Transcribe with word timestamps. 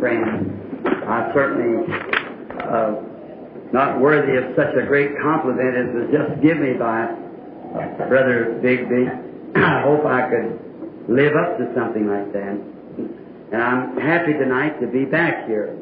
friend. 0.00 0.86
I 1.06 1.30
certainly 1.34 1.86
uh, 2.60 2.96
not 3.72 4.00
worthy 4.00 4.36
of 4.36 4.56
such 4.56 4.74
a 4.74 4.86
great 4.86 5.18
compliment 5.20 5.76
as 5.76 5.94
was 5.94 6.08
just 6.12 6.42
given 6.42 6.62
me 6.62 6.78
by 6.78 7.06
Brother 8.08 8.58
Bigby. 8.62 9.56
I 9.56 9.82
hope 9.82 10.04
I 10.06 10.30
could 10.30 11.06
live 11.08 11.36
up 11.36 11.58
to 11.58 11.72
something 11.74 12.06
like 12.08 12.32
that. 12.32 12.56
And 13.52 13.62
I'm 13.62 13.98
happy 13.98 14.32
tonight 14.32 14.80
to 14.80 14.86
be 14.86 15.04
back 15.04 15.46
here. 15.46 15.76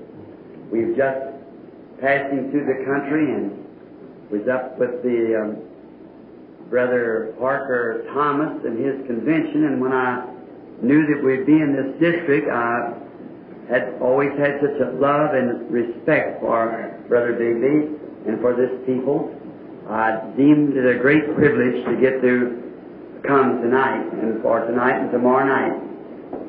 We've 0.70 0.96
just 0.96 1.20
passing 2.00 2.50
through 2.50 2.66
the 2.66 2.84
country 2.84 3.32
and 3.32 3.64
was 4.30 4.48
up 4.48 4.78
with 4.78 5.02
the 5.02 5.40
um, 5.40 5.62
Brother 6.68 7.34
Parker 7.38 8.04
Thomas 8.12 8.64
and 8.64 8.78
his 8.78 9.06
convention. 9.06 9.64
And 9.66 9.80
when 9.80 9.92
I 9.92 10.26
knew 10.82 11.06
that 11.06 11.22
we'd 11.22 11.46
be 11.46 11.60
in 11.60 11.72
this 11.72 11.92
district, 12.00 12.50
I 12.50 13.03
had 13.68 13.94
always 14.00 14.30
had 14.38 14.60
such 14.60 14.80
a 14.80 14.90
love 15.00 15.34
and 15.34 15.70
respect 15.70 16.40
for 16.40 17.00
Brother 17.08 17.32
Bigby 17.32 18.28
and 18.28 18.40
for 18.40 18.54
this 18.54 18.70
people. 18.86 19.32
I 19.88 20.20
deemed 20.36 20.76
it 20.76 20.96
a 20.96 20.98
great 20.98 21.34
privilege 21.34 21.84
to 21.84 21.96
get 22.00 22.20
to 22.20 22.64
come 23.26 23.62
tonight 23.62 24.04
and 24.20 24.42
for 24.42 24.66
tonight 24.66 25.00
and 25.00 25.10
tomorrow 25.10 25.46
night. 25.46 25.80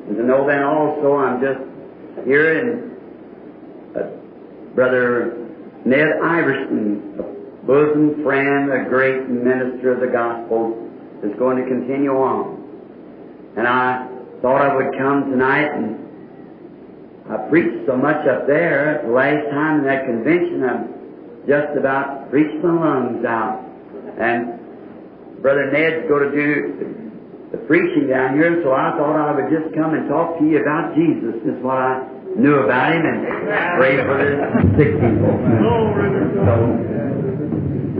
And 0.08 0.16
to 0.16 0.22
know 0.22 0.46
then 0.46 0.62
also 0.62 1.16
I'm 1.16 1.40
just 1.40 2.26
here 2.26 2.60
and 2.60 3.96
uh, 3.96 4.74
Brother 4.74 5.46
Ned 5.84 6.08
Iverson, 6.22 7.14
a 7.18 7.66
bosom 7.66 8.22
friend, 8.22 8.72
a 8.72 8.88
great 8.88 9.28
minister 9.28 9.92
of 9.92 10.00
the 10.00 10.08
gospel, 10.08 10.90
is 11.22 11.32
going 11.38 11.56
to 11.62 11.68
continue 11.68 12.12
on. 12.12 12.62
And 13.56 13.66
I 13.66 14.06
thought 14.42 14.60
I 14.60 14.74
would 14.74 14.98
come 14.98 15.30
tonight 15.30 15.72
and 15.72 16.05
I 17.26 17.36
preached 17.50 17.86
so 17.86 17.96
much 17.96 18.22
up 18.28 18.46
there. 18.46 19.02
The 19.02 19.10
last 19.10 19.50
time 19.50 19.80
in 19.80 19.84
that 19.86 20.06
convention, 20.06 20.62
I 20.62 20.86
just 21.46 21.76
about 21.76 22.30
preached 22.30 22.62
my 22.62 22.70
lungs 22.70 23.24
out. 23.26 23.66
And 24.18 25.42
Brother 25.42 25.70
Ned's 25.72 26.06
going 26.08 26.30
to 26.30 26.34
do 26.34 27.06
the 27.50 27.58
preaching 27.66 28.06
down 28.08 28.34
here, 28.38 28.62
so 28.62 28.70
I 28.70 28.94
thought 28.94 29.18
I 29.18 29.34
would 29.34 29.50
just 29.50 29.74
come 29.74 29.94
and 29.94 30.08
talk 30.08 30.38
to 30.38 30.44
you 30.46 30.62
about 30.62 30.94
Jesus. 30.94 31.34
This 31.42 31.54
is 31.58 31.62
what 31.62 31.78
I 31.78 32.06
knew 32.38 32.62
about 32.62 32.94
him 32.94 33.02
and 33.02 33.26
pray 33.78 33.96
for 34.06 34.16
the 34.22 34.34
sick 34.78 34.94
people. 34.94 35.34
So, 36.46 36.54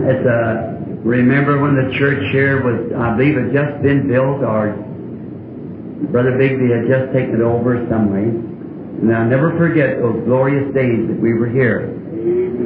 it's 0.07 0.23
uh, 0.23 1.03
remember 1.03 1.59
when 1.59 1.75
the 1.75 1.91
church 1.99 2.23
here 2.31 2.63
was, 2.63 2.95
I 2.95 3.15
believe, 3.17 3.35
had 3.35 3.51
just 3.51 3.83
been 3.83 4.07
built, 4.07 4.39
or 4.39 4.71
Brother 6.15 6.39
Bigby 6.39 6.71
had 6.71 6.87
just 6.87 7.11
taken 7.11 7.35
it 7.35 7.43
over 7.43 7.83
some 7.91 8.07
way. 8.11 8.46
And 9.01 9.13
I'll 9.13 9.29
never 9.29 9.55
forget 9.57 10.01
those 10.01 10.25
glorious 10.25 10.73
days 10.73 11.07
that 11.07 11.19
we 11.19 11.33
were 11.33 11.49
here. 11.49 11.93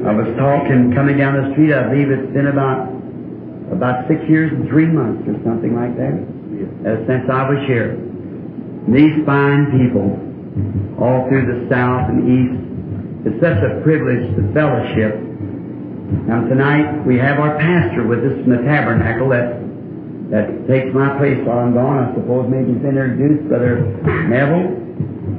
I 0.08 0.16
was 0.16 0.32
talking, 0.40 0.96
coming 0.96 1.18
down 1.18 1.36
the 1.36 1.52
street, 1.54 1.74
I 1.74 1.92
believe 1.92 2.10
it's 2.10 2.34
been 2.34 2.48
about 2.48 2.90
about 3.72 4.08
six 4.08 4.20
years 4.28 4.52
and 4.52 4.68
three 4.68 4.88
months 4.88 5.24
or 5.28 5.36
something 5.48 5.72
like 5.76 5.96
that, 5.96 6.12
uh, 6.12 7.08
since 7.08 7.24
I 7.32 7.48
was 7.48 7.64
here. 7.68 7.96
And 7.96 8.92
these 8.92 9.24
fine 9.26 9.72
people, 9.72 10.12
all 11.00 11.30
through 11.30 11.48
the 11.48 11.70
south 11.72 12.12
and 12.12 12.20
east, 12.28 12.60
it's 13.28 13.40
such 13.40 13.62
a 13.64 13.80
privilege 13.84 14.28
to 14.36 14.42
fellowship. 14.52 15.16
Now 16.28 16.44
tonight 16.50 17.06
we 17.08 17.18
have 17.20 17.40
our 17.40 17.56
pastor 17.60 18.04
with 18.04 18.20
us 18.26 18.44
in 18.44 18.50
the 18.50 18.64
tabernacle 18.68 19.30
that 19.30 19.62
that 20.32 20.68
takes 20.68 20.96
my 20.96 21.18
place 21.20 21.38
while 21.46 21.60
I'm 21.60 21.74
gone. 21.74 22.12
I 22.12 22.16
suppose 22.16 22.50
maybe 22.50 22.74
he's 22.74 22.84
introduced, 22.84 23.48
Brother 23.48 23.84
Neville. 24.32 24.81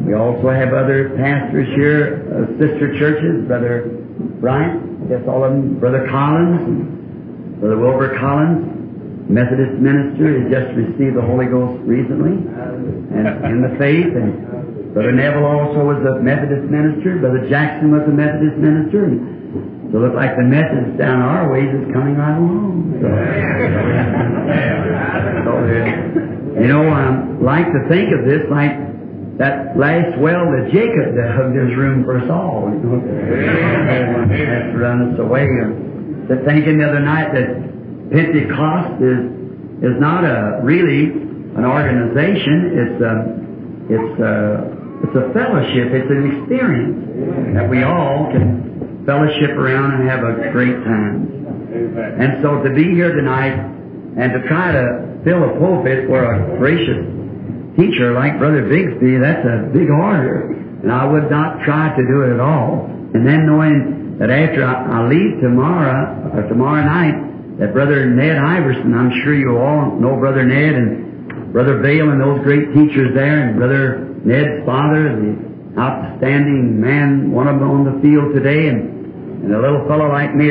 We 0.03 0.15
also 0.15 0.51
have 0.51 0.75
other 0.75 1.15
pastors 1.17 1.69
here, 1.79 2.27
uh, 2.27 2.51
sister 2.59 2.99
churches, 2.99 3.47
Brother 3.47 4.03
Bryant, 4.43 5.07
I 5.07 5.15
guess 5.15 5.23
all 5.31 5.45
of 5.45 5.53
them, 5.55 5.79
Brother 5.79 6.09
Collins, 6.11 7.63
Brother 7.63 7.79
Wilbur 7.79 8.19
Collins, 8.19 9.31
Methodist 9.31 9.79
minister, 9.79 10.43
he 10.43 10.51
just 10.51 10.75
received 10.75 11.15
the 11.15 11.23
Holy 11.23 11.47
Ghost 11.47 11.79
recently, 11.87 12.35
and 12.35 13.31
in 13.55 13.63
the 13.63 13.79
faith, 13.79 14.11
and 14.11 14.91
Brother 14.93 15.15
Neville 15.15 15.47
also 15.47 15.87
was 15.87 16.03
a 16.03 16.19
Methodist 16.19 16.67
minister, 16.67 17.23
Brother 17.23 17.47
Jackson 17.49 17.95
was 17.95 18.03
a 18.03 18.11
Methodist 18.11 18.59
minister, 18.59 19.07
and 19.07 19.87
so 19.95 19.99
it 19.99 20.01
looks 20.03 20.17
like 20.19 20.35
the 20.35 20.43
Methodists 20.43 20.99
down 20.99 21.23
our 21.23 21.47
ways 21.53 21.71
is 21.71 21.87
coming 21.95 22.17
right 22.19 22.43
along. 22.43 22.99
So, 22.99 23.07
so 25.47 25.63
you 26.59 26.67
know, 26.67 26.91
I 26.91 27.23
like 27.39 27.71
to 27.71 27.87
think 27.89 28.11
of 28.11 28.27
this 28.27 28.51
like 28.51 28.92
that 29.39 29.77
last 29.79 30.19
well 30.21 30.45
that 30.53 30.69
Jacob 30.73 31.17
dug, 31.17 31.55
there's 31.55 31.75
room 31.77 32.05
for 32.05 32.19
us 32.19 32.29
all. 32.31 32.69
Run 34.77 35.13
us 35.13 35.19
away. 35.19 35.49
To 36.29 36.37
thinking 36.45 36.79
the 36.79 36.89
other 36.89 37.01
night 37.01 37.33
that 37.33 37.49
Pentecost 38.13 39.01
is 39.01 39.33
is 39.83 39.99
not 39.99 40.25
a 40.25 40.61
really 40.63 41.11
an 41.57 41.65
organization. 41.65 42.77
It's 42.77 43.01
a 43.01 43.15
it's 43.89 44.21
a 44.21 44.69
it's 45.03 45.17
a 45.17 45.33
fellowship. 45.33 45.93
It's 45.97 46.11
an 46.11 46.23
experience 46.37 47.57
that 47.57 47.69
we 47.69 47.83
all 47.83 48.31
can 48.31 49.05
fellowship 49.07 49.57
around 49.57 50.01
and 50.01 50.09
have 50.09 50.23
a 50.23 50.53
great 50.53 50.77
time. 50.85 51.27
And 52.21 52.43
so 52.43 52.63
to 52.63 52.71
be 52.71 52.85
here 52.95 53.15
tonight 53.17 53.57
and 54.17 54.33
to 54.33 54.47
try 54.47 54.73
to 54.73 55.21
fill 55.25 55.43
a 55.43 55.59
pulpit 55.59 56.07
for 56.07 56.21
a 56.21 56.59
gracious 56.59 57.22
teacher 57.77 58.13
like 58.13 58.39
Brother 58.39 58.63
Bigsby, 58.69 59.21
that's 59.21 59.45
a 59.45 59.71
big 59.73 59.89
order. 59.91 60.53
And 60.83 60.91
I 60.91 61.07
would 61.07 61.31
not 61.31 61.65
try 61.65 61.95
to 61.97 62.03
do 62.03 62.23
it 62.23 62.35
at 62.35 62.41
all. 62.41 62.87
And 63.15 63.27
then 63.27 63.47
knowing 63.47 64.19
that 64.19 64.31
after 64.31 64.65
I, 64.65 65.03
I 65.03 65.09
leave 65.09 65.41
tomorrow, 65.41 66.33
or 66.35 66.49
tomorrow 66.49 66.85
night, 66.85 67.59
that 67.59 67.73
Brother 67.73 68.07
Ned 68.07 68.37
Iverson, 68.39 68.95
I'm 68.95 69.13
sure 69.23 69.35
you 69.35 69.59
all 69.59 69.97
know 70.01 70.17
Brother 70.17 70.45
Ned 70.45 70.75
and 70.75 71.53
Brother 71.53 71.79
Vayle 71.79 72.11
and 72.11 72.21
those 72.21 72.41
great 72.43 72.73
teachers 72.73 73.15
there, 73.15 73.49
and 73.49 73.57
Brother 73.57 74.09
Ned's 74.25 74.65
father, 74.65 75.17
the 75.17 75.79
outstanding 75.79 76.81
man, 76.81 77.31
one 77.31 77.49
of 77.49 77.61
them 77.61 77.71
on 77.71 77.85
the 77.85 78.01
field 78.01 78.35
today, 78.35 78.69
and, 78.69 79.45
and 79.45 79.55
a 79.55 79.61
little 79.61 79.87
fellow 79.87 80.09
like 80.09 80.35
me 80.35 80.49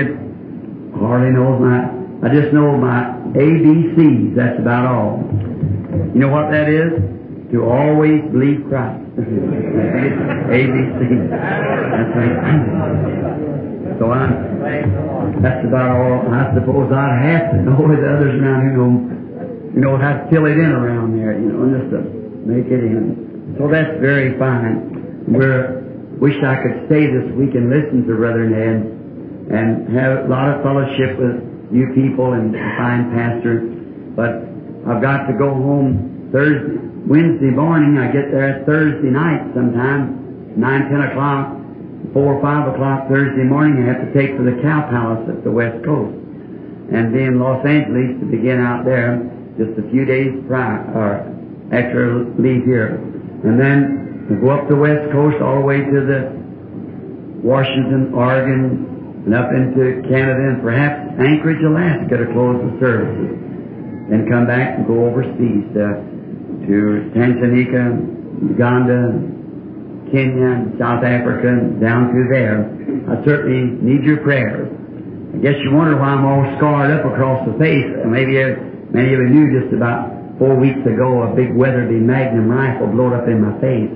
hardly 0.97 1.33
knows 1.33 1.57
my, 1.57 1.89
I 2.21 2.33
just 2.33 2.53
know 2.53 2.77
my 2.77 3.20
ABCs, 3.33 4.35
that's 4.35 4.59
about 4.59 4.85
all. 4.85 5.23
You 6.13 6.19
know 6.19 6.29
what 6.29 6.51
that 6.51 6.67
is? 6.67 6.91
To 7.51 7.63
always 7.63 8.21
believe 8.31 8.67
Christ. 8.67 8.99
ABC. 10.51 10.99
That's 11.31 12.11
right. 12.15 12.35
So 13.99 14.11
I'm, 14.11 14.31
that's 15.41 15.63
about 15.67 15.95
all. 15.95 16.27
I 16.31 16.53
suppose 16.55 16.91
I'd 16.91 17.21
have 17.23 17.51
to 17.51 17.57
know 17.63 17.87
the 17.87 18.01
others 18.07 18.39
around 18.39 18.61
here 18.67 18.77
know, 18.77 18.91
you 19.75 19.81
know, 19.81 19.97
how 19.97 20.13
to 20.17 20.27
fill 20.29 20.45
it 20.45 20.57
in 20.57 20.71
around 20.71 21.17
there, 21.17 21.33
you 21.39 21.51
know, 21.51 21.67
just 21.71 21.91
to 21.91 21.99
make 22.47 22.67
it 22.67 22.83
in. 22.83 23.55
So 23.57 23.67
that's 23.67 23.99
very 23.99 24.37
fine. 24.39 25.27
We're, 25.27 25.83
wish 26.19 26.35
I 26.43 26.55
could 26.63 26.87
stay 26.87 27.07
this 27.07 27.31
week 27.35 27.55
and 27.55 27.69
listen 27.69 28.07
to 28.07 28.15
Brother 28.15 28.47
Ned 28.47 28.99
and 29.51 29.87
have 29.95 30.25
a 30.25 30.29
lot 30.29 30.49
of 30.49 30.63
fellowship 30.63 31.19
with 31.19 31.50
you 31.71 31.87
people 31.95 32.33
and 32.33 32.55
a 32.55 32.75
fine 32.77 33.11
pastor. 33.15 33.63
But 34.15 34.43
I've 34.87 35.01
got 35.01 35.27
to 35.27 35.33
go 35.33 35.49
home 35.49 36.29
Thursday, 36.31 36.77
Wednesday 37.07 37.51
morning. 37.51 37.97
I 37.97 38.11
get 38.11 38.31
there 38.31 38.63
Thursday 38.65 39.09
night 39.09 39.53
sometime, 39.55 40.59
nine, 40.59 40.89
ten 40.91 41.01
o'clock, 41.01 41.55
four 42.13 42.35
or 42.35 42.41
five 42.41 42.67
o'clock 42.73 43.07
Thursday 43.07 43.43
morning. 43.43 43.83
I 43.83 43.93
have 43.93 44.03
to 44.03 44.11
take 44.13 44.37
to 44.37 44.43
the 44.43 44.61
Cow 44.61 44.89
Palace 44.89 45.29
at 45.29 45.43
the 45.43 45.51
West 45.51 45.83
Coast, 45.85 46.13
and 46.91 47.13
be 47.13 47.23
in 47.23 47.39
Los 47.39 47.65
Angeles 47.65 48.19
to 48.19 48.25
begin 48.27 48.59
out 48.59 48.83
there 48.83 49.23
just 49.57 49.79
a 49.79 49.85
few 49.91 50.05
days 50.05 50.31
prior 50.47 50.83
or 50.91 51.23
after 51.71 52.27
I 52.27 52.41
leave 52.41 52.65
here, 52.65 52.99
and 53.47 53.59
then 53.59 54.37
go 54.43 54.49
up 54.51 54.67
the 54.67 54.75
West 54.75 55.11
Coast 55.11 55.41
all 55.41 55.59
the 55.59 55.65
way 55.65 55.79
to 55.79 55.99
the 56.03 56.35
Washington, 57.43 58.13
Oregon, 58.13 58.90
and 59.25 59.35
up 59.35 59.51
into 59.53 60.01
Canada, 60.09 60.55
and 60.55 60.61
perhaps 60.61 61.13
Anchorage, 61.19 61.61
Alaska 61.63 62.17
to 62.17 62.27
close 62.33 62.57
the 62.57 62.73
services 62.79 63.51
then 64.11 64.27
come 64.27 64.45
back 64.45 64.75
and 64.75 64.83
go 64.85 65.07
overseas 65.07 65.71
uh, 65.71 66.03
to 66.67 66.75
Tanzania, 67.15 67.95
Uganda, 68.43 69.15
Kenya, 70.11 70.67
South 70.75 70.99
Africa, 70.99 71.79
down 71.79 72.11
through 72.11 72.27
there. 72.27 72.67
I 73.07 73.23
certainly 73.23 73.71
need 73.79 74.03
your 74.03 74.19
prayers. 74.19 74.67
I 74.67 75.37
guess 75.39 75.55
you 75.63 75.71
wonder 75.71 75.95
why 75.95 76.11
I'm 76.11 76.27
all 76.27 76.43
scarred 76.59 76.91
up 76.91 77.07
across 77.07 77.47
the 77.47 77.55
face. 77.55 77.87
Maybe 78.03 78.35
many 78.91 79.15
of 79.15 79.19
you 79.23 79.29
knew 79.31 79.47
just 79.63 79.71
about 79.73 80.11
four 80.37 80.59
weeks 80.59 80.83
ago 80.83 81.23
a 81.23 81.33
big 81.33 81.55
Weatherby 81.55 82.03
Magnum 82.03 82.51
rifle 82.51 82.91
blowed 82.91 83.15
up 83.15 83.31
in 83.31 83.39
my 83.39 83.55
face, 83.63 83.95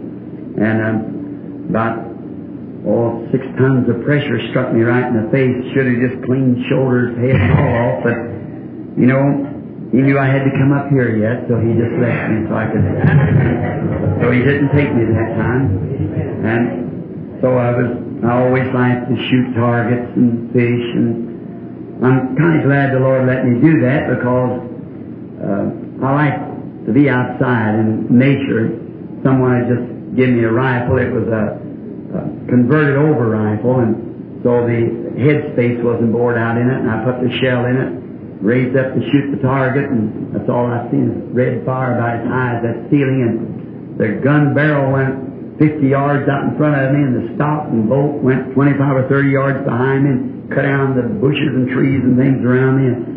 and 0.64 0.80
um, 0.80 1.68
about 1.76 2.15
oh 2.88 3.26
six 3.32 3.44
tons 3.58 3.90
of 3.90 4.06
pressure 4.06 4.40
struck 4.50 4.74
me 4.74 4.82
right 4.82 5.06
in 5.06 5.16
the 5.18 5.28
face. 5.34 5.54
Should 5.74 5.90
have 5.90 6.00
just 6.00 6.24
cleaned 6.26 6.64
shoulders, 6.70 7.18
head, 7.18 7.36
and 7.36 7.52
all 7.54 7.76
off, 7.82 7.98
but 8.06 8.18
you 8.98 9.08
know 9.10 9.56
he 9.92 10.02
knew 10.02 10.18
I 10.20 10.28
had 10.28 10.44
to 10.44 10.52
come 10.58 10.74
up 10.74 10.90
here 10.90 11.16
yet, 11.16 11.48
so 11.48 11.56
he 11.62 11.72
just 11.78 11.96
left 12.04 12.28
me 12.28 12.44
so 12.50 12.54
I 12.58 12.66
could. 12.68 12.84
So 14.22 14.32
he 14.32 14.42
didn't 14.44 14.72
take 14.74 14.92
me 14.92 15.08
that 15.14 15.30
time, 15.38 15.66
and 16.44 17.42
so 17.42 17.58
I 17.58 17.72
was. 17.72 17.90
I 18.26 18.42
always 18.42 18.66
liked 18.74 19.08
to 19.10 19.16
shoot 19.30 19.54
targets 19.54 20.10
and 20.16 20.52
fish, 20.52 20.86
and 20.98 22.04
I'm 22.04 22.36
kind 22.36 22.60
of 22.60 22.66
glad 22.66 22.94
the 22.94 23.00
Lord 23.00 23.28
let 23.28 23.46
me 23.46 23.62
do 23.62 23.82
that 23.82 24.10
because 24.10 24.66
uh, 25.44 26.06
I 26.06 26.10
like 26.12 26.86
to 26.88 26.92
be 26.92 27.10
outside 27.10 27.76
in 27.76 28.08
nature. 28.10 28.76
Someone 29.24 29.62
had 29.62 29.68
just 29.70 30.16
given 30.16 30.38
me 30.38 30.44
a 30.44 30.52
rifle. 30.52 30.98
It 30.98 31.12
was 31.12 31.28
a 31.28 31.65
converted 32.48 32.98
over 32.98 33.30
rifle, 33.30 33.80
and 33.80 34.44
so 34.44 34.64
the 34.68 35.16
head 35.18 35.54
space 35.54 35.82
wasn't 35.82 36.12
bored 36.12 36.38
out 36.38 36.58
in 36.58 36.70
it, 36.70 36.80
and 36.80 36.90
I 36.90 37.04
put 37.04 37.24
the 37.24 37.32
shell 37.42 37.66
in 37.66 37.76
it, 37.76 37.92
raised 38.44 38.78
up 38.78 38.94
to 38.94 39.02
shoot 39.12 39.36
the 39.36 39.42
target, 39.42 39.90
and 39.90 40.36
that's 40.36 40.50
all 40.50 40.68
I 40.68 40.86
seen 40.92 41.10
is 41.10 41.18
red 41.34 41.66
fire 41.66 41.98
by 41.98 42.22
his 42.22 42.28
eyes, 42.30 42.62
that 42.62 42.90
ceiling, 42.94 43.26
and 43.26 43.98
the 43.98 44.22
gun 44.22 44.54
barrel 44.54 44.92
went 44.92 45.58
50 45.58 45.88
yards 45.88 46.28
out 46.28 46.52
in 46.52 46.58
front 46.58 46.76
of 46.76 46.92
me, 46.92 47.00
and 47.00 47.16
the 47.16 47.36
stock 47.36 47.72
and 47.72 47.88
bolt 47.88 48.22
went 48.22 48.54
25 48.54 48.76
or 48.80 49.08
30 49.08 49.30
yards 49.30 49.64
behind 49.64 50.04
me, 50.04 50.10
and 50.12 50.52
cut 50.52 50.64
down 50.64 50.96
the 50.96 51.08
bushes 51.18 51.56
and 51.56 51.72
trees 51.72 52.04
and 52.04 52.20
things 52.20 52.44
around 52.44 52.76
me. 52.84 52.86
And 52.92 53.16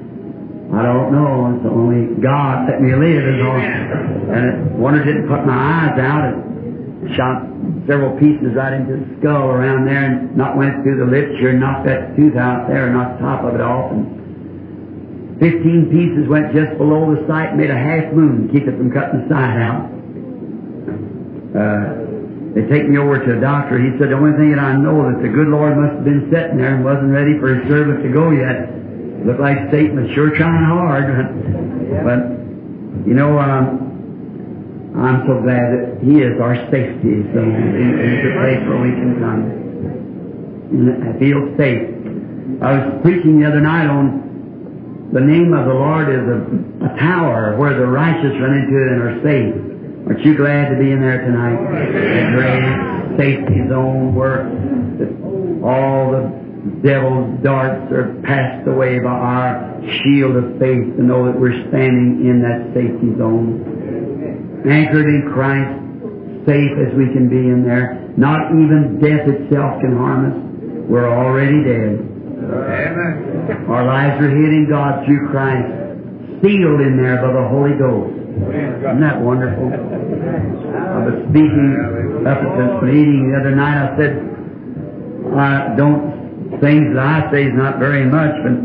I 0.72 0.82
don't 0.84 1.10
know. 1.12 1.50
It's 1.56 1.66
only 1.66 2.14
God 2.22 2.68
let 2.68 2.80
me 2.80 2.94
live, 2.94 3.24
and 3.24 3.42
all. 3.42 3.58
And 3.58 4.42
it, 4.44 4.56
wonder 4.78 5.02
didn't 5.02 5.26
put 5.26 5.44
my 5.44 5.56
eyes 5.56 5.98
out. 5.98 6.30
It 6.30 6.36
shot 7.14 7.46
several 7.86 8.18
pieces 8.18 8.52
right 8.58 8.74
into 8.74 8.98
the 8.98 9.06
skull 9.20 9.48
around 9.54 9.86
there, 9.86 10.04
and 10.04 10.36
not 10.36 10.56
went 10.56 10.82
through 10.82 10.98
the 10.98 11.08
lips 11.08 11.34
knocked 11.38 11.86
that 11.86 12.16
tooth 12.16 12.36
out 12.36 12.66
there, 12.66 12.90
and 12.90 12.98
knocked 12.98 13.18
the 13.18 13.24
top 13.24 13.44
of 13.44 13.54
it 13.54 13.62
off, 13.62 13.92
and 13.92 14.18
15 15.38 15.94
pieces 15.94 16.26
went 16.26 16.50
just 16.50 16.74
below 16.78 17.14
the 17.14 17.22
sight, 17.30 17.54
made 17.54 17.70
a 17.70 17.78
half 17.78 18.10
moon 18.10 18.46
to 18.46 18.52
keep 18.52 18.66
it 18.66 18.74
from 18.74 18.90
cutting 18.90 19.22
the 19.22 19.26
side 19.30 19.54
out. 19.62 19.86
Uh, 21.54 22.08
they 22.58 22.66
take 22.66 22.90
me 22.90 22.98
over 22.98 23.22
to 23.22 23.38
a 23.38 23.40
doctor. 23.40 23.78
He 23.78 23.94
said 24.02 24.10
the 24.10 24.18
only 24.18 24.34
thing 24.34 24.50
that 24.50 24.58
I 24.58 24.74
know 24.74 25.06
that 25.06 25.22
the 25.22 25.30
good 25.30 25.46
Lord 25.46 25.78
must 25.78 26.02
have 26.02 26.04
been 26.04 26.26
sitting 26.26 26.58
there 26.58 26.74
and 26.74 26.82
wasn't 26.82 27.14
ready 27.14 27.38
for 27.38 27.54
his 27.54 27.62
servant 27.70 28.02
to 28.02 28.10
go 28.10 28.34
yet. 28.34 28.74
Looked 29.22 29.38
like 29.38 29.70
Satan 29.70 29.94
was 29.94 30.10
sure 30.14 30.34
trying 30.34 30.66
hard. 30.66 31.06
but, 32.02 32.20
you 33.06 33.14
know, 33.14 33.38
um, 33.38 33.87
I'm 34.98 35.26
so 35.26 35.40
glad 35.42 35.66
that 35.72 36.02
He 36.02 36.20
is 36.20 36.40
our 36.40 36.56
safety. 36.70 37.22
So 37.30 37.40
it's 37.40 38.24
a 38.26 38.34
place 38.38 38.62
where 38.66 38.80
we 38.82 38.90
can 38.90 39.22
um, 39.22 39.22
come 39.22 39.68
and 40.68 41.08
I 41.08 41.18
feel 41.18 41.56
safe. 41.56 41.88
I 42.60 42.78
was 42.78 43.02
preaching 43.02 43.40
the 43.40 43.46
other 43.46 43.60
night 43.60 43.86
on 43.86 45.08
the 45.12 45.20
name 45.20 45.54
of 45.54 45.64
the 45.64 45.72
Lord 45.72 46.08
is 46.12 46.20
a, 46.28 46.84
a 46.84 46.98
tower 47.00 47.56
where 47.56 47.72
the 47.72 47.86
righteous 47.86 48.36
run 48.40 48.52
into 48.60 48.76
it 48.76 48.92
and 48.92 49.00
are 49.00 49.16
safe. 49.24 49.54
Aren't 50.06 50.20
you 50.20 50.36
glad 50.36 50.68
to 50.68 50.76
be 50.76 50.90
in 50.92 51.00
there 51.00 51.24
tonight? 51.24 51.56
A 51.56 52.32
great 52.36 53.16
safety 53.16 53.68
zone 53.68 54.14
where 54.14 54.44
the, 55.00 55.08
all 55.64 56.12
the 56.12 56.28
devil's 56.82 57.42
darts 57.42 57.90
are 57.92 58.20
passed 58.24 58.68
away 58.68 58.98
by 58.98 59.10
our 59.10 59.80
shield 60.02 60.36
of 60.36 60.58
faith 60.58 60.96
to 60.96 61.02
know 61.02 61.24
that 61.24 61.40
we're 61.40 61.56
standing 61.68 62.28
in 62.28 62.42
that 62.44 62.68
safety 62.74 63.16
zone. 63.16 64.17
Anchored 64.66 65.06
in 65.06 65.30
Christ, 65.32 65.70
safe 66.46 66.74
as 66.80 66.90
we 66.98 67.06
can 67.14 67.28
be 67.28 67.38
in 67.38 67.62
there. 67.62 68.08
Not 68.16 68.50
even 68.50 68.98
death 68.98 69.28
itself 69.28 69.78
can 69.80 69.94
harm 69.94 70.26
us. 70.26 70.36
We're 70.90 71.06
already 71.06 71.62
dead. 71.62 72.02
Amen. 72.48 73.66
Our 73.68 73.84
lives 73.84 74.24
are 74.24 74.30
hid 74.32 74.50
in 74.56 74.66
God 74.68 75.04
through 75.04 75.28
Christ, 75.30 75.68
sealed 76.42 76.80
in 76.80 76.96
there 76.96 77.20
by 77.20 77.30
the 77.36 77.46
Holy 77.46 77.76
Ghost. 77.76 78.16
Isn't 78.38 79.00
that 79.04 79.20
wonderful? 79.20 79.68
I 79.68 81.04
was 81.04 81.16
speaking 81.28 82.24
up 82.24 82.38
at 82.38 82.52
this 82.56 82.74
meeting 82.82 83.30
the 83.30 83.36
other 83.38 83.54
night. 83.54 83.76
I 83.78 83.88
said, 83.98 84.12
I 85.36 85.76
don't, 85.76 86.58
things 86.60 86.94
that 86.96 87.04
I 87.04 87.30
say 87.30 87.46
is 87.46 87.54
not 87.54 87.78
very 87.78 88.06
much, 88.06 88.32
but 88.42 88.56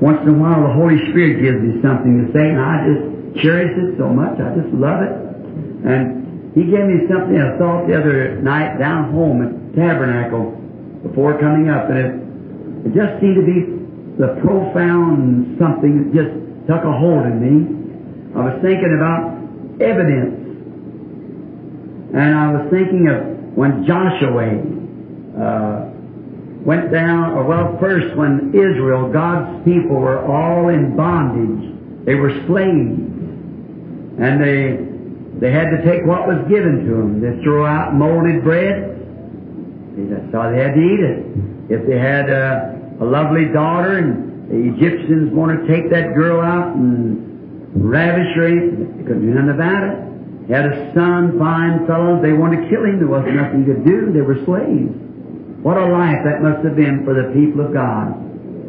once 0.00 0.22
in 0.22 0.34
a 0.34 0.38
while 0.38 0.62
the 0.62 0.74
Holy 0.74 0.98
Spirit 1.10 1.42
gives 1.42 1.58
me 1.58 1.82
something 1.82 2.22
to 2.22 2.32
say, 2.32 2.46
and 2.54 2.60
I 2.60 2.86
just 2.86 3.21
cherish 3.40 3.72
it 3.78 3.98
so 3.98 4.08
much. 4.08 4.40
I 4.40 4.52
just 4.58 4.72
love 4.74 5.00
it. 5.02 5.14
And 5.86 6.52
He 6.54 6.68
gave 6.68 6.84
me 6.84 7.08
something 7.08 7.38
I 7.38 7.56
thought 7.56 7.86
the 7.86 7.96
other 7.96 8.40
night 8.42 8.78
down 8.78 9.12
home 9.12 9.40
at 9.40 9.52
Tabernacle 9.76 10.52
before 11.02 11.38
coming 11.40 11.68
up, 11.68 11.90
and 11.90 11.98
it, 11.98 12.12
it 12.86 12.94
just 12.94 13.20
seemed 13.20 13.36
to 13.36 13.46
be 13.46 13.82
the 14.18 14.38
profound 14.44 15.58
something 15.58 15.96
that 15.98 16.08
just 16.12 16.32
took 16.68 16.84
a 16.84 16.92
hold 16.92 17.26
in 17.26 17.36
me. 17.40 18.36
I 18.36 18.52
was 18.52 18.62
thinking 18.62 18.94
about 18.96 19.32
evidence. 19.80 20.38
And 22.14 22.34
I 22.34 22.52
was 22.52 22.70
thinking 22.70 23.08
of 23.08 23.56
when 23.56 23.86
Joshua 23.86 24.60
uh, 25.32 25.92
went 26.64 26.92
down, 26.92 27.32
or 27.32 27.44
well, 27.44 27.76
first 27.80 28.14
when 28.16 28.52
Israel, 28.54 29.10
God's 29.10 29.64
people, 29.64 29.96
were 29.96 30.24
all 30.24 30.68
in 30.68 30.94
bondage. 30.96 32.04
They 32.04 32.14
were 32.14 32.30
slaves. 32.46 33.11
And 34.18 34.42
they 34.42 34.92
they 35.40 35.50
had 35.50 35.70
to 35.70 35.82
take 35.82 36.04
what 36.04 36.28
was 36.28 36.44
given 36.48 36.84
to 36.84 36.92
them. 36.92 37.20
They 37.20 37.42
throw 37.42 37.64
out 37.64 37.94
molded 37.94 38.44
bread. 38.44 38.94
That's 39.96 40.32
how 40.32 40.50
they 40.50 40.60
had 40.60 40.74
to 40.74 40.80
eat 40.80 41.00
it. 41.00 41.18
If 41.72 41.86
they 41.88 41.98
had 41.98 42.28
a, 42.28 42.78
a 43.00 43.04
lovely 43.04 43.46
daughter 43.52 43.98
and 43.98 44.46
the 44.50 44.76
Egyptians 44.76 45.32
wanted 45.32 45.64
to 45.64 45.66
take 45.66 45.90
that 45.90 46.14
girl 46.14 46.40
out 46.40 46.76
and 46.76 47.18
ravish 47.74 48.36
her, 48.36 48.50
they 48.50 49.02
couldn't 49.02 49.24
do 49.24 49.32
nothing 49.32 49.56
about 49.56 49.82
it. 49.82 50.48
They 50.48 50.54
had 50.54 50.66
a 50.66 50.92
son, 50.92 51.38
fine 51.38 51.86
fellow, 51.86 52.20
they 52.20 52.32
wanted 52.32 52.62
to 52.62 52.68
kill 52.68 52.84
him. 52.84 52.98
There 52.98 53.08
wasn't 53.08 53.36
nothing 53.36 53.64
to 53.66 53.74
do. 53.82 54.12
They 54.12 54.20
were 54.20 54.36
slaves. 54.44 54.92
What 55.62 55.78
a 55.78 55.86
life 55.86 56.18
that 56.26 56.42
must 56.42 56.64
have 56.66 56.76
been 56.76 57.04
for 57.04 57.14
the 57.14 57.32
people 57.32 57.64
of 57.64 57.72
God 57.72 58.14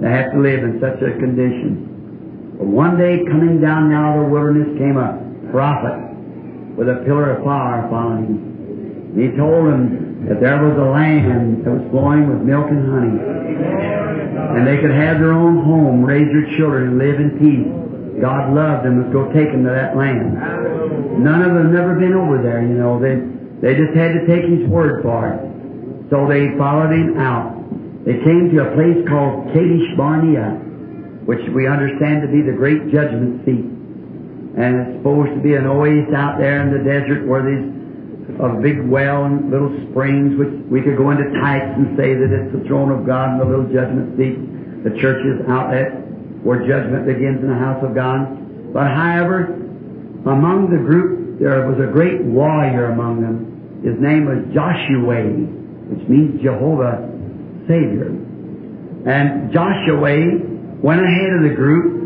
to 0.02 0.08
have 0.08 0.32
to 0.32 0.40
live 0.40 0.64
in 0.64 0.80
such 0.80 1.02
a 1.02 1.18
condition. 1.18 2.56
But 2.58 2.68
one 2.68 2.98
day 2.98 3.26
coming 3.26 3.60
down 3.60 3.92
out 3.92 4.18
of 4.18 4.26
the 4.26 4.30
wilderness 4.30 4.78
came 4.78 4.98
a 4.98 5.33
prophet 5.54 5.94
with 6.74 6.90
a 6.90 7.06
pillar 7.06 7.38
of 7.38 7.46
fire 7.46 7.86
following 7.94 8.26
him. 8.26 9.14
And 9.14 9.18
he 9.22 9.30
told 9.38 9.70
them 9.70 10.26
that 10.26 10.42
there 10.42 10.58
was 10.58 10.74
a 10.74 10.90
land 10.90 11.62
that 11.62 11.70
was 11.70 11.86
flowing 11.94 12.26
with 12.26 12.42
milk 12.42 12.66
and 12.74 12.82
honey. 12.90 13.14
And 14.58 14.66
they 14.66 14.82
could 14.82 14.90
have 14.90 15.22
their 15.22 15.38
own 15.38 15.62
home, 15.62 16.02
raise 16.02 16.26
their 16.34 16.50
children, 16.58 16.90
and 16.90 16.98
live 16.98 17.22
in 17.22 17.38
peace. 17.38 17.70
God 18.18 18.58
loved 18.58 18.86
them, 18.86 19.06
and 19.06 19.14
go 19.14 19.30
take 19.30 19.54
them 19.54 19.62
to 19.66 19.70
that 19.70 19.94
land. 19.94 20.34
None 21.22 21.42
of 21.46 21.54
them 21.54 21.70
never 21.70 21.94
been 22.02 22.18
over 22.18 22.42
there, 22.42 22.66
you 22.66 22.74
know. 22.74 22.98
They, 22.98 23.22
they 23.62 23.78
just 23.78 23.94
had 23.94 24.18
to 24.18 24.26
take 24.26 24.50
His 24.50 24.66
word 24.66 25.06
for 25.06 25.30
it. 25.30 25.38
So 26.10 26.26
they 26.26 26.58
followed 26.58 26.90
Him 26.90 27.22
out. 27.22 27.54
They 28.06 28.18
came 28.26 28.50
to 28.58 28.66
a 28.66 28.70
place 28.74 28.98
called 29.06 29.54
Kadesh 29.54 29.94
Barnea, 29.94 30.58
which 31.30 31.46
we 31.54 31.70
understand 31.70 32.26
to 32.26 32.30
be 32.34 32.42
the 32.42 32.58
great 32.58 32.90
judgment 32.90 33.46
seat. 33.46 33.83
And 34.58 34.70
it's 34.80 34.98
supposed 35.00 35.34
to 35.34 35.42
be 35.42 35.56
an 35.56 35.66
oasis 35.66 36.14
out 36.14 36.38
there 36.38 36.62
in 36.62 36.70
the 36.70 36.84
desert 36.86 37.26
where 37.26 37.42
there's 37.42 37.66
a 38.40 38.62
big 38.62 38.82
well 38.86 39.26
and 39.26 39.50
little 39.50 39.74
springs, 39.90 40.38
which 40.38 40.54
we 40.70 40.82
could 40.82 40.98
go 40.98 41.12
into 41.12 41.26
types 41.42 41.74
and 41.76 41.98
say 41.98 42.14
that 42.14 42.30
it's 42.30 42.54
the 42.54 42.64
throne 42.70 42.92
of 42.92 43.06
God 43.06 43.36
and 43.36 43.42
the 43.42 43.50
little 43.50 43.68
judgment 43.68 44.16
seat. 44.18 44.38
The 44.86 44.94
church's 45.02 45.42
outlet 45.50 46.04
where 46.44 46.62
judgment 46.68 47.08
begins 47.08 47.42
in 47.42 47.50
the 47.50 47.58
house 47.58 47.82
of 47.84 47.96
God. 47.96 48.30
But 48.74 48.92
however, 48.92 49.54
among 50.28 50.70
the 50.70 50.78
group 50.78 51.40
there 51.40 51.66
was 51.68 51.80
a 51.80 51.92
great 51.92 52.22
warrior 52.24 52.92
among 52.92 53.22
them. 53.22 53.82
His 53.84 54.00
name 54.00 54.26
was 54.26 54.40
Joshua, 54.54 55.28
which 55.92 56.08
means 56.08 56.42
Jehovah 56.42 57.04
Savior. 57.68 58.14
And 59.04 59.52
Joshua 59.52 60.00
went 60.80 61.02
ahead 61.02 61.32
of 61.36 61.44
the 61.44 61.56
group, 61.56 62.03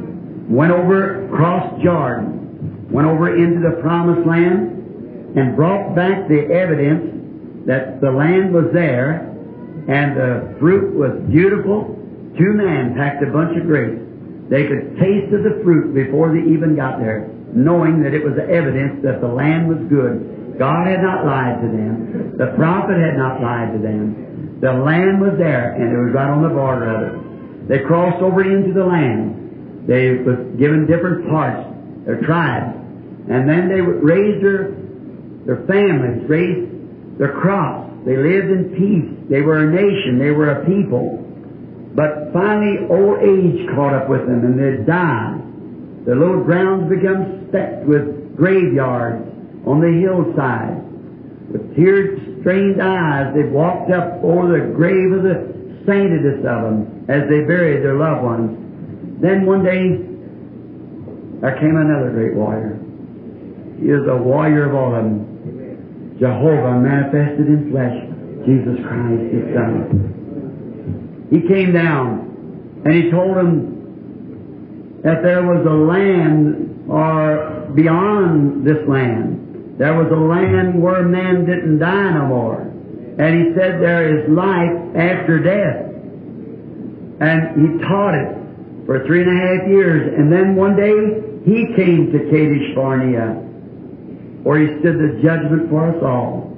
went 0.47 0.71
over, 0.71 1.27
crossed 1.31 1.83
Jordan, 1.83 2.89
went 2.91 3.07
over 3.07 3.35
into 3.35 3.59
the 3.59 3.81
promised 3.81 4.25
land, 4.25 5.35
and 5.35 5.55
brought 5.55 5.95
back 5.95 6.27
the 6.27 6.47
evidence 6.49 7.65
that 7.67 7.99
the 8.01 8.09
land 8.09 8.53
was 8.53 8.71
there, 8.73 9.27
and 9.87 10.15
the 10.15 10.55
fruit 10.59 10.95
was 10.95 11.19
beautiful. 11.29 11.93
Two 12.39 12.53
men 12.53 12.95
packed 12.95 13.23
a 13.23 13.31
bunch 13.31 13.57
of 13.59 13.67
grapes. 13.67 13.99
They 14.49 14.63
could 14.67 14.95
taste 14.97 15.33
of 15.35 15.43
the 15.43 15.59
fruit 15.63 15.93
before 15.93 16.31
they 16.31 16.47
even 16.47 16.75
got 16.75 16.99
there, 16.99 17.27
knowing 17.53 18.01
that 18.03 18.13
it 18.13 18.23
was 18.23 18.39
evidence 18.39 19.03
that 19.03 19.19
the 19.19 19.27
land 19.27 19.67
was 19.67 19.79
good. 19.91 20.55
God 20.57 20.87
had 20.87 21.03
not 21.03 21.25
lied 21.25 21.61
to 21.61 21.67
them. 21.67 22.37
The 22.37 22.55
prophet 22.55 22.97
had 22.97 23.17
not 23.17 23.41
lied 23.41 23.73
to 23.73 23.79
them. 23.79 24.59
The 24.61 24.73
land 24.73 25.21
was 25.21 25.37
there, 25.37 25.75
and 25.75 25.91
it 25.91 25.99
was 25.99 26.13
right 26.15 26.29
on 26.29 26.41
the 26.41 26.49
border 26.49 26.87
of 26.87 26.99
it. 27.03 27.67
They 27.67 27.79
crossed 27.85 28.23
over 28.23 28.41
into 28.41 28.73
the 28.73 28.85
land. 28.85 29.46
They 29.87 30.19
was 30.19 30.35
given 30.59 30.85
different 30.85 31.29
parts, 31.29 31.63
their 32.05 32.19
tribes. 32.21 32.75
And 33.29 33.47
then 33.47 33.69
they 33.69 33.79
raised 33.79 34.43
their, 34.43 34.75
their 35.47 35.65
families, 35.65 36.27
raised 36.27 37.17
their 37.17 37.31
crops. 37.31 37.89
They 38.05 38.15
lived 38.15 38.51
in 38.51 38.75
peace. 38.75 39.29
They 39.29 39.41
were 39.41 39.67
a 39.67 39.71
nation. 39.71 40.19
They 40.19 40.31
were 40.31 40.51
a 40.51 40.65
people. 40.65 41.23
But 41.95 42.31
finally, 42.31 42.85
old 42.91 43.19
age 43.23 43.67
caught 43.73 43.93
up 43.93 44.09
with 44.09 44.27
them, 44.27 44.43
and 44.43 44.59
they 44.59 44.83
died. 44.83 45.41
The 46.05 46.15
little 46.15 46.43
grounds 46.43 46.89
become 46.89 47.47
specked 47.49 47.85
with 47.85 48.35
graveyards 48.35 49.23
on 49.65 49.81
the 49.81 49.91
hillside. 50.03 50.83
With 51.51 51.75
tear-strained 51.75 52.81
eyes, 52.81 53.33
they 53.33 53.43
walked 53.43 53.91
up 53.91 54.23
over 54.23 54.59
the 54.59 54.73
grave 54.75 55.11
of 55.11 55.23
the 55.23 55.83
saintedest 55.87 56.45
of 56.45 56.61
them 56.63 57.05
as 57.07 57.23
they 57.29 57.41
buried 57.47 57.83
their 57.83 57.95
loved 57.95 58.23
ones. 58.23 58.66
Then 59.19 59.45
one 59.45 59.63
day, 59.63 59.97
there 61.41 61.57
came 61.59 61.75
another 61.75 62.11
great 62.11 62.35
warrior. 62.35 62.77
He 63.79 63.89
is 63.89 64.07
a 64.07 64.15
warrior 64.15 64.69
of 64.69 64.75
all 64.75 64.95
of 64.95 65.03
them. 65.03 66.17
Jehovah 66.19 66.79
manifested 66.79 67.47
in 67.47 67.71
flesh, 67.71 67.93
Jesus 68.45 68.77
Christ, 68.85 69.21
His 69.33 69.53
Son. 69.53 71.27
He 71.29 71.41
came 71.47 71.73
down 71.73 72.81
and 72.85 72.93
He 72.93 73.11
told 73.11 73.37
them 73.37 75.01
that 75.03 75.21
there 75.21 75.43
was 75.43 75.65
a 75.65 75.73
land 75.73 76.89
or 76.89 77.71
beyond 77.75 78.65
this 78.65 78.87
land. 78.87 79.77
There 79.77 79.93
was 79.93 80.11
a 80.11 80.15
land 80.15 80.81
where 80.81 81.03
man 81.03 81.45
didn't 81.45 81.79
die 81.79 82.13
no 82.13 82.25
more. 82.27 82.61
And 82.61 83.47
He 83.47 83.53
said 83.53 83.81
there 83.81 84.17
is 84.17 84.29
life 84.29 84.95
after 84.95 85.37
death. 85.37 85.85
And 87.21 87.61
He 87.61 87.77
taught 87.85 88.15
it 88.15 88.46
for 88.87 89.05
three 89.05 89.21
and 89.21 89.29
a 89.29 89.39
half 89.45 89.69
years. 89.69 90.17
And 90.17 90.33
then 90.33 90.55
one 90.55 90.75
day 90.75 90.95
He 91.45 91.75
came 91.75 92.11
to 92.11 92.19
Kadesh 92.31 92.73
Barnea 92.73 93.43
where 94.47 94.63
he 94.63 94.79
stood 94.79 94.95
the 94.95 95.19
judgment 95.21 95.69
for 95.69 95.91
us 95.91 96.01
all. 96.01 96.55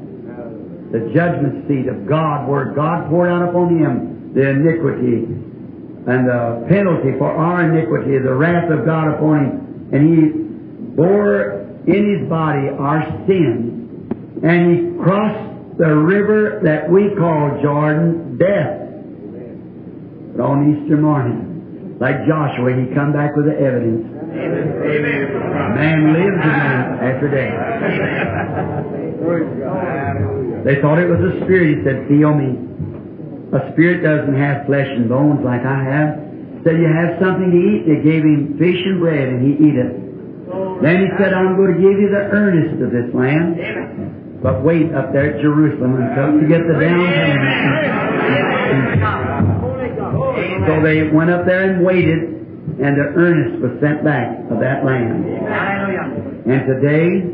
The 0.93 1.09
judgment 1.09 1.67
seat 1.67 1.89
of 1.89 2.05
God, 2.05 2.47
where 2.47 2.65
God 2.73 3.09
poured 3.09 3.29
out 3.29 3.49
upon 3.49 3.81
him 3.81 4.31
the 4.35 4.47
iniquity 4.47 5.25
and 6.05 6.29
the 6.29 6.69
penalty 6.69 7.17
for 7.17 7.31
our 7.31 7.65
iniquity, 7.65 8.19
the 8.19 8.33
wrath 8.33 8.69
of 8.69 8.85
God 8.85 9.15
upon 9.15 9.37
him. 9.41 9.89
And 9.91 10.01
he 10.05 10.29
bore 10.95 11.65
in 11.89 12.01
his 12.13 12.29
body 12.29 12.69
our 12.77 13.01
sins. 13.25 14.45
And 14.45 14.61
he 14.69 15.03
crossed 15.03 15.77
the 15.79 15.89
river 15.89 16.61
that 16.63 16.91
we 16.91 17.09
call 17.17 17.57
Jordan, 17.59 18.37
death. 18.37 18.85
But 20.37 20.43
on 20.45 20.77
Easter 20.77 20.97
morning, 20.97 21.48
like 21.99 22.23
Joshua, 22.25 22.71
he 22.79 22.87
come 22.95 23.11
back 23.11 23.35
with 23.35 23.43
the 23.45 23.59
evidence. 23.59 24.07
Man 25.75 26.13
lives 26.15 26.39
again 26.39 26.95
after 27.03 27.27
death. 27.27 27.59
They 30.63 30.79
thought 30.81 30.97
it 30.99 31.09
was 31.11 31.19
a 31.19 31.43
spirit. 31.43 31.75
He 31.75 31.83
said, 31.83 32.07
Feel 32.07 32.31
me. 32.33 32.55
A 33.51 33.71
spirit 33.73 34.01
doesn't 34.03 34.35
have 34.39 34.65
flesh 34.65 34.87
and 34.87 35.09
bones 35.09 35.43
like 35.43 35.65
I 35.65 35.83
have. 35.83 36.15
He 36.59 36.63
said, 36.63 36.79
You 36.79 36.87
have 36.87 37.19
something 37.19 37.51
to 37.51 37.57
eat? 37.59 37.83
They 37.83 37.99
gave 37.99 38.23
him 38.23 38.55
fish 38.55 38.79
and 38.79 39.01
bread, 39.03 39.27
and 39.35 39.43
he 39.43 39.59
eat 39.59 39.75
it. 39.75 39.91
Then 40.81 41.03
he 41.03 41.11
said, 41.19 41.35
I'm 41.35 41.59
going 41.59 41.75
to 41.75 41.79
give 41.83 41.99
you 41.99 42.07
the 42.15 42.31
earnest 42.31 42.79
of 42.79 42.95
this 42.95 43.11
land. 43.11 43.59
But 44.41 44.63
wait 44.63 44.95
up 44.95 45.11
there 45.11 45.35
at 45.35 45.41
Jerusalem 45.41 45.99
until 45.99 46.39
you 46.39 46.47
get 46.47 46.63
the 46.63 46.79
down 46.79 47.11
payment. 47.11 47.43
So 50.69 50.79
they 50.83 51.01
went 51.09 51.31
up 51.31 51.47
there 51.47 51.71
and 51.71 51.83
waited, 51.83 52.29
and 52.77 52.95
the 52.95 53.09
earnest 53.17 53.59
was 53.59 53.71
sent 53.81 54.03
back 54.03 54.37
of 54.51 54.59
that 54.59 54.85
land. 54.85 55.25
And 56.45 56.67
today, 56.67 57.25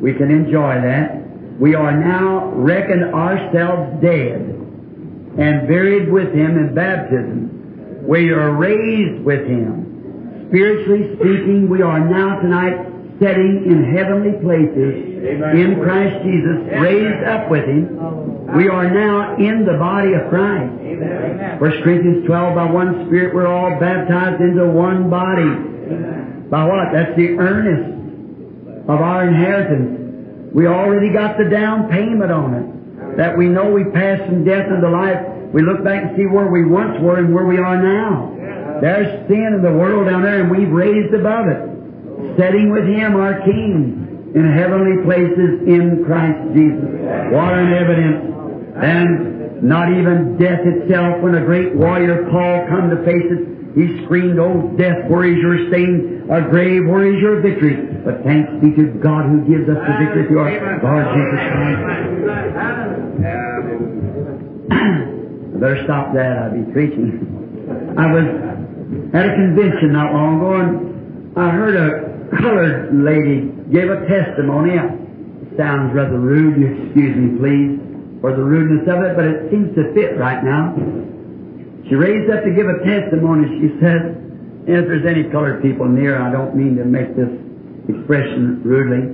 we 0.00 0.14
can 0.14 0.30
enjoy 0.30 0.80
that. 0.80 1.60
We 1.60 1.74
are 1.74 1.92
now 1.92 2.52
reckoned 2.54 3.12
ourselves 3.14 4.00
dead 4.00 4.48
and 5.36 5.68
buried 5.68 6.10
with 6.10 6.32
Him 6.32 6.56
in 6.56 6.74
baptism. 6.74 8.08
We 8.08 8.30
are 8.30 8.52
raised 8.52 9.22
with 9.22 9.46
Him. 9.46 10.46
Spiritually 10.48 11.16
speaking, 11.16 11.68
we 11.68 11.82
are 11.82 12.00
now 12.00 12.40
tonight 12.40 12.93
setting 13.20 13.64
in 13.66 13.94
heavenly 13.94 14.32
places 14.42 15.22
in 15.24 15.80
Christ 15.82 16.24
Jesus, 16.24 16.56
raised 16.80 17.24
up 17.24 17.50
with 17.50 17.64
Him. 17.64 17.96
We 18.56 18.68
are 18.68 18.90
now 18.90 19.36
in 19.36 19.64
the 19.64 19.78
body 19.78 20.12
of 20.14 20.28
Christ. 20.28 20.72
1 21.60 21.82
Corinthians 21.82 22.26
12, 22.26 22.54
by 22.54 22.70
one 22.70 23.06
Spirit 23.06 23.34
we're 23.34 23.46
all 23.46 23.78
baptized 23.78 24.40
into 24.40 24.66
one 24.66 25.08
body. 25.10 26.50
By 26.50 26.64
what? 26.64 26.92
That's 26.92 27.16
the 27.16 27.38
earnest 27.38 28.88
of 28.88 29.00
our 29.00 29.26
inheritance. 29.26 30.52
We 30.54 30.66
already 30.66 31.12
got 31.12 31.38
the 31.38 31.48
down 31.50 31.88
payment 31.90 32.30
on 32.30 32.54
it. 32.54 33.16
That 33.16 33.38
we 33.38 33.46
know 33.48 33.70
we 33.70 33.84
passed 33.90 34.24
from 34.26 34.44
death 34.44 34.66
into 34.66 34.90
life. 34.90 35.18
We 35.52 35.62
look 35.62 35.84
back 35.84 36.02
and 36.02 36.16
see 36.16 36.26
where 36.26 36.50
we 36.50 36.64
once 36.64 37.00
were 37.00 37.18
and 37.18 37.32
where 37.32 37.46
we 37.46 37.58
are 37.58 37.80
now. 37.80 38.34
There's 38.80 39.28
sin 39.28 39.54
in 39.54 39.62
the 39.62 39.72
world 39.72 40.06
down 40.06 40.22
there 40.22 40.42
and 40.42 40.50
we've 40.50 40.70
raised 40.70 41.14
above 41.14 41.46
it. 41.48 41.73
Setting 42.36 42.70
with 42.70 42.84
Him, 42.84 43.16
our 43.16 43.40
King, 43.44 44.32
in 44.34 44.52
heavenly 44.52 45.04
places 45.04 45.62
in 45.62 46.02
Christ 46.04 46.42
Jesus. 46.54 46.90
What 47.30 47.54
an 47.54 47.72
evidence. 47.72 48.34
And 48.74 49.62
not 49.62 49.88
even 49.94 50.36
death 50.36 50.66
itself, 50.66 51.22
when 51.22 51.36
a 51.36 51.44
great 51.44 51.74
warrior 51.74 52.26
Paul 52.30 52.66
come 52.66 52.90
to 52.90 52.98
face 53.06 53.30
it, 53.30 53.54
he 53.78 54.04
screamed, 54.04 54.38
Oh 54.38 54.74
death, 54.76 55.08
where 55.08 55.24
is 55.24 55.38
your 55.38 55.70
sting? 55.70 56.26
A 56.30 56.42
grave, 56.42 56.86
where 56.86 57.06
is 57.06 57.20
your 57.20 57.40
victory? 57.40 57.76
But 58.04 58.22
thanks 58.22 58.50
be 58.62 58.74
to 58.74 58.86
God 58.98 59.26
who 59.30 59.42
gives 59.46 59.68
us 59.68 59.78
the 59.78 59.94
victory 59.98 60.26
through 60.26 60.40
our 60.40 60.50
Lord 60.82 61.06
Jesus 61.14 61.42
Christ. 61.54 61.82
I 64.74 65.58
better 65.58 65.82
stop 65.84 66.14
that, 66.14 66.38
I'll 66.38 66.54
be 66.54 66.72
preaching. 66.72 67.94
I 67.98 68.06
was 68.10 68.26
at 69.14 69.26
a 69.26 69.34
convention 69.34 69.92
not 69.92 70.12
long 70.12 70.38
ago 70.38 70.54
and 70.54 71.38
I 71.38 71.50
heard 71.50 71.74
a 71.74 72.13
colored 72.40 72.94
lady 72.94 73.52
gave 73.72 73.90
a 73.90 74.06
testimony. 74.06 74.76
It 74.76 75.56
sounds 75.56 75.94
rather 75.94 76.18
rude, 76.18 76.86
excuse 76.86 77.16
me 77.16 77.38
please 77.38 77.84
for 78.24 78.32
the 78.32 78.42
rudeness 78.42 78.88
of 78.88 79.04
it, 79.04 79.16
but 79.16 79.26
it 79.26 79.50
seems 79.50 79.68
to 79.76 79.92
fit 79.92 80.16
right 80.16 80.42
now. 80.42 80.72
She 81.84 81.94
raised 81.94 82.32
up 82.32 82.40
to 82.44 82.50
give 82.56 82.64
a 82.64 82.80
testimony. 82.80 83.44
She 83.60 83.68
said, 83.84 84.16
if 84.64 84.88
there's 84.88 85.04
any 85.04 85.28
colored 85.28 85.60
people 85.60 85.84
near, 85.84 86.16
I 86.16 86.32
don't 86.32 86.56
mean 86.56 86.80
to 86.80 86.86
make 86.88 87.12
this 87.12 87.28
expression 87.84 88.64
rudely. 88.64 89.12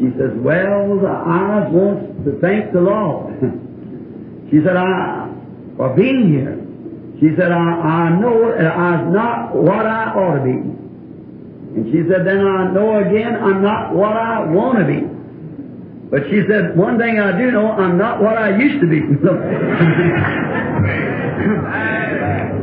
She 0.00 0.08
says, 0.16 0.32
well, 0.40 1.04
I 1.04 1.68
want 1.68 2.24
to 2.24 2.40
thank 2.40 2.72
the 2.72 2.80
Lord. 2.80 3.36
she 4.50 4.64
said, 4.64 4.80
I, 4.80 5.28
for 5.76 5.92
being 5.92 6.32
here. 6.32 6.56
She 7.20 7.36
said, 7.36 7.52
I, 7.52 7.60
I 7.60 8.18
know 8.18 8.56
uh, 8.56 8.72
I'm 8.72 9.12
not 9.12 9.54
what 9.54 9.84
I 9.84 10.16
ought 10.16 10.40
to 10.40 10.44
be. 10.48 10.85
And 11.76 11.92
she 11.92 12.00
said, 12.08 12.26
then 12.26 12.40
I 12.40 12.72
know 12.72 12.98
again 13.04 13.36
I'm 13.36 13.62
not 13.62 13.94
what 13.94 14.16
I 14.16 14.48
want 14.48 14.78
to 14.80 14.86
be. 14.88 15.04
But 16.08 16.24
she 16.30 16.40
said, 16.48 16.76
one 16.76 16.98
thing 16.98 17.20
I 17.20 17.36
do 17.36 17.50
know, 17.50 17.72
I'm 17.72 17.98
not 17.98 18.22
what 18.22 18.38
I 18.38 18.56
used 18.56 18.80
to 18.80 18.86
be. 18.88 19.04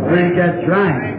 I 0.03 0.15
think 0.15 0.35
that's 0.35 0.67
right. 0.67 1.13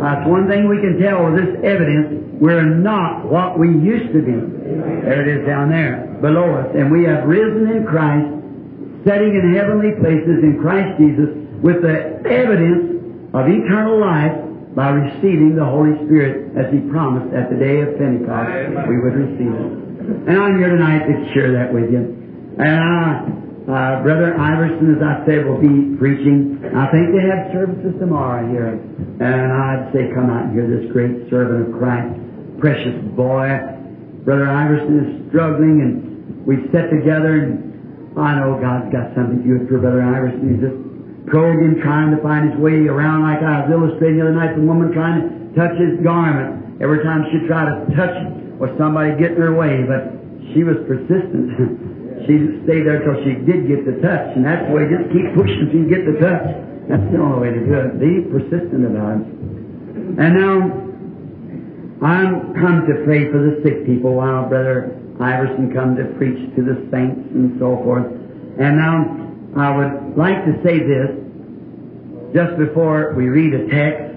That's 0.00 0.26
one 0.26 0.48
thing 0.48 0.68
we 0.68 0.80
can 0.80 0.98
tell 0.98 1.28
with 1.28 1.36
this 1.36 1.52
evidence. 1.62 2.40
We're 2.40 2.64
not 2.64 3.26
what 3.26 3.58
we 3.58 3.68
used 3.68 4.12
to 4.14 4.22
be. 4.22 4.32
There 4.32 5.20
it 5.20 5.28
is 5.28 5.46
down 5.46 5.68
there, 5.68 6.16
below 6.22 6.48
us. 6.64 6.74
And 6.74 6.90
we 6.90 7.04
have 7.04 7.28
risen 7.28 7.68
in 7.70 7.84
Christ, 7.84 8.26
setting 9.04 9.36
in 9.36 9.54
heavenly 9.54 9.92
places 10.00 10.42
in 10.42 10.58
Christ 10.62 10.96
Jesus 10.96 11.28
with 11.60 11.82
the 11.82 12.22
evidence 12.24 13.30
of 13.34 13.46
eternal 13.46 14.00
life 14.00 14.51
by 14.74 14.88
receiving 14.90 15.56
the 15.56 15.64
Holy 15.64 15.92
Spirit 16.06 16.56
as 16.56 16.72
He 16.72 16.80
promised 16.88 17.34
at 17.36 17.52
the 17.52 17.58
day 17.60 17.80
of 17.84 17.96
Pentecost 18.00 18.88
we 18.88 18.96
would 19.00 19.16
receive 19.16 19.52
it. 19.52 19.72
And 20.28 20.34
I'm 20.34 20.58
here 20.58 20.70
tonight 20.70 21.06
to 21.06 21.14
share 21.34 21.52
that 21.52 21.72
with 21.72 21.92
you. 21.92 22.02
And 22.58 22.80
uh, 22.80 23.42
uh, 23.72 24.02
Brother 24.02 24.34
Iverson, 24.34 24.98
as 24.98 25.02
I 25.02 25.22
said, 25.24 25.46
will 25.46 25.62
be 25.62 25.94
preaching. 25.96 26.58
I 26.74 26.90
think 26.90 27.14
they 27.14 27.22
have 27.22 27.54
services 27.54 27.94
tomorrow 28.00 28.42
here. 28.50 28.74
And 28.74 29.48
I'd 29.54 29.94
say 29.94 30.10
come 30.10 30.28
out 30.28 30.50
and 30.50 30.52
hear 30.52 30.66
this 30.66 30.90
great 30.90 31.30
servant 31.30 31.70
of 31.70 31.78
Christ, 31.78 32.10
precious 32.58 32.98
boy. 33.14 33.54
Brother 34.26 34.50
Iverson 34.50 34.94
is 34.98 35.30
struggling 35.30 35.78
and 35.78 36.46
we 36.46 36.66
sat 36.74 36.90
together 36.90 37.46
and 37.46 38.18
I 38.18 38.36
know 38.38 38.58
God's 38.60 38.92
got 38.92 39.14
something 39.14 39.46
good 39.46 39.68
for 39.68 39.78
Brother 39.78 40.02
Iverson. 40.02 40.42
He's 40.52 40.62
just 40.62 40.91
probing, 41.26 41.80
trying 41.82 42.14
to 42.14 42.20
find 42.22 42.50
his 42.50 42.58
way 42.58 42.86
around 42.90 43.22
like 43.22 43.42
I 43.42 43.62
was 43.62 43.70
illustrating 43.70 44.18
the 44.18 44.30
other 44.30 44.36
night, 44.36 44.56
the 44.56 44.66
woman 44.66 44.90
trying 44.90 45.22
to 45.22 45.30
touch 45.54 45.74
his 45.78 46.02
garment. 46.02 46.82
Every 46.82 47.02
time 47.04 47.24
she 47.30 47.46
tried 47.46 47.70
to 47.70 47.76
touch 47.94 48.10
it, 48.10 48.42
was 48.58 48.70
somebody 48.78 49.18
getting 49.18 49.42
her 49.42 49.54
way, 49.54 49.82
but 49.82 50.14
she 50.54 50.62
was 50.62 50.78
persistent. 50.86 51.50
she 52.26 52.62
stayed 52.62 52.86
there 52.86 53.02
till 53.02 53.18
she 53.26 53.38
did 53.42 53.66
get 53.66 53.82
the 53.82 53.98
touch, 53.98 54.38
and 54.38 54.46
that's 54.46 54.66
the 54.66 54.72
way, 54.74 54.86
just 54.86 55.10
keep 55.10 55.26
pushing 55.34 55.66
till 55.70 55.82
you 55.82 55.90
get 55.90 56.06
the 56.06 56.18
touch. 56.22 56.46
That's 56.86 57.02
the 57.10 57.18
only 57.18 57.38
way 57.42 57.50
to 57.54 57.62
do 57.62 57.74
it. 57.74 57.98
Be 57.98 58.22
persistent 58.30 58.86
about 58.86 59.18
it. 59.18 59.26
And 60.18 60.30
now, 60.34 60.58
I'm 62.02 62.54
come 62.58 62.86
to 62.86 63.02
pray 63.06 63.30
for 63.30 63.38
the 63.38 63.62
sick 63.62 63.86
people 63.86 64.14
while 64.14 64.48
Brother 64.50 64.98
Iverson 65.22 65.70
come 65.74 65.94
to 65.94 66.04
preach 66.18 66.38
to 66.54 66.62
the 66.62 66.86
saints 66.90 67.18
and 67.34 67.58
so 67.58 67.78
forth. 67.86 68.06
And 68.58 68.78
now, 68.78 69.31
I 69.56 69.76
would 69.76 70.16
like 70.16 70.44
to 70.46 70.56
say 70.64 70.78
this 70.80 71.12
just 72.32 72.56
before 72.56 73.12
we 73.14 73.28
read 73.28 73.52
a 73.52 73.68
text. 73.68 74.16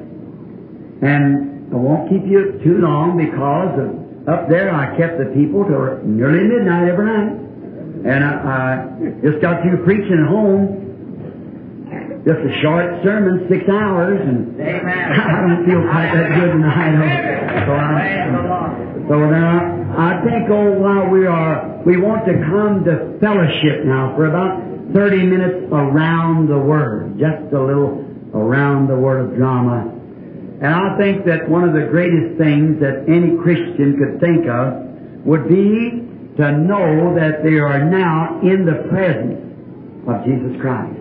And 1.04 1.74
I 1.74 1.76
won't 1.76 2.10
keep 2.10 2.24
you 2.26 2.60
too 2.64 2.80
long 2.80 3.20
because 3.20 3.76
of, 3.76 4.28
up 4.32 4.48
there 4.48 4.74
I 4.74 4.96
kept 4.96 5.20
the 5.20 5.26
people 5.36 5.68
till 5.68 6.00
nearly 6.08 6.48
midnight 6.48 6.88
every 6.88 7.06
night. 7.06 7.36
And 8.08 8.24
I, 8.24 8.32
I 8.32 9.22
just 9.22 9.42
got 9.42 9.62
through 9.62 9.84
preaching 9.84 10.24
at 10.24 10.30
home. 10.30 10.82
Just 12.24 12.42
a 12.42 12.54
short 12.62 13.04
sermon, 13.04 13.46
six 13.52 13.70
hours, 13.70 14.18
and 14.18 14.58
I 14.62 15.46
don't 15.46 15.66
feel 15.68 15.82
quite 15.84 16.10
that 16.10 16.34
good 16.34 16.52
tonight. 16.58 16.98
So, 17.68 17.72
I, 17.72 19.06
so 19.08 19.30
now 19.30 19.86
I 19.94 20.26
think, 20.26 20.50
oh, 20.50 20.72
while 20.74 21.08
we 21.08 21.28
are, 21.28 21.84
we 21.86 21.98
want 21.98 22.26
to 22.26 22.34
come 22.50 22.84
to 22.86 23.20
fellowship 23.22 23.86
now 23.86 24.16
for 24.16 24.26
about 24.26 24.75
30 24.96 25.26
minutes 25.26 25.68
around 25.74 26.48
the 26.48 26.58
Word, 26.58 27.20
just 27.20 27.52
a 27.52 27.60
little 27.60 28.00
around 28.34 28.88
the 28.88 28.96
Word 28.96 29.30
of 29.30 29.36
drama. 29.36 29.92
And 30.62 30.74
I 30.74 30.98
think 30.98 31.26
that 31.26 31.50
one 31.50 31.68
of 31.68 31.74
the 31.74 31.92
greatest 31.92 32.40
things 32.40 32.80
that 32.80 33.04
any 33.12 33.36
Christian 33.44 34.00
could 34.00 34.22
think 34.22 34.48
of 34.48 35.28
would 35.28 35.50
be 35.50 36.00
to 36.38 36.52
know 36.64 37.14
that 37.14 37.44
they 37.44 37.60
are 37.60 37.84
now 37.84 38.40
in 38.40 38.66
the 38.66 38.88
presence 38.88 39.36
of 40.08 40.24
Jesus 40.24 40.62
Christ. 40.62 40.96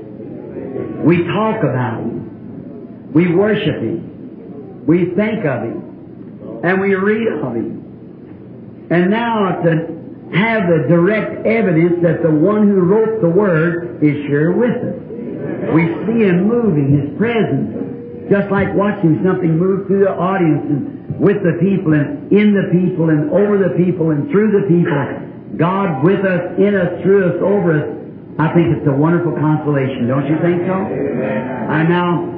We 1.07 1.23
talk 1.31 1.63
about 1.63 2.01
Him. 2.03 3.13
We 3.13 3.33
worship 3.33 3.79
Him. 3.79 4.85
We 4.87 5.15
think 5.15 5.45
of 5.47 5.63
Him. 5.63 6.61
And 6.65 6.81
we 6.81 6.97
read 6.97 7.29
of 7.41 7.55
Him. 7.55 8.89
And 8.91 9.09
now 9.09 9.63
to 9.63 10.04
have 10.35 10.67
the 10.67 10.87
direct 10.89 11.47
evidence 11.47 12.03
that 12.03 12.23
the 12.23 12.31
one 12.31 12.67
who 12.69 12.81
wrote 12.83 13.21
the 13.23 13.29
Word 13.29 14.03
is 14.03 14.27
sure 14.27 14.53
with 14.53 14.75
us. 14.75 14.99
We 15.73 15.87
see 16.07 16.27
Him 16.27 16.49
moving, 16.49 16.91
His 16.91 17.17
presence, 17.17 18.29
just 18.31 18.51
like 18.51 18.75
watching 18.75 19.23
something 19.23 19.57
move 19.57 19.87
through 19.87 20.05
the 20.05 20.15
audience 20.15 20.67
and 20.67 21.21
with 21.21 21.43
the 21.47 21.59
people 21.63 21.95
and 21.95 22.33
in 22.33 22.55
the 22.55 22.67
people 22.75 23.11
and 23.11 23.31
over 23.31 23.59
the 23.59 23.79
people 23.79 24.11
and 24.11 24.31
through 24.31 24.51
the 24.51 24.67
people. 24.67 24.99
God 25.57 26.03
with 26.03 26.25
us, 26.27 26.59
in 26.59 26.75
us, 26.75 27.03
through 27.03 27.31
us, 27.31 27.37
over 27.39 27.79
us. 27.79 27.87
I 28.39 28.51
think 28.51 28.75
it's 28.75 28.87
a 28.91 28.97
wonderful 28.97 29.39
consolation, 29.39 30.09
don't 30.09 30.27
you 30.27 30.35
think 30.43 30.67
so? 30.67 30.75
And 30.75 31.89
now, 31.89 32.35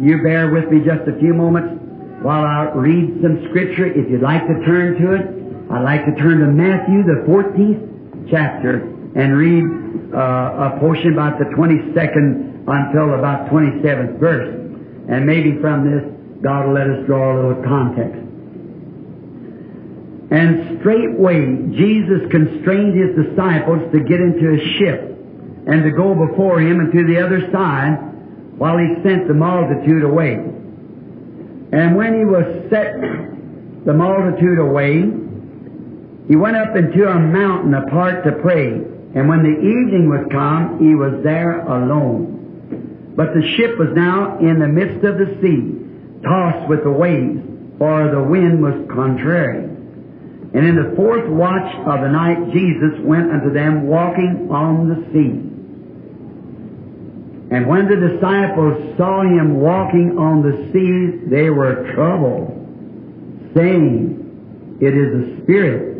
you 0.00 0.22
bear 0.22 0.48
with 0.50 0.72
me 0.72 0.80
just 0.80 1.04
a 1.04 1.18
few 1.20 1.34
moments 1.34 1.76
while 2.24 2.42
I 2.42 2.72
read 2.72 3.20
some 3.20 3.44
scripture. 3.50 3.84
If 3.84 4.08
you'd 4.08 4.22
like 4.22 4.48
to 4.48 4.56
turn 4.64 4.96
to 5.04 5.12
it, 5.12 5.43
I'd 5.70 5.82
like 5.82 6.04
to 6.04 6.14
turn 6.16 6.40
to 6.40 6.46
Matthew, 6.46 7.02
the 7.04 7.24
14th 7.26 8.30
chapter, 8.30 8.84
and 9.16 9.36
read 9.36 9.64
uh, 10.12 10.74
a 10.74 10.80
portion 10.80 11.12
about 11.12 11.38
the 11.38 11.46
22nd 11.56 12.68
until 12.68 13.14
about 13.14 13.48
27th 13.50 14.18
verse. 14.18 14.48
And 15.08 15.26
maybe 15.26 15.58
from 15.60 15.88
this, 15.88 16.04
God 16.42 16.66
will 16.66 16.74
let 16.74 16.88
us 16.88 17.06
draw 17.06 17.32
a 17.32 17.36
little 17.36 17.62
context. 17.64 18.20
And 20.30 20.80
straightway 20.80 21.46
Jesus 21.76 22.28
constrained 22.30 22.98
his 22.98 23.14
disciples 23.24 23.80
to 23.92 24.00
get 24.00 24.20
into 24.20 24.52
a 24.52 24.60
ship 24.78 25.14
and 25.66 25.84
to 25.84 25.90
go 25.92 26.14
before 26.14 26.60
him 26.60 26.80
and 26.80 26.92
to 26.92 27.06
the 27.06 27.24
other 27.24 27.48
side 27.52 27.96
while 28.58 28.76
he 28.76 29.00
sent 29.02 29.28
the 29.28 29.34
multitude 29.34 30.02
away. 30.02 30.34
And 31.72 31.96
when 31.96 32.18
he 32.18 32.24
was 32.24 32.44
set 32.70 32.94
the 33.84 33.92
multitude 33.92 34.58
away, 34.58 35.23
he 36.28 36.36
went 36.36 36.56
up 36.56 36.74
into 36.74 37.06
a 37.06 37.18
mountain 37.18 37.74
apart 37.74 38.24
to 38.24 38.32
pray. 38.40 38.72
And 39.14 39.28
when 39.28 39.42
the 39.42 39.58
evening 39.60 40.08
was 40.08 40.26
come, 40.32 40.80
he 40.80 40.94
was 40.94 41.22
there 41.22 41.60
alone. 41.60 43.12
But 43.16 43.34
the 43.34 43.46
ship 43.56 43.78
was 43.78 43.90
now 43.94 44.38
in 44.38 44.58
the 44.58 44.66
midst 44.66 45.04
of 45.04 45.18
the 45.18 45.36
sea, 45.40 46.24
tossed 46.24 46.68
with 46.68 46.82
the 46.82 46.90
waves, 46.90 47.38
for 47.78 48.10
the 48.10 48.22
wind 48.22 48.62
was 48.62 48.74
contrary. 48.90 49.64
And 50.54 50.66
in 50.66 50.76
the 50.76 50.96
fourth 50.96 51.28
watch 51.28 51.74
of 51.86 52.00
the 52.00 52.08
night, 52.08 52.52
Jesus 52.52 52.98
went 53.00 53.30
unto 53.30 53.52
them 53.52 53.86
walking 53.86 54.48
on 54.50 54.88
the 54.88 54.96
sea. 55.12 55.50
And 57.54 57.68
when 57.68 57.86
the 57.86 57.96
disciples 57.96 58.96
saw 58.96 59.22
him 59.22 59.60
walking 59.60 60.16
on 60.18 60.42
the 60.42 60.72
sea, 60.72 61.28
they 61.28 61.50
were 61.50 61.92
troubled, 61.94 62.50
saying, 63.54 64.78
It 64.80 64.94
is 64.96 65.14
a 65.14 65.42
spirit. 65.42 65.93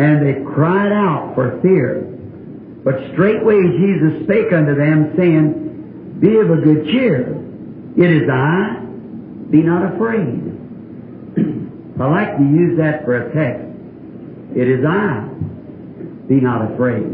And 0.00 0.26
they 0.26 0.40
cried 0.54 0.92
out 0.92 1.34
for 1.34 1.60
fear. 1.60 2.00
But 2.82 3.12
straightway 3.12 3.60
Jesus 3.76 4.24
spake 4.24 4.52
unto 4.52 4.74
them, 4.74 5.12
saying, 5.16 6.18
Be 6.20 6.36
of 6.36 6.50
a 6.50 6.56
good 6.56 6.86
cheer. 6.86 7.36
It 7.96 8.10
is 8.10 8.28
I. 8.28 8.80
Be 9.50 9.62
not 9.62 9.94
afraid. 9.94 10.40
I 12.00 12.06
like 12.08 12.38
to 12.38 12.44
use 12.44 12.78
that 12.78 13.04
for 13.04 13.14
a 13.16 13.34
text. 13.34 13.66
It 14.56 14.68
is 14.68 14.84
I. 14.86 15.28
Be 16.28 16.40
not 16.40 16.72
afraid. 16.72 17.04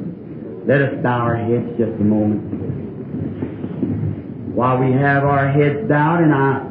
Let 0.66 0.80
us 0.82 1.02
bow 1.02 1.18
our 1.18 1.36
heads 1.36 1.76
just 1.78 2.00
a 2.00 2.04
moment 2.04 2.76
while 4.56 4.78
we 4.78 4.90
have 4.90 5.22
our 5.22 5.52
heads 5.52 5.86
bowed, 5.86 6.22
and 6.22 6.32
I 6.32 6.64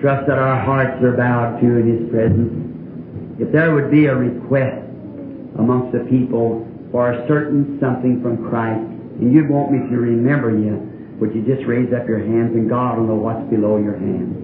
trust 0.00 0.28
that 0.28 0.38
our 0.38 0.64
hearts 0.64 1.02
are 1.02 1.16
bowed 1.16 1.60
too 1.60 1.78
in 1.78 1.98
His 1.98 2.08
presence, 2.08 3.40
if 3.40 3.50
there 3.50 3.74
would 3.74 3.90
be 3.90 4.06
a 4.06 4.14
request 4.14 4.86
amongst 5.58 5.92
the 5.92 6.04
people 6.10 6.66
for 6.90 7.12
a 7.12 7.26
certain 7.26 7.78
something 7.80 8.20
from 8.22 8.48
Christ, 8.48 8.80
and 9.20 9.32
you'd 9.32 9.50
want 9.50 9.72
me 9.72 9.78
to 9.90 9.96
remember 9.96 10.50
you, 10.50 10.90
would 11.20 11.34
you 11.34 11.42
just 11.42 11.64
raise 11.66 11.92
up 11.92 12.08
your 12.08 12.18
hands 12.18 12.54
and 12.54 12.68
God 12.68 12.98
will 12.98 13.06
know 13.06 13.14
what's 13.14 13.48
below 13.50 13.78
your 13.78 13.96
hands? 13.98 14.36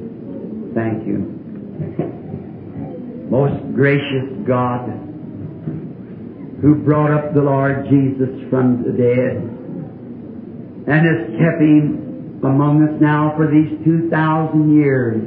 Thank 0.75 1.07
you. 1.07 1.18
Most 3.31 3.75
gracious 3.75 4.31
God, 4.46 4.88
who 6.62 6.75
brought 6.85 7.11
up 7.11 7.35
the 7.35 7.42
Lord 7.42 7.88
Jesus 7.88 8.29
from 8.51 8.83
the 8.83 8.92
dead 8.92 9.51
and 10.90 11.07
has 11.07 11.23
kept 11.38 11.62
him 11.62 12.42
among 12.42 12.83
us 12.83 13.01
now 13.01 13.33
for 13.37 13.46
these 13.46 13.70
2,000 13.85 14.75
years. 14.75 15.23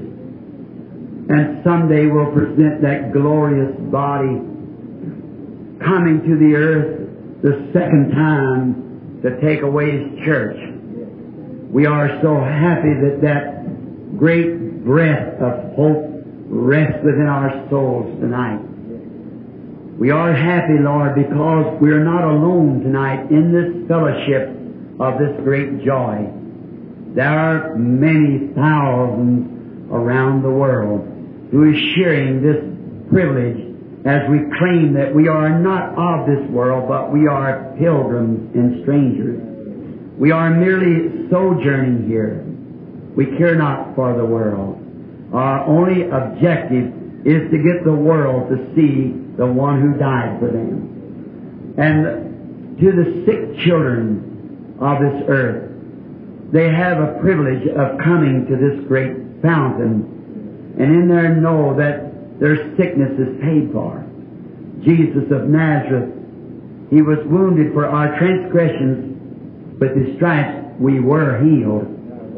And 1.29 1.63
someday 1.63 2.07
will 2.07 2.31
present 2.31 2.81
that 2.81 3.13
glorious 3.13 3.73
body 3.91 4.41
coming 5.85 6.21
to 6.21 6.35
the 6.37 6.55
earth 6.55 7.41
the 7.41 7.69
second 7.73 8.11
time 8.11 9.19
to 9.21 9.39
take 9.41 9.61
away 9.61 9.91
His 9.91 10.25
church. 10.25 10.57
We 11.71 11.85
are 11.85 12.19
so 12.21 12.35
happy 12.39 12.93
that 13.01 13.19
that 13.21 14.17
great 14.17 14.85
breath 14.85 15.41
of 15.41 15.75
hope 15.75 16.05
rests 16.47 17.03
within 17.03 17.27
our 17.27 17.67
souls 17.69 18.19
tonight. 18.19 18.61
We 19.97 20.11
are 20.11 20.33
happy, 20.33 20.79
Lord, 20.79 21.15
because 21.15 21.79
we 21.81 21.91
are 21.91 22.03
not 22.03 22.23
alone 22.23 22.81
tonight 22.81 23.31
in 23.31 23.51
this 23.51 23.87
fellowship 23.87 24.49
of 24.99 25.19
this 25.19 25.35
great 25.43 25.83
joy. 25.83 26.29
There 27.15 27.27
are 27.27 27.75
many 27.75 28.53
thousands 28.53 29.91
around 29.91 30.43
the 30.43 30.49
world 30.49 31.07
who 31.51 31.71
is 31.71 31.77
sharing 31.95 32.41
this 32.41 32.57
privilege 33.11 33.72
as 34.05 34.29
we 34.29 34.39
claim 34.59 34.93
that 34.93 35.13
we 35.13 35.27
are 35.27 35.59
not 35.59 35.95
of 35.97 36.27
this 36.27 36.49
world, 36.49 36.87
but 36.87 37.11
we 37.11 37.27
are 37.27 37.73
pilgrims 37.79 38.53
and 38.55 38.81
strangers. 38.83 39.39
We 40.19 40.31
are 40.31 40.49
merely 40.49 41.29
sojourning 41.29 42.07
here. 42.07 42.43
We 43.15 43.37
care 43.37 43.55
not 43.55 43.95
for 43.95 44.15
the 44.15 44.25
world. 44.25 44.79
Our 45.33 45.65
only 45.65 46.03
objective 46.09 46.93
is 47.25 47.49
to 47.49 47.57
get 47.57 47.85
the 47.85 47.93
world 47.93 48.49
to 48.49 48.75
see 48.75 49.13
the 49.37 49.45
one 49.47 49.81
who 49.81 49.97
died 49.97 50.39
for 50.39 50.47
them. 50.47 51.75
And 51.77 52.77
to 52.79 52.91
the 52.91 53.23
sick 53.25 53.65
children 53.65 54.77
of 54.79 54.99
this 54.99 55.23
earth, 55.29 55.71
they 56.51 56.69
have 56.69 56.99
a 56.99 57.19
privilege 57.21 57.67
of 57.69 57.97
coming 58.03 58.45
to 58.47 58.55
this 58.57 58.85
great 58.87 59.41
fountain 59.41 60.13
and 60.77 60.89
in 60.89 61.07
there 61.07 61.35
know 61.35 61.75
that 61.77 62.12
their 62.43 62.75
sickness 62.75 63.15
is 63.15 63.39
paid 63.39 63.71
for. 63.71 64.03
Jesus 64.83 65.31
of 65.31 65.47
Nazareth, 65.47 66.11
He 66.91 67.01
was 67.01 67.23
wounded 67.23 67.71
for 67.71 67.87
our 67.87 68.19
transgressions, 68.19 69.79
but 69.79 69.95
the 69.95 70.13
stripes 70.17 70.75
we 70.77 70.99
were 70.99 71.39
healed. 71.39 71.87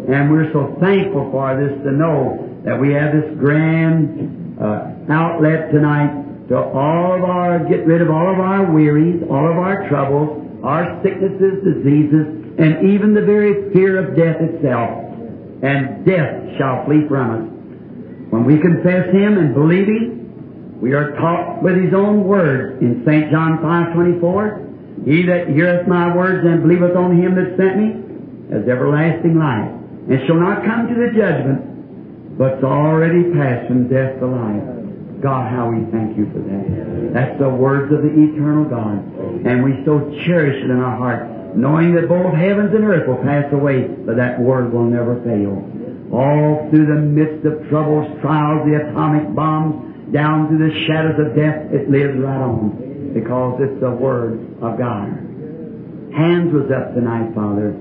And 0.05 0.29
we're 0.29 0.53
so 0.53 0.77
thankful 0.79 1.31
for 1.31 1.57
this 1.57 1.73
to 1.81 1.91
know 1.91 2.37
that 2.65 2.79
we 2.79 2.93
have 2.93 3.17
this 3.17 3.33
grand 3.39 4.61
uh, 4.61 4.93
outlet 5.09 5.71
tonight 5.73 6.47
to 6.49 6.55
all 6.55 7.17
of 7.17 7.23
our, 7.25 7.65
get 7.65 7.87
rid 7.87 8.03
of 8.03 8.11
all 8.11 8.31
of 8.31 8.39
our 8.39 8.71
wearies, 8.71 9.23
all 9.23 9.49
of 9.49 9.57
our 9.57 9.89
troubles, 9.89 10.37
our 10.63 11.01
sicknesses, 11.01 11.65
diseases, 11.65 12.53
and 12.61 12.93
even 12.93 13.15
the 13.15 13.25
very 13.25 13.73
fear 13.73 13.97
of 13.97 14.15
death 14.15 14.37
itself. 14.37 15.01
And 15.65 16.05
death 16.05 16.59
shall 16.59 16.85
flee 16.85 17.07
from 17.09 17.49
us. 17.49 17.54
When 18.35 18.43
we 18.43 18.59
confess 18.59 19.07
Him 19.15 19.39
and 19.39 19.55
believe 19.55 19.87
Him, 19.87 20.81
we 20.81 20.91
are 20.91 21.15
taught 21.15 21.63
with 21.63 21.79
His 21.79 21.93
own 21.93 22.27
words 22.27 22.83
in 22.83 22.99
St. 23.07 23.31
John 23.31 23.63
5.24, 23.63 25.07
He 25.07 25.23
that 25.23 25.47
heareth 25.47 25.87
my 25.87 26.13
words 26.13 26.43
and 26.43 26.61
believeth 26.61 26.97
on 26.99 27.15
Him 27.15 27.39
that 27.39 27.55
sent 27.55 27.79
me 27.79 27.87
has 28.51 28.67
everlasting 28.67 29.39
life, 29.39 29.71
and 30.11 30.19
shall 30.27 30.35
not 30.35 30.67
come 30.67 30.91
to 30.91 30.93
the 30.93 31.15
judgment, 31.15 32.37
but's 32.37 32.61
already 32.61 33.31
passed 33.31 33.71
from 33.71 33.87
death 33.87 34.19
to 34.19 34.27
life. 34.27 35.23
God, 35.23 35.49
how 35.49 35.71
we 35.71 35.87
thank 35.95 36.17
you 36.19 36.27
for 36.35 36.43
that. 36.43 37.15
That's 37.15 37.39
the 37.39 37.49
words 37.49 37.87
of 37.95 38.03
the 38.03 38.11
eternal 38.11 38.67
God. 38.67 38.99
And 39.47 39.63
we 39.63 39.79
so 39.87 40.11
cherish 40.27 40.59
it 40.59 40.69
in 40.69 40.77
our 40.77 40.97
heart, 40.97 41.55
knowing 41.55 41.95
that 41.95 42.11
both 42.11 42.35
heavens 42.35 42.75
and 42.75 42.83
earth 42.83 43.07
will 43.07 43.23
pass 43.23 43.47
away, 43.53 43.87
but 43.87 44.17
that 44.17 44.37
word 44.37 44.73
will 44.73 44.83
never 44.83 45.23
fail. 45.23 45.63
All 46.15 46.69
through 46.71 46.87
the 46.87 47.01
midst 47.01 47.45
of 47.45 47.67
troubles, 47.67 48.07
trials, 48.21 48.63
the 48.63 48.87
atomic 48.87 49.35
bombs, 49.35 50.13
down 50.13 50.47
through 50.47 50.63
the 50.63 50.73
shadows 50.87 51.19
of 51.19 51.35
death, 51.35 51.67
it 51.75 51.91
lives 51.91 52.15
right 52.15 52.39
on 52.39 53.11
because 53.13 53.59
it's 53.59 53.79
the 53.81 53.91
Word 53.91 54.39
of 54.63 54.77
God. 54.79 55.11
Hands 56.15 56.53
was 56.55 56.71
up 56.71 56.95
tonight, 56.95 57.35
Father. 57.35 57.75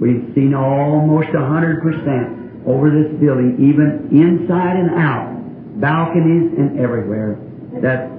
We've 0.00 0.32
seen 0.34 0.52
almost 0.52 1.28
a 1.32 1.40
hundred 1.40 1.80
percent 1.80 2.66
over 2.66 2.90
this 2.90 3.08
building, 3.20 3.56
even 3.56 4.12
inside 4.12 4.76
and 4.76 4.90
out, 5.00 5.80
balconies 5.80 6.52
and 6.58 6.78
everywhere, 6.78 7.40
that 7.80 8.12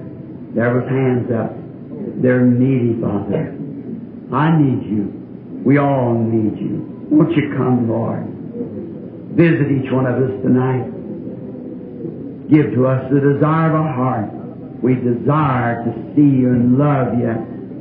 there 0.54 0.74
was 0.74 0.88
hands 0.90 1.30
up. 1.30 1.54
They're 2.20 2.42
needy, 2.42 3.00
Father. 3.00 3.54
I 4.34 4.50
need 4.58 4.82
you. 4.82 5.62
We 5.64 5.78
all 5.78 6.14
need 6.14 6.58
you. 6.58 7.06
Won't 7.10 7.36
you 7.36 7.54
come, 7.56 7.88
Lord? 7.88 8.34
Visit 9.34 9.66
each 9.72 9.90
one 9.90 10.06
of 10.06 10.14
us 10.22 10.30
tonight. 10.42 10.86
Give 12.48 12.70
to 12.74 12.86
us 12.86 13.10
the 13.10 13.18
desire 13.18 13.70
of 13.70 13.74
our 13.74 13.92
heart. 13.92 14.30
We 14.82 14.94
desire 14.94 15.82
to 15.82 15.90
see 16.14 16.22
you 16.22 16.54
and 16.54 16.78
love 16.78 17.18
you. 17.18 17.34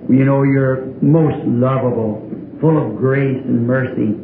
You 0.10 0.26
know 0.26 0.42
you're 0.44 0.88
most 1.04 1.46
lovable, 1.46 2.26
full 2.60 2.74
of 2.80 2.98
grace 2.98 3.38
and 3.46 3.68
mercy. 3.68 4.18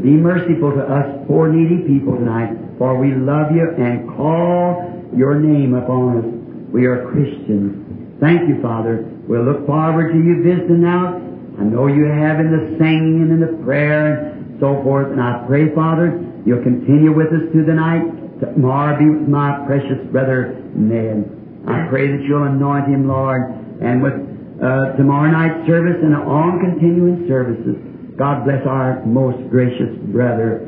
Be 0.00 0.16
merciful 0.16 0.72
to 0.72 0.80
us 0.86 1.26
poor 1.26 1.52
needy 1.52 1.82
people 1.86 2.16
tonight, 2.16 2.56
for 2.78 2.96
we 2.96 3.12
love 3.12 3.52
you 3.52 3.68
and 3.76 4.08
call 4.16 5.10
your 5.14 5.34
name 5.34 5.74
upon 5.74 6.18
us. 6.18 6.24
We 6.72 6.86
are 6.86 7.10
Christians. 7.10 8.20
Thank 8.20 8.48
you, 8.48 8.62
Father. 8.62 9.04
We'll 9.26 9.44
look 9.44 9.66
forward 9.66 10.12
to 10.12 10.18
you 10.18 10.42
visiting 10.42 10.80
now. 10.80 11.16
I 11.58 11.64
know 11.64 11.88
you 11.88 12.06
have 12.06 12.38
in 12.38 12.50
the 12.52 12.78
singing 12.78 13.26
and 13.26 13.32
in 13.32 13.40
the 13.40 13.64
prayer 13.64 14.32
and 14.32 14.60
so 14.60 14.80
forth. 14.82 15.10
And 15.10 15.20
I 15.20 15.44
pray, 15.46 15.74
Father, 15.74 16.29
you'll 16.50 16.66
continue 16.66 17.14
with 17.14 17.30
us 17.30 17.46
through 17.54 17.70
the 17.70 17.78
night. 17.78 18.02
Tomorrow 18.42 18.98
be 18.98 19.06
with 19.06 19.30
my 19.30 19.62
precious 19.70 20.02
brother 20.10 20.58
Ned. 20.74 21.30
I 21.62 21.86
pray 21.86 22.10
that 22.10 22.26
you'll 22.26 22.50
anoint 22.50 22.90
him, 22.90 23.06
Lord, 23.06 23.54
and 23.78 24.02
with 24.02 24.18
uh, 24.58 24.98
tomorrow 24.98 25.30
night's 25.30 25.62
service 25.70 26.02
and 26.02 26.10
on 26.18 26.58
continuing 26.58 27.30
services. 27.30 27.78
God 28.18 28.42
bless 28.42 28.66
our 28.66 29.06
most 29.06 29.38
gracious 29.48 29.94
brother. 30.10 30.66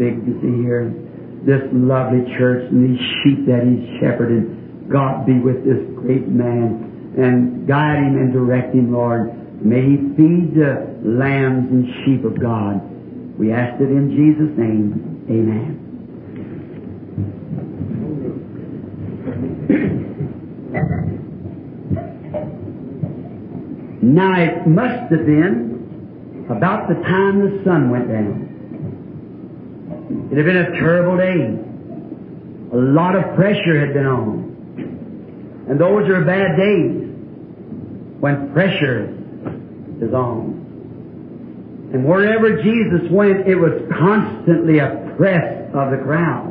Big 0.00 0.24
to 0.24 0.32
see 0.40 0.64
here. 0.64 0.88
This 1.44 1.68
lovely 1.76 2.24
church 2.40 2.64
and 2.72 2.80
these 2.80 3.00
sheep 3.20 3.44
that 3.44 3.60
he's 3.60 4.00
shepherded. 4.00 4.88
God 4.88 5.26
be 5.26 5.36
with 5.36 5.68
this 5.68 5.84
great 6.00 6.28
man 6.32 7.12
and 7.20 7.68
guide 7.68 8.00
him 8.00 8.16
and 8.16 8.32
direct 8.32 8.72
him, 8.72 8.90
Lord. 8.92 9.36
May 9.60 9.84
he 9.84 9.96
feed 10.16 10.56
the 10.56 10.96
lambs 11.04 11.68
and 11.68 11.84
sheep 12.08 12.24
of 12.24 12.40
God. 12.40 12.80
We 13.40 13.52
ask 13.52 13.80
it 13.80 13.88
in 13.88 14.10
Jesus' 14.10 14.52
name. 14.58 15.24
Amen. 15.30 15.86
Now 24.02 24.42
it 24.42 24.66
must 24.66 25.10
have 25.10 25.24
been 25.24 26.46
about 26.50 26.88
the 26.88 26.96
time 26.96 27.40
the 27.40 27.64
sun 27.64 27.88
went 27.88 28.08
down. 28.08 28.48
It 30.30 30.36
had 30.36 30.44
been 30.44 30.58
a 30.58 30.72
terrible 30.72 31.16
day. 31.16 31.56
A 32.74 32.76
lot 32.76 33.16
of 33.16 33.34
pressure 33.36 33.80
had 33.80 33.94
been 33.94 34.04
on. 34.04 35.64
And 35.66 35.80
those 35.80 36.06
are 36.10 36.22
bad 36.26 36.58
days 36.58 37.08
when 38.20 38.52
pressure 38.52 39.08
is 40.02 40.12
on. 40.12 40.59
And 41.92 42.04
wherever 42.04 42.62
Jesus 42.62 43.10
went, 43.10 43.48
it 43.48 43.56
was 43.56 43.72
constantly 43.98 44.78
a 44.78 45.14
press 45.16 45.68
of 45.74 45.90
the 45.90 45.98
crowd. 46.04 46.46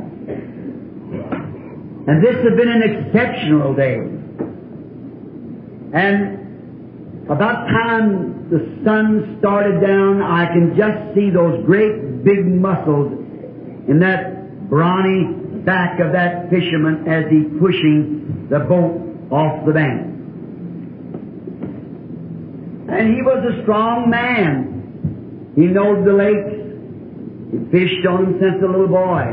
And 2.08 2.24
this 2.24 2.36
had 2.44 2.58
been 2.58 2.70
an 2.70 2.82
exceptional 2.84 3.74
day. 3.74 4.00
And 5.94 7.30
about 7.30 7.68
time 7.68 8.50
the 8.50 8.84
sun 8.84 9.38
started 9.40 9.80
down, 9.80 10.22
I 10.22 10.48
can 10.48 10.76
just 10.76 11.16
see 11.16 11.30
those 11.30 11.64
great 11.66 12.24
big 12.24 12.46
muscles 12.46 13.14
in 13.88 14.00
that 14.00 14.70
brawny 14.70 15.36
back 15.64 16.00
of 16.00 16.12
that 16.14 16.50
fisherman 16.50 17.08
as 17.08 17.26
he's 17.30 17.48
pushing 17.60 18.48
the 18.50 18.60
boat 18.60 19.32
off 19.32 19.66
the 19.66 19.74
bank. 19.74 20.02
And 22.90 23.14
he 23.14 23.22
was 23.22 23.46
a 23.54 23.62
strong 23.62 24.10
man. 24.10 24.79
He 25.60 25.68
knows 25.68 26.06
the 26.06 26.14
lakes. 26.14 26.56
He 27.52 27.60
fished 27.70 28.08
on 28.08 28.24
them 28.24 28.40
since 28.40 28.64
a 28.64 28.66
little 28.66 28.88
boy. 28.88 29.28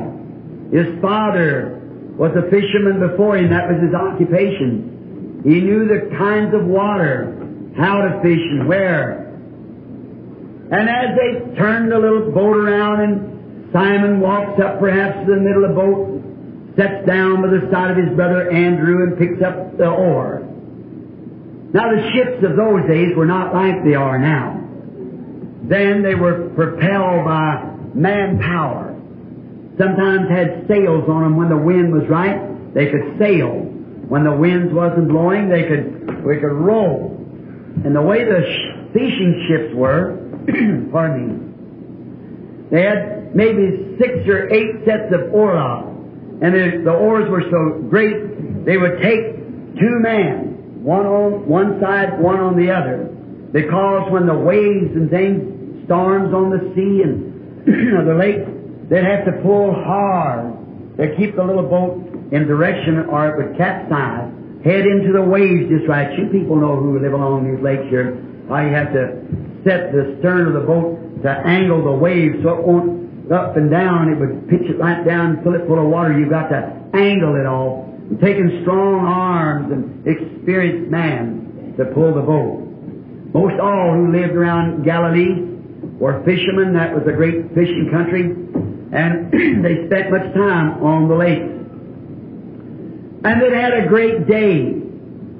His 0.74 1.00
father 1.00 1.78
was 2.18 2.32
a 2.34 2.50
fisherman 2.50 2.98
before 2.98 3.36
him. 3.36 3.50
That 3.50 3.70
was 3.70 3.78
his 3.78 3.94
occupation. 3.94 5.42
He 5.44 5.60
knew 5.60 5.86
the 5.86 6.10
kinds 6.18 6.52
of 6.52 6.66
water, 6.66 7.30
how 7.78 8.02
to 8.02 8.20
fish 8.22 8.42
and 8.42 8.66
where. 8.66 9.22
And 10.72 10.88
as 10.90 11.14
they 11.14 11.54
turned 11.54 11.92
the 11.92 11.98
little 11.98 12.32
boat 12.32 12.56
around 12.56 13.00
and 13.02 13.70
Simon 13.72 14.18
walks 14.18 14.60
up 14.60 14.80
perhaps 14.80 15.24
to 15.26 15.32
the 15.32 15.40
middle 15.40 15.64
of 15.64 15.70
the 15.70 15.76
boat, 15.76 16.22
sets 16.74 17.06
down 17.06 17.42
by 17.42 17.54
the 17.54 17.70
side 17.70 17.92
of 17.92 17.96
his 17.98 18.16
brother 18.16 18.50
Andrew 18.50 19.04
and 19.06 19.16
picks 19.16 19.40
up 19.46 19.78
the 19.78 19.86
oar. 19.86 20.42
Now 21.72 21.94
the 21.94 22.10
ships 22.10 22.42
of 22.42 22.56
those 22.56 22.82
days 22.88 23.14
were 23.14 23.26
not 23.26 23.54
like 23.54 23.84
they 23.84 23.94
are 23.94 24.18
now. 24.18 24.55
Then 25.68 26.02
they 26.02 26.14
were 26.14 26.50
propelled 26.54 27.24
by 27.24 27.76
manpower. 27.94 28.94
Sometimes 29.78 30.30
had 30.30 30.66
sails 30.68 31.04
on 31.08 31.22
them 31.22 31.36
when 31.36 31.48
the 31.48 31.56
wind 31.56 31.92
was 31.92 32.08
right. 32.08 32.38
They 32.72 32.86
could 32.86 33.18
sail. 33.18 33.50
When 34.08 34.22
the 34.24 34.32
winds 34.32 34.72
wasn't 34.72 35.08
blowing, 35.08 35.48
they 35.48 35.64
could, 35.64 36.24
we 36.24 36.36
could 36.36 36.52
roll. 36.52 37.16
And 37.84 37.94
the 37.94 38.02
way 38.02 38.24
the 38.24 38.40
sh- 38.40 38.92
fishing 38.92 39.46
ships 39.48 39.74
were, 39.74 40.16
pardon 40.92 41.26
me, 41.26 41.46
they 42.70 42.82
had 42.82 43.34
maybe 43.34 43.96
six 43.98 44.26
or 44.28 44.48
eight 44.50 44.84
sets 44.86 45.12
of 45.12 45.34
oars, 45.34 45.84
And 46.42 46.54
the 46.86 46.92
oars 46.92 47.28
were 47.28 47.42
so 47.50 47.82
great, 47.88 48.64
they 48.64 48.76
would 48.76 49.02
take 49.02 49.34
two 49.78 49.98
men, 50.00 50.82
one 50.84 51.06
on 51.06 51.46
one 51.48 51.80
side, 51.80 52.20
one 52.20 52.38
on 52.38 52.56
the 52.56 52.70
other. 52.70 53.10
Because 53.52 54.10
when 54.10 54.26
the 54.26 54.34
waves 54.34 54.94
and 54.94 55.10
things, 55.10 55.55
storms 55.86 56.34
on 56.34 56.50
the 56.50 56.60
sea 56.74 57.02
and 57.02 57.34
the 58.06 58.14
lake, 58.14 58.90
they'd 58.90 59.02
have 59.02 59.24
to 59.24 59.32
pull 59.42 59.72
hard 59.72 60.98
to 60.98 61.16
keep 61.16 61.34
the 61.34 61.42
little 61.42 61.66
boat 61.66 61.98
in 62.32 62.46
direction 62.46 63.06
or 63.10 63.30
it 63.30 63.34
would 63.36 63.56
capsize. 63.56 64.32
Head 64.64 64.86
into 64.86 65.12
the 65.12 65.22
waves 65.22 65.70
just 65.70 65.88
right. 65.88 66.10
You 66.18 66.26
people 66.26 66.56
know 66.56 66.76
who 66.76 66.98
live 66.98 67.12
along 67.12 67.46
these 67.46 67.62
lakes 67.62 67.86
here. 67.88 68.18
How 68.48 68.62
you 68.66 68.74
have 68.74 68.92
to 68.92 69.22
set 69.62 69.92
the 69.92 70.16
stern 70.18 70.46
of 70.48 70.54
the 70.54 70.66
boat 70.66 71.22
to 71.22 71.30
angle 71.30 71.84
the 71.84 71.92
waves 71.92 72.36
so 72.42 72.58
it 72.58 72.62
won't 72.66 73.30
up 73.30 73.56
and 73.56 73.70
down. 73.70 74.10
It 74.10 74.18
would 74.18 74.48
pitch 74.48 74.66
it 74.66 74.78
right 74.78 75.04
down, 75.04 75.42
fill 75.42 75.54
it 75.54 75.66
full 75.66 75.78
of 75.78 75.86
water. 75.86 76.18
You've 76.18 76.30
got 76.30 76.48
to 76.48 76.62
angle 76.94 77.36
it 77.36 77.46
all. 77.46 77.86
And 78.10 78.18
taking 78.20 78.62
strong 78.62 79.06
arms 79.06 79.70
and 79.70 80.06
experienced 80.06 80.90
man 80.90 81.74
to 81.78 81.86
pull 81.86 82.14
the 82.14 82.22
boat. 82.22 82.62
Most 83.34 83.60
all 83.60 83.94
who 83.94 84.10
lived 84.10 84.34
around 84.34 84.84
Galilee 84.84 85.55
were 85.98 86.22
fishermen. 86.24 86.74
That 86.74 86.94
was 86.94 87.06
a 87.06 87.12
great 87.12 87.48
fishing 87.54 87.88
country. 87.90 88.22
And 88.92 89.32
they 89.64 89.86
spent 89.86 90.10
much 90.10 90.34
time 90.34 90.82
on 90.82 91.08
the 91.08 91.14
lakes. 91.14 91.52
And 93.24 93.42
they 93.42 93.50
had 93.50 93.72
a 93.74 93.88
great 93.88 94.26
day. 94.26 94.72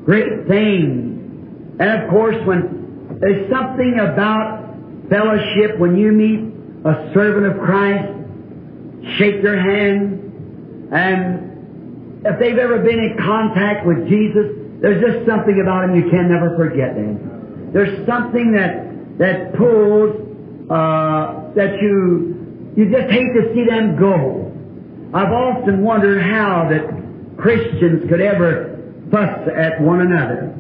Great 0.05 0.47
things. 0.49 1.79
And 1.79 2.03
of 2.03 2.11
course, 2.11 2.37
when 2.47 3.19
there's 3.21 3.51
something 3.51 3.99
about 4.01 4.65
fellowship, 5.11 5.79
when 5.79 5.97
you 5.97 6.13
meet 6.13 6.41
a 6.85 7.13
servant 7.15 7.47
of 7.47 7.59
Christ, 7.65 8.13
shake 9.19 9.43
their 9.43 9.61
hand, 9.61 10.93
and 10.93 11.47
if 12.27 12.39
they've 12.39 12.59
ever 12.59 12.79
been 12.79 12.99
in 12.99 13.17
contact 13.19 13.87
with 13.87 14.09
Jesus, 14.09 14.47
there's 14.81 15.01
just 15.01 15.27
something 15.27 15.61
about 15.61 15.85
him 15.85 15.97
you 15.97 16.11
can 16.11 16.29
never 16.29 16.57
forget. 16.57 16.95
There's 17.73 18.07
something 18.07 18.53
that, 18.53 19.19
that 19.19 19.55
pulls, 19.55 20.26
uh, 20.71 21.53
that 21.55 21.79
you, 21.81 22.73
you 22.77 22.91
just 22.91 23.11
hate 23.11 23.33
to 23.35 23.55
see 23.55 23.65
them 23.65 23.99
go. 23.99 24.53
I've 25.15 25.33
often 25.33 25.83
wondered 25.83 26.23
how 26.23 26.69
that 26.69 27.37
Christians 27.37 28.09
could 28.09 28.21
ever 28.21 28.77
fuss 29.11 29.49
at 29.55 29.81
one 29.81 30.01
another 30.01 30.53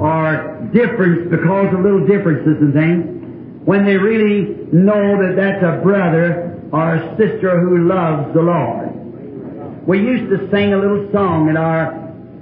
or 0.00 0.68
difference 0.72 1.30
because 1.30 1.72
of 1.72 1.80
little 1.80 2.06
differences 2.06 2.56
and 2.60 2.74
things 2.74 3.64
when 3.64 3.84
they 3.84 3.96
really 3.96 4.66
know 4.72 5.20
that 5.20 5.36
that's 5.36 5.62
a 5.62 5.80
brother 5.82 6.58
or 6.72 6.94
a 6.94 7.16
sister 7.16 7.60
who 7.60 7.86
loves 7.86 8.32
the 8.34 8.40
Lord. 8.40 9.86
We 9.86 9.98
used 9.98 10.30
to 10.30 10.50
sing 10.50 10.72
a 10.72 10.78
little 10.78 11.08
song 11.12 11.48
in 11.48 11.56
our 11.56 11.92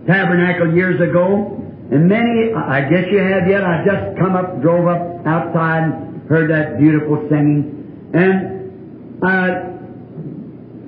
tabernacle 0.07 0.75
years 0.75 1.01
ago, 1.01 1.55
and 1.91 2.09
many, 2.09 2.53
I 2.55 2.89
guess 2.89 3.05
you 3.11 3.19
have 3.19 3.49
yet, 3.49 3.65
I 3.65 3.85
just 3.85 4.19
come 4.19 4.37
up, 4.37 4.63
drove 4.63 4.87
up 4.87 5.27
outside 5.27 6.08
heard 6.29 6.51
that 6.51 6.79
beautiful 6.79 7.27
singing. 7.29 8.11
And 8.15 9.23
uh, 9.23 9.69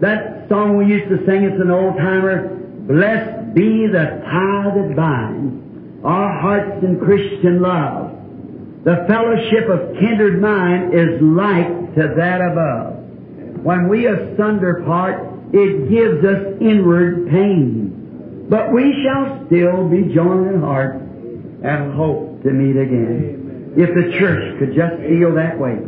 that 0.01 0.49
song 0.49 0.77
we 0.77 0.87
used 0.87 1.09
to 1.09 1.25
sing, 1.27 1.45
it's 1.45 1.61
an 1.61 1.71
old 1.71 1.97
timer, 1.97 2.57
Blessed 2.87 3.55
be 3.55 3.87
the 3.87 4.23
tie 4.25 4.71
that 4.75 4.97
binds 4.97 6.05
our 6.05 6.41
hearts 6.41 6.83
in 6.83 6.99
Christian 6.99 7.61
love. 7.63 8.17
The 8.85 9.05
fellowship 9.07 9.69
of 9.69 9.95
kindred 10.01 10.41
mind 10.41 10.95
is 10.95 11.21
like 11.21 11.95
to 11.95 12.15
that 12.17 12.41
above. 12.41 12.97
When 13.63 13.89
we 13.89 14.07
asunder 14.07 14.83
part, 14.87 15.23
it 15.53 15.91
gives 15.91 16.25
us 16.25 16.57
inward 16.61 17.29
pain. 17.31 18.47
But 18.49 18.73
we 18.73 18.95
shall 19.05 19.47
still 19.47 19.89
be 19.89 20.13
joined 20.15 20.55
in 20.55 20.61
heart 20.61 20.97
and 20.97 21.95
hope 21.95 22.43
to 22.43 22.51
meet 22.51 22.81
again. 22.81 23.40
If 23.77 23.95
the 23.95 24.19
church 24.19 24.59
could 24.59 24.75
just 24.75 24.97
feel 25.07 25.35
that 25.35 25.59
way. 25.59 25.79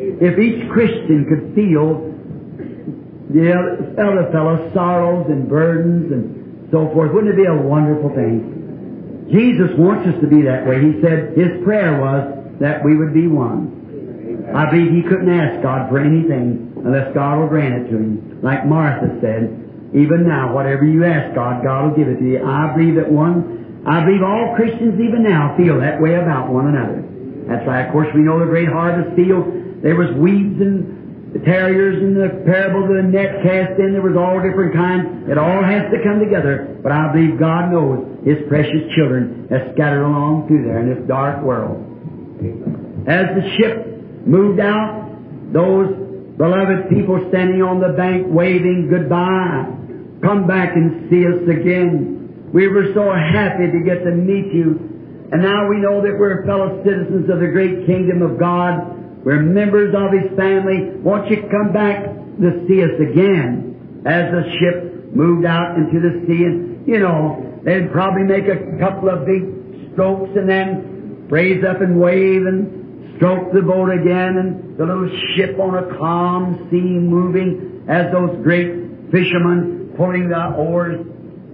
If 0.00 0.38
each 0.38 0.68
Christian 0.70 1.26
could 1.28 1.54
feel 1.54 2.12
the 3.30 3.52
other 3.96 4.28
fellow's 4.32 4.72
sorrows 4.74 5.26
and 5.28 5.48
burdens 5.48 6.12
and 6.12 6.68
so 6.70 6.90
forth, 6.92 7.12
wouldn't 7.12 7.32
it 7.32 7.36
be 7.36 7.46
a 7.46 7.56
wonderful 7.56 8.10
thing? 8.10 9.28
Jesus 9.30 9.70
wants 9.78 10.08
us 10.08 10.20
to 10.20 10.26
be 10.26 10.42
that 10.42 10.66
way. 10.66 10.82
He 10.82 11.00
said 11.00 11.38
His 11.38 11.62
prayer 11.62 12.00
was 12.00 12.58
that 12.58 12.84
we 12.84 12.96
would 12.96 13.14
be 13.14 13.28
one. 13.28 14.50
I 14.54 14.68
believe 14.70 14.90
He 14.90 15.02
couldn't 15.02 15.30
ask 15.30 15.62
God 15.62 15.88
for 15.88 15.98
anything 15.98 16.74
unless 16.84 17.14
God 17.14 17.38
will 17.38 17.48
grant 17.48 17.86
it 17.86 17.90
to 17.90 17.96
Him. 17.96 18.40
Like 18.42 18.66
Martha 18.66 19.06
said, 19.20 19.46
even 19.94 20.26
now, 20.26 20.54
whatever 20.54 20.84
you 20.84 21.04
ask 21.04 21.34
God, 21.34 21.62
God 21.62 21.90
will 21.90 21.96
give 21.96 22.08
it 22.08 22.18
to 22.18 22.24
you. 22.24 22.44
I 22.44 22.74
believe 22.74 22.94
that 22.96 23.10
one, 23.10 23.59
I 23.86 24.04
believe 24.04 24.22
all 24.22 24.54
Christians 24.56 25.00
even 25.00 25.22
now 25.22 25.56
feel 25.56 25.80
that 25.80 26.00
way 26.00 26.14
about 26.14 26.52
one 26.52 26.68
another. 26.68 27.00
That's 27.48 27.66
why, 27.66 27.82
Of 27.82 27.92
course, 27.92 28.08
we 28.14 28.20
know 28.20 28.38
the 28.38 28.46
great 28.46 28.68
harvest 28.68 29.16
field. 29.16 29.82
There 29.82 29.96
was 29.96 30.12
weeds 30.16 30.60
and 30.60 31.32
the 31.32 31.40
terriers 31.40 32.02
and 32.02 32.16
the 32.16 32.44
parable 32.44 32.84
of 32.84 32.90
the 32.90 33.08
net 33.08 33.42
cast 33.42 33.78
in. 33.78 33.92
There 33.92 34.02
was 34.02 34.18
all 34.18 34.42
different 34.42 34.74
kinds. 34.74 35.30
It 35.30 35.38
all 35.38 35.62
has 35.62 35.88
to 35.90 35.98
come 36.02 36.20
together. 36.20 36.78
But 36.82 36.92
I 36.92 37.12
believe 37.12 37.38
God 37.38 37.72
knows 37.72 38.04
His 38.24 38.38
precious 38.48 38.84
children 38.94 39.48
are 39.50 39.72
scattered 39.72 40.04
along 40.04 40.48
through 40.48 40.64
there 40.64 40.80
in 40.80 40.92
this 40.92 41.02
dark 41.08 41.42
world. 41.42 41.78
As 43.06 43.26
the 43.32 43.46
ship 43.56 44.26
moved 44.26 44.60
out, 44.60 45.08
those 45.52 45.88
beloved 46.36 46.90
people 46.90 47.24
standing 47.28 47.62
on 47.62 47.80
the 47.80 47.94
bank 47.96 48.26
waving 48.28 48.88
goodbye, 48.90 49.66
come 50.22 50.46
back 50.46 50.76
and 50.76 51.08
see 51.08 51.26
us 51.26 51.42
again. 51.48 52.19
We 52.52 52.68
were 52.68 52.92
so 52.94 53.12
happy 53.12 53.70
to 53.70 53.80
get 53.84 54.02
to 54.04 54.10
meet 54.10 54.52
you. 54.52 55.28
And 55.32 55.42
now 55.42 55.68
we 55.68 55.76
know 55.78 56.02
that 56.02 56.18
we're 56.18 56.44
fellow 56.44 56.82
citizens 56.84 57.30
of 57.30 57.38
the 57.38 57.46
great 57.46 57.86
kingdom 57.86 58.22
of 58.22 58.38
God. 58.38 59.24
We're 59.24 59.42
members 59.42 59.94
of 59.94 60.10
His 60.10 60.36
family. 60.36 60.98
Won't 60.98 61.30
you 61.30 61.46
come 61.50 61.72
back 61.72 62.02
to 62.04 62.66
see 62.66 62.82
us 62.82 62.98
again? 62.98 64.02
As 64.04 64.32
the 64.32 64.42
ship 64.58 65.14
moved 65.14 65.46
out 65.46 65.76
into 65.76 66.00
the 66.00 66.26
sea 66.26 66.44
and, 66.44 66.88
you 66.88 66.98
know, 66.98 67.60
they'd 67.64 67.92
probably 67.92 68.24
make 68.24 68.48
a 68.48 68.78
couple 68.80 69.10
of 69.10 69.26
big 69.26 69.92
strokes 69.92 70.30
and 70.34 70.48
then 70.48 71.28
raise 71.28 71.62
up 71.64 71.80
and 71.80 72.00
wave 72.00 72.46
and 72.46 73.16
stroke 73.16 73.52
the 73.52 73.62
boat 73.62 73.90
again 73.90 74.38
and 74.38 74.76
the 74.78 74.86
little 74.86 75.10
ship 75.36 75.58
on 75.60 75.76
a 75.76 75.98
calm 75.98 76.66
sea 76.70 76.98
moving 76.98 77.84
as 77.88 78.10
those 78.10 78.42
great 78.42 79.12
fishermen 79.12 79.92
pulling 79.96 80.28
the 80.28 80.54
oars. 80.56 81.06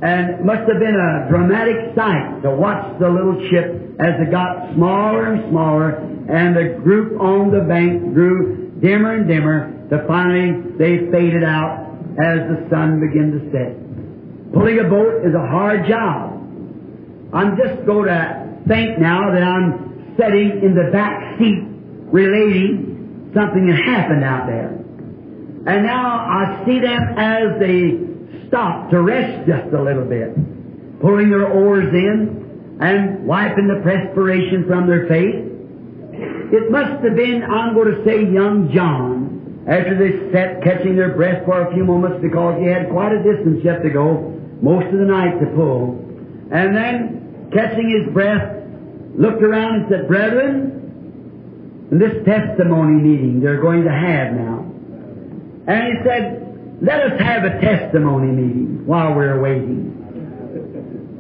And 0.03 0.31
it 0.31 0.45
must 0.45 0.69
have 0.69 0.79
been 0.79 0.95
a 0.95 1.29
dramatic 1.31 1.97
sight 1.97 2.43
to 2.43 2.51
watch 2.51 2.99
the 3.01 3.09
little 3.09 3.41
ship 3.49 3.97
as 3.99 4.21
it 4.21 4.31
got 4.31 4.75
smaller 4.75 5.33
and 5.33 5.51
smaller 5.51 6.17
and 6.29 6.57
the 6.57 6.81
group 6.83 7.21
on 7.21 7.51
the 7.51 7.61
bank 7.61 8.13
grew 8.13 8.73
dimmer 8.81 9.15
and 9.15 9.29
dimmer 9.29 9.73
to 9.91 10.05
finally 10.09 10.75
they 10.77 11.11
faded 11.11 11.45
out 11.45 11.87
as 12.19 12.39
the 12.51 12.67
sun 12.69 12.99
began 12.99 13.31
to 13.31 13.41
set. 13.53 14.53
Pulling 14.53 14.81
a 14.81 14.89
boat 14.89 15.25
is 15.25 15.35
a 15.35 15.47
hard 15.47 15.87
job. 15.89 16.33
I'm 17.33 17.57
just 17.57 17.87
going 17.87 18.09
to 18.09 18.59
think 18.67 18.99
now 18.99 19.31
that 19.33 19.43
I'm 19.43 20.15
sitting 20.19 20.63
in 20.63 20.75
the 20.75 20.91
back 20.91 21.39
seat 21.39 21.63
relating 22.11 23.31
something 23.35 23.67
that 23.67 23.79
happened 23.85 24.25
out 24.25 24.47
there. 24.47 24.73
And 25.67 25.87
now 25.87 26.27
I 26.27 26.65
see 26.67 26.81
them 26.81 27.03
as 27.19 27.61
they 27.61 28.16
stop 28.49 28.91
to 28.91 29.01
rest 29.01 29.47
just 29.47 29.73
a 29.75 29.83
little 29.83 30.05
bit, 30.05 30.35
pulling 31.01 31.31
their 31.31 31.49
oars 31.49 31.93
in 31.93 32.79
and 32.81 33.27
wiping 33.27 33.69
the 33.69 33.81
perspiration 33.83 34.67
from 34.67 34.87
their 34.87 35.07
face. 35.09 35.45
It 36.53 36.71
must 36.71 37.03
have 37.05 37.17
been, 37.17 37.43
I'm 37.43 37.75
going 37.75 37.95
to 37.95 38.05
say, 38.05 38.25
young 38.31 38.71
John, 38.73 39.65
after 39.69 39.99
they 39.99 40.33
sat 40.33 40.63
catching 40.63 40.95
their 40.95 41.15
breath 41.15 41.45
for 41.45 41.67
a 41.67 41.75
few 41.75 41.85
moments 41.85 42.19
because 42.23 42.61
he 42.61 42.67
had 42.67 42.89
quite 42.91 43.13
a 43.13 43.23
distance 43.23 43.65
yet 43.65 43.83
to 43.83 43.91
go, 43.91 44.33
most 44.63 44.87
of 44.87 44.99
the 44.99 45.07
night 45.07 45.41
to 45.41 45.47
pull. 45.55 45.99
And 46.53 46.77
then, 46.77 47.51
catching 47.53 47.91
his 47.91 48.13
breath, 48.15 48.63
looked 49.17 49.43
around 49.43 49.75
and 49.75 49.87
said, 49.91 50.07
Brethren, 50.07 51.89
this 51.91 52.25
testimony 52.25 53.03
meeting 53.03 53.41
they're 53.41 53.61
going 53.61 53.85
to 53.85 53.91
have 53.91 54.33
now. 54.35 54.65
And 55.67 55.83
he 55.87 56.05
said, 56.05 56.46
let 56.81 57.01
us 57.01 57.21
have 57.21 57.45
a 57.45 57.61
testimony 57.61 58.33
meeting 58.33 58.87
while 58.87 59.15
we're 59.15 59.41
waiting. 59.41 59.93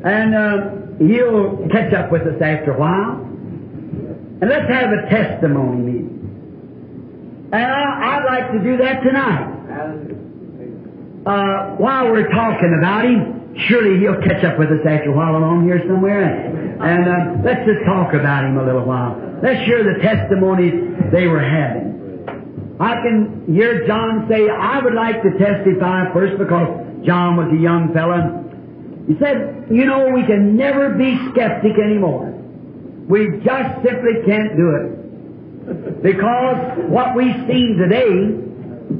And 0.04 0.34
uh, 0.34 0.70
he'll 0.98 1.66
catch 1.70 1.94
up 1.94 2.12
with 2.12 2.22
us 2.22 2.40
after 2.42 2.74
a 2.74 2.78
while. 2.78 3.22
And 4.40 4.50
let's 4.50 4.68
have 4.68 4.92
a 4.92 5.08
testimony 5.08 5.80
meeting. 5.80 7.48
And 7.52 7.64
I, 7.64 8.18
would 8.18 8.26
like 8.26 8.52
to 8.52 8.58
do 8.58 8.76
that 8.78 9.02
tonight. 9.02 9.52
Uh, 11.24 11.76
while 11.76 12.10
we're 12.10 12.28
talking 12.28 12.76
about 12.78 13.04
him, 13.04 13.56
surely 13.66 13.98
he'll 13.98 14.20
catch 14.20 14.44
up 14.44 14.58
with 14.58 14.68
us 14.68 14.84
after 14.86 15.10
a 15.10 15.16
while 15.16 15.36
along 15.36 15.64
here 15.64 15.82
somewhere. 15.88 16.52
And 16.84 17.08
uh, 17.08 17.42
let's 17.42 17.64
just 17.64 17.82
talk 17.86 18.12
about 18.12 18.44
him 18.44 18.58
a 18.58 18.64
little 18.64 18.84
while. 18.84 19.16
Let's 19.42 19.64
hear 19.64 19.82
the 19.82 20.02
testimonies 20.02 21.10
they 21.10 21.26
were 21.26 21.40
having. 21.40 21.95
I 22.78 23.00
can 23.02 23.44
hear 23.54 23.86
John 23.86 24.26
say, 24.28 24.48
I 24.50 24.80
would 24.80 24.94
like 24.94 25.22
to 25.22 25.30
testify 25.38 26.12
first 26.12 26.36
because 26.38 26.68
John 27.06 27.36
was 27.36 27.48
a 27.50 27.56
young 27.56 27.92
fellow. 27.94 28.42
He 29.08 29.18
said, 29.18 29.66
you 29.70 29.86
know, 29.86 30.10
we 30.10 30.26
can 30.26 30.56
never 30.56 30.90
be 30.90 31.16
skeptic 31.30 31.78
anymore. 31.78 32.32
We 33.08 33.40
just 33.44 33.82
simply 33.82 34.20
can't 34.26 34.56
do 34.56 34.70
it. 34.76 36.02
Because 36.02 36.78
what 36.88 37.16
we've 37.16 37.46
seen 37.48 37.78
today, 37.78 38.30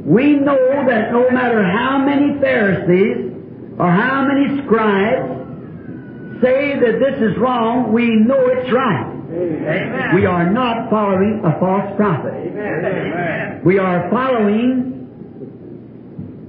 we 0.05 0.35
know 0.35 0.87
that 0.87 1.13
no 1.13 1.31
matter 1.31 1.63
how 1.63 1.99
many 1.99 2.41
Pharisees 2.41 3.33
or 3.79 3.91
how 3.91 4.25
many 4.27 4.63
scribes 4.65 6.41
say 6.41 6.79
that 6.81 6.99
this 6.99 7.21
is 7.21 7.37
wrong, 7.37 7.93
we 7.93 8.17
know 8.17 8.39
it's 8.49 8.73
right. 8.73 9.16
Amen. 9.29 10.15
We 10.15 10.27
are 10.27 10.51
not 10.51 10.89
following 10.91 11.43
a 11.45 11.59
false 11.59 11.97
prophet. 11.97 12.33
Amen. 12.33 13.61
We 13.65 13.79
are 13.79 14.09
following 14.11 14.97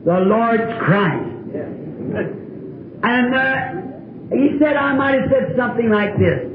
the 0.06 0.20
Lord's 0.20 0.74
Christ. 0.80 1.24
And 3.04 3.36
uh, 3.36 4.36
he 4.36 4.58
said, 4.60 4.76
I 4.76 4.96
might 4.96 5.22
have 5.22 5.30
said 5.30 5.56
something 5.58 5.90
like 5.90 6.18
this. 6.18 6.52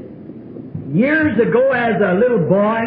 Years 0.93 1.39
ago, 1.39 1.71
as 1.71 1.95
a 2.01 2.13
little 2.13 2.47
boy, 2.47 2.79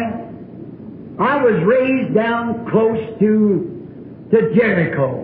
I 1.19 1.43
was 1.43 1.61
raised 1.65 2.15
down 2.15 2.69
close 2.71 3.19
to, 3.19 4.29
to 4.31 4.55
Jericho. 4.55 5.23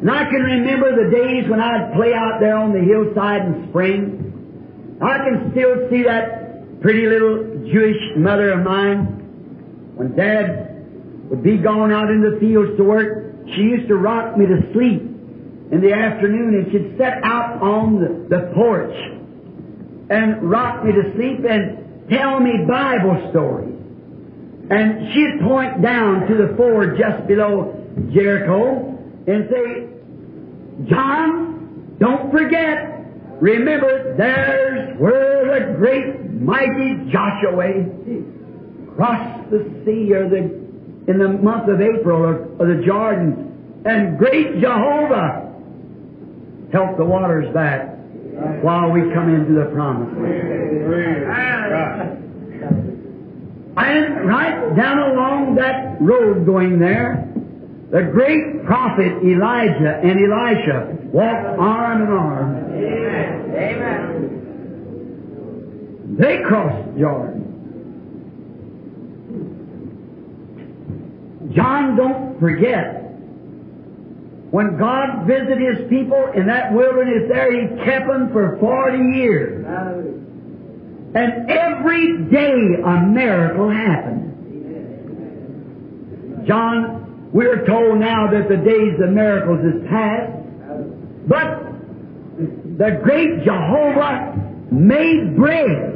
And 0.00 0.10
I 0.10 0.24
can 0.24 0.42
remember 0.42 1.04
the 1.04 1.10
days 1.10 1.48
when 1.48 1.60
I'd 1.60 1.94
play 1.94 2.12
out 2.12 2.40
there 2.40 2.56
on 2.56 2.72
the 2.72 2.80
hillside 2.80 3.42
in 3.42 3.68
spring. 3.70 4.98
I 5.00 5.18
can 5.18 5.52
still 5.52 5.88
see 5.90 6.02
that 6.04 6.41
pretty 6.82 7.06
little 7.06 7.62
Jewish 7.72 7.96
mother 8.16 8.52
of 8.52 8.64
mine. 8.64 9.94
When 9.94 10.16
Dad 10.16 11.30
would 11.30 11.42
be 11.42 11.56
gone 11.56 11.92
out 11.92 12.10
in 12.10 12.20
the 12.20 12.38
fields 12.40 12.76
to 12.76 12.84
work, 12.84 13.34
she 13.54 13.62
used 13.62 13.88
to 13.88 13.96
rock 13.96 14.36
me 14.36 14.46
to 14.46 14.72
sleep 14.72 15.00
in 15.00 15.80
the 15.80 15.92
afternoon 15.92 16.54
and 16.54 16.72
she'd 16.72 16.98
sit 16.98 17.24
out 17.24 17.62
on 17.62 18.00
the, 18.00 18.36
the 18.36 18.52
porch 18.54 18.94
and 20.10 20.50
rock 20.50 20.84
me 20.84 20.92
to 20.92 21.14
sleep 21.14 21.46
and 21.48 22.10
tell 22.10 22.40
me 22.40 22.64
Bible 22.68 23.28
stories. 23.30 23.72
And 24.70 25.12
she'd 25.12 25.40
point 25.46 25.82
down 25.82 26.26
to 26.28 26.34
the 26.34 26.54
ford 26.56 26.98
just 26.98 27.26
below 27.26 27.78
Jericho 28.12 28.98
and 29.26 29.48
say, 29.50 29.88
John, 30.88 31.96
don't 31.98 32.30
forget, 32.32 32.91
remember, 33.42 34.14
there's 34.16 34.98
where 34.98 35.58
the 35.58 35.74
great 35.76 36.30
mighty 36.40 37.10
Joshua 37.10 37.84
crossed 38.94 39.50
the 39.50 39.82
sea 39.84 40.12
or 40.14 40.28
the, 40.28 40.38
in 41.10 41.18
the 41.18 41.28
month 41.28 41.68
of 41.68 41.80
April 41.80 42.22
or, 42.22 42.46
or 42.58 42.74
the 42.76 42.82
Jordan, 42.86 43.82
and 43.84 44.16
great 44.16 44.60
Jehovah 44.60 45.52
helped 46.72 46.98
the 46.98 47.04
waters 47.04 47.52
back 47.52 47.88
while 48.62 48.90
we 48.90 49.00
come 49.12 49.34
into 49.34 49.54
the 49.58 49.66
promise. 49.74 50.08
Ah. 51.28 52.22
And 53.74 54.28
right 54.28 54.76
down 54.76 54.98
along 54.98 55.56
that 55.56 56.00
road 56.00 56.46
going 56.46 56.78
there, 56.78 57.28
the 57.90 58.02
great 58.12 58.64
prophet 58.64 59.22
Elijah 59.24 60.00
and 60.02 60.16
Elisha 60.20 60.96
walked 61.12 61.58
arm 61.58 62.02
in 62.02 62.08
arm. 62.08 62.61
Amen. 62.84 63.54
Amen. 63.56 64.42
They 66.18 66.42
crossed 66.42 66.98
Jordan. 66.98 67.42
John, 71.54 71.96
don't 71.96 72.38
forget, 72.40 73.02
when 74.50 74.76
God 74.78 75.26
visited 75.26 75.58
His 75.58 75.88
people 75.88 76.30
in 76.34 76.46
that 76.46 76.72
wilderness 76.72 77.28
there, 77.28 77.50
He 77.52 77.68
kept 77.84 78.06
them 78.06 78.32
for 78.32 78.58
40 78.58 78.98
years. 79.16 79.64
And 81.14 81.50
every 81.50 82.24
day 82.30 82.80
a 82.84 83.02
miracle 83.06 83.68
happened. 83.70 84.28
John, 86.46 87.30
we're 87.32 87.64
told 87.66 87.98
now 87.98 88.30
that 88.30 88.48
the 88.48 88.56
days 88.56 89.00
of 89.00 89.10
miracles 89.10 89.60
is 89.64 89.82
past, 89.88 90.32
but 91.26 91.71
the 92.82 92.98
great 93.00 93.44
Jehovah 93.44 94.34
made 94.72 95.36
bread 95.36 95.94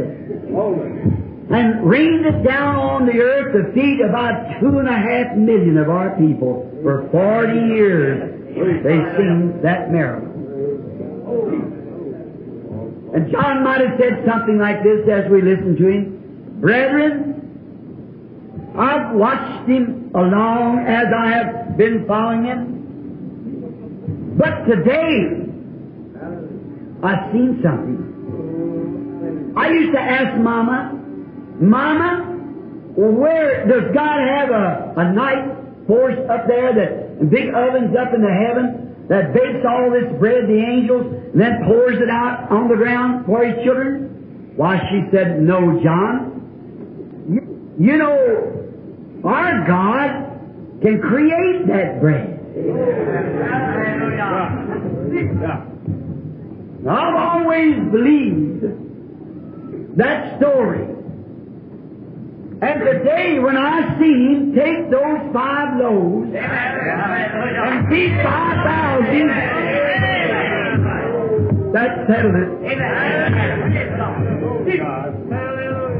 and 1.51 1.85
rained 1.85 2.25
it 2.25 2.44
down 2.46 2.77
on 2.77 3.07
the 3.07 3.18
earth 3.18 3.55
to 3.55 3.72
feed 3.75 4.01
about 4.01 4.61
two 4.61 4.79
and 4.79 4.87
a 4.88 4.92
half 4.92 5.37
million 5.37 5.79
of 5.79 5.90
our 5.90 6.16
people 6.16 6.70
for 6.85 7.09
40 7.11 7.75
years. 7.75 8.31
They 8.85 8.99
seen 9.18 9.61
that 9.64 9.90
miracle. 9.90 10.31
And 13.14 13.33
John 13.33 13.64
might 13.64 13.81
have 13.81 13.99
said 13.99 14.25
something 14.25 14.59
like 14.59 14.85
this 14.85 15.09
as 15.09 15.29
we 15.29 15.42
listened 15.42 15.79
to 15.79 15.88
him. 15.88 16.61
Brethren, 16.61 17.35
I've 18.79 19.12
watched 19.16 19.68
him 19.68 20.12
along 20.14 20.87
as 20.87 21.07
I 21.12 21.33
have 21.33 21.77
been 21.77 22.07
following 22.07 22.44
him. 22.44 22.75
But 24.38 24.66
today, 24.66 25.46
I've 27.03 27.33
seen 27.33 27.61
something. 27.63 29.55
I 29.57 29.69
used 29.71 29.93
to 29.93 30.01
ask 30.01 30.41
Mama, 30.41 30.93
Mama, 31.61 32.37
where 32.97 33.67
does 33.67 33.95
God 33.95 34.19
have 34.21 34.51
a, 34.51 34.95
a 34.97 35.13
night 35.13 35.57
force 35.87 36.19
up 36.31 36.47
there 36.47 36.75
that 36.75 37.31
big 37.31 37.49
ovens 37.55 37.97
up 37.97 38.15
in 38.15 38.23
the 38.23 38.33
heaven 38.33 39.07
that 39.09 39.33
bakes 39.33 39.65
all 39.69 39.91
this 39.91 40.19
bread, 40.19 40.49
the 40.49 40.59
angels, 40.59 41.07
and 41.33 41.41
then 41.41 41.65
pours 41.65 41.97
it 42.01 42.11
out 42.11 42.51
on 42.51 42.69
the 42.69 42.77
ground 42.77 43.25
for 43.27 43.45
his 43.45 43.63
children? 43.65 44.53
Why, 44.57 44.79
she 44.91 45.03
said, 45.13 45.41
No, 45.43 45.81
John. 45.83 46.33
You, 47.29 47.41
you 47.79 47.99
know, 47.99 49.23
our 49.25 49.67
God 49.67 50.81
can 50.83 51.01
create 51.01 51.67
that 51.69 52.01
bread. 52.01 52.33
I've 56.88 57.14
always 57.14 57.75
believed 57.90 58.62
that 59.99 60.38
story. 60.38 60.85
And 62.62 62.81
today, 62.81 63.38
when 63.38 63.57
I 63.57 63.99
see 63.99 64.12
him 64.33 64.55
take 64.55 64.90
those 64.90 65.33
five 65.33 65.79
loaves 65.79 66.31
and 66.35 67.88
feed 67.88 68.12
five 68.22 68.64
thousand, 68.64 69.29
that 71.72 72.07
settled 72.09 72.37
it. 72.37 72.49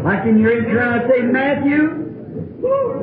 I 0.07 0.21
can 0.23 0.39
hear 0.39 0.53
him 0.59 0.65
trying 0.73 1.01
to 1.01 1.09
say, 1.09 1.21
Matthew, 1.23 2.07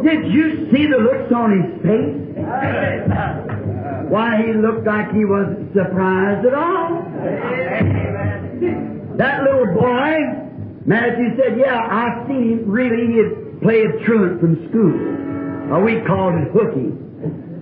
did 0.03 0.31
you 0.31 0.71
see 0.71 0.87
the 0.87 0.97
looks 0.97 1.31
on 1.33 1.51
his 1.61 1.67
face? 1.83 3.72
Why, 4.13 4.45
he 4.45 4.53
looked 4.53 4.85
like 4.85 5.11
he 5.11 5.25
wasn't 5.25 5.73
surprised 5.73 6.45
at 6.45 6.53
all. 6.53 7.01
That 9.17 9.41
little 9.41 9.73
boy, 9.73 10.13
Matthew 10.85 11.35
said, 11.35 11.57
yeah, 11.57 11.81
I 11.81 12.23
seen 12.27 12.43
him 12.43 12.69
really, 12.69 13.09
he'd 13.09 13.59
played 13.63 14.05
truant 14.05 14.39
from 14.39 14.69
school. 14.69 15.73
Uh, 15.73 15.79
we 15.79 15.99
called 16.05 16.35
it 16.35 16.51
hooky. 16.53 16.93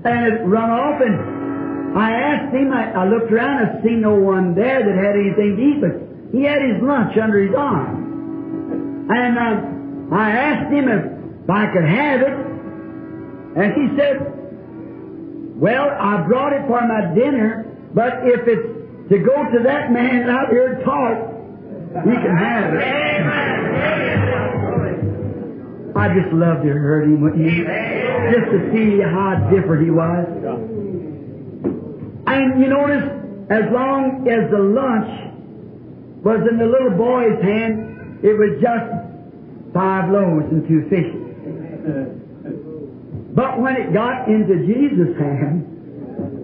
And 0.03 0.27
it 0.27 0.43
run 0.43 0.69
off 0.69 0.99
and 0.99 1.97
I 1.97 2.11
asked 2.11 2.53
him, 2.53 2.73
I, 2.73 2.99
I 2.99 3.07
looked 3.07 3.31
around 3.31 3.69
and 3.69 3.81
seen 3.81 4.01
no 4.01 4.15
one 4.15 4.53
there 4.53 4.83
that 4.83 4.95
had 4.99 5.15
anything 5.15 5.55
to 5.55 5.63
eat, 5.63 5.79
but 5.79 6.35
he 6.35 6.43
had 6.43 6.61
his 6.61 6.83
lunch 6.83 7.17
under 7.17 7.39
his 7.47 7.55
arm. 7.55 9.07
And 9.09 9.37
uh, 9.39 10.13
I 10.13 10.31
asked 10.31 10.73
him 10.73 10.89
if 10.89 11.49
I 11.49 11.71
could 11.71 11.85
have 11.85 12.21
it, 12.21 12.35
and 13.55 13.71
he 13.71 13.97
said, 13.97 14.40
well, 15.61 15.89
I 15.91 16.25
brought 16.27 16.53
it 16.53 16.65
for 16.65 16.81
my 16.81 17.13
dinner, 17.13 17.69
but 17.93 18.25
if 18.25 18.47
it's 18.47 19.09
to 19.09 19.19
go 19.19 19.45
to 19.51 19.59
that 19.63 19.91
man 19.91 20.27
out 20.27 20.49
here 20.49 20.81
taught, 20.83 21.17
he 22.03 22.15
can 22.17 22.35
have 22.35 22.73
it. 22.73 22.81
I 25.95 26.07
just 26.15 26.33
loved 26.33 26.63
to 26.63 26.67
hear 26.67 27.03
him, 27.03 27.21
you? 27.37 27.65
Just 28.33 28.49
to 28.49 28.71
see 28.73 29.01
how 29.01 29.35
different 29.53 29.83
he 29.83 29.91
was. 29.91 30.25
And 32.25 32.59
you 32.59 32.67
notice, 32.67 33.03
as 33.51 33.69
long 33.71 34.27
as 34.27 34.49
the 34.49 34.57
lunch 34.57 35.09
was 36.23 36.41
in 36.49 36.57
the 36.57 36.65
little 36.65 36.97
boy's 36.97 37.39
hand, 37.43 38.19
it 38.23 38.33
was 38.33 38.57
just 38.61 38.89
five 39.75 40.09
loaves 40.09 40.45
and 40.51 40.67
two 40.67 40.89
fishes. 40.89 42.20
But 43.33 43.61
when 43.61 43.77
it 43.77 43.93
got 43.93 44.27
into 44.27 44.65
Jesus' 44.65 45.15
hand, 45.17 45.65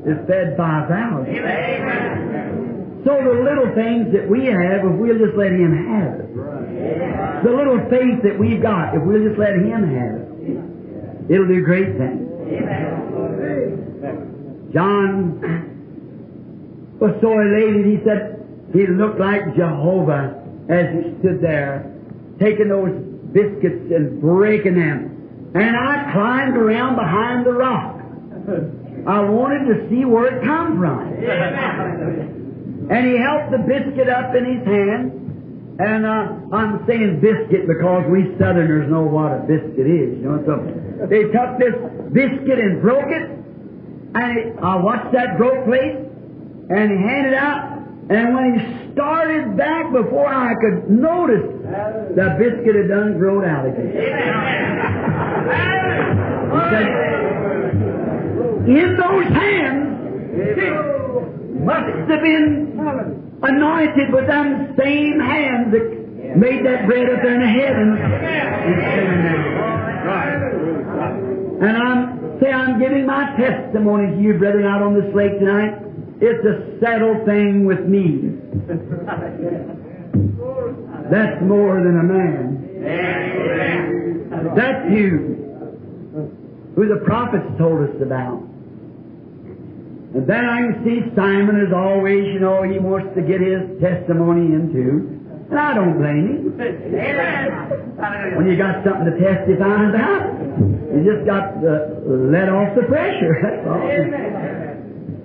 it 0.06 0.26
fed 0.28 0.56
5,000. 0.56 1.26
So 3.04 3.22
the 3.24 3.34
little 3.44 3.74
things 3.76 4.12
that 4.14 4.30
we 4.30 4.46
have, 4.46 4.84
if 4.84 4.92
we'll 5.00 5.18
just 5.18 5.36
let 5.38 5.52
Him 5.52 5.72
have 5.72 6.20
it, 6.20 6.34
the 7.44 7.52
little 7.52 7.80
faith 7.90 8.22
that 8.24 8.38
we've 8.40 8.62
got, 8.62 8.96
if 8.96 9.04
we'll 9.04 9.24
just 9.28 9.38
let 9.40 9.54
Him 9.54 9.84
have 9.84 10.16
it, 10.16 10.28
it'll 11.32 11.48
do 11.48 11.62
great 11.64 11.98
things. 11.98 12.24
John 14.74 15.40
was 17.00 17.14
so 17.22 17.40
elated, 17.40 17.86
he 17.86 18.00
said 18.04 18.34
he 18.74 18.88
looked 18.88 19.20
like 19.20 19.56
Jehovah 19.56 20.44
as 20.70 20.88
he 20.94 21.14
stood 21.20 21.40
there, 21.42 21.86
taking 22.40 22.68
those 22.70 22.92
biscuits 23.34 23.92
and 23.92 24.20
breaking 24.20 24.76
them. 24.76 25.14
And 25.54 25.76
I 25.76 26.12
climbed 26.12 26.58
around 26.58 26.96
behind 26.96 27.46
the 27.46 27.54
rock. 27.54 27.96
I 29.08 29.22
wanted 29.24 29.72
to 29.72 29.90
see 29.90 30.04
where 30.04 30.28
it 30.28 30.44
come 30.44 30.78
from. 30.78 31.14
And 32.90 33.08
he 33.08 33.18
held 33.18 33.52
the 33.52 33.60
biscuit 33.64 34.10
up 34.10 34.36
in 34.36 34.44
his 34.44 34.66
hand. 34.68 35.12
And 35.80 36.06
uh, 36.06 36.56
I'm 36.56 36.84
saying 36.88 37.22
biscuit 37.22 37.68
because 37.68 38.04
we 38.10 38.36
Southerners 38.40 38.90
know 38.90 39.04
what 39.04 39.32
a 39.32 39.40
biscuit 39.48 39.86
is. 39.88 40.20
You 40.20 40.28
know, 40.28 40.44
so 40.44 41.08
they 41.08 41.24
took 41.32 41.60
this 41.60 41.76
biscuit 42.12 42.60
and 42.60 42.82
broke 42.82 43.08
it. 43.08 43.30
And 44.16 44.38
it, 44.38 44.58
I 44.62 44.76
watched 44.78 45.14
that 45.14 45.38
broke 45.38 45.66
place. 45.66 45.96
And 46.70 46.92
he 46.92 46.98
handed 46.98 47.36
out. 47.36 47.78
And 48.10 48.34
when 48.34 48.60
he 48.60 48.92
started 48.94 49.56
back 49.56 49.92
before 49.92 50.28
I 50.28 50.54
could 50.60 50.90
notice, 50.90 51.57
the 51.68 52.36
biscuit 52.40 52.76
had 52.76 52.88
done 52.88 53.18
growed 53.18 53.44
out 53.46 53.66
again. 53.66 53.92
He 53.92 54.06
said, 56.72 56.88
in 58.68 58.98
those 58.98 59.28
hands 59.28 59.88
must 61.64 62.10
have 62.10 62.22
been 62.22 62.80
anointed 63.44 64.14
with 64.14 64.28
them 64.28 64.76
same 64.78 65.20
hands 65.20 65.72
that 65.72 66.38
made 66.38 66.66
that 66.66 66.86
bread 66.86 67.10
up 67.10 67.22
there 67.22 67.36
in 67.36 67.42
the 67.42 67.48
heavens. 67.48 68.00
And 71.62 71.78
I'm 71.78 72.18
say 72.40 72.52
I'm 72.52 72.80
giving 72.80 73.06
my 73.06 73.36
testimony 73.36 74.16
to 74.16 74.22
you, 74.22 74.38
brethren, 74.38 74.66
out 74.66 74.82
on 74.82 74.94
this 74.94 75.14
lake 75.14 75.40
tonight. 75.40 75.82
It's 76.22 76.46
a 76.46 76.80
settled 76.80 77.26
thing 77.26 77.66
with 77.66 77.82
me. 77.86 78.34
That's 81.10 81.42
more 81.42 81.76
than 81.82 82.00
a 82.00 82.04
man. 82.04 82.64
That's 84.56 84.92
you, 84.92 85.36
who 86.76 86.88
the 86.88 87.02
prophets 87.06 87.46
told 87.58 87.90
us 87.90 87.96
about. 88.02 88.42
And 90.14 90.26
then 90.26 90.46
I 90.46 90.58
can 90.62 90.84
see 90.86 91.02
Simon 91.16 91.60
as 91.66 91.74
always, 91.74 92.26
you 92.26 92.40
know, 92.40 92.64
he 92.64 92.80
wants 92.80 93.14
to 93.16 93.22
get 93.22 93.42
his 93.42 93.80
testimony 93.82 94.54
in 94.54 94.72
too. 94.72 95.14
And 95.50 95.60
I 95.60 95.74
don't 95.74 95.98
blame 95.98 96.28
him. 96.28 96.58
When 98.36 98.48
you 98.48 98.58
got 98.58 98.84
something 98.84 99.06
to 99.06 99.18
testify 99.20 99.90
about, 99.90 100.38
you 100.96 101.04
just 101.06 101.26
got 101.26 101.62
to 101.62 102.02
let 102.32 102.50
off 102.50 102.76
the 102.76 102.84
pressure. 102.84 103.36
That's 103.44 103.68
all. 103.68 103.84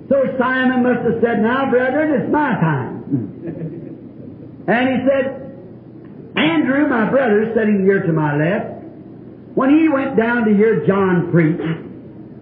So 0.09 0.37
Simon 0.37 0.83
must 0.83 1.01
have 1.09 1.21
said, 1.23 1.41
Now, 1.41 1.69
brethren, 1.69 2.11
it's 2.21 2.31
my 2.31 2.53
time. 2.59 3.03
and 4.67 4.89
he 4.89 4.97
said, 5.07 5.42
Andrew, 6.35 6.87
my 6.87 7.09
brother, 7.09 7.51
sitting 7.55 7.83
here 7.83 8.03
to 8.03 8.13
my 8.13 8.35
left, 8.35 8.83
when 9.55 9.69
he 9.77 9.87
went 9.87 10.17
down 10.17 10.45
to 10.45 10.55
hear 10.55 10.85
John 10.87 11.31
preach, 11.31 11.61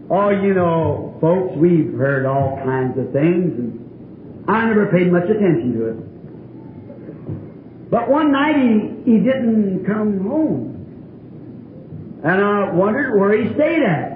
oh, 0.09 0.29
you 0.29 0.53
know, 0.53 1.17
folks, 1.19 1.55
we've 1.57 1.93
heard 1.93 2.25
all 2.25 2.57
kinds 2.63 2.97
of 2.97 3.11
things, 3.11 3.57
and 3.59 4.49
I 4.49 4.65
never 4.65 4.87
paid 4.87 5.11
much 5.11 5.25
attention 5.29 5.73
to 5.73 5.85
it. 5.89 6.11
But 7.91 8.09
one 8.09 8.31
night 8.31 8.55
he, 8.55 9.11
he 9.11 9.17
didn't 9.19 9.85
come 9.85 10.21
home. 10.21 10.71
And 12.23 12.41
I 12.41 12.71
wondered 12.71 13.19
where 13.19 13.35
he 13.35 13.53
stayed 13.55 13.83
at. 13.83 14.11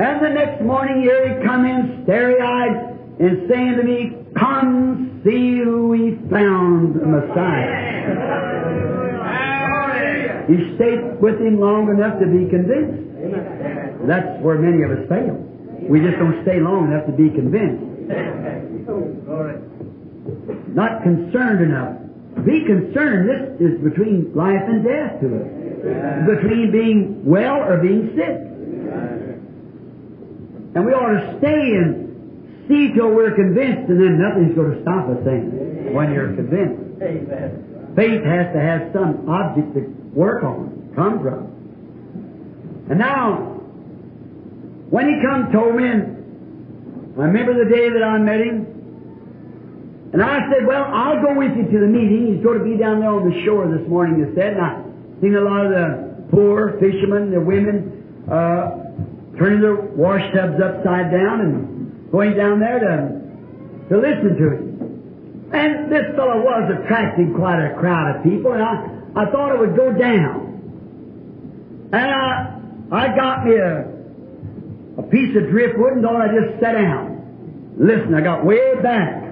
And 0.00 0.24
the 0.24 0.30
next 0.30 0.62
morning 0.62 1.02
here 1.02 1.36
he 1.36 1.44
come 1.44 1.66
in 1.66 2.04
starry-eyed 2.04 3.20
and 3.20 3.48
saying 3.50 3.76
to 3.76 3.82
me, 3.82 4.16
Come 4.36 5.20
see 5.24 5.58
who 5.58 5.88
we 5.88 6.16
found 6.30 6.94
the 6.94 7.06
Messiah. 7.06 8.57
He 10.48 10.74
stayed 10.76 11.20
with 11.20 11.36
him 11.38 11.60
long 11.60 11.92
enough 11.92 12.18
to 12.20 12.26
be 12.26 12.48
convinced. 12.48 13.04
That's 14.08 14.40
where 14.40 14.56
many 14.56 14.80
of 14.82 14.96
us 14.96 15.04
fail. 15.08 15.36
We 15.84 16.00
just 16.00 16.16
don't 16.16 16.40
stay 16.42 16.58
long 16.60 16.88
enough 16.88 17.04
to 17.04 17.12
be 17.12 17.28
convinced. 17.28 17.84
Not 20.72 21.02
concerned 21.04 21.60
enough. 21.60 22.00
Be 22.48 22.64
concerned. 22.64 23.28
This 23.28 23.60
is 23.60 23.80
between 23.84 24.32
life 24.34 24.64
and 24.64 24.84
death 24.84 25.20
to 25.20 25.26
us. 25.36 25.48
Between 26.24 26.72
being 26.72 27.24
well 27.24 27.60
or 27.60 27.76
being 27.78 28.16
sick. 28.16 28.48
And 30.74 30.86
we 30.86 30.92
ought 30.92 31.12
to 31.12 31.38
stay 31.38 31.76
and 31.76 32.64
see 32.68 32.92
till 32.94 33.10
we're 33.10 33.34
convinced, 33.34 33.88
and 33.90 34.00
then 34.00 34.20
nothing's 34.20 34.54
going 34.54 34.76
to 34.76 34.80
stop 34.82 35.08
us 35.08 35.18
then 35.24 35.92
when 35.92 36.12
you're 36.12 36.32
convinced. 36.32 37.00
Faith 37.96 38.22
has 38.24 38.52
to 38.54 38.60
have 38.60 38.92
some 38.92 39.28
object 39.28 39.74
to 39.74 40.07
work 40.18 40.42
on, 40.42 40.90
come 40.96 41.22
from. 41.22 41.46
And 42.90 42.98
now, 42.98 43.54
when 44.90 45.06
he 45.06 45.22
come 45.22 45.52
told 45.52 45.76
me, 45.76 45.86
and 45.86 47.14
I 47.16 47.30
remember 47.30 47.54
the 47.54 47.70
day 47.70 47.88
that 47.88 48.02
I 48.02 48.18
met 48.18 48.40
him, 48.40 48.66
and 50.12 50.22
I 50.22 50.40
said, 50.50 50.66
well, 50.66 50.90
I'll 50.90 51.22
go 51.22 51.38
with 51.38 51.54
you 51.54 51.70
to 51.70 51.78
the 51.78 51.86
meeting. 51.86 52.34
He's 52.34 52.42
going 52.42 52.58
to 52.58 52.64
be 52.64 52.76
down 52.76 52.98
there 53.00 53.14
on 53.14 53.30
the 53.30 53.44
shore 53.44 53.68
this 53.68 53.86
morning, 53.86 54.24
he 54.24 54.34
said. 54.34 54.56
And 54.56 54.62
I 54.64 54.82
seen 55.20 55.36
a 55.36 55.40
lot 55.40 55.66
of 55.66 55.70
the 55.70 56.26
poor 56.32 56.80
fishermen, 56.80 57.30
the 57.30 57.40
women, 57.40 58.26
uh, 58.26 59.38
turning 59.38 59.60
their 59.60 59.76
wash 59.76 60.24
tubs 60.34 60.58
upside 60.58 61.12
down 61.12 61.40
and 61.46 62.10
going 62.10 62.34
down 62.34 62.58
there 62.58 62.80
to, 62.80 63.92
to 63.92 64.00
listen 64.00 64.34
to 64.34 64.46
him. 64.50 64.64
And 65.52 65.92
this 65.92 66.10
fellow 66.16 66.42
was 66.42 66.72
attracting 66.82 67.34
quite 67.34 67.60
a 67.60 67.76
crowd 67.78 68.16
of 68.16 68.24
people, 68.24 68.52
and 68.52 68.62
I, 68.62 68.97
I 69.16 69.26
thought 69.30 69.54
it 69.54 69.58
would 69.58 69.76
go 69.76 69.92
down. 69.92 70.48
And 71.92 72.10
I, 72.10 72.60
I 72.92 73.16
got 73.16 73.44
me 73.46 73.54
a, 73.56 73.88
a 74.98 75.02
piece 75.04 75.36
of 75.36 75.48
driftwood 75.50 75.94
and 75.94 76.02
thought 76.02 76.20
I'd 76.20 76.34
just 76.34 76.60
sat 76.60 76.72
down. 76.72 77.74
Listen, 77.78 78.14
I 78.14 78.20
got 78.20 78.44
way 78.44 78.74
back. 78.82 79.24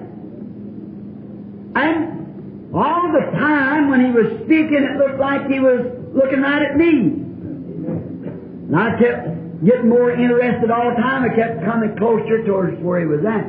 And 1.75 2.73
all 2.73 3.11
the 3.11 3.37
time 3.37 3.89
when 3.89 4.05
he 4.05 4.11
was 4.11 4.25
speaking, 4.45 4.81
it 4.83 4.97
looked 4.97 5.19
like 5.19 5.47
he 5.47 5.59
was 5.59 5.85
looking 6.13 6.41
right 6.41 6.61
at 6.63 6.75
me. 6.75 7.23
And 8.67 8.75
I 8.75 8.97
kept 8.99 9.63
getting 9.65 9.89
more 9.89 10.11
interested 10.11 10.71
all 10.71 10.89
the 10.89 11.01
time. 11.01 11.23
I 11.29 11.35
kept 11.35 11.63
coming 11.63 11.95
closer 11.97 12.43
towards 12.45 12.81
where 12.81 12.99
he 12.99 13.05
was 13.05 13.23
at. 13.25 13.45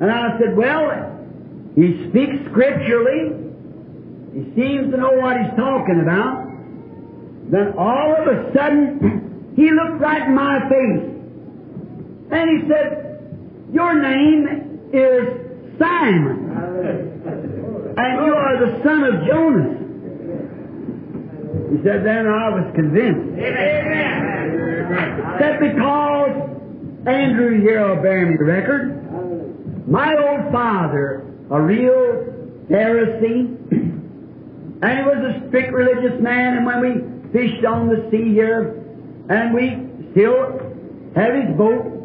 And 0.00 0.10
I 0.10 0.38
said, 0.38 0.56
well, 0.56 1.18
he 1.74 2.08
speaks 2.08 2.36
scripturally. 2.50 3.49
He 4.32 4.44
seems 4.54 4.90
to 4.92 4.96
know 4.96 5.12
what 5.12 5.36
he's 5.36 5.54
talking 5.56 6.00
about. 6.02 6.46
Then 7.50 7.74
all 7.76 8.14
of 8.14 8.26
a 8.28 8.52
sudden, 8.54 9.52
he 9.56 9.70
looked 9.70 10.00
right 10.00 10.22
in 10.28 10.34
my 10.34 10.60
face. 10.68 11.10
And 12.30 12.50
he 12.50 12.68
said, 12.68 13.10
your 13.72 14.00
name 14.00 14.90
is 14.92 15.78
Simon. 15.78 16.50
And 17.96 18.24
you 18.24 18.34
are 18.34 18.66
the 18.66 18.82
son 18.84 19.04
of 19.04 19.26
Jonas. 19.26 19.76
He 21.70 21.76
said, 21.84 22.04
then 22.04 22.26
I 22.26 22.50
was 22.50 22.72
convinced. 22.74 23.36
That 25.40 25.60
because 25.60 26.50
Andrew 27.06 27.60
here 27.60 27.88
will 27.88 28.02
bear 28.02 28.26
me 28.26 28.36
the 28.36 28.44
record, 28.44 29.88
my 29.88 30.14
old 30.14 30.52
father, 30.52 31.24
a 31.50 31.60
real 31.60 32.26
Pharisee, 32.68 33.56
and 34.82 34.98
he 34.98 35.04
was 35.04 35.34
a 35.34 35.48
strict 35.48 35.72
religious 35.72 36.20
man, 36.20 36.56
and 36.56 36.66
when 36.66 36.80
we 36.80 37.32
fished 37.32 37.64
on 37.64 37.88
the 37.88 38.08
sea 38.10 38.32
here, 38.32 38.82
and 39.28 39.54
we 39.54 40.10
still 40.12 40.58
have 41.14 41.34
his 41.34 41.56
boat, 41.56 42.00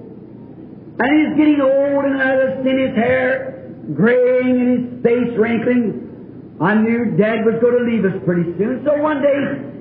and 0.97 1.09
he's 1.11 1.37
getting 1.37 1.59
old 1.59 2.05
and 2.05 2.21
I've 2.21 2.63
seen 2.63 2.79
his 2.79 2.95
hair 2.95 3.67
graying 3.93 4.59
and 4.61 4.69
his 4.71 5.03
face 5.03 5.37
wrinkling. 5.37 6.57
I 6.61 6.73
knew 6.75 7.17
Dad 7.17 7.43
was 7.43 7.59
going 7.59 7.83
to 7.83 7.83
leave 7.83 8.05
us 8.05 8.15
pretty 8.23 8.55
soon. 8.57 8.81
So 8.85 8.95
one 9.01 9.21
day 9.21 9.35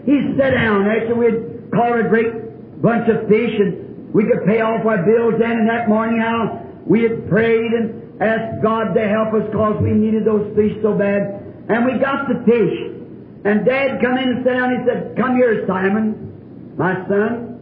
he 0.04 0.34
sat 0.36 0.54
down 0.54 0.88
after 0.90 1.14
we'd 1.14 1.70
caught 1.70 2.00
a 2.00 2.08
great 2.08 2.82
bunch 2.82 3.08
of 3.08 3.28
fish 3.28 3.54
and 3.60 4.12
we 4.12 4.24
could 4.24 4.44
pay 4.44 4.60
off 4.60 4.84
our 4.84 5.06
bills 5.06 5.34
then. 5.38 5.52
And 5.52 5.68
that 5.68 5.88
morning 5.88 6.18
how 6.18 6.66
we 6.84 7.02
had 7.02 7.28
prayed 7.30 7.72
and 7.72 8.20
asked 8.20 8.60
God 8.60 8.92
to 8.94 9.06
help 9.06 9.34
us 9.34 9.46
because 9.50 9.80
we 9.80 9.90
needed 9.92 10.24
those 10.24 10.50
fish 10.56 10.74
so 10.82 10.98
bad. 10.98 11.43
And 11.68 11.84
we 11.86 11.98
got 11.98 12.28
the 12.28 12.42
fish. 12.44 12.90
And 13.44 13.64
Dad 13.64 14.00
come 14.00 14.18
in 14.18 14.28
and 14.28 14.44
sat 14.44 14.52
down. 14.52 14.78
He 14.78 14.84
said, 14.86 15.16
"Come 15.16 15.36
here, 15.36 15.66
Simon, 15.66 16.74
my 16.76 16.94
son." 17.08 17.54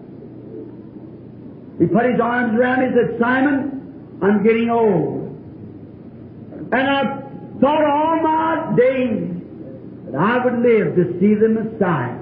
He 1.82 1.86
put 1.88 2.06
his 2.06 2.20
arms 2.20 2.56
around 2.56 2.80
me 2.80 2.86
and 2.86 2.94
said, 2.94 3.18
Simon, 3.18 4.18
I'm 4.22 4.44
getting 4.44 4.70
old. 4.70 5.30
And 6.70 6.74
I 6.74 7.02
thought 7.60 7.84
all 7.84 8.20
my 8.22 8.74
days 8.76 9.28
that 10.06 10.14
I 10.14 10.44
would 10.44 10.60
live 10.60 10.94
to 10.94 11.18
see 11.18 11.34
the 11.34 11.48
Messiah. 11.48 12.18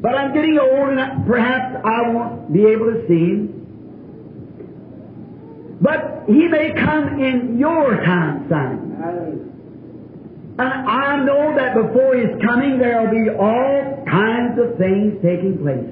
But 0.00 0.14
I'm 0.14 0.32
getting 0.32 0.58
old 0.58 0.96
and 0.96 1.26
perhaps 1.26 1.76
I 1.84 2.08
won't 2.08 2.50
be 2.52 2.64
able 2.64 2.86
to 2.86 3.06
see 3.06 3.32
him. 3.32 3.56
But 5.82 6.24
he 6.26 6.48
may 6.48 6.72
come 6.72 7.20
in 7.20 7.58
your 7.58 7.96
time, 8.02 8.48
Simon. 8.48 9.49
And 10.60 10.68
I 10.90 11.24
know 11.24 11.56
that 11.56 11.72
before 11.74 12.14
his 12.16 12.36
coming 12.44 12.78
there 12.78 13.00
will 13.00 13.10
be 13.10 13.30
all 13.30 14.04
kinds 14.04 14.60
of 14.60 14.76
things 14.76 15.16
taking 15.24 15.56
place. 15.56 15.88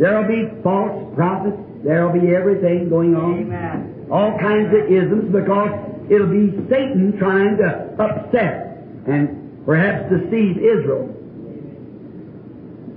There 0.00 0.18
will 0.18 0.26
be 0.26 0.50
false 0.64 1.14
prophets. 1.14 1.56
There 1.84 2.04
will 2.04 2.18
be 2.18 2.34
everything 2.34 2.90
going 2.90 3.14
on. 3.14 3.46
Amen. 3.46 4.08
All 4.10 4.36
kinds 4.40 4.74
of 4.74 4.90
isms 4.90 5.30
because 5.30 5.70
it'll 6.10 6.26
be 6.26 6.50
Satan 6.66 7.14
trying 7.20 7.56
to 7.58 7.94
upset 8.02 8.82
and 9.06 9.62
perhaps 9.64 10.10
deceive 10.10 10.58
Israel. 10.58 11.06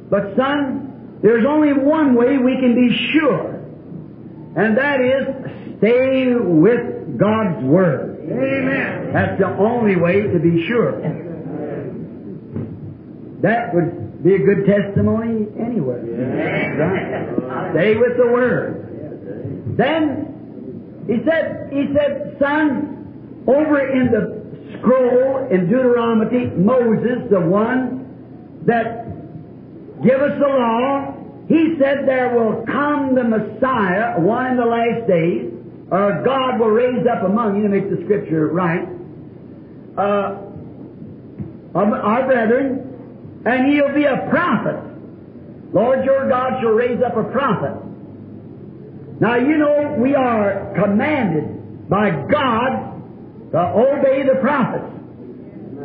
But 0.10 0.36
son, 0.36 1.20
there's 1.22 1.46
only 1.46 1.74
one 1.74 2.16
way 2.16 2.38
we 2.38 2.58
can 2.58 2.74
be 2.74 2.90
sure, 3.14 3.62
and 4.58 4.78
that 4.78 5.00
is 5.00 5.78
stay 5.78 6.34
with 6.34 7.20
God's 7.20 7.64
Word. 7.66 8.13
Amen. 8.32 9.14
That's 9.14 9.40
the 9.40 9.48
only 9.58 9.96
way 9.96 10.22
to 10.22 10.40
be 10.40 10.66
sure. 10.68 11.00
That 13.42 13.74
would 13.74 14.24
be 14.24 14.36
a 14.36 14.40
good 14.40 14.66
testimony 14.66 15.48
anywhere. 15.60 16.02
Right. 16.02 17.74
Stay 17.74 17.96
with 17.96 18.16
the 18.18 18.28
Word. 18.32 19.76
Then 19.78 21.04
he 21.08 21.18
said, 21.26 21.70
he 21.72 21.88
said, 21.94 22.38
son, 22.40 23.44
over 23.48 23.92
in 23.92 24.12
the 24.12 24.78
scroll 24.80 25.48
in 25.52 25.68
Deuteronomy, 25.68 26.48
Moses, 26.56 27.30
the 27.30 27.42
one 27.42 28.62
that 28.66 29.04
give 30.04 30.22
us 30.22 30.40
the 30.40 30.48
law, 30.48 31.14
he 31.50 31.76
said 31.78 32.08
there 32.08 32.34
will 32.34 32.64
come 32.66 33.16
the 33.16 33.24
Messiah, 33.24 34.20
one 34.20 34.52
in 34.52 34.58
the 34.58 34.66
last 34.66 35.08
days, 35.08 35.52
or 35.94 36.24
God 36.26 36.60
will 36.60 36.72
raise 36.74 37.06
up 37.06 37.22
among 37.24 37.58
you 37.58 37.64
to 37.64 37.70
make 37.70 37.88
the 37.88 38.04
scripture 38.04 38.48
right. 38.48 38.90
Uh, 39.96 40.42
our 41.76 42.26
brethren, 42.26 43.44
and 43.46 43.72
he'll 43.72 43.94
be 43.94 44.06
a 44.06 44.26
prophet. 44.32 44.82
Lord 45.72 46.04
your 46.04 46.28
God 46.30 46.62
shall 46.62 46.72
raise 46.72 46.98
up 47.06 47.16
a 47.16 47.24
prophet. 47.32 47.78
Now 49.22 49.36
you 49.36 49.58
know 49.58 49.96
we 50.00 50.16
are 50.16 50.74
commanded 50.74 51.88
by 51.88 52.10
God 52.10 53.52
to 53.52 53.60
obey 53.60 54.24
the 54.26 54.40
prophets. 54.42 54.90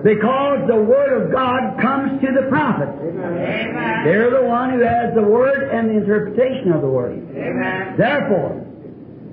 Because 0.03 0.67
the 0.69 0.77
Word 0.77 1.23
of 1.23 1.33
God 1.33 1.83
comes 1.83 2.19
to 2.23 2.29
the 2.33 2.49
prophets. 2.49 2.97
Amen. 3.03 4.05
They're 4.05 4.31
the 4.31 4.47
one 4.47 4.71
who 4.71 4.81
has 4.81 5.15
the 5.15 5.23
Word 5.23 5.69
and 5.69 5.91
the 5.91 5.99
interpretation 5.99 6.73
of 6.73 6.81
the 6.81 6.89
Word. 6.89 7.19
Amen. 7.37 7.97
Therefore, 7.99 8.65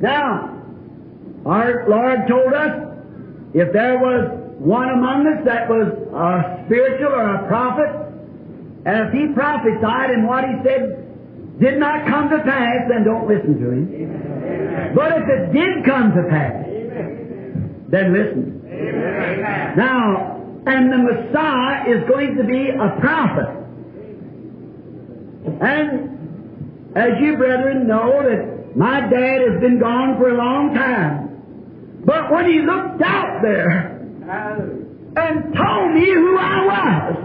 Now, 0.01 0.54
our 1.45 1.87
Lord 1.87 2.27
told 2.27 2.53
us 2.53 2.71
if 3.53 3.71
there 3.71 3.99
was 3.99 4.31
one 4.57 4.89
among 4.89 5.27
us 5.27 5.45
that 5.45 5.69
was 5.69 5.87
a 5.87 6.65
spiritual 6.65 7.13
or 7.13 7.35
a 7.35 7.47
prophet, 7.47 7.89
and 8.85 9.07
if 9.07 9.13
he 9.13 9.33
prophesied 9.33 10.09
and 10.11 10.27
what 10.27 10.43
he 10.43 10.55
said 10.63 11.59
did 11.59 11.79
not 11.79 12.07
come 12.07 12.29
to 12.29 12.39
pass, 12.39 12.89
then 12.89 13.03
don't 13.03 13.27
listen 13.27 13.59
to 13.59 13.71
him. 13.71 14.93
But 14.95 15.11
if 15.17 15.29
it 15.29 15.53
did 15.53 15.85
come 15.85 16.13
to 16.13 16.23
pass, 16.29 16.65
then 17.89 18.13
listen. 18.13 18.61
Now, 19.77 20.41
and 20.67 20.91
the 20.91 20.97
Messiah 20.97 21.87
is 21.87 22.09
going 22.09 22.35
to 22.37 22.43
be 22.43 22.69
a 22.69 22.99
prophet. 22.99 23.49
And 25.61 26.95
as 26.95 27.11
you 27.21 27.37
brethren 27.37 27.87
know 27.87 28.23
that 28.23 28.75
my 28.75 28.99
dad 28.99 29.41
has 29.49 29.61
been 29.61 29.79
gone 29.79 30.17
for 30.17 30.29
a 30.29 30.37
long 30.37 30.73
time. 30.73 31.24
But 32.05 32.31
when 32.31 32.45
he 32.45 32.61
looked 32.61 33.01
out 33.01 33.41
there 33.41 33.97
and 35.17 35.55
told 35.55 35.93
me 35.93 36.05
who 36.05 36.37
I 36.37 36.65
was, 36.65 37.17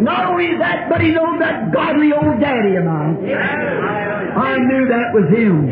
not 0.00 0.30
only 0.30 0.56
that, 0.58 0.88
but 0.88 1.00
he 1.02 1.10
knows 1.10 1.38
that 1.40 1.72
godly 1.72 2.12
old 2.12 2.40
daddy 2.40 2.76
of 2.76 2.84
mine. 2.84 3.16
I 3.28 4.56
knew 4.56 4.88
that 4.88 5.12
was 5.12 5.28
him. 5.28 5.68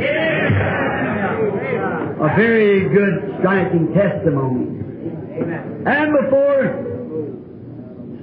A 2.20 2.28
very 2.36 2.88
good, 2.90 3.36
striking 3.40 3.94
testimony. 3.94 4.76
And 5.88 6.12
before 6.20 6.76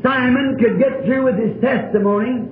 Simon 0.03 0.57
could 0.61 0.77
get 0.77 1.03
through 1.05 1.25
with 1.25 1.39
his 1.41 1.59
testimony, 1.59 2.45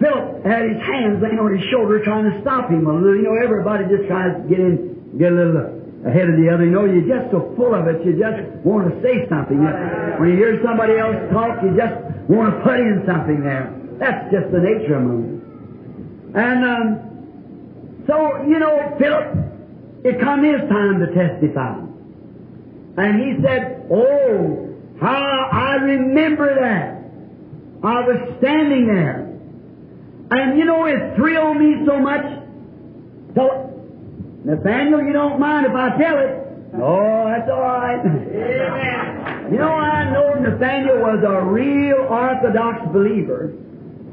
Philip 0.00 0.44
had 0.44 0.66
his 0.66 0.82
hands 0.82 1.22
laying 1.22 1.38
on 1.38 1.56
his 1.56 1.64
shoulder 1.70 2.02
trying 2.02 2.24
to 2.32 2.40
stop 2.40 2.68
him 2.70 2.86
a 2.86 2.92
little. 2.92 3.16
You 3.16 3.22
know, 3.22 3.36
everybody 3.44 3.84
just 3.86 4.08
tries 4.08 4.34
to 4.34 4.48
get 4.48 4.58
in, 4.58 5.14
get 5.16 5.30
a 5.30 5.34
little 5.36 5.79
ahead 6.06 6.28
of 6.28 6.36
the 6.36 6.48
other. 6.48 6.64
You 6.64 6.70
know, 6.72 6.84
you're 6.84 7.08
just 7.08 7.30
so 7.30 7.52
full 7.56 7.74
of 7.74 7.86
it, 7.88 8.04
you 8.04 8.16
just 8.16 8.40
want 8.64 8.88
to 8.88 8.94
say 9.02 9.28
something. 9.28 9.60
When 10.18 10.30
you 10.30 10.36
hear 10.36 10.60
somebody 10.64 10.96
else 10.98 11.16
talk, 11.32 11.62
you 11.62 11.76
just 11.76 11.96
want 12.28 12.54
to 12.54 12.56
put 12.62 12.80
in 12.80 13.04
something 13.06 13.42
there. 13.42 13.74
That's 13.98 14.32
just 14.32 14.50
the 14.52 14.60
nature 14.60 14.96
of 14.96 15.04
them. 15.04 16.32
And 16.34 16.64
um, 16.64 18.04
so, 18.06 18.42
you 18.46 18.58
know, 18.58 18.96
Philip, 18.98 20.04
it 20.04 20.20
come 20.20 20.44
his 20.44 20.60
time 20.68 21.00
to 21.00 21.08
testify. 21.12 21.76
And 22.96 23.20
he 23.20 23.42
said, 23.44 23.86
Oh, 23.90 24.74
how 25.00 25.48
I 25.52 25.74
remember 25.76 26.54
that. 26.60 27.00
I 27.82 28.00
was 28.00 28.36
standing 28.38 28.86
there. 28.86 29.26
And 30.30 30.58
you 30.58 30.64
know, 30.64 30.84
it 30.86 31.16
thrilled 31.16 31.56
me 31.56 31.84
so 31.86 31.98
much. 31.98 32.24
So, 33.34 33.69
Nathaniel, 34.44 35.02
you 35.02 35.12
don't 35.12 35.38
mind 35.38 35.66
if 35.66 35.74
I 35.74 35.96
tell 35.98 36.18
it? 36.18 36.50
Oh, 36.80 37.24
that's 37.28 37.50
all 37.50 37.60
right. 37.60 38.00
you 39.50 39.58
know, 39.58 39.72
I 39.72 40.10
know 40.12 40.34
Nathaniel 40.40 40.98
was 41.00 41.20
a 41.26 41.44
real 41.44 42.06
Orthodox 42.08 42.80
believer. 42.92 43.52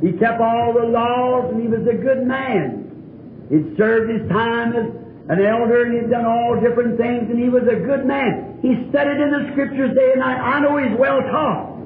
He 0.02 0.12
kept 0.14 0.42
all 0.42 0.74
the 0.74 0.86
laws 0.86 1.54
and 1.54 1.62
he 1.62 1.68
was 1.68 1.88
a 1.88 1.96
good 1.96 2.26
man. 2.28 3.48
He'd 3.50 3.78
served 3.78 4.12
his 4.12 4.28
time 4.30 4.74
as 4.74 4.86
an 5.30 5.40
elder 5.46 5.86
and 5.86 5.96
he'd 5.96 6.12
done 6.12 6.26
all 6.26 6.60
different 6.60 6.98
things 6.98 7.30
and 7.30 7.40
he 7.40 7.50
was 7.50 7.64
a 7.64 7.80
good 7.80 8.06
man. 8.06 8.60
He 8.62 8.90
studied 8.90 9.22
in 9.22 9.32
the 9.32 9.50
scriptures 9.54 9.96
day 9.96 10.12
and 10.12 10.20
night. 10.20 10.40
I 10.42 10.60
know 10.60 10.78
he's 10.78 10.98
well 10.98 11.22
taught 11.22 11.78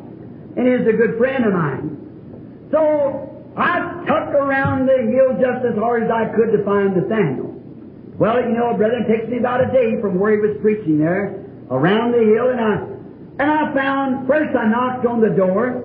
and 0.57 0.65
he's 0.65 0.87
a 0.87 0.97
good 0.97 1.17
friend 1.17 1.45
of 1.45 1.53
mine. 1.53 2.67
So 2.71 3.53
I 3.55 4.01
tucked 4.07 4.33
around 4.33 4.87
the 4.87 4.97
hill 4.97 5.37
just 5.37 5.65
as 5.67 5.77
hard 5.77 6.03
as 6.03 6.09
I 6.09 6.33
could 6.33 6.57
to 6.57 6.63
find 6.63 6.95
Nathaniel. 6.95 7.60
Well, 8.21 8.39
you 8.39 8.53
know, 8.53 8.77
brother, 8.77 9.01
it 9.01 9.07
takes 9.09 9.27
me 9.31 9.39
about 9.39 9.67
a 9.67 9.73
day 9.73 9.99
from 9.99 10.19
where 10.19 10.33
he 10.33 10.37
was 10.37 10.55
preaching 10.61 10.99
there 10.99 11.41
around 11.71 12.11
the 12.11 12.21
hill 12.21 12.53
and 12.53 12.61
I 12.61 12.73
and 13.41 13.49
I 13.49 13.73
found 13.73 14.27
first 14.27 14.55
I 14.55 14.69
knocked 14.69 15.07
on 15.07 15.21
the 15.21 15.33
door 15.33 15.81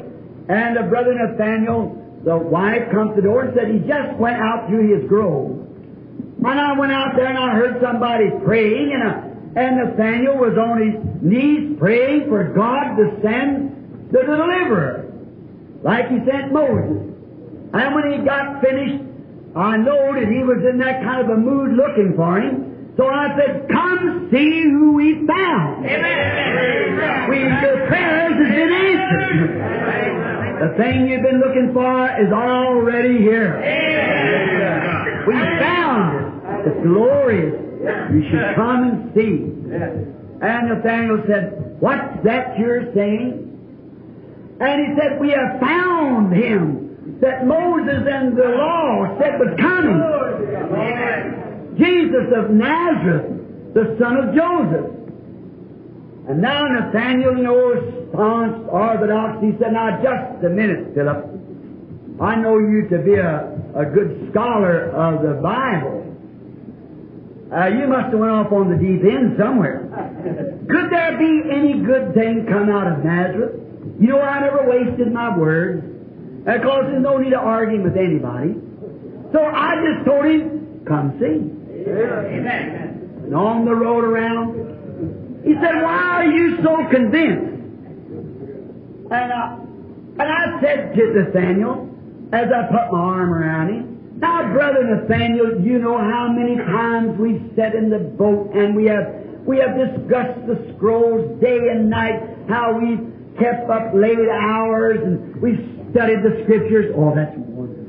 and 0.47 0.77
the 0.77 0.83
brother 0.83 1.15
Nathaniel, 1.15 1.97
the 2.25 2.37
wife, 2.37 2.93
comes 2.93 3.17
to 3.17 3.23
the 3.23 3.27
door 3.27 3.45
and 3.49 3.57
said 3.57 3.73
he 3.73 3.79
just 3.89 4.21
went 4.21 4.37
out 4.37 4.69
to 4.69 4.77
his 4.77 5.09
grove. 5.09 5.65
And 6.45 6.61
I 6.61 6.79
went 6.79 6.93
out 6.93 7.17
there 7.17 7.25
and 7.25 7.39
I 7.39 7.57
heard 7.57 7.81
somebody 7.81 8.29
praying, 8.45 8.93
and, 8.93 9.03
uh, 9.03 9.59
and 9.59 9.77
Nathaniel 9.89 10.37
was 10.37 10.59
on 10.61 10.77
his 10.85 11.23
knees 11.23 11.79
praying 11.79 12.29
for 12.29 12.53
God 12.53 13.01
to 13.01 13.19
send 13.25 14.13
the 14.13 14.21
deliverer, 14.21 15.11
like 15.83 16.11
he 16.11 16.19
sent 16.29 16.53
Moses. 16.53 17.01
And 17.73 17.95
when 17.95 18.13
he 18.13 18.19
got 18.27 18.61
finished, 18.61 19.16
I 19.57 19.79
know 19.79 20.13
that 20.13 20.29
he 20.29 20.45
was 20.45 20.59
in 20.69 20.79
that 20.79 21.03
kind 21.03 21.25
of 21.25 21.31
a 21.31 21.41
mood 21.41 21.73
looking 21.73 22.13
for 22.15 22.39
him. 22.39 22.93
So 22.99 23.07
I 23.07 23.29
said, 23.37 23.69
come 23.71 24.29
see 24.31 24.63
who 24.63 24.93
we 24.93 25.27
found. 25.27 25.87
Amen. 25.87 27.29
We, 27.29 27.39
the 27.39 27.87
prayers 27.89 28.37
have 28.37 28.53
been 28.53 28.73
answered. 28.73 29.57
The 30.61 30.77
thing 30.77 31.09
you've 31.09 31.23
been 31.23 31.41
looking 31.41 31.73
for 31.73 32.21
is 32.21 32.33
already 32.33 33.19
here. 33.19 33.57
We 35.27 35.35
found 35.35 36.17
it. 36.17 36.69
It's 36.69 36.87
glorious. 36.87 37.55
You 38.13 38.23
should 38.31 38.55
come 38.57 38.83
and 38.85 39.15
see. 39.15 39.53
And 40.43 40.69
Nathaniel 40.69 41.23
said, 41.27 41.77
What's 41.81 42.25
that 42.25 42.59
you're 42.59 42.93
saying? 42.95 43.43
And 44.61 44.87
he 44.87 44.95
said, 45.01 45.21
We 45.21 45.31
have 45.31 45.61
found 45.61 46.35
him 46.35 46.86
that 47.21 47.47
Moses 47.47 48.07
and 48.07 48.37
the 48.37 48.49
law 48.57 49.17
said 49.19 49.39
was 49.41 49.55
coming. 49.59 50.01
Jesus 51.79 52.33
of 52.37 52.51
Nazareth, 52.51 53.75
the 53.75 53.97
son 53.99 54.17
of 54.17 54.35
Joseph. 54.35 54.93
And 56.29 56.43
now 56.43 56.67
Nathaniel, 56.67 57.35
know, 57.35 58.09
staunch, 58.11 58.69
orthodox, 58.69 59.43
he 59.43 59.53
said, 59.59 59.73
Now 59.73 60.03
just 60.03 60.45
a 60.45 60.49
minute, 60.49 60.95
Philip. 60.95 61.25
I 62.21 62.35
know 62.37 62.59
you 62.59 62.89
to 62.89 62.99
be 62.99 63.15
a, 63.15 63.53
a 63.77 63.85
good 63.85 64.29
scholar 64.33 64.91
of 64.91 65.23
the 65.23 65.41
Bible. 65.41 66.03
Uh, 67.53 67.67
you 67.69 67.87
must 67.87 68.11
have 68.11 68.19
went 68.19 68.33
off 68.33 68.51
on 68.51 68.71
the 68.71 68.77
deep 68.77 69.05
end 69.05 69.37
somewhere. 69.39 69.87
Could 70.69 70.91
there 70.91 71.17
be 71.17 71.43
any 71.53 71.79
good 71.79 72.13
thing 72.15 72.47
come 72.49 72.71
out 72.71 72.91
of 72.91 73.05
Nazareth? 73.05 73.61
You 74.01 74.09
know, 74.09 74.21
I 74.21 74.41
never 74.41 74.69
wasted 74.69 75.13
my 75.13 75.37
words, 75.37 75.85
because 76.47 76.85
there's 76.87 77.03
no 77.03 77.19
need 77.19 77.33
of 77.33 77.43
arguing 77.43 77.83
with 77.83 77.97
anybody. 77.97 78.55
So 79.33 79.43
I 79.45 79.75
just 79.83 80.07
told 80.07 80.25
him, 80.25 80.85
come 80.87 81.19
see. 81.19 81.43
Amen. 81.91 83.21
And 83.25 83.35
on 83.35 83.65
the 83.65 83.75
road 83.75 84.05
around, 84.05 85.43
he 85.45 85.55
said, 85.55 85.83
why 85.83 86.23
are 86.23 86.27
you 86.27 86.63
so 86.63 86.87
convinced? 86.89 87.53
And, 89.11 89.33
uh, 89.33 89.57
and 90.19 90.23
I 90.23 90.61
said 90.63 90.95
to 90.95 91.13
Nathaniel, 91.13 91.91
as 92.33 92.47
I 92.47 92.63
put 92.71 92.93
my 92.93 92.99
arm 92.99 93.35
around 93.35 93.69
him, 93.69 93.97
now, 94.19 94.51
Brother 94.51 94.83
Nathaniel, 94.83 95.61
you 95.61 95.79
know 95.79 95.99
how 95.99 96.33
many 96.33 96.57
times 96.57 97.19
we've 97.21 97.53
sat 97.55 97.75
in 97.75 97.91
the 97.91 97.99
boat 97.99 98.51
and 98.55 98.75
we 98.75 98.87
have 98.87 99.13
we 99.45 99.59
have 99.59 99.77
discussed 99.77 100.47
the 100.47 100.73
scrolls 100.75 101.39
day 101.41 101.69
and 101.71 101.91
night, 101.91 102.49
how 102.49 102.79
we've 102.81 103.13
kept 103.39 103.69
up 103.71 103.93
late 103.95 104.29
hours 104.29 104.99
and 105.05 105.37
we've 105.41 105.76
studied 105.91 106.23
the 106.23 106.43
scriptures. 106.45 106.93
Oh, 106.97 107.15
that's 107.15 107.37
wonderful. 107.37 107.85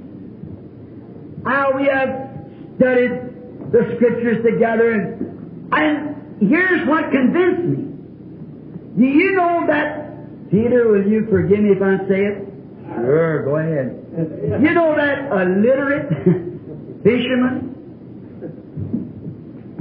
How 1.45 1.71
we 1.75 1.85
have 1.87 2.29
studied 2.77 3.71
the 3.71 3.93
scriptures 3.95 4.43
together 4.45 4.91
and, 4.91 5.71
and 5.73 6.49
here's 6.49 6.87
what 6.87 7.11
convinced 7.11 7.63
me. 7.63 7.83
Do 8.97 9.05
you 9.05 9.35
know 9.35 9.65
that, 9.67 10.49
Peter, 10.49 10.87
will 10.87 11.05
you 11.05 11.27
forgive 11.29 11.59
me 11.59 11.71
if 11.71 11.81
I 11.81 11.97
say 12.07 12.21
it? 12.25 12.47
Sure, 12.95 13.43
go 13.43 13.57
ahead. 13.57 14.03
You 14.63 14.73
know 14.73 14.95
that 14.95 15.31
illiterate 15.31 16.09
fisherman 17.03 17.67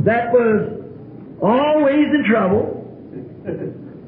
that 0.01 0.33
was 0.33 0.71
always 1.43 2.07
in 2.15 2.25
trouble, 2.29 2.83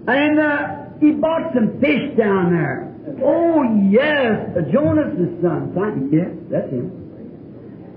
and 0.06 0.38
uh, 0.38 0.76
he 1.00 1.12
bought 1.12 1.52
some 1.54 1.80
fish 1.80 2.16
down 2.16 2.52
there. 2.52 2.87
Oh 3.22 3.62
yes, 3.90 4.50
uh, 4.56 4.62
Jonas' 4.72 5.40
son. 5.42 6.10
Yes, 6.12 6.30
that's 6.50 6.70
him. 6.70 6.90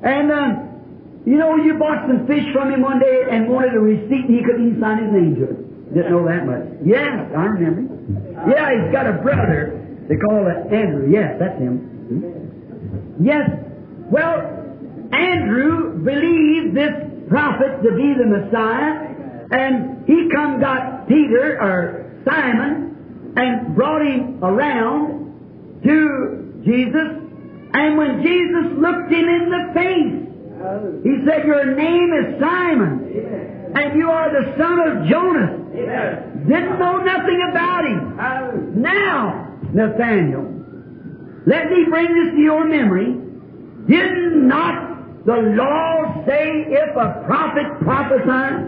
And 0.03 0.31
um, 0.31 1.21
you 1.25 1.37
know, 1.37 1.55
you 1.57 1.75
bought 1.77 2.07
some 2.07 2.25
fish 2.27 2.45
from 2.53 2.71
him 2.73 2.81
one 2.81 2.99
day 2.99 3.23
and 3.29 3.47
wanted 3.47 3.75
a 3.75 3.79
receipt, 3.79 4.25
and 4.25 4.35
he 4.35 4.43
couldn't 4.43 4.67
even 4.67 4.81
sign 4.81 5.03
his 5.03 5.13
name 5.13 5.35
to 5.35 5.43
it. 5.43 5.93
Didn't 5.93 6.11
know 6.11 6.25
that 6.25 6.45
much. 6.45 6.63
Yeah, 6.85 7.29
I 7.37 7.45
remember. 7.45 7.93
Yeah, 8.49 8.71
he's 8.73 8.91
got 8.91 9.05
a 9.07 9.21
brother. 9.21 9.77
They 10.07 10.15
call 10.15 10.47
it 10.47 10.73
Andrew. 10.73 11.11
Yes, 11.11 11.35
that's 11.37 11.59
him. 11.59 13.17
Yes. 13.21 13.49
Well, 14.09 14.61
Andrew 15.13 15.99
believed 16.03 16.75
this 16.75 16.91
prophet 17.29 17.83
to 17.83 17.91
be 17.95 18.13
the 18.17 18.25
Messiah, 18.25 19.07
and 19.51 20.07
he 20.07 20.29
come 20.33 20.59
got 20.59 21.07
Peter 21.07 21.59
or 21.61 22.21
Simon 22.27 22.90
and 23.35 23.75
brought 23.75 24.01
him 24.05 24.43
around 24.43 25.81
to 25.83 26.61
Jesus. 26.65 27.09
And 27.73 27.97
when 27.97 28.21
Jesus 28.21 28.65
looked 28.77 29.11
him 29.11 29.25
in 29.27 29.49
the 29.49 29.63
face 29.73 30.17
He 31.03 31.13
said, 31.25 31.45
Your 31.47 31.73
name 31.75 32.13
is 32.13 32.39
Simon, 32.39 33.71
and 33.75 33.97
you 33.97 34.09
are 34.11 34.29
the 34.29 34.55
son 34.57 34.79
of 34.79 35.07
Jonas. 35.09 35.57
Didn't 36.47 36.77
know 36.79 36.97
nothing 36.97 37.39
about 37.49 37.85
him. 37.85 38.17
Now, 38.81 39.57
Nathaniel, 39.73 40.43
let 41.47 41.69
me 41.71 41.85
bring 41.89 42.07
this 42.13 42.35
to 42.35 42.41
your 42.41 42.65
memory. 42.67 43.15
Did 43.87 44.35
not 44.35 45.25
the 45.25 45.37
law 45.57 46.23
say 46.27 46.65
if 46.67 46.89
a 46.95 47.23
prophet 47.25 47.67
prophesies? 47.81 48.67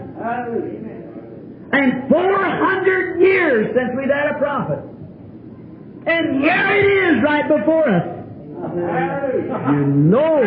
And 1.74 2.08
400 2.08 3.20
years 3.20 3.74
since 3.74 3.90
we've 3.96 4.08
had 4.08 4.36
a 4.36 4.38
prophet. 4.38 4.78
And 6.06 6.42
here 6.42 6.70
it 6.70 6.86
is 6.86 7.22
right 7.24 7.48
before 7.48 7.88
us. 7.88 8.06
You 9.70 9.86
know 9.86 10.44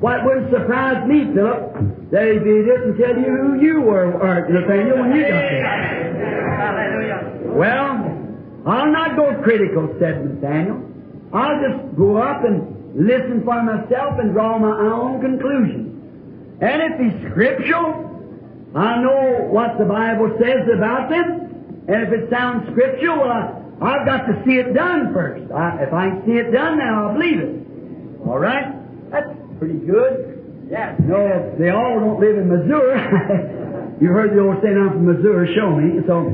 what 0.00 0.24
wouldn't 0.24 0.50
surprise 0.50 1.06
me, 1.06 1.26
Philip, 1.34 1.74
that 2.12 2.28
if 2.28 2.42
he 2.42 2.62
didn't 2.64 2.96
tell 2.96 3.16
you 3.16 3.36
who 3.36 3.60
you 3.60 3.80
were, 3.82 4.12
or 4.12 4.48
Nathaniel, 4.48 4.98
when 5.00 5.16
you 5.16 5.22
got 5.22 5.30
there. 5.30 5.64
Well, 7.54 8.16
I'll 8.66 8.92
not 8.92 9.16
go 9.16 9.34
critical, 9.42 9.94
said 10.00 10.24
Nathaniel. 10.24 10.80
I'll 11.32 11.60
just 11.60 11.96
go 11.96 12.16
up 12.16 12.44
and 12.44 12.74
listen 12.94 13.42
for 13.44 13.62
myself 13.62 14.18
and 14.18 14.32
draw 14.32 14.58
my 14.58 14.78
own 14.92 15.20
conclusion. 15.20 16.56
And 16.60 16.82
if 16.82 17.00
it's 17.00 17.30
scriptural, 17.30 18.07
I 18.74 19.00
know 19.00 19.48
what 19.50 19.78
the 19.78 19.84
Bible 19.84 20.36
says 20.40 20.68
about 20.76 21.08
them, 21.08 21.84
and 21.88 22.02
if 22.02 22.12
it 22.12 22.30
sounds 22.30 22.68
scriptural, 22.72 23.20
well, 23.20 23.32
I, 23.32 23.58
I've 23.80 24.06
got 24.06 24.26
to 24.26 24.42
see 24.44 24.58
it 24.58 24.74
done 24.74 25.14
first. 25.14 25.50
I, 25.52 25.82
if 25.82 25.92
I 25.92 26.10
see 26.26 26.32
it 26.32 26.52
done, 26.52 26.78
now 26.78 27.08
I'll 27.08 27.14
believe 27.14 27.38
it. 27.40 27.66
All 28.26 28.38
right? 28.38 28.74
That's 29.10 29.30
pretty 29.58 29.78
good. 29.78 30.68
Yes. 30.70 31.00
No, 31.00 31.56
they 31.58 31.70
all 31.70 31.98
don't 31.98 32.20
live 32.20 32.36
in 32.36 32.48
Missouri. 32.48 33.00
you 34.02 34.08
heard 34.08 34.36
the 34.36 34.40
old 34.42 34.60
saying, 34.62 34.76
I'm 34.76 34.90
from 34.90 35.06
Missouri, 35.06 35.54
show 35.56 35.74
me. 35.74 36.04
So 36.06 36.28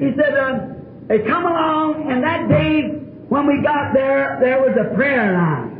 he 0.00 0.16
said, 0.16 0.32
uh, 0.32 0.72
they 1.08 1.18
come 1.28 1.44
along, 1.44 2.10
and 2.10 2.24
that 2.24 2.48
day 2.48 2.88
when 3.28 3.46
we 3.46 3.60
got 3.62 3.92
there, 3.92 4.38
there 4.40 4.60
was 4.60 4.74
a 4.80 4.94
prayer 4.94 5.34
line. 5.34 5.72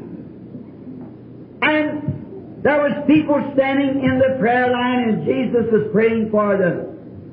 And 1.62 2.15
there 2.62 2.82
was 2.82 2.92
people 3.06 3.38
standing 3.54 4.02
in 4.02 4.18
the 4.18 4.36
prayer 4.38 4.70
line, 4.70 5.08
and 5.08 5.26
Jesus 5.26 5.70
was 5.70 5.88
praying 5.92 6.30
for 6.30 6.56
the, 6.56 6.88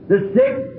the 0.07 0.31
sick. 0.35 0.69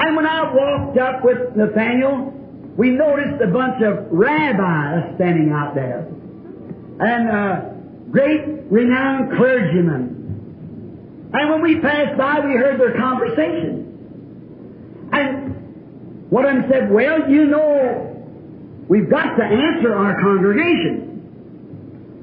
And 0.00 0.16
when 0.16 0.26
I 0.26 0.52
walked 0.52 0.98
up 0.98 1.24
with 1.24 1.54
Nathaniel, 1.56 2.32
we 2.76 2.90
noticed 2.90 3.40
a 3.40 3.46
bunch 3.46 3.80
of 3.82 4.08
rabbis 4.10 5.14
standing 5.14 5.52
out 5.52 5.74
there. 5.74 6.08
And 6.98 7.30
uh, 7.30 7.60
great 8.10 8.44
renowned 8.70 9.36
clergymen. 9.36 11.30
And 11.32 11.50
when 11.50 11.62
we 11.62 11.78
passed 11.80 12.18
by, 12.18 12.40
we 12.40 12.52
heard 12.52 12.80
their 12.80 12.96
conversation. 12.96 15.08
And 15.12 15.54
one 16.30 16.44
of 16.44 16.54
them 16.54 16.64
said, 16.70 16.90
Well, 16.90 17.30
you 17.30 17.46
know, 17.46 18.10
we've 18.88 19.08
got 19.08 19.36
to 19.36 19.44
answer 19.44 19.94
our 19.94 20.20
congregation. 20.20 21.23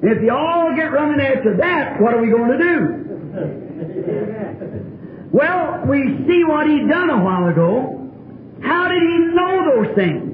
And 0.01 0.11
if 0.11 0.23
you 0.23 0.31
all 0.31 0.75
get 0.75 0.91
running 0.91 1.21
after 1.21 1.55
that, 1.57 2.01
what 2.01 2.13
are 2.13 2.21
we 2.21 2.29
going 2.29 2.57
to 2.57 2.57
do? 2.57 3.01
well, 5.31 5.83
we 5.87 6.25
see 6.27 6.43
what 6.43 6.67
he 6.67 6.79
done 6.87 7.09
a 7.11 7.23
while 7.23 7.47
ago. 7.47 8.11
How 8.63 8.87
did 8.87 9.01
he 9.01 9.17
know 9.33 9.63
those 9.75 9.95
things? 9.95 10.27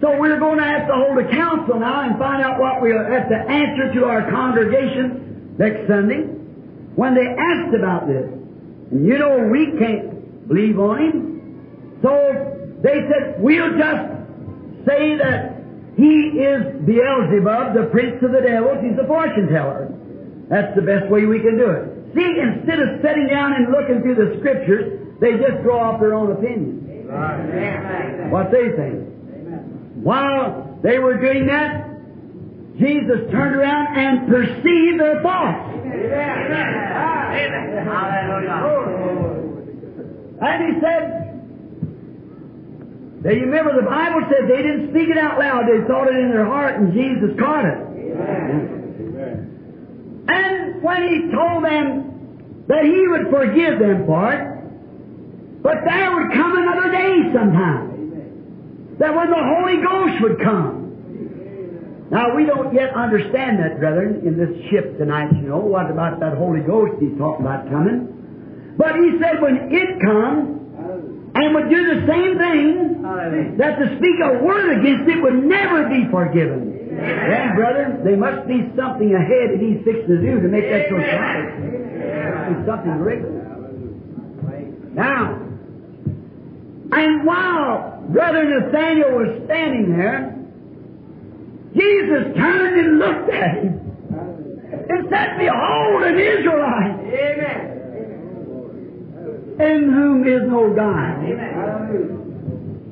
So 0.00 0.16
we're 0.18 0.38
going 0.38 0.58
to 0.58 0.64
have 0.64 0.86
to 0.86 0.94
hold 0.94 1.18
a 1.18 1.28
council 1.28 1.78
now 1.80 2.08
and 2.08 2.18
find 2.18 2.42
out 2.42 2.58
what 2.60 2.80
we'll 2.80 3.04
have 3.04 3.28
to 3.28 3.36
answer 3.36 3.92
to 3.94 4.04
our 4.04 4.30
congregation 4.30 5.56
next 5.58 5.88
Sunday 5.88 6.22
when 6.94 7.14
they 7.14 7.26
asked 7.26 7.74
about 7.74 8.06
this. 8.06 8.24
And 8.92 9.04
you 9.04 9.18
know 9.18 9.48
we 9.50 9.72
can't 9.78 10.48
believe 10.48 10.78
on 10.78 10.98
him. 10.98 11.98
So 12.02 12.78
they 12.82 13.08
said, 13.10 13.42
we'll 13.42 13.76
just 13.76 14.08
say 14.86 15.16
that 15.18 15.57
he 15.98 16.38
is 16.38 16.78
Beelzebub, 16.86 17.74
the 17.74 17.90
prince 17.90 18.22
of 18.22 18.30
the 18.30 18.40
devils. 18.40 18.78
He's 18.86 18.96
a 19.02 19.06
fortune 19.10 19.48
teller. 19.50 19.90
That's 20.48 20.70
the 20.76 20.82
best 20.82 21.10
way 21.10 21.26
we 21.26 21.40
can 21.40 21.58
do 21.58 21.66
it. 21.66 22.14
See, 22.14 22.38
instead 22.38 22.78
of 22.78 23.02
sitting 23.02 23.26
down 23.26 23.52
and 23.54 23.66
looking 23.74 24.00
through 24.02 24.14
the 24.14 24.38
scriptures, 24.38 25.18
they 25.20 25.32
just 25.32 25.60
draw 25.66 25.90
off 25.90 26.00
their 26.00 26.14
own 26.14 26.30
opinions. 26.30 27.10
What 28.30 28.52
they 28.52 28.70
think. 28.78 29.10
While 30.06 30.78
they 30.84 31.00
were 31.00 31.18
doing 31.18 31.46
that, 31.48 31.90
Jesus 32.78 33.28
turned 33.32 33.56
around 33.56 33.98
and 33.98 34.28
perceived 34.28 35.00
their 35.00 35.20
thoughts. 35.20 35.74
And 40.40 40.62
he 40.62 40.80
said, 40.80 41.27
now 43.20 43.30
you 43.30 43.46
remember 43.46 43.74
the 43.74 43.82
Bible 43.82 44.22
said 44.30 44.48
they 44.48 44.62
didn't 44.62 44.90
speak 44.90 45.08
it 45.08 45.18
out 45.18 45.38
loud, 45.38 45.64
they 45.66 45.86
thought 45.86 46.06
it 46.06 46.16
in 46.16 46.30
their 46.30 46.46
heart, 46.46 46.76
and 46.78 46.92
Jesus 46.92 47.34
caught 47.38 47.64
it. 47.64 47.78
And 50.28 50.82
when 50.82 51.02
he 51.02 51.30
told 51.32 51.64
them 51.64 52.64
that 52.68 52.84
he 52.84 53.08
would 53.08 53.28
forgive 53.30 53.80
them 53.80 54.06
for 54.06 54.32
it, 54.32 55.62
but 55.62 55.84
there 55.84 56.14
would 56.14 56.32
come 56.32 56.56
another 56.56 56.90
day 56.92 57.32
sometime 57.34 57.88
that 58.98 59.14
when 59.14 59.30
the 59.30 59.42
Holy 59.42 59.82
Ghost 59.82 60.22
would 60.22 60.40
come. 60.40 60.76
Now, 62.10 62.34
we 62.34 62.46
don't 62.46 62.72
yet 62.72 62.94
understand 62.94 63.58
that, 63.58 63.78
brethren, 63.78 64.22
in 64.24 64.38
this 64.38 64.70
ship 64.70 64.96
tonight, 64.96 65.30
you 65.32 65.48
know, 65.48 65.58
what 65.58 65.90
about 65.90 66.20
that 66.20 66.38
Holy 66.38 66.60
Ghost 66.60 67.00
he's 67.00 67.16
talking 67.18 67.44
about 67.44 67.68
coming. 67.68 68.74
But 68.78 68.96
he 68.96 69.18
said 69.20 69.42
when 69.42 69.68
it 69.70 70.00
comes, 70.00 70.57
and 71.38 71.54
would 71.54 71.70
do 71.70 71.80
the 71.94 72.06
same 72.10 72.38
thing, 72.38 73.02
that 73.58 73.78
to 73.78 73.86
speak 73.96 74.18
a 74.24 74.42
word 74.42 74.80
against 74.80 75.08
it 75.08 75.22
would 75.22 75.44
never 75.44 75.88
be 75.88 76.02
forgiven. 76.10 76.98
Then, 76.98 77.54
brother, 77.54 78.00
there 78.02 78.16
must 78.16 78.48
be 78.48 78.66
something 78.74 79.14
ahead 79.14 79.54
that 79.54 79.60
he's 79.62 79.78
fixing 79.84 80.08
to 80.08 80.18
do 80.18 80.40
to 80.42 80.48
make 80.48 80.66
that 80.66 80.90
so 80.90 80.98
solid. 80.98 82.66
Something 82.66 82.98
regular. 82.98 83.38
Now, 84.94 85.46
and 86.90 87.24
while 87.24 88.02
Brother 88.10 88.42
Nathaniel 88.42 89.12
was 89.12 89.42
standing 89.44 89.96
there, 89.96 90.34
Jesus 91.74 92.34
turned 92.34 92.80
and 92.80 92.98
looked 92.98 93.30
at 93.30 93.62
him 93.62 93.78
and 94.90 95.08
said, 95.08 95.38
Behold, 95.38 96.02
an 96.02 96.18
Israelite 96.18 96.98
Amen. 97.14 97.77
In 99.58 99.92
whom 99.92 100.26
is 100.26 100.42
no 100.46 100.72
guile. 100.74 101.18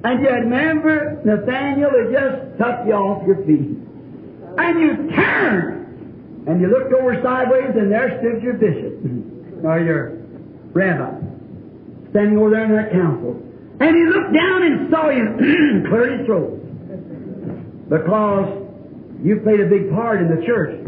And 0.05 0.23
you 0.23 0.29
remember, 0.29 1.21
Nathaniel 1.25 1.91
had 1.91 2.13
just 2.13 2.59
took 2.59 2.87
you 2.87 2.95
off 2.95 3.27
your 3.27 3.45
feet. 3.45 3.79
And 4.59 4.81
you 4.81 5.11
turned 5.15 6.49
and 6.49 6.61
you 6.61 6.69
looked 6.69 6.93
over 6.93 7.21
sideways 7.23 7.75
and 7.77 7.91
there 7.91 8.19
stood 8.21 8.43
your 8.43 8.55
bishop 8.55 9.65
or 9.65 9.81
your 9.81 10.17
rabbi 10.73 11.19
standing 12.11 12.39
over 12.39 12.51
there 12.51 12.65
in 12.65 12.73
that 12.73 12.93
council. 12.93 13.43
And 13.81 13.95
he 13.95 14.05
looked 14.07 14.33
down 14.33 14.63
and 14.63 14.91
saw 14.91 15.11
you 15.11 15.27
and 15.27 15.87
cleared 15.89 16.19
his 16.19 16.27
throat. 16.27 16.63
Because 17.91 18.63
you 19.23 19.41
played 19.41 19.61
a 19.61 19.67
big 19.67 19.91
part 19.91 20.21
in 20.23 20.35
the 20.35 20.45
church. 20.47 20.81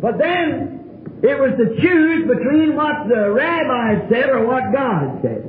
But 0.00 0.18
then 0.18 0.75
it 1.26 1.38
was 1.40 1.50
to 1.58 1.80
choose 1.82 2.28
between 2.28 2.76
what 2.76 3.08
the 3.08 3.30
rabbi 3.30 4.08
said 4.08 4.30
or 4.30 4.46
what 4.46 4.72
God 4.72 5.20
said. 5.22 5.42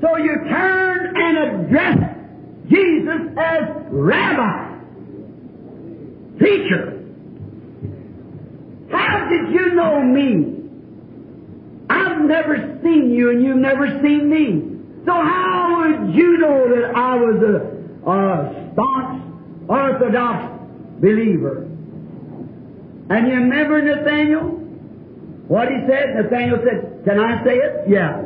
So 0.00 0.16
you 0.16 0.34
turned 0.48 1.16
and 1.16 1.38
addressed 1.38 2.16
Jesus 2.68 3.20
as 3.36 3.62
rabbi, 3.90 4.78
teacher. 6.40 7.04
How 8.90 9.28
did 9.28 9.54
you 9.54 9.74
know 9.74 10.02
me? 10.02 10.56
I've 11.88 12.22
never 12.22 12.80
seen 12.82 13.12
you 13.12 13.30
and 13.30 13.44
you've 13.44 13.58
never 13.58 14.00
seen 14.02 14.28
me. 14.28 15.04
So 15.06 15.12
how 15.12 15.76
would 15.78 16.14
you 16.16 16.38
know 16.38 16.68
that 16.74 16.96
I 16.96 17.14
was 17.14 17.42
a, 17.42 18.10
a 18.10 18.72
staunch 18.72 19.22
Orthodox 19.68 20.60
believer? 21.00 21.69
And 23.10 23.26
you 23.26 23.34
remember 23.34 23.82
Nathaniel? 23.82 24.42
What 25.48 25.68
he 25.68 25.78
said? 25.88 26.14
Nathaniel 26.14 26.58
said, 26.62 27.02
Can 27.04 27.18
I 27.18 27.42
say 27.44 27.56
it? 27.56 27.88
Yeah. 27.88 28.22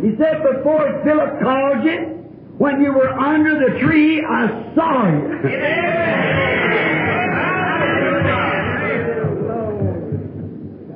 He 0.00 0.16
said, 0.16 0.42
Before 0.42 0.88
Philip 1.04 1.40
called 1.42 1.84
you, 1.84 2.16
when 2.56 2.80
you 2.80 2.92
were 2.92 3.10
under 3.12 3.52
the 3.60 3.78
tree, 3.80 4.24
I 4.24 4.72
saw 4.74 5.08
you. 5.12 5.28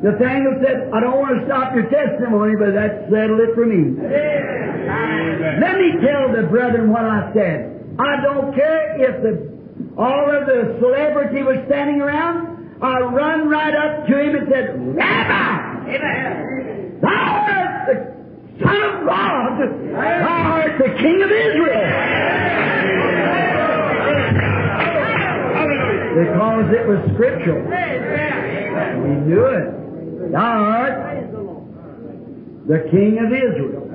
Nathaniel 0.03 0.59
said, 0.65 0.91
I 0.91 0.99
don't 0.99 1.21
want 1.21 1.39
to 1.39 1.47
stop 1.47 1.75
your 1.77 1.87
testimony, 1.87 2.57
but 2.59 2.73
that 2.75 3.07
settled 3.07 3.39
it 3.39 3.55
for 3.55 3.67
me. 3.67 3.95
Let 5.61 5.79
me 5.79 6.01
tell 6.03 6.33
the 6.35 6.49
brethren 6.51 6.91
what 6.91 7.05
I 7.05 7.31
said. 7.33 7.95
I 8.01 8.19
don't 8.25 8.53
care 8.57 8.99
if 8.99 9.23
the, 9.23 9.53
all 10.01 10.27
of 10.27 10.47
the 10.49 10.81
celebrity 10.81 11.45
was 11.45 11.63
standing 11.69 12.01
around. 12.01 12.52
I 12.83 12.99
run 12.99 13.49
right 13.49 13.75
up 13.77 14.07
to 14.09 14.19
him 14.19 14.35
and 14.35 14.49
said, 14.51 14.97
Rabbi! 14.97 15.99
Thou 17.01 17.09
art 17.09 17.87
the 17.87 17.95
Son 18.61 18.83
of 18.83 19.07
God! 19.07 19.59
Thou 19.93 20.43
art 20.51 20.79
the 20.79 20.91
King 20.99 21.23
of 21.23 21.31
Israel! 21.31 21.93
Because 26.13 26.75
it 26.75 26.87
was 26.89 26.99
scriptural. 27.15 27.63
We 29.03 29.15
knew 29.27 29.47
it. 29.47 30.33
Thou 30.33 30.41
art 30.41 30.97
the 32.67 32.79
King 32.91 33.19
of 33.25 33.33
Israel. 33.33 33.89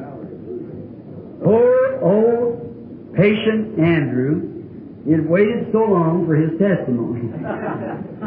Poor 1.44 2.00
old 2.02 3.14
patient 3.16 3.80
Andrew, 3.80 4.64
he 5.04 5.12
had 5.12 5.28
waited 5.28 5.72
so 5.74 5.80
long 5.80 6.26
for 6.26 6.36
his 6.36 6.58
testimony. 6.58 7.32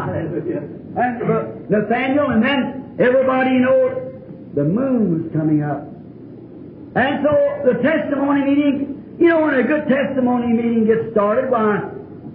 And 0.08 1.20
but 1.26 1.70
Nathaniel, 1.70 2.30
and 2.30 2.42
then 2.42 2.96
everybody 2.98 3.58
knows 3.58 4.54
the 4.54 4.64
moon 4.64 5.22
was 5.22 5.32
coming 5.32 5.62
up. 5.62 5.86
And 6.96 7.22
so 7.22 7.32
the 7.70 7.78
testimony 7.82 8.42
meeting, 8.44 9.16
you 9.20 9.28
know, 9.28 9.42
when 9.42 9.54
a 9.54 9.62
good 9.62 9.86
testimony 9.86 10.52
meeting 10.52 10.86
gets 10.86 11.12
started, 11.12 11.50
why, 11.50 11.86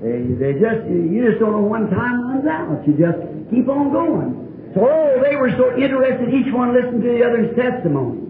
they, 0.02 0.22
they 0.38 0.54
just, 0.60 0.86
you 0.88 1.28
just 1.28 1.40
don't 1.40 1.52
know 1.52 1.68
when 1.68 1.90
time 1.90 2.22
runs 2.30 2.48
out. 2.48 2.88
You 2.88 2.94
just 2.94 3.20
keep 3.52 3.68
on 3.68 3.92
going. 3.92 4.72
So, 4.76 4.88
oh, 4.88 5.22
they 5.24 5.36
were 5.36 5.52
so 5.52 5.76
interested, 5.76 6.34
each 6.34 6.54
one 6.54 6.74
listened 6.74 7.04
to 7.04 7.10
the 7.10 7.24
other's 7.24 7.56
testimony. 7.56 8.28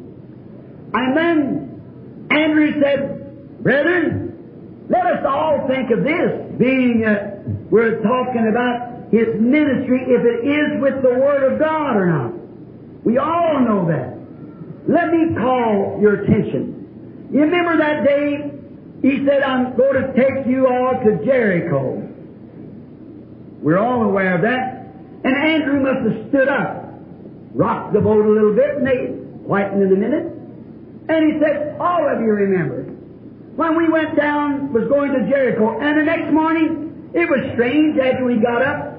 And 0.94 1.18
then 1.18 2.28
Andrew 2.32 2.82
said, 2.82 3.64
Brethren, 3.64 4.86
let 4.90 5.06
us 5.06 5.26
all 5.28 5.68
think 5.68 5.90
of 5.92 6.04
this, 6.04 6.58
being 6.58 7.04
we're 7.70 8.02
talking 8.02 8.48
about 8.48 8.85
his 9.12 9.28
ministry, 9.40 10.02
if 10.08 10.22
it 10.26 10.48
is 10.48 10.82
with 10.82 11.02
the 11.02 11.20
Word 11.20 11.54
of 11.54 11.60
God 11.60 11.96
or 11.96 12.06
not. 12.06 12.34
We 13.06 13.18
all 13.18 13.60
know 13.62 13.88
that. 13.88 14.16
Let 14.88 15.12
me 15.12 15.36
call 15.36 16.00
your 16.02 16.24
attention. 16.24 17.30
You 17.32 17.42
remember 17.42 17.78
that 17.78 18.04
day 18.04 18.52
he 19.02 19.26
said, 19.26 19.44
I'm 19.44 19.76
going 19.76 20.02
to 20.02 20.14
take 20.14 20.48
you 20.48 20.68
all 20.68 20.94
to 21.04 21.26
Jericho. 21.26 22.02
We're 23.62 23.78
all 23.78 24.04
aware 24.04 24.36
of 24.36 24.42
that. 24.42 24.86
And 25.24 25.36
Andrew 25.36 25.82
must 25.82 26.10
have 26.10 26.30
stood 26.30 26.48
up, 26.48 26.86
rocked 27.54 27.94
the 27.94 28.02
boat 28.02 28.26
a 28.26 28.30
little 28.30 28.56
bit, 28.56 28.78
and 28.78 28.88
they 28.88 29.06
whitened 29.46 29.82
in 29.84 29.92
a 29.92 29.96
minute. 29.96 30.26
And 31.10 31.34
he 31.34 31.40
said, 31.40 31.78
all 31.80 32.08
of 32.08 32.20
you 32.22 32.32
remember, 32.32 32.84
when 33.56 33.78
we 33.78 33.90
went 33.90 34.16
down, 34.16 34.74
was 34.74 34.88
going 34.88 35.14
to 35.14 35.30
Jericho, 35.30 35.80
and 35.80 36.00
the 36.00 36.04
next 36.04 36.34
morning, 36.34 37.12
it 37.14 37.30
was 37.30 37.40
strange 37.54 37.98
after 38.00 38.26
we 38.26 38.38
got 38.38 38.62
up 38.62 38.95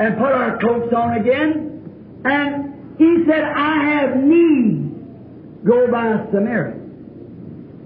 and 0.00 0.16
put 0.16 0.32
our 0.32 0.58
coats 0.58 0.94
on 0.96 1.20
again, 1.20 2.24
and 2.24 2.96
he 2.96 3.24
said, 3.28 3.44
I 3.44 3.84
have 3.84 4.16
need 4.16 5.60
go 5.62 5.90
by 5.92 6.24
Samaria. 6.32 6.80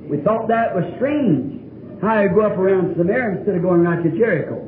We 0.09 0.23
thought 0.23 0.47
that 0.47 0.75
was 0.77 0.85
strange. 0.97 1.61
How 2.01 2.21
you 2.21 2.29
go 2.29 2.43
up 2.43 2.57
around 2.57 2.95
Samaria 2.97 3.39
instead 3.39 3.57
of 3.57 3.63
going 3.63 3.83
right 3.83 4.03
to 4.03 4.11
Jericho. 4.17 4.63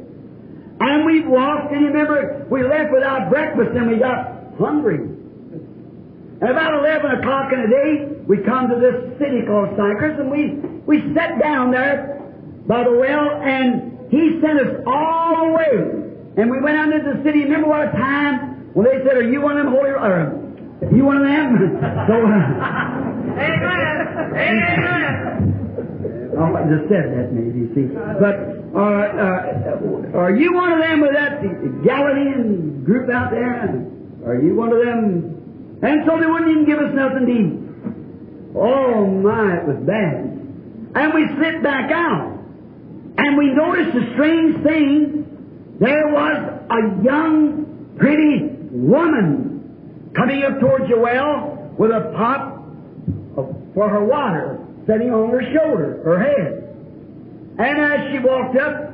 And 0.81 1.07
we 1.07 1.25
walked, 1.25 1.73
and 1.73 1.83
you 1.83 1.87
remember, 1.87 2.47
we 2.51 2.65
left 2.65 2.93
without 2.93 3.31
breakfast 3.31 3.71
and 3.77 3.91
we 3.91 3.99
got 3.99 4.59
hungry. 4.59 4.99
And 4.99 6.51
about 6.51 6.75
11 6.75 7.23
o'clock 7.23 7.53
in 7.53 7.63
the 7.63 7.69
day, 7.69 8.23
we 8.27 8.43
come 8.43 8.69
to 8.69 8.77
this 8.77 9.19
city 9.19 9.47
called 9.47 9.71
Sychar, 9.79 10.19
and 10.19 10.31
we, 10.31 10.59
we 10.83 11.15
sat 11.15 11.41
down 11.41 11.71
there 11.71 12.21
by 12.67 12.83
the 12.83 12.91
well, 12.91 13.41
and 13.41 14.11
he 14.11 14.41
sent 14.43 14.59
us 14.59 14.83
all 14.85 15.47
the 15.47 15.53
way. 15.53 16.06
And 16.37 16.51
we 16.51 16.61
went 16.61 16.77
out 16.77 16.93
into 16.93 17.17
the 17.17 17.23
city. 17.25 17.45
Remember 17.45 17.69
what 17.69 17.89
a 17.89 17.93
time 17.93 18.71
when 18.75 18.85
they 18.87 19.03
said, 19.05 19.17
Are 19.17 19.29
you 19.29 19.41
one 19.41 19.57
of 19.59 19.65
them 19.65 19.75
holy, 19.75 19.91
or 19.91 20.37
you 20.93 21.05
one 21.05 21.17
of 21.17 21.25
them? 21.25 21.57
so, 22.09 22.15
uh, 22.15 23.41
Amen. 23.41 23.97
Amen. 24.37 25.57
Oh, 26.39 26.53
I 26.55 26.69
just 26.69 26.89
said 26.93 27.17
that 27.17 27.33
maybe, 27.33 27.65
you 27.65 27.69
see. 27.73 27.89
But 28.21 28.37
uh, 28.77 28.81
uh, 28.85 30.21
are 30.21 30.37
you 30.37 30.53
one 30.53 30.73
of 30.73 30.81
them 30.81 31.01
with 31.01 31.13
that 31.15 31.41
Galilean 31.83 32.85
group 32.85 33.09
out 33.11 33.31
there? 33.31 33.73
Are 34.27 34.39
you 34.41 34.55
one 34.55 34.71
of 34.73 34.79
them? 34.85 35.81
And 35.83 36.03
so 36.07 36.21
they 36.21 36.27
wouldn't 36.27 36.51
even 36.51 36.67
give 36.67 36.79
us 36.79 36.93
nothing 36.93 37.25
to 37.25 37.33
eat. 37.33 37.67
Oh 38.57 39.07
my, 39.07 39.57
it 39.57 39.67
was 39.67 39.77
bad. 39.87 40.33
And 40.95 41.15
we 41.15 41.27
slipped 41.37 41.63
back 41.63 41.91
out. 41.93 42.37
And 43.19 43.37
we 43.37 43.53
noticed 43.55 43.97
a 43.97 44.13
strange 44.15 44.63
thing. 44.63 45.26
There 45.79 46.09
was 46.09 46.61
a 46.71 47.05
young, 47.05 47.95
pretty 47.99 48.49
woman 48.71 50.13
coming 50.17 50.43
up 50.43 50.59
towards 50.59 50.89
the 50.89 50.99
well 50.99 51.75
with 51.79 51.91
a 51.91 52.13
pot 52.17 52.63
of, 53.37 53.55
for 53.75 53.89
her 53.89 54.05
water 54.05 54.59
sitting 54.87 55.13
on 55.13 55.31
her 55.31 55.43
shoulder, 55.53 56.01
her 56.05 56.19
head. 56.19 56.63
And 57.59 57.79
as 57.79 58.13
she 58.13 58.19
walked 58.21 58.57
up, 58.57 58.93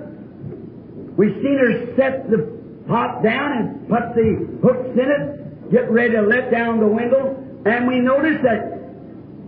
we 1.16 1.28
seen 1.34 1.58
her 1.58 1.94
set 1.96 2.30
the 2.30 2.50
pot 2.88 3.22
down 3.22 3.52
and 3.58 3.88
put 3.88 4.14
the 4.14 4.58
hooks 4.62 4.90
in 4.92 5.10
it, 5.10 5.70
get 5.70 5.90
ready 5.90 6.14
to 6.14 6.22
let 6.22 6.50
down 6.50 6.80
the 6.80 6.86
window, 6.86 7.36
and 7.64 7.86
we 7.86 8.00
noticed 8.00 8.42
that 8.42 8.80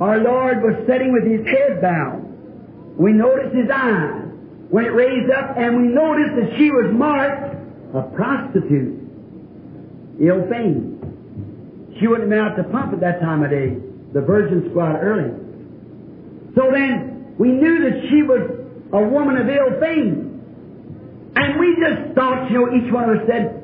our 0.00 0.18
Lord 0.18 0.62
was 0.62 0.74
sitting 0.86 1.12
with 1.12 1.24
his 1.24 1.44
head 1.46 1.80
bowed. 1.80 2.22
We 2.96 3.12
noticed 3.12 3.54
his 3.54 3.70
eyes 3.72 4.23
when 4.74 4.86
it 4.86 4.88
raised 4.88 5.30
up, 5.30 5.54
and 5.56 5.76
we 5.76 5.84
noticed 5.86 6.34
that 6.34 6.58
she 6.58 6.72
was 6.72 6.90
marked 6.90 7.54
a 7.94 8.02
prostitute, 8.10 8.98
ill 10.18 10.42
fame. 10.50 10.98
She 12.00 12.08
wouldn't 12.08 12.26
have 12.26 12.34
been 12.34 12.40
out 12.40 12.56
to 12.56 12.64
pump 12.74 12.92
at 12.92 12.98
that 12.98 13.20
time 13.20 13.44
of 13.44 13.50
day. 13.50 13.78
The 14.12 14.20
virgin 14.20 14.68
squad 14.70 14.96
early. 14.98 15.30
So 16.56 16.72
then 16.74 17.36
we 17.38 17.52
knew 17.52 17.84
that 17.86 18.02
she 18.10 18.24
was 18.26 18.50
a 18.92 18.98
woman 18.98 19.36
of 19.36 19.46
ill 19.46 19.78
fame. 19.78 20.42
And 21.36 21.60
we 21.60 21.76
just 21.78 22.12
thought, 22.16 22.50
you 22.50 22.58
know, 22.58 22.74
each 22.74 22.90
one 22.92 23.10
of 23.10 23.18
us 23.20 23.26
said, 23.30 23.62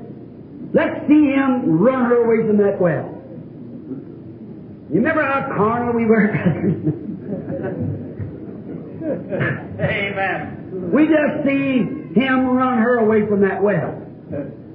let's 0.72 1.08
see 1.08 1.32
him 1.34 1.76
run 1.76 2.04
her 2.04 2.22
away 2.22 2.46
from 2.46 2.56
that 2.58 2.80
well. 2.80 3.10
You 4.94 5.00
remember 5.02 5.24
how 5.26 5.54
carnal 5.56 5.92
we 5.92 6.06
were? 6.06 6.30
Amen. 9.82 10.59
We 10.92 11.06
just 11.06 11.44
see 11.44 11.84
him 12.14 12.46
run 12.46 12.78
her 12.78 12.98
away 12.98 13.26
from 13.28 13.40
that 13.42 13.62
well. 13.62 13.94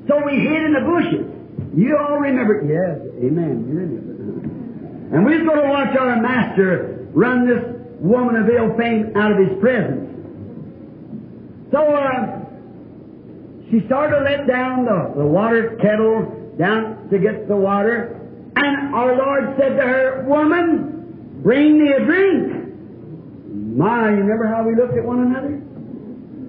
So 0.08 0.24
we 0.24 0.34
hid 0.34 0.62
in 0.64 0.74
the 0.74 0.86
bushes. 0.86 1.36
You 1.76 1.98
all 1.98 2.20
remember? 2.20 2.62
Yes, 2.62 3.00
amen. 3.24 3.66
You 3.68 3.76
remember. 3.80 5.16
And 5.16 5.26
we're 5.26 5.44
going 5.44 5.62
to 5.62 5.70
watch 5.70 5.96
our 5.98 6.22
master 6.22 7.08
run 7.14 7.48
this 7.48 7.64
woman 8.00 8.36
of 8.36 8.50
ill 8.50 8.76
fame 8.78 9.16
out 9.16 9.32
of 9.32 9.38
his 9.38 9.60
presence. 9.60 10.12
So 11.72 11.80
uh, 11.80 12.46
she 13.70 13.86
started 13.88 14.20
to 14.20 14.24
let 14.24 14.48
down 14.48 14.86
the, 14.86 15.14
the 15.18 15.26
water 15.26 15.78
kettle 15.82 16.54
down 16.58 17.10
to 17.10 17.20
get 17.20 17.48
the 17.48 17.56
water, 17.56 18.22
and 18.56 18.96
our 18.96 19.16
Lord 19.16 19.56
said 19.60 19.76
to 19.76 19.82
her, 19.82 20.26
Woman, 20.28 21.42
bring 21.44 21.80
me 21.80 21.92
a 21.92 22.00
drink. 22.06 22.54
My, 23.76 24.10
you 24.10 24.18
remember 24.18 24.48
how 24.48 24.64
we 24.64 24.76
looked 24.76 24.98
at 24.98 25.04
one 25.04 25.22
another? 25.22 25.62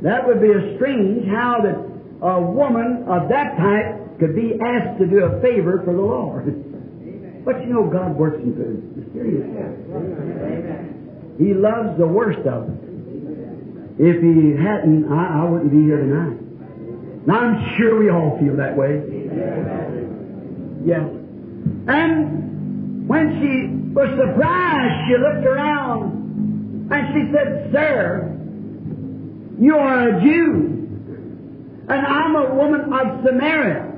That 0.07 0.25
would 0.25 0.41
be 0.41 0.53
a 0.53 0.77
strange 0.77 1.27
how 1.27 1.59
that 1.67 1.75
a 2.23 2.41
woman 2.41 3.07
of 3.09 3.29
that 3.29 3.57
type 3.59 4.21
could 4.21 4.37
be 4.37 4.55
asked 4.55 5.01
to 5.01 5.07
do 5.07 5.25
a 5.25 5.41
favor 5.43 5.83
for 5.85 5.93
the 5.93 6.01
Lord. 6.01 7.45
But 7.45 7.61
you 7.67 7.75
know, 7.75 7.91
God 7.91 8.15
works 8.15 8.39
in 8.39 8.55
mysterious 8.95 9.51
ways. 9.51 9.83
He 11.39 11.55
loves 11.55 11.99
the 11.99 12.07
worst 12.07 12.39
of 12.47 12.71
us. 12.71 12.79
If 13.99 14.23
He 14.23 14.55
hadn't, 14.55 15.11
I, 15.11 15.43
I 15.43 15.51
wouldn't 15.51 15.73
be 15.73 15.83
here 15.83 15.99
tonight. 15.99 16.39
Now 17.27 17.41
I'm 17.41 17.77
sure 17.77 17.99
we 17.99 18.09
all 18.09 18.39
feel 18.39 18.55
that 18.59 18.77
way. 18.77 19.03
Yes. 20.87 21.03
And 21.89 23.09
when 23.09 23.41
she 23.43 23.75
was 23.93 24.09
surprised, 24.15 25.09
she 25.09 25.17
looked 25.19 25.45
around 25.45 26.93
and 26.93 27.07
she 27.13 27.33
said, 27.35 27.73
Sir, 27.73 28.36
you 29.59 29.77
are 29.77 30.09
a 30.09 30.21
Jew, 30.23 30.55
and 31.89 32.07
I'm 32.07 32.37
a 32.37 32.55
woman 32.55 32.93
of 32.93 33.25
Samaria, 33.25 33.93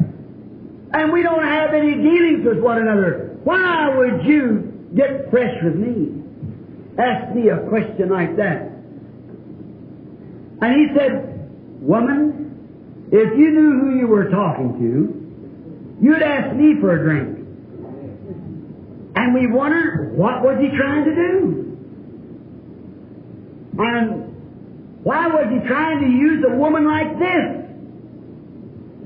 and 0.92 1.12
we 1.12 1.22
don't 1.22 1.42
have 1.42 1.74
any 1.74 1.94
dealings 1.94 2.44
with 2.44 2.58
one 2.58 2.78
another. 2.78 3.36
Why 3.44 3.96
would 3.96 4.24
you 4.24 4.90
get 4.94 5.30
fresh 5.30 5.54
with 5.62 5.76
me? 5.76 6.22
Ask 6.98 7.34
me 7.34 7.48
a 7.48 7.58
question 7.68 8.08
like 8.10 8.36
that. 8.36 8.72
And 10.60 10.74
he 10.74 10.88
said, 10.96 11.38
Woman, 11.80 13.08
if 13.12 13.38
you 13.38 13.50
knew 13.50 13.80
who 13.80 13.98
you 13.98 14.06
were 14.06 14.28
talking 14.28 14.78
to, 14.78 16.04
you'd 16.04 16.22
ask 16.22 16.54
me 16.56 16.74
for 16.80 16.98
a 16.98 17.02
drink. 17.02 17.38
And 19.16 19.34
we 19.34 19.46
wondered, 19.46 20.16
what 20.16 20.42
was 20.42 20.58
he 20.60 20.68
trying 20.76 21.04
to 21.04 21.14
do? 21.14 21.64
And 23.78 24.27
why 25.08 25.24
was 25.26 25.48
he 25.48 25.56
trying 25.66 26.04
to 26.04 26.06
use 26.06 26.44
a 26.44 26.52
woman 26.52 26.84
like 26.84 27.16
this 27.16 27.64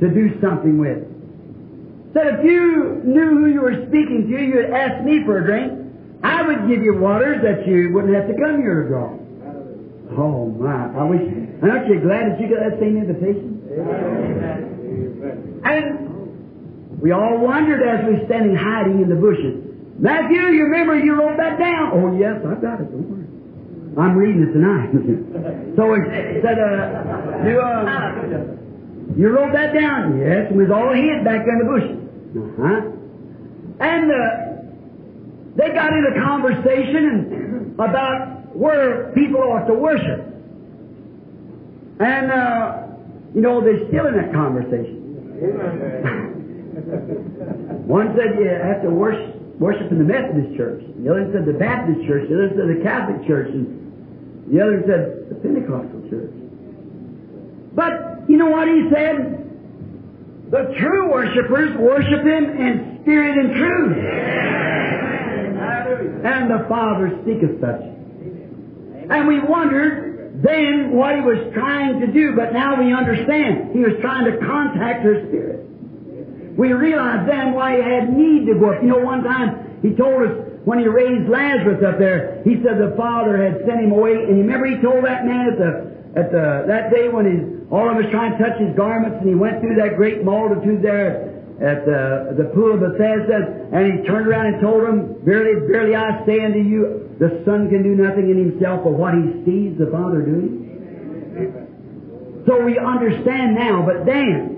to 0.03 0.11
do 0.11 0.35
something 0.43 0.75
with? 0.75 0.99
Said 2.11 2.27
if 2.27 2.45
you 2.45 3.07
knew 3.07 3.39
who 3.39 3.47
you 3.47 3.63
were 3.63 3.87
speaking 3.87 4.27
to, 4.27 4.35
you'd 4.35 4.75
ask 4.75 5.05
me 5.07 5.23
for 5.25 5.39
a 5.39 5.47
drink. 5.47 5.79
I 6.25 6.43
would 6.43 6.67
give 6.67 6.83
you 6.83 6.99
waters 6.99 7.39
that 7.47 7.69
you 7.71 7.95
wouldn't 7.95 8.19
have 8.19 8.27
to 8.27 8.35
come 8.35 8.59
here 8.59 8.83
to 8.83 8.89
draw. 8.91 9.15
Oh 10.19 10.51
my! 10.59 10.91
I 10.91 11.07
wish. 11.07 11.23
Aren't 11.63 11.87
you 11.87 12.03
glad 12.03 12.35
that 12.35 12.41
you 12.43 12.51
got 12.51 12.67
that 12.67 12.83
same 12.83 12.99
invitation? 12.99 13.63
And 15.63 16.99
we 17.01 17.13
all 17.13 17.39
wondered 17.39 17.79
as 17.79 18.05
we 18.11 18.19
were 18.19 18.27
standing 18.27 18.57
hiding 18.59 19.01
in 19.03 19.09
the 19.09 19.15
bushes. 19.15 19.55
Matthew, 20.01 20.51
you 20.51 20.65
remember 20.67 20.99
you 20.99 21.15
wrote 21.15 21.37
that 21.39 21.61
down? 21.61 21.95
Oh 21.95 22.11
yes, 22.19 22.43
I've 22.43 22.61
got 22.61 22.81
it. 22.81 22.91
I'm 23.99 24.17
reading 24.17 24.43
it 24.43 24.53
tonight. 24.53 24.91
so 25.77 25.95
it 25.95 26.43
said, 26.43 26.59
uh, 26.59 27.45
you, 27.45 27.61
uh, 27.61 28.13
you 29.17 29.29
wrote 29.29 29.53
that 29.53 29.75
down? 29.75 30.19
Yes, 30.19 30.51
it 30.51 30.57
was 30.57 30.71
all 30.71 30.95
hid 30.95 31.23
back 31.25 31.45
there 31.45 31.53
in 31.53 31.59
the 31.61 31.65
bushes. 31.69 31.99
Uh-huh. 32.33 32.81
And 33.81 34.11
uh, 34.11 34.17
they 35.57 35.69
got 35.75 35.93
into 35.93 36.09
a 36.09 36.15
conversation 36.25 37.75
about 37.75 38.57
where 38.57 39.13
people 39.13 39.41
ought 39.41 39.67
to 39.67 39.75
worship. 39.75 40.21
And, 42.01 42.33
uh, 42.33 42.87
you 43.35 43.43
know, 43.43 43.61
they're 43.61 43.87
still 43.89 44.07
in 44.07 44.17
that 44.17 44.33
conversation. 44.33 45.01
One 47.87 48.15
said 48.17 48.39
you 48.39 48.49
have 48.49 48.81
to 48.83 48.91
worship, 48.91 49.32
worship 49.63 49.91
in 49.93 49.99
the 49.99 50.05
Methodist 50.05 50.57
church. 50.59 50.83
The 50.99 51.11
other 51.11 51.31
said 51.33 51.47
the 51.47 51.55
Baptist 51.55 52.03
church. 52.07 52.29
The 52.29 52.35
other 52.35 52.51
said 52.59 52.67
the 52.67 52.83
Catholic 52.83 53.23
church. 53.27 53.55
And 53.55 54.51
the 54.51 54.59
other 54.59 54.83
said 54.83 55.31
the 55.31 55.39
Pentecostal 55.39 56.03
church. 56.11 56.35
But, 57.73 58.27
you 58.29 58.37
know 58.37 58.51
what 58.51 58.67
he 58.67 58.91
said? 58.91 59.43
The 60.53 60.75
true 60.79 61.11
worshipers 61.11 61.75
worship 61.79 62.27
Him 62.27 62.45
in 62.45 62.99
spirit 63.01 63.39
and 63.39 63.55
truth. 63.57 63.97
And 66.27 66.51
the 66.51 66.67
Father 66.69 67.19
speaketh 67.23 67.59
such. 67.59 67.81
And 69.09 69.27
we 69.27 69.41
wondered 69.41 70.43
then 70.45 70.93
what 70.93 71.15
He 71.15 71.23
was 71.23 71.39
trying 71.55 72.01
to 72.01 72.07
do, 72.07 72.37
but 72.37 72.53
now 72.53 72.79
we 72.79 72.93
understand. 72.93 73.73
He 73.73 73.79
was 73.79 73.95
trying 74.03 74.27
to 74.31 74.37
contact 74.45 75.05
her 75.05 75.25
spirit. 75.29 75.62
We 76.57 76.73
realized 76.73 77.29
then 77.29 77.53
why 77.53 77.77
He 77.77 77.83
had 77.83 78.13
need 78.13 78.47
to 78.47 78.55
go 78.55 78.73
up. 78.73 78.83
You 78.83 78.89
know, 78.89 78.99
one 78.99 79.25
time 79.25 79.79
He 79.83 79.95
told 79.95 80.23
us 80.23 80.37
when 80.65 80.79
He 80.79 80.87
raised 80.87 81.29
Lazarus 81.29 81.83
up 81.85 81.99
there, 81.99 82.43
He 82.45 82.63
said 82.63 82.79
the 82.79 82.95
Father 82.97 83.37
had 83.37 83.65
sent 83.67 83.81
Him 83.81 83.93
away. 83.93 84.15
And 84.15 84.39
remember 84.39 84.67
He 84.67 84.81
told 84.81 85.05
that 85.05 85.25
man 85.25 85.53
at 85.53 85.59
the, 85.59 85.71
at 86.15 86.31
the, 86.31 86.65
that 86.69 86.91
day 86.91 87.09
when 87.09 87.27
He 87.27 87.63
all 87.73 87.89
of 87.89 87.97
us 87.97 88.05
trying 88.11 88.37
to 88.37 88.39
touch 88.39 88.61
his 88.61 88.77
garments, 88.77 89.17
and 89.21 89.29
he 89.29 89.35
went 89.35 89.63
through 89.63 89.77
that 89.77 89.97
great 89.97 90.23
multitude 90.23 90.83
there 90.83 91.41
at 91.57 91.87
the, 91.87 92.37
the 92.37 92.45
pool 92.53 92.75
of 92.75 92.81
Bethesda, 92.81 93.71
and 93.73 93.99
he 93.99 94.05
turned 94.07 94.29
around 94.29 94.53
and 94.53 94.61
told 94.61 94.85
them, 94.85 95.17
Verily, 95.25 95.67
verily, 95.67 95.97
I 95.97 96.21
say 96.27 96.45
unto 96.45 96.59
you, 96.59 97.09
the 97.19 97.41
Son 97.47 97.71
can 97.71 97.83
do 97.83 97.97
nothing 97.97 98.29
in 98.29 98.37
himself 98.37 98.85
but 98.85 98.93
what 98.93 99.15
he 99.15 99.25
sees 99.49 99.79
the 99.79 99.89
Father 99.91 100.21
doing. 100.21 100.69
So 102.47 102.63
we 102.63 102.77
understand 102.77 103.55
now, 103.55 103.81
but 103.87 104.05
then, 104.05 104.52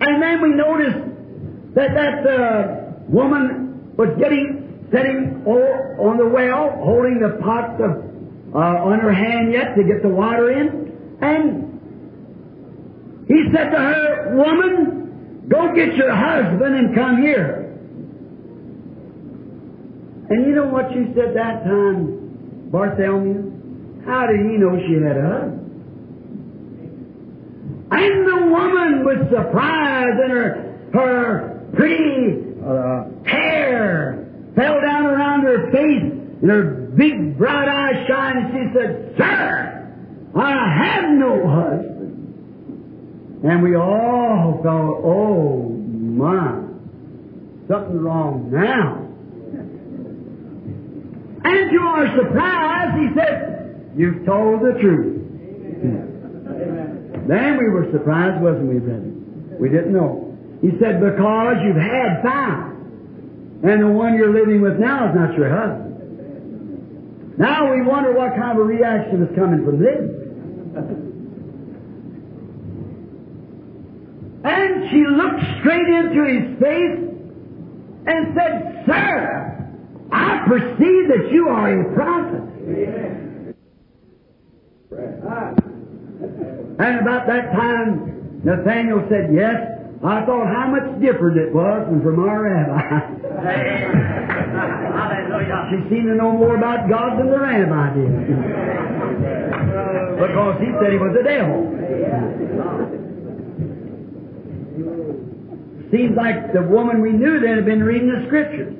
and 0.00 0.22
then 0.22 0.42
we 0.42 0.50
noticed 0.50 1.74
that 1.74 1.94
that 1.94 2.26
uh, 2.26 2.92
woman 3.08 3.94
was 3.96 4.10
getting, 4.18 4.86
sitting 4.92 5.42
on 5.46 6.16
the 6.18 6.26
well, 6.26 6.70
holding 6.84 7.18
the 7.20 7.38
pot 7.42 7.80
of, 7.80 8.04
uh, 8.54 8.58
on 8.58 9.00
her 9.00 9.12
hand 9.12 9.52
yet 9.52 9.74
to 9.76 9.84
get 9.84 10.02
the 10.02 10.08
water 10.08 10.50
in, 10.50 10.92
and 11.20 11.66
he 13.26 13.42
said 13.52 13.70
to 13.70 13.78
her, 13.78 14.36
Woman, 14.36 15.46
go 15.48 15.74
get 15.74 15.94
your 15.94 16.14
husband 16.14 16.76
and 16.76 16.94
come 16.94 17.22
here. 17.22 17.62
And 20.28 20.46
you 20.46 20.54
know 20.54 20.66
what 20.66 20.92
she 20.92 21.12
said 21.14 21.34
that 21.36 21.64
time, 21.64 22.70
Bartholomew? 22.70 24.04
How 24.04 24.26
did 24.26 24.40
he 24.40 24.56
know 24.58 24.78
she 24.86 24.94
had 24.94 25.16
a 25.16 25.22
husband? 25.22 25.65
And 27.90 28.26
the 28.26 28.46
woman 28.50 29.04
was 29.04 29.18
surprised 29.30 30.18
and 30.20 30.32
her, 30.32 30.88
her 30.92 31.68
pretty 31.74 32.42
uh, 32.64 33.04
hair 33.28 34.28
fell 34.56 34.80
down 34.80 35.06
around 35.06 35.42
her 35.42 35.70
face 35.70 36.12
and 36.42 36.50
her 36.50 36.64
big 36.96 37.38
bright 37.38 37.68
eyes 37.68 38.06
shined 38.08 38.38
and 38.38 38.52
she 38.52 38.78
said, 38.78 39.14
Sir, 39.16 39.94
I 40.34 40.84
have 40.84 41.10
no 41.10 41.48
husband. 41.48 43.44
And 43.44 43.62
we 43.62 43.76
all 43.76 44.60
thought, 44.62 45.00
oh 45.04 45.68
my, 45.68 46.62
something's 47.68 48.00
wrong 48.00 48.50
now. 48.50 49.02
And 51.44 51.70
to 51.70 51.78
our 51.78 52.16
surprise, 52.16 52.98
he 52.98 53.14
said, 53.14 53.92
You've 53.96 54.26
told 54.26 54.60
the 54.60 54.78
truth. 54.80 55.15
Then 57.28 57.58
we 57.58 57.68
were 57.68 57.90
surprised, 57.92 58.40
wasn't 58.42 58.68
we, 58.68 58.78
brethren? 58.78 59.56
We 59.58 59.68
didn't 59.68 59.92
know. 59.92 60.36
He 60.60 60.70
said, 60.78 61.00
Because 61.00 61.56
you've 61.64 61.76
had 61.76 62.22
five, 62.22 62.72
and 63.62 63.82
the 63.82 63.88
one 63.88 64.14
you're 64.14 64.32
living 64.32 64.60
with 64.60 64.78
now 64.78 65.08
is 65.10 65.14
not 65.14 65.34
your 65.34 65.50
husband. 65.50 65.86
Now 67.38 67.70
we 67.70 67.82
wonder 67.82 68.12
what 68.12 68.34
kind 68.36 68.58
of 68.58 68.64
a 68.64 68.68
reaction 68.68 69.22
is 69.22 69.36
coming 69.36 69.64
from 69.64 69.78
this. 69.78 70.26
And 74.44 74.90
she 74.90 75.04
looked 75.04 75.42
straight 75.60 75.88
into 75.88 76.24
his 76.24 76.58
face 76.62 77.06
and 78.06 78.34
said, 78.36 78.84
Sir, 78.86 79.68
I 80.12 80.44
perceive 80.46 81.08
that 81.08 81.28
you 81.32 81.48
are 81.48 81.80
a 81.80 81.94
prophet. 81.94 82.42
And 86.20 87.00
about 87.00 87.26
that 87.26 87.52
time, 87.52 88.40
Nathaniel 88.44 89.04
said, 89.08 89.32
Yes, 89.32 89.56
I 90.04 90.24
thought 90.24 90.46
how 90.48 90.68
much 90.68 91.00
different 91.00 91.36
it 91.36 91.52
was 91.52 91.86
than 91.88 92.02
from 92.02 92.20
our 92.20 92.42
rabbi. 92.44 93.00
she 95.70 95.76
seemed 95.88 96.08
to 96.08 96.14
know 96.14 96.32
more 96.32 96.56
about 96.56 96.88
God 96.88 97.18
than 97.18 97.30
the 97.30 97.38
rabbi 97.38 97.94
did. 97.94 98.12
because 100.20 100.60
he 100.60 100.72
said 100.80 100.92
he 100.92 100.98
was 100.98 101.12
the 101.16 101.22
devil. 101.24 101.72
Seems 105.92 106.16
like 106.16 106.52
the 106.52 106.62
woman 106.62 107.00
we 107.00 107.12
knew 107.12 107.40
then 107.40 107.56
had 107.56 107.64
been 107.64 107.82
reading 107.82 108.08
the 108.08 108.26
scriptures. 108.26 108.72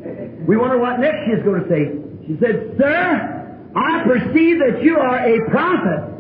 We 0.47 0.57
wonder 0.57 0.79
what 0.79 1.01
next 1.01 1.27
she's 1.27 1.43
going 1.45 1.63
to 1.63 1.69
say. 1.69 1.93
She 2.27 2.37
said, 2.41 2.77
Sir, 2.79 3.71
I 3.77 4.03
perceive 4.05 4.59
that 4.59 4.83
you 4.83 4.99
are 4.99 5.19
a 5.19 5.51
prophet. 5.51 6.16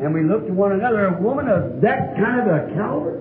And 0.00 0.14
we 0.14 0.24
looked 0.24 0.48
at 0.48 0.54
one 0.54 0.72
another, 0.72 1.06
a 1.06 1.20
woman 1.20 1.48
of 1.48 1.82
that 1.82 2.16
kind 2.16 2.40
of 2.40 2.46
a 2.48 2.74
caliber. 2.74 3.20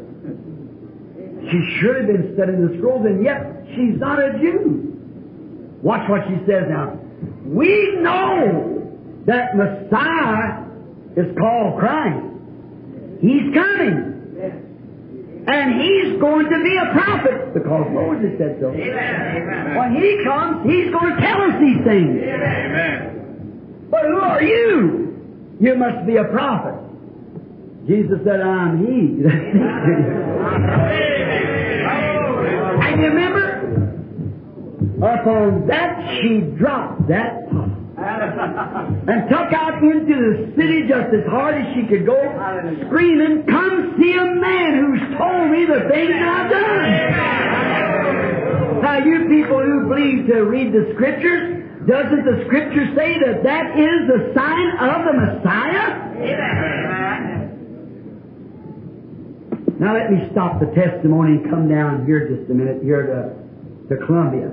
She 1.51 1.80
should 1.80 1.95
have 1.97 2.07
been 2.07 2.32
studying 2.36 2.67
the 2.67 2.77
scrolls, 2.77 3.05
and 3.05 3.23
yet 3.23 3.67
she's 3.75 3.99
not 3.99 4.19
a 4.19 4.39
Jew. 4.39 4.95
Watch 5.82 6.09
what 6.09 6.21
she 6.27 6.36
says 6.47 6.63
now. 6.69 6.97
We 7.45 7.97
know 7.99 8.80
that 9.25 9.55
Messiah 9.55 10.63
is 11.17 11.36
called 11.38 11.80
Christ. 11.80 12.25
He's 13.21 13.53
coming. 13.53 14.09
And 15.47 15.82
he's 15.82 16.19
going 16.21 16.45
to 16.45 16.63
be 16.63 16.77
a 16.77 16.93
prophet 16.93 17.53
because 17.55 17.88
Moses 17.91 18.38
said 18.38 18.57
so. 18.61 18.69
Amen. 18.69 19.75
When 19.75 19.95
he 19.95 20.23
comes, 20.23 20.63
he's 20.63 20.91
going 20.91 21.15
to 21.15 21.21
tell 21.21 21.41
us 21.41 21.59
these 21.59 21.84
things. 21.84 22.21
Amen. 22.21 23.88
But 23.89 24.01
who 24.05 24.19
are 24.19 24.43
you? 24.43 25.09
You 25.60 25.76
must 25.76 26.07
be 26.07 26.18
a 26.18 26.24
prophet. 26.26 26.76
Jesus 27.88 28.20
said, 28.24 28.39
I'm 28.41 28.86
he. 28.86 29.24
and 32.86 33.01
you 33.01 33.07
remember? 33.07 33.45
Upon 34.97 35.68
that 35.68 36.20
she 36.22 36.41
dropped 36.57 37.07
that 37.07 37.49
pot 37.51 37.80
and 37.99 39.30
took 39.30 39.51
out 39.53 39.84
into 39.84 40.16
the 40.16 40.53
city 40.55 40.88
just 40.88 41.14
as 41.14 41.26
hard 41.30 41.55
as 41.55 41.74
she 41.76 41.86
could 41.88 42.05
go, 42.05 42.16
screaming, 42.88 43.43
Come 43.47 43.95
see 43.99 44.14
a 44.14 44.26
man 44.36 44.80
who's 44.80 45.01
told 45.18 45.51
me 45.51 45.66
the 45.66 45.89
things 45.89 46.16
I've 46.16 46.49
done. 46.51 47.39
Now, 48.82 48.97
you 48.99 49.28
people 49.28 49.60
who 49.60 49.88
believe 49.89 50.28
to 50.28 50.43
read 50.45 50.72
the 50.72 50.93
Scriptures, 50.95 51.59
doesn't 51.90 52.24
the 52.24 52.46
Scripture 52.46 52.86
say 52.96 53.18
that 53.26 53.42
that 53.42 53.74
is 53.74 54.06
the 54.06 54.32
sign 54.38 54.70
of 54.78 55.10
the 55.10 55.14
Messiah? 55.18 56.06
Now, 59.80 59.96
let 59.96 60.12
me 60.12 60.30
stop 60.32 60.60
the 60.60 60.68
testimony 60.76 61.38
and 61.42 61.50
come 61.50 61.68
down 61.68 62.06
here 62.06 62.28
just 62.30 62.52
a 62.52 62.54
minute, 62.54 62.84
here 62.84 63.08
to, 63.08 63.96
to 63.96 64.06
Columbia. 64.06 64.52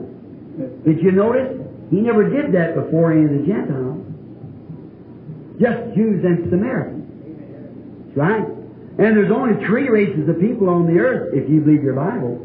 Did 0.87 1.03
you 1.03 1.13
notice? 1.13 1.61
He 1.91 2.01
never 2.01 2.31
did 2.31 2.55
that 2.55 2.75
before 2.75 3.13
any 3.13 3.25
of 3.25 3.31
the 3.31 3.45
Gentiles. 3.45 4.01
Just 5.61 5.95
Jews 5.95 6.25
and 6.25 6.49
Samaritans. 6.49 7.05
That's 8.07 8.17
right. 8.17 8.47
And 8.99 9.17
there's 9.17 9.33
only 9.33 9.61
three 9.67 9.91
races 9.91 10.29
of 10.29 10.41
people 10.41 10.71
on 10.71 10.87
the 10.87 10.99
earth, 11.01 11.35
if 11.35 11.51
you 11.51 11.61
believe 11.61 11.83
your 11.83 11.95
Bible. 11.95 12.41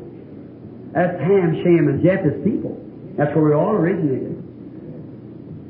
That's 0.92 1.18
Ham, 1.22 1.56
Shem, 1.64 1.88
and 1.88 2.04
Japheth's 2.04 2.44
people. 2.44 2.76
That's 3.16 3.34
where 3.36 3.46
we 3.46 3.54
all 3.54 3.72
originated. 3.72 4.41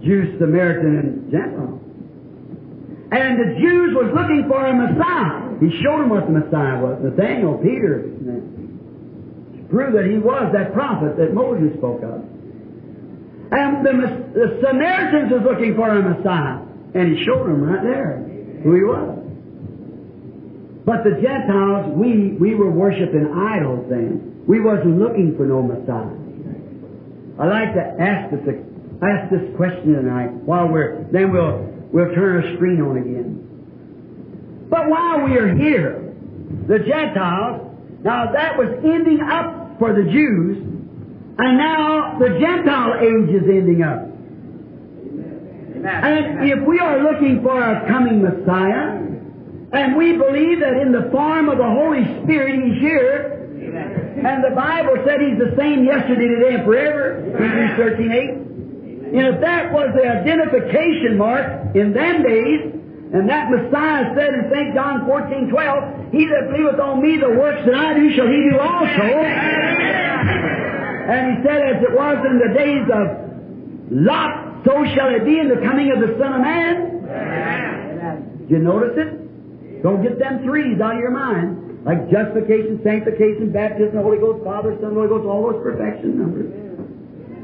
Jews, 0.04 0.40
Samaritan, 0.40 0.98
and 0.98 1.32
Gentile. 1.32 1.80
And 3.12 3.40
the 3.40 3.60
Jews 3.60 3.94
was 3.94 4.10
looking 4.16 4.48
for 4.48 4.66
a 4.66 4.74
Messiah. 4.74 5.52
He 5.60 5.70
showed 5.84 6.02
them 6.02 6.10
what 6.10 6.26
the 6.26 6.34
Messiah 6.34 6.80
was. 6.80 6.98
Nathaniel, 7.04 7.60
Peter, 7.60 8.08
to 8.08 9.64
prove 9.70 9.94
that 9.94 10.08
he 10.10 10.18
was 10.18 10.50
that 10.54 10.74
prophet 10.74 11.18
that 11.18 11.34
Moses 11.34 11.76
spoke 11.78 12.02
of. 12.04 12.24
And 13.52 13.86
the, 13.86 13.92
the 14.32 14.64
Samaritans 14.64 15.32
was 15.32 15.44
looking 15.44 15.76
for 15.76 15.90
a 15.92 16.02
Messiah. 16.02 16.64
And 16.96 17.18
he 17.18 17.24
showed 17.26 17.48
them 17.48 17.62
right 17.62 17.84
there 17.84 18.24
who 18.64 18.76
he 18.76 18.84
was. 18.84 19.22
But 20.86 21.04
the 21.04 21.20
Gentiles, 21.22 21.92
we, 21.94 22.40
we 22.40 22.56
were 22.56 22.72
worshiping 22.72 23.28
idols 23.28 23.86
then. 23.90 24.44
We 24.48 24.62
wasn't 24.62 24.98
looking 25.00 25.36
for 25.38 25.46
no 25.46 25.62
Messiah. 25.62 26.16
I'd 27.40 27.50
like 27.50 27.74
to 27.76 27.86
ask 28.02 28.32
this, 28.32 28.56
ask 29.02 29.32
this 29.32 29.56
question 29.58 29.94
tonight 29.94 30.32
while 30.46 30.68
we're, 30.68 31.04
then 31.12 31.32
we'll, 31.32 31.66
we'll 31.92 32.14
turn 32.14 32.44
our 32.44 32.56
screen 32.56 32.82
on 32.82 32.98
again. 32.98 34.68
But 34.70 34.90
while 34.90 35.26
we 35.26 35.38
are 35.38 35.54
here, 35.54 36.14
the 36.68 36.80
Gentiles, 36.80 37.68
now 38.04 38.32
that 38.32 38.58
was 38.58 38.70
ending 38.86 39.22
up 39.22 39.78
for 39.80 39.94
the 39.94 40.04
Jews, 40.04 40.58
and 41.38 41.58
now 41.58 42.20
the 42.20 42.40
Gentile 42.40 42.94
age 43.02 43.36
is 43.36 43.44
ending 43.50 43.82
up. 43.82 44.08
And 45.84 46.50
if 46.50 46.66
we 46.68 46.80
are 46.80 47.02
looking 47.02 47.42
for 47.42 47.60
a 47.60 47.88
coming 47.88 48.22
Messiah, 48.22 49.02
and 49.74 49.96
we 49.96 50.14
believe 50.14 50.60
that 50.60 50.78
in 50.80 50.92
the 50.92 51.10
form 51.12 51.50
of 51.50 51.58
the 51.58 51.64
Holy 51.64 52.04
Spirit 52.24 52.64
He's 52.64 52.80
here, 52.80 53.40
and 54.24 54.44
the 54.44 54.54
Bible 54.56 55.02
said 55.08 55.22
He's 55.22 55.40
the 55.40 55.56
same 55.58 55.86
yesterday, 55.86 56.28
today, 56.28 56.56
and 56.56 56.66
forever, 56.66 57.24
Hebrews 57.26 57.72
13, 57.78 58.12
8. 58.12 58.51
And 59.12 59.28
if 59.28 59.42
that 59.42 59.74
was 59.74 59.92
the 59.94 60.08
identification 60.08 61.18
mark 61.18 61.76
in 61.76 61.92
them 61.92 62.24
days, 62.24 62.72
and 63.12 63.28
that 63.28 63.52
Messiah 63.52 64.16
said 64.16 64.34
in 64.34 64.48
St. 64.48 64.74
John 64.74 65.06
14, 65.06 65.50
12, 65.52 66.16
He 66.16 66.26
that 66.32 66.48
believeth 66.48 66.80
on 66.80 67.04
me, 67.04 67.18
the 67.20 67.36
works 67.36 67.60
that 67.68 67.76
I 67.76 67.94
do 67.94 68.08
shall 68.16 68.28
he 68.28 68.50
do 68.50 68.58
also. 68.58 69.04
And 71.12 71.36
He 71.36 71.44
said, 71.44 71.60
as 71.60 71.84
it 71.84 71.92
was 71.92 72.24
in 72.24 72.40
the 72.40 72.56
days 72.56 72.88
of 72.88 73.20
Lot, 73.92 74.64
so 74.64 74.86
shall 74.96 75.12
it 75.12 75.26
be 75.26 75.40
in 75.40 75.50
the 75.50 75.60
coming 75.60 75.92
of 75.92 76.00
the 76.00 76.16
Son 76.16 76.32
of 76.32 76.40
Man. 76.40 77.04
Did 78.48 78.50
you 78.50 78.60
notice 78.60 78.96
it? 78.96 79.84
Don't 79.84 80.02
get 80.02 80.20
them 80.20 80.44
threes 80.46 80.80
out 80.80 80.96
of 80.96 81.02
your 81.02 81.12
mind. 81.12 81.84
Like 81.84 82.10
justification, 82.10 82.80
sanctification, 82.84 83.52
baptism, 83.52 83.96
the 83.98 84.02
Holy 84.04 84.20
Ghost, 84.20 84.46
Father, 84.46 84.78
Son, 84.80 84.94
Holy 84.94 85.10
Ghost, 85.10 85.26
all 85.26 85.52
those 85.52 85.60
perfection 85.64 86.16
numbers. 86.16 86.71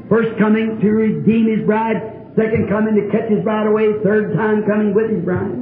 First 0.08 0.38
coming 0.38 0.80
to 0.80 0.90
redeem 0.90 1.46
his 1.46 1.66
bride, 1.66 2.32
second 2.34 2.68
coming 2.68 2.94
to 2.94 3.10
catch 3.10 3.30
his 3.30 3.44
bride 3.44 3.66
away, 3.66 3.92
third 4.02 4.34
time 4.34 4.64
coming 4.64 4.94
with 4.94 5.10
his 5.10 5.22
bride. 5.24 5.52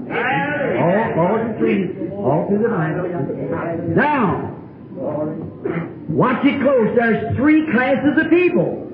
All, 0.76 1.26
all 1.26 1.38
the 1.38 2.12
all 2.14 2.46
through 2.48 2.62
the 2.62 2.68
Bible. 2.68 3.08
Now, 3.94 4.56
watch 6.08 6.44
it 6.44 6.60
close. 6.62 6.94
There's 6.96 7.36
three 7.36 7.66
classes 7.72 8.16
of 8.22 8.30
people. 8.30 8.84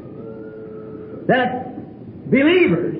That's 1.28 1.68
believers, 2.26 2.96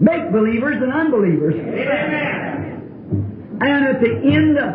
make 0.00 0.32
believers, 0.32 0.82
and 0.82 0.92
unbelievers. 0.92 1.54
And 3.60 3.86
at 3.86 4.00
the 4.00 4.10
end, 4.24 4.58
of, 4.58 4.74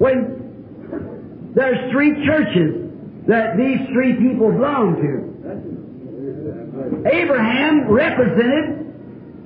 when 0.00 1.52
there's 1.54 1.90
three 1.92 2.26
churches 2.26 2.90
that 3.26 3.56
these 3.56 3.78
three 3.92 4.14
people 4.16 4.52
belong 4.52 4.96
to. 4.96 5.37
Abraham 7.06 7.88
represented 7.88 8.78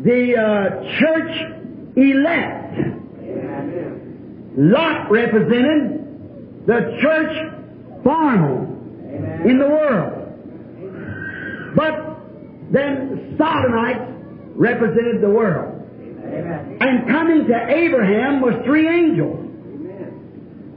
the 0.04 0.36
uh, 0.36 0.98
church 0.98 1.32
elect. 1.96 2.74
Lot 4.56 5.10
represented 5.10 6.66
the 6.66 6.98
church 7.00 8.02
formal 8.04 8.62
in 9.44 9.58
the 9.58 9.66
world. 9.66 10.18
But 11.74 12.18
then 12.70 13.34
Sodomites 13.38 14.12
represented 14.54 15.20
the 15.20 15.30
world. 15.30 15.80
And 16.80 17.08
coming 17.08 17.46
to 17.46 17.66
Abraham 17.68 18.40
was 18.40 18.54
three 18.64 18.88
angels. 18.88 19.38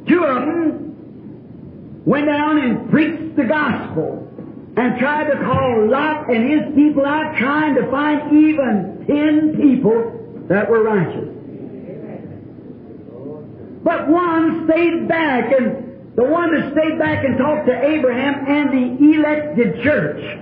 Two 0.07 0.24
of 0.24 0.45
them 0.45 2.03
went 2.05 2.28
down 2.28 2.59
and 2.59 2.89
preached 2.89 3.36
the 3.36 3.43
gospel 3.43 4.24
and 4.78 4.99
tried 4.99 5.30
to 5.30 5.38
call 5.43 5.88
Lot 5.88 6.30
and 6.30 6.49
his 6.49 6.76
people 6.76 7.05
out, 7.05 7.38
trying 7.38 7.76
to 7.76 7.89
find 7.89 8.32
even 8.34 9.05
ten 9.07 9.55
people 9.61 10.45
that 10.47 10.69
were 10.69 10.84
righteous. 10.84 11.30
But 13.84 14.07
one 14.09 14.67
stayed 14.67 15.07
back, 15.07 15.51
and 15.57 16.15
the 16.15 16.23
one 16.23 16.51
that 16.53 16.71
stayed 16.73 16.97
back 16.99 17.23
and 17.23 17.38
talked 17.38 17.67
to 17.67 17.86
Abraham 17.86 18.45
and 18.47 18.71
the 18.71 19.13
elected 19.13 19.84
church. 19.84 20.39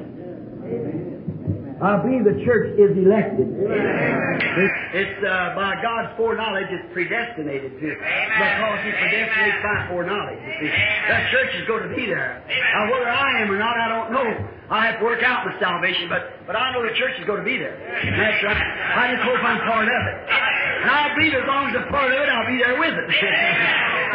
I 1.84 2.00
believe 2.00 2.24
the 2.24 2.40
church 2.48 2.80
is 2.80 2.96
elected. 2.96 3.44
It's, 3.44 4.78
it's 4.96 5.20
uh, 5.20 5.52
by 5.52 5.76
God's 5.84 6.16
foreknowledge, 6.16 6.72
it's 6.72 6.88
predestinated 6.96 7.76
to 7.76 7.88
because 8.00 8.80
He 8.88 8.92
predestinates 8.96 9.60
by 9.60 9.92
foreknowledge. 9.92 10.40
You 10.40 10.72
see, 10.72 10.72
that 11.12 11.28
church 11.28 11.52
is 11.60 11.68
going 11.68 11.84
to 11.84 11.92
be 11.92 12.08
there. 12.08 12.40
Now, 12.48 12.88
whether 12.88 13.12
I 13.12 13.44
am 13.44 13.52
or 13.52 13.60
not, 13.60 13.76
I 13.76 13.88
don't 13.92 14.16
know. 14.16 14.30
I 14.72 14.88
have 14.88 15.00
to 15.00 15.04
work 15.04 15.24
out 15.24 15.44
my 15.44 15.60
salvation, 15.60 16.08
but 16.08 16.48
but 16.48 16.56
I 16.56 16.72
know 16.72 16.88
the 16.88 16.96
church 16.96 17.20
is 17.20 17.28
going 17.28 17.44
to 17.44 17.46
be 17.46 17.60
there. 17.60 17.76
That's 17.76 18.40
right. 18.48 18.64
I 18.64 19.12
just 19.12 19.24
hope 19.28 19.44
I'm 19.44 19.60
part 19.68 19.84
of 19.84 20.02
it, 20.08 20.18
and 20.88 20.90
I 20.90 21.12
believe 21.20 21.36
as 21.36 21.44
long 21.46 21.68
as 21.68 21.76
I'm 21.76 21.92
part 21.92 22.08
of 22.08 22.16
it, 22.16 22.30
I'll 22.32 22.48
be 22.48 22.64
there 22.64 22.80
with 22.80 22.96
it. 22.96 23.12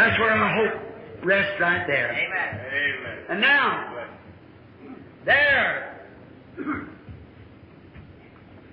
That's 0.00 0.18
where 0.18 0.32
my 0.40 0.56
hope 0.56 0.72
rests 1.20 1.60
right 1.60 1.84
there. 1.86 2.16
Amen. 2.16 3.28
And 3.28 3.40
now, 3.44 4.08
there. 5.26 5.84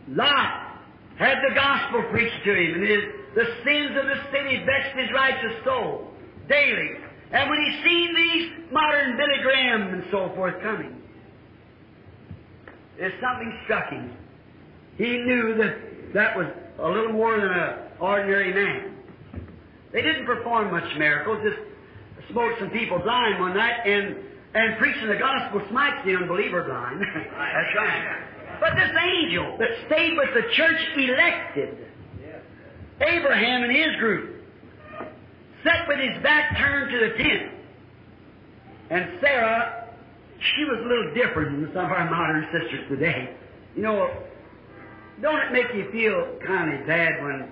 Lot 0.09 0.79
had 1.17 1.37
the 1.49 1.55
gospel 1.55 2.03
preached 2.11 2.43
to 2.43 2.53
him, 2.53 2.73
and 2.75 2.83
his, 2.83 3.03
the 3.35 3.45
sins 3.63 3.97
of 3.97 4.05
the 4.05 4.19
city 4.31 4.63
vexed 4.65 4.97
his 4.97 5.09
righteous 5.13 5.63
soul 5.63 6.11
daily. 6.47 6.91
And 7.31 7.49
when 7.49 7.59
he 7.61 7.83
seen 7.83 8.15
these 8.15 8.71
modern 8.71 9.17
Billy 9.17 9.41
Graham 9.41 9.93
and 9.93 10.03
so 10.11 10.31
forth 10.35 10.61
coming, 10.61 11.01
there's 12.97 13.13
something 13.21 13.59
struck 13.63 13.89
him. 13.89 14.15
He 14.97 15.17
knew 15.17 15.55
that 15.57 16.13
that 16.13 16.37
was 16.37 16.47
a 16.79 16.87
little 16.87 17.13
more 17.13 17.39
than 17.39 17.49
an 17.49 17.79
ordinary 17.99 18.53
man. 18.53 18.95
They 19.91 20.01
didn't 20.01 20.25
perform 20.25 20.71
much 20.71 20.97
miracles, 20.97 21.39
just 21.43 22.31
smote 22.31 22.53
some 22.59 22.69
people 22.69 22.99
blind 22.99 23.39
one 23.39 23.55
night, 23.55 23.85
and, 23.85 24.15
and 24.53 24.77
preaching 24.77 25.07
the 25.07 25.15
gospel 25.15 25.61
smites 25.69 26.05
the 26.05 26.15
unbeliever 26.15 26.63
blind. 26.63 27.01
That's 27.15 27.75
right. 27.75 28.34
But 28.59 28.75
this 28.75 28.91
angel 29.01 29.57
that 29.59 29.69
stayed 29.87 30.17
with 30.17 30.33
the 30.33 30.53
church 30.53 30.81
elected, 30.97 31.77
Abraham 33.01 33.63
and 33.63 33.75
his 33.75 33.95
group, 33.97 34.41
sat 35.63 35.87
with 35.87 35.99
his 35.99 36.21
back 36.23 36.57
turned 36.57 36.91
to 36.91 36.99
the 36.99 37.23
tent. 37.23 37.51
And 38.89 39.19
Sarah, 39.19 39.89
she 40.39 40.63
was 40.65 40.79
a 40.79 40.87
little 40.87 41.13
different 41.13 41.61
than 41.61 41.73
some 41.73 41.85
of 41.85 41.91
our 41.91 42.09
modern 42.09 42.47
sisters 42.51 42.87
today. 42.89 43.35
You 43.75 43.81
know, 43.81 44.09
don't 45.21 45.39
it 45.39 45.51
make 45.51 45.73
you 45.73 45.91
feel 45.91 46.37
kind 46.45 46.79
of 46.79 46.87
bad 46.87 47.23
when, 47.23 47.51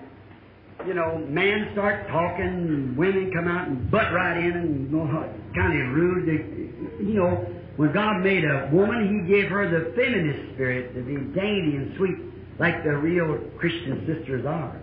you 0.88 0.94
know, 0.94 1.18
men 1.28 1.70
start 1.74 2.08
talking 2.08 2.46
and 2.46 2.98
women 2.98 3.32
come 3.34 3.48
out 3.48 3.68
and 3.68 3.90
butt 3.90 4.14
right 4.14 4.38
in 4.38 4.52
and 4.52 4.92
you 4.92 4.98
know, 4.98 5.34
kind 5.56 5.82
of 5.82 5.96
rude? 5.96 6.28
They, 6.28 7.04
you 7.04 7.14
know, 7.16 7.46
when 7.78 7.92
God 7.92 8.22
made 8.22 8.44
a 8.46 8.70
woman, 8.72 9.26
He 9.26 9.34
gave 9.34 9.50
her 9.50 9.70
the 9.70 9.94
feminist 9.96 10.54
spirit 10.54 10.94
to 10.94 11.02
be 11.02 11.18
dainty 11.34 11.78
and 11.78 11.96
sweet, 11.98 12.18
like 12.60 12.84
the 12.84 12.96
real 12.98 13.40
Christian 13.58 14.06
sisters 14.06 14.46
are. 14.46 14.80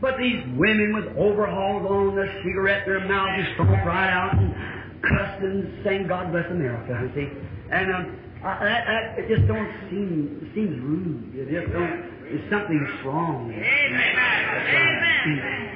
But 0.00 0.16
these 0.16 0.40
women 0.56 0.94
with 0.94 1.16
overalls 1.16 1.84
on, 1.90 2.16
their 2.16 2.32
cigarette 2.42 2.86
in 2.86 2.94
their 2.94 3.08
mouth, 3.08 3.28
just 3.36 3.54
stomp 3.54 3.70
right 3.84 4.10
out 4.10 4.38
and 4.38 4.54
cuss 5.02 5.42
and 5.42 5.84
sing 5.84 6.06
"God 6.08 6.32
Bless 6.32 6.46
America." 6.50 6.96
You 7.02 7.10
see, 7.14 7.28
and 7.70 7.92
um, 7.92 8.16
I, 8.42 8.64
that, 8.64 8.84
that, 8.86 9.18
it 9.18 9.28
just 9.28 9.46
don't 9.46 9.68
seem 9.90 10.40
it 10.40 10.54
seems 10.54 10.80
rude. 10.80 11.34
It 11.34 11.50
just 11.50 11.72
don't. 11.72 12.20
There's 12.30 12.48
something 12.48 12.80
wrong. 13.04 13.50
That's 13.50 14.14
right. 14.16 14.70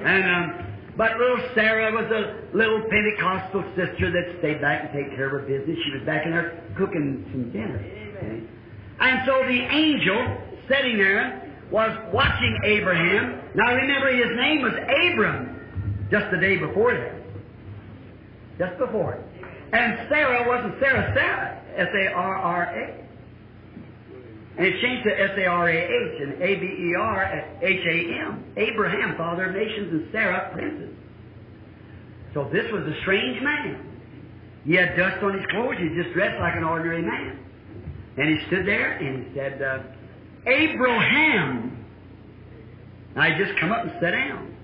And 0.07 0.25
um, 0.31 0.74
but 0.97 1.19
little 1.19 1.41
Sarah 1.55 1.93
was 1.93 2.11
a 2.11 2.57
little 2.57 2.83
Pentecostal 2.89 3.65
sister 3.75 4.11
that 4.13 4.39
stayed 4.39 4.61
back 4.61 4.85
and 4.85 4.93
take 4.93 5.17
care 5.17 5.27
of 5.27 5.33
her 5.33 5.47
business. 5.47 5.77
She 5.85 5.91
was 5.91 6.07
back 6.07 6.25
in 6.25 6.33
there 6.33 6.63
cooking 6.77 7.27
some 7.33 7.51
dinner. 7.51 7.79
Okay? 7.79 8.43
And 9.01 9.27
so 9.27 9.43
the 9.47 9.61
angel 9.75 10.39
sitting 10.69 10.99
there 10.99 11.53
was 11.71 11.91
watching 12.13 12.59
Abraham. 12.65 13.41
Now 13.55 13.75
remember, 13.75 14.15
his 14.15 14.37
name 14.37 14.63
was 14.63 14.75
Abram. 14.75 16.09
just 16.11 16.31
the 16.31 16.39
day 16.39 16.57
before 16.59 16.95
that. 16.95 17.15
Just 18.59 18.79
before. 18.79 19.19
And 19.73 20.09
Sarah 20.09 20.47
wasn't 20.47 20.79
Sarah, 20.79 21.13
Sarah, 21.17 21.61
S-A-R-R-A. 21.77 23.04
And 24.57 24.67
it 24.67 24.81
changed 24.81 25.05
to 25.05 25.11
S-A-R-A-H 25.11 26.23
and 26.23 26.41
A-B-E-R-H-A-M. 26.41 28.45
Abraham, 28.57 29.17
father 29.17 29.47
of 29.47 29.55
nations, 29.55 29.93
and 29.93 30.09
Sarah, 30.13 30.51
princess. 30.53 30.91
So 32.35 32.49
this 32.53 32.71
was 32.73 32.87
a 32.87 32.95
strange 33.03 33.43
man. 33.43 33.81
He 34.65 34.75
had 34.75 34.97
dust 34.97 35.23
on 35.23 35.35
his 35.35 35.45
clothes. 35.51 35.77
He 35.79 35.89
just 36.01 36.15
dressed 36.15 36.41
like 36.41 36.57
an 36.57 36.65
ordinary 36.65 37.03
man. 37.03 37.39
And 38.17 38.29
he 38.29 38.47
stood 38.47 38.67
there 38.67 38.93
and 38.93 39.27
he 39.27 39.35
said, 39.35 39.61
uh, 39.61 39.83
Abraham. 40.47 41.85
He 43.15 43.45
just 43.45 43.59
come 43.61 43.73
up 43.73 43.83
and 43.83 43.93
sat 44.01 44.13
down. 44.13 44.55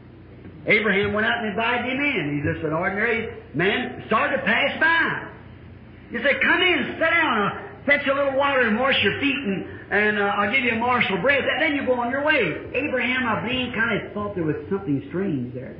Abraham 0.67 1.13
went 1.13 1.27
out 1.27 1.39
and 1.39 1.49
invited 1.49 1.93
him 1.93 2.01
in. 2.01 2.37
He's 2.37 2.55
just 2.55 2.65
an 2.67 2.73
ordinary 2.73 3.29
man, 3.55 4.05
started 4.07 4.39
to 4.39 4.43
pass 4.43 4.79
by. 4.79 5.29
He 6.11 6.19
said, 6.19 6.41
Come 6.43 6.61
in, 6.61 6.97
sit 6.99 7.01
down. 7.01 7.41
I'll 7.41 7.87
fetch 7.87 8.07
a 8.07 8.15
little 8.15 8.37
water 8.37 8.61
and 8.61 8.79
wash 8.79 9.03
your 9.03 9.19
feet, 9.21 9.35
and, 9.35 9.80
and 9.91 10.19
uh, 10.19 10.23
I'll 10.23 10.53
give 10.53 10.63
you 10.63 10.73
a 10.73 10.79
morsel 10.79 11.17
of 11.17 11.23
bread. 11.23 11.43
Then 11.59 11.75
you 11.75 11.85
go 11.85 11.95
on 11.95 12.11
your 12.11 12.25
way. 12.25 12.71
Abraham, 12.75 13.27
I 13.27 13.43
believe, 13.43 13.75
kind 13.75 14.01
of 14.01 14.13
thought 14.13 14.37
there 14.37 14.45
was 14.45 14.55
something 14.71 15.03
strange 15.09 15.53
there. 15.53 15.75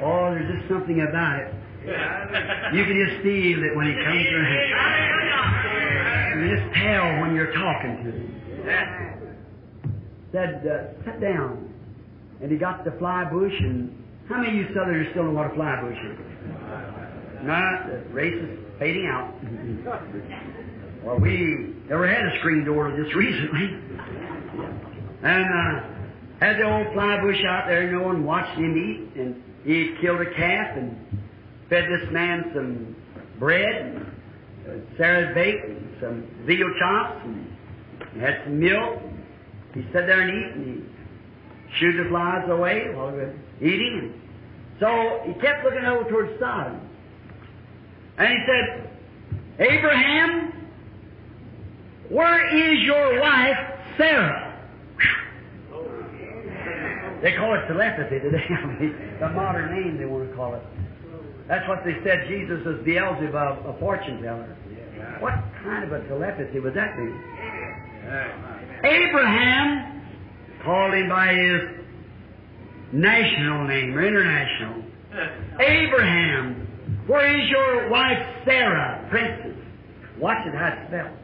Oh, 0.00 0.30
there's 0.30 0.46
just 0.56 0.68
something 0.70 1.00
about 1.02 1.40
it. 1.40 1.54
You 2.72 2.84
can 2.84 3.06
just 3.08 3.22
feel 3.22 3.64
it 3.64 3.74
when 3.74 3.86
he 3.88 3.94
comes 3.94 4.26
around. 4.30 4.70
You 6.38 6.56
just 6.56 6.72
tell 6.74 7.20
when 7.20 7.34
you're 7.34 7.52
talking 7.52 7.96
to 8.04 8.10
him. 8.14 8.30
Said, 10.32 10.62
uh, 10.66 10.94
sit 11.04 11.20
down. 11.20 11.66
And 12.40 12.50
he 12.50 12.56
got 12.56 12.84
the 12.84 12.92
fly 12.92 13.24
bush, 13.24 13.52
and 13.58 13.92
how 14.28 14.38
many 14.40 14.50
of 14.50 14.54
you 14.54 14.74
Southerners 14.74 15.08
still 15.10 15.24
know 15.24 15.32
what 15.32 15.50
a 15.50 15.54
fly 15.54 15.80
bush 15.82 15.98
is? 15.98 16.18
Not 17.42 17.88
the 17.88 17.98
race 18.14 18.40
is 18.40 18.58
fading 18.78 19.06
out. 19.06 19.34
well, 21.02 21.18
we 21.18 21.74
never 21.88 22.06
had 22.06 22.26
a 22.26 22.38
screen 22.40 22.64
door 22.64 22.94
just 22.96 23.14
recently. 23.14 23.78
And 25.22 25.44
uh, 25.44 25.82
had 26.40 26.58
the 26.58 26.64
old 26.64 26.92
fly 26.92 27.20
bush 27.20 27.42
out 27.46 27.66
there, 27.68 27.90
you 27.90 27.98
know, 27.98 28.10
and 28.10 28.24
watched 28.24 28.58
him 28.58 28.76
eat, 28.76 29.20
and 29.20 29.42
he 29.64 29.88
had 29.88 30.00
killed 30.00 30.20
a 30.20 30.34
calf 30.34 30.76
and 30.76 30.96
fed 31.68 31.84
this 31.90 32.10
man 32.10 32.50
some 32.54 32.96
bread, 33.38 34.06
and 34.66 34.82
uh, 34.82 34.96
Sarah's 34.96 35.34
baked, 35.34 35.64
and 35.66 35.96
some 36.00 36.44
veal 36.46 36.70
chops, 36.78 37.20
and 37.24 38.20
had 38.20 38.42
some 38.44 38.58
milk. 38.58 39.00
He 39.74 39.82
sat 39.92 40.06
there 40.06 40.20
and 40.20 40.30
ate, 40.30 40.54
and 40.56 40.66
he 40.66 41.76
shooed 41.78 42.04
the 42.04 42.08
flies 42.08 42.48
away 42.48 42.92
while 42.94 43.10
he 43.10 43.16
was 43.16 43.34
eating. 43.60 44.20
So 44.80 45.22
he 45.26 45.34
kept 45.34 45.64
looking 45.64 45.84
over 45.84 46.08
towards 46.08 46.38
Sodom. 46.40 46.80
And 48.18 48.28
he 48.28 48.38
said, 48.46 48.90
Abraham, 49.58 50.59
where 52.10 52.44
is 52.54 52.82
your 52.82 53.20
wife, 53.20 53.56
Sarah? 53.96 54.48
They 57.22 57.32
call 57.36 57.54
it 57.54 57.66
telepathy 57.68 58.18
today. 58.18 58.44
I 58.50 58.66
mean, 58.66 59.16
the 59.20 59.28
modern 59.28 59.74
name 59.74 59.98
they 59.98 60.06
want 60.06 60.28
to 60.28 60.36
call 60.36 60.54
it. 60.54 60.62
That's 61.48 61.68
what 61.68 61.84
they 61.84 61.94
said 62.04 62.26
Jesus 62.28 62.64
was 62.64 62.76
Beelzebub, 62.84 63.66
a 63.66 63.76
fortune 63.78 64.22
teller. 64.22 64.56
What 65.20 65.34
kind 65.62 65.84
of 65.84 65.92
a 65.92 66.06
telepathy 66.08 66.60
would 66.60 66.74
that 66.74 66.96
be? 66.96 67.12
Abraham 68.88 70.02
called 70.64 70.94
him 70.94 71.08
by 71.08 71.34
his 71.34 71.60
national 72.92 73.66
name 73.68 73.96
or 73.96 74.06
international. 74.06 74.82
Abraham, 75.60 76.66
where 77.06 77.38
is 77.38 77.48
your 77.48 77.88
wife 77.90 78.26
Sarah, 78.44 79.06
princess? 79.10 79.56
Watch 80.18 80.46
it 80.46 80.54
how 80.54 80.68
it's 80.68 80.88
spelled. 80.88 81.19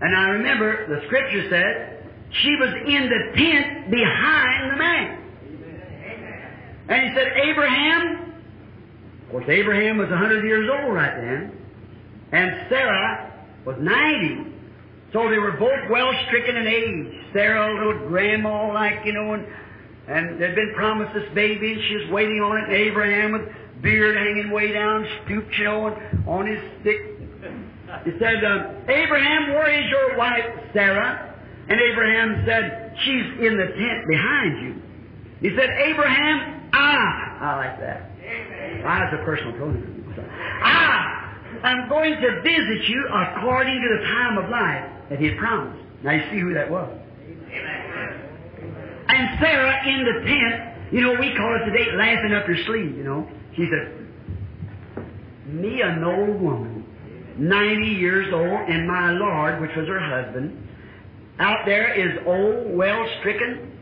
And 0.00 0.16
I 0.16 0.28
remember 0.30 0.88
the 0.88 1.06
scripture 1.06 1.48
said 1.50 2.06
she 2.42 2.56
was 2.56 2.70
in 2.86 3.08
the 3.08 3.38
tent 3.38 3.90
behind 3.90 4.72
the 4.72 4.76
man. 4.76 5.16
And 6.88 7.08
he 7.08 7.14
said, 7.14 7.32
Abraham, 7.44 8.34
of 9.22 9.30
course, 9.30 9.44
Abraham 9.48 9.98
was 9.98 10.08
100 10.10 10.44
years 10.44 10.68
old 10.68 10.94
right 10.94 11.14
then, 11.14 11.52
and 12.32 12.66
Sarah 12.68 13.46
was 13.64 13.76
90. 13.78 14.50
So 15.12 15.28
they 15.28 15.38
were 15.38 15.52
both 15.52 15.90
well 15.90 16.12
stricken 16.26 16.56
in 16.56 16.66
age. 16.66 17.32
Sarah, 17.32 17.72
a 17.72 17.74
little 17.74 18.08
grandma 18.08 18.72
like, 18.72 19.04
you 19.04 19.12
know, 19.12 19.34
and, 19.34 19.46
and 20.08 20.40
they'd 20.40 20.54
been 20.54 20.72
promised 20.74 21.14
this 21.14 21.32
baby, 21.34 21.74
and 21.74 21.82
she 21.88 21.96
was 21.96 22.10
waiting 22.10 22.40
on 22.40 22.56
it, 22.58 22.64
and 22.64 22.72
Abraham 22.72 23.32
with 23.32 23.48
beard 23.82 24.16
hanging 24.16 24.50
way 24.50 24.72
down, 24.72 25.06
stooped, 25.24 25.56
you 25.58 25.64
know, 25.64 25.86
and 25.88 26.28
on 26.28 26.46
his 26.46 26.60
stick. 26.80 27.19
He 28.04 28.12
said, 28.18 28.44
uh, 28.44 28.72
Abraham, 28.88 29.50
where 29.50 29.70
is 29.70 29.88
your 29.90 30.16
wife, 30.16 30.44
Sarah? 30.72 31.36
And 31.68 31.80
Abraham 31.80 32.42
said, 32.46 32.96
She's 33.04 33.46
in 33.46 33.56
the 33.56 33.66
tent 33.66 34.08
behind 34.08 34.62
you. 34.62 34.82
He 35.40 35.56
said, 35.56 35.70
Abraham, 35.70 36.70
ah, 36.74 37.38
I 37.40 37.56
like 37.56 37.80
that. 37.80 38.10
I 38.84 39.08
is 39.08 39.20
a 39.20 39.24
personal 39.24 39.52
pronoun. 39.52 39.96
Ah, 40.62 41.20
I'm 41.62 41.88
going 41.88 42.14
to 42.20 42.42
visit 42.42 42.88
you 42.88 43.08
according 43.08 43.80
to 43.80 43.88
the 43.98 44.04
time 44.04 44.38
of 44.38 44.50
life 44.50 44.84
that 45.10 45.18
he 45.18 45.26
had 45.28 45.38
promised. 45.38 45.82
Now 46.02 46.12
you 46.12 46.22
see 46.30 46.40
who 46.40 46.54
that 46.54 46.70
was. 46.70 46.90
And 49.08 49.40
Sarah 49.40 49.88
in 49.88 50.04
the 50.04 50.26
tent, 50.26 50.92
you 50.92 51.00
know, 51.02 51.12
we 51.18 51.34
call 51.36 51.58
it 51.60 51.70
today 51.70 51.92
laughing 51.94 52.32
up 52.32 52.44
her 52.46 52.56
sleeve, 52.66 52.96
you 52.96 53.04
know. 53.04 53.28
She 53.56 53.68
said, 53.70 55.04
Me, 55.46 55.82
an 55.82 56.04
old 56.04 56.40
woman, 56.40 56.79
90 57.38 57.86
years 57.86 58.32
old, 58.32 58.68
and 58.68 58.86
my 58.86 59.12
Lord, 59.12 59.60
which 59.60 59.74
was 59.76 59.86
her 59.88 60.00
husband, 60.00 60.68
out 61.38 61.64
there 61.64 61.94
is 61.94 62.18
old, 62.26 62.76
well 62.76 63.06
stricken. 63.20 63.72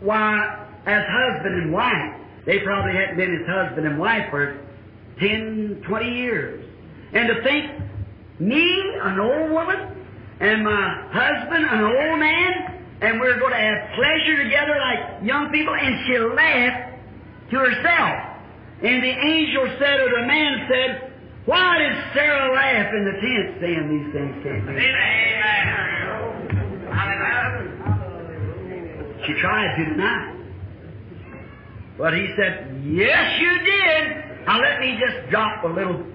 Why, 0.00 0.66
as 0.86 1.02
husband 1.08 1.54
and 1.62 1.72
wife, 1.72 2.20
they 2.46 2.58
probably 2.60 2.92
hadn't 2.92 3.16
been 3.16 3.38
his 3.38 3.46
husband 3.46 3.86
and 3.86 3.98
wife 3.98 4.30
for 4.30 4.58
10, 5.18 5.82
20 5.86 6.10
years. 6.14 6.64
And 7.12 7.28
to 7.28 7.42
think, 7.42 7.70
me, 8.38 8.82
an 9.02 9.20
old 9.20 9.50
woman, 9.50 9.96
and 10.40 10.64
my 10.64 11.08
husband, 11.12 11.64
an 11.64 11.84
old 11.84 12.18
man, 12.18 12.84
and 13.02 13.20
we're 13.20 13.38
going 13.38 13.52
to 13.52 13.58
have 13.58 13.94
pleasure 13.94 14.42
together 14.44 14.76
like 14.78 15.22
young 15.24 15.50
people, 15.50 15.74
and 15.74 16.06
she 16.06 16.18
laughed 16.18 16.98
to 17.50 17.58
herself. 17.58 18.30
And 18.82 19.02
the 19.02 19.08
angel 19.08 19.68
said, 19.78 20.00
or 20.00 20.10
the 20.20 20.26
man 20.26 20.66
said, 20.68 21.09
why 21.50 21.78
did 21.78 21.92
Sarah 22.14 22.54
laugh 22.54 22.94
in 22.94 23.04
the 23.06 23.16
tent 23.18 23.60
saying 23.60 23.90
these 23.90 24.12
things 24.14 24.34
can't 24.44 24.66
be? 24.70 24.78
She 29.26 29.40
tried 29.40 29.76
to 29.76 29.84
deny. 29.84 30.36
But 31.98 32.14
he 32.14 32.32
said, 32.36 32.82
Yes, 32.86 33.40
you 33.40 33.58
did. 33.64 34.46
Now 34.46 34.60
let 34.60 34.78
me 34.78 34.96
just 35.00 35.28
drop 35.30 35.64
a 35.64 35.68
little 35.68 36.06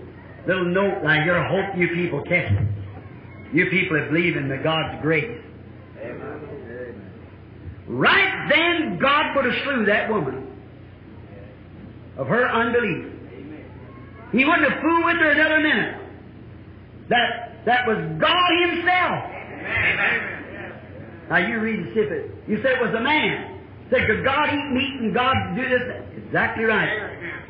little 0.47 0.65
note 0.65 1.03
like 1.03 1.23
here. 1.23 1.37
I 1.37 1.49
hope 1.49 1.77
you 1.77 1.89
people 1.89 2.21
catch 2.23 2.53
it. 2.53 2.67
You 3.53 3.69
people 3.69 3.99
that 3.99 4.11
believe 4.11 4.37
in 4.37 4.47
the 4.47 4.57
God's 4.57 5.01
grace. 5.01 5.41
Right 7.87 8.49
then, 8.49 8.99
God 8.99 9.35
would 9.35 9.45
have 9.45 9.63
slew 9.63 9.85
that 9.85 10.09
woman 10.09 10.47
of 12.17 12.27
her 12.27 12.47
unbelief. 12.47 13.14
He 14.31 14.45
wouldn't 14.45 14.71
have 14.71 14.81
fooled 14.81 15.05
with 15.05 15.17
her 15.17 15.31
another 15.31 15.59
minute. 15.59 16.01
That 17.09 17.65
that 17.65 17.87
was 17.87 17.97
God 18.19 18.49
Himself. 18.69 19.35
Now 21.29 21.37
you 21.37 21.59
read 21.59 21.79
and 21.79 21.93
see 21.93 22.01
it. 22.01 22.31
You 22.47 22.61
say 22.61 22.73
it 22.73 22.81
was 22.81 22.93
a 22.93 23.01
man. 23.01 23.55
Said, 23.89 24.07
could 24.07 24.23
God 24.23 24.49
eat 24.49 24.71
meat 24.73 25.01
and 25.01 25.13
God 25.13 25.35
do 25.55 25.61
this? 25.69 25.81
Exactly 26.25 26.63
right. 26.63 26.89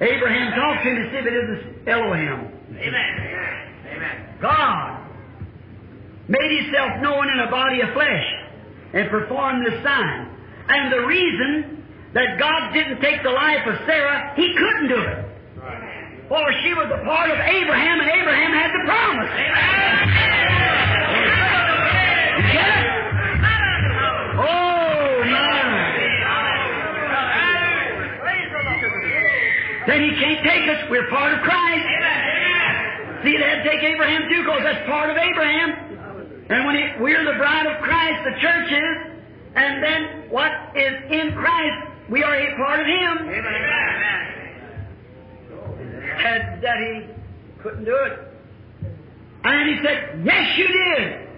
Abraham 0.01 0.51
talked 0.55 0.83
to 0.83 0.89
him 0.89 0.95
to 1.03 1.09
see 1.11 1.17
if 1.17 1.25
it 1.25 1.33
is 1.33 1.87
Elohim. 1.87 2.51
Amen. 2.75 4.37
God 4.41 5.07
made 6.27 6.63
himself 6.63 7.01
known 7.01 7.29
in 7.29 7.39
a 7.39 7.49
body 7.49 7.81
of 7.81 7.93
flesh 7.93 8.25
and 8.93 9.09
performed 9.09 9.65
this 9.65 9.81
sign. 9.83 10.29
And 10.67 10.91
the 10.91 11.05
reason 11.07 11.83
that 12.13 12.39
God 12.39 12.73
didn't 12.73 12.99
take 12.99 13.23
the 13.23 13.29
life 13.31 13.65
of 13.67 13.75
Sarah, 13.85 14.33
he 14.35 14.53
couldn't 14.57 14.89
do 14.89 14.99
it. 14.99 15.24
For 16.27 16.41
she 16.63 16.73
was 16.73 16.89
a 16.89 17.05
part 17.05 17.29
of 17.29 17.37
Abraham, 17.37 18.01
and 18.01 18.09
Abraham 18.09 18.51
had 18.51 18.73
the 18.73 18.81
promise. 18.89 19.29
Oh. 24.41 25.21
Then 29.85 30.01
he 30.01 30.17
can't 30.17 30.43
take 30.43 30.67
us. 30.67 30.89
We're 30.89 31.07
part 31.09 31.33
of 31.33 31.41
Christ. 31.41 31.85
See, 33.23 33.37
they 33.37 33.43
had 33.43 33.61
to 33.61 33.69
take 33.69 33.83
Abraham 33.83 34.23
too, 34.27 34.41
because 34.41 34.63
that's 34.63 34.85
part 34.89 35.11
of 35.11 35.17
Abraham. 35.17 35.69
And 36.49 36.65
when 36.65 36.75
he, 36.75 36.83
we're 37.01 37.23
the 37.23 37.37
bride 37.37 37.67
of 37.67 37.83
Christ, 37.83 38.23
the 38.23 38.33
church 38.41 38.71
is, 38.71 38.97
and 39.55 39.83
then 39.83 40.29
what 40.31 40.51
is 40.75 40.93
in 41.11 41.33
Christ, 41.33 41.87
we 42.09 42.23
are 42.23 42.35
a 42.35 42.55
part 42.57 42.79
of 42.79 42.87
Him. 42.87 43.29
Amen. 43.29 44.34
That 46.61 46.77
he 46.79 47.61
couldn't 47.61 47.85
do 47.85 47.95
it. 47.95 48.19
And 49.43 49.69
he 49.69 49.85
said, 49.85 50.21
Yes, 50.25 50.57
you 50.57 50.67
did. 50.67 51.29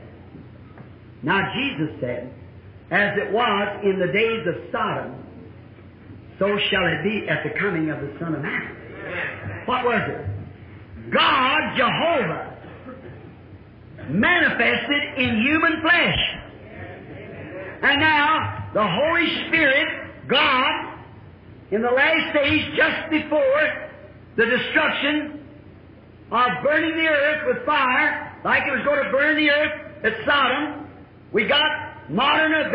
Now 1.23 1.53
Jesus 1.53 1.99
said, 1.99 2.33
As 2.91 3.17
it 3.17 3.31
was 3.31 3.83
in 3.83 3.99
the 3.99 4.07
days 4.07 4.47
of 4.47 4.71
Sodom, 4.71 5.23
so 6.39 6.45
shall 6.69 6.85
it 6.85 7.03
be 7.03 7.27
at 7.27 7.43
the 7.43 7.59
coming 7.59 7.89
of 7.89 7.99
the 7.99 8.15
Son 8.19 8.35
of 8.35 8.41
Man. 8.41 9.63
What 9.65 9.83
was 9.83 10.01
it? 10.07 11.11
God, 11.11 11.77
Jehovah, 11.77 12.57
manifested 14.09 15.17
in 15.17 15.41
human 15.41 15.81
flesh. 15.81 16.19
And 17.81 18.01
now, 18.01 18.69
the 18.73 18.85
Holy 18.85 19.47
Spirit, 19.47 19.87
God, 20.27 20.99
in 21.71 21.81
the 21.81 21.89
last 21.89 22.33
days, 22.33 22.65
just 22.75 23.09
before 23.09 23.86
the 24.37 24.45
destruction 24.45 25.43
of 26.31 26.47
burning 26.63 26.95
the 26.95 27.07
earth 27.07 27.47
with 27.47 27.65
fire, 27.65 28.37
like 28.45 28.63
it 28.67 28.71
was 28.71 28.85
going 28.85 29.03
to 29.03 29.11
burn 29.11 29.35
the 29.35 29.49
earth 29.49 30.05
at 30.05 30.13
Sodom, 30.25 30.87
we 31.33 31.47
got 31.47 32.09
modern 32.09 32.53
of 32.53 32.71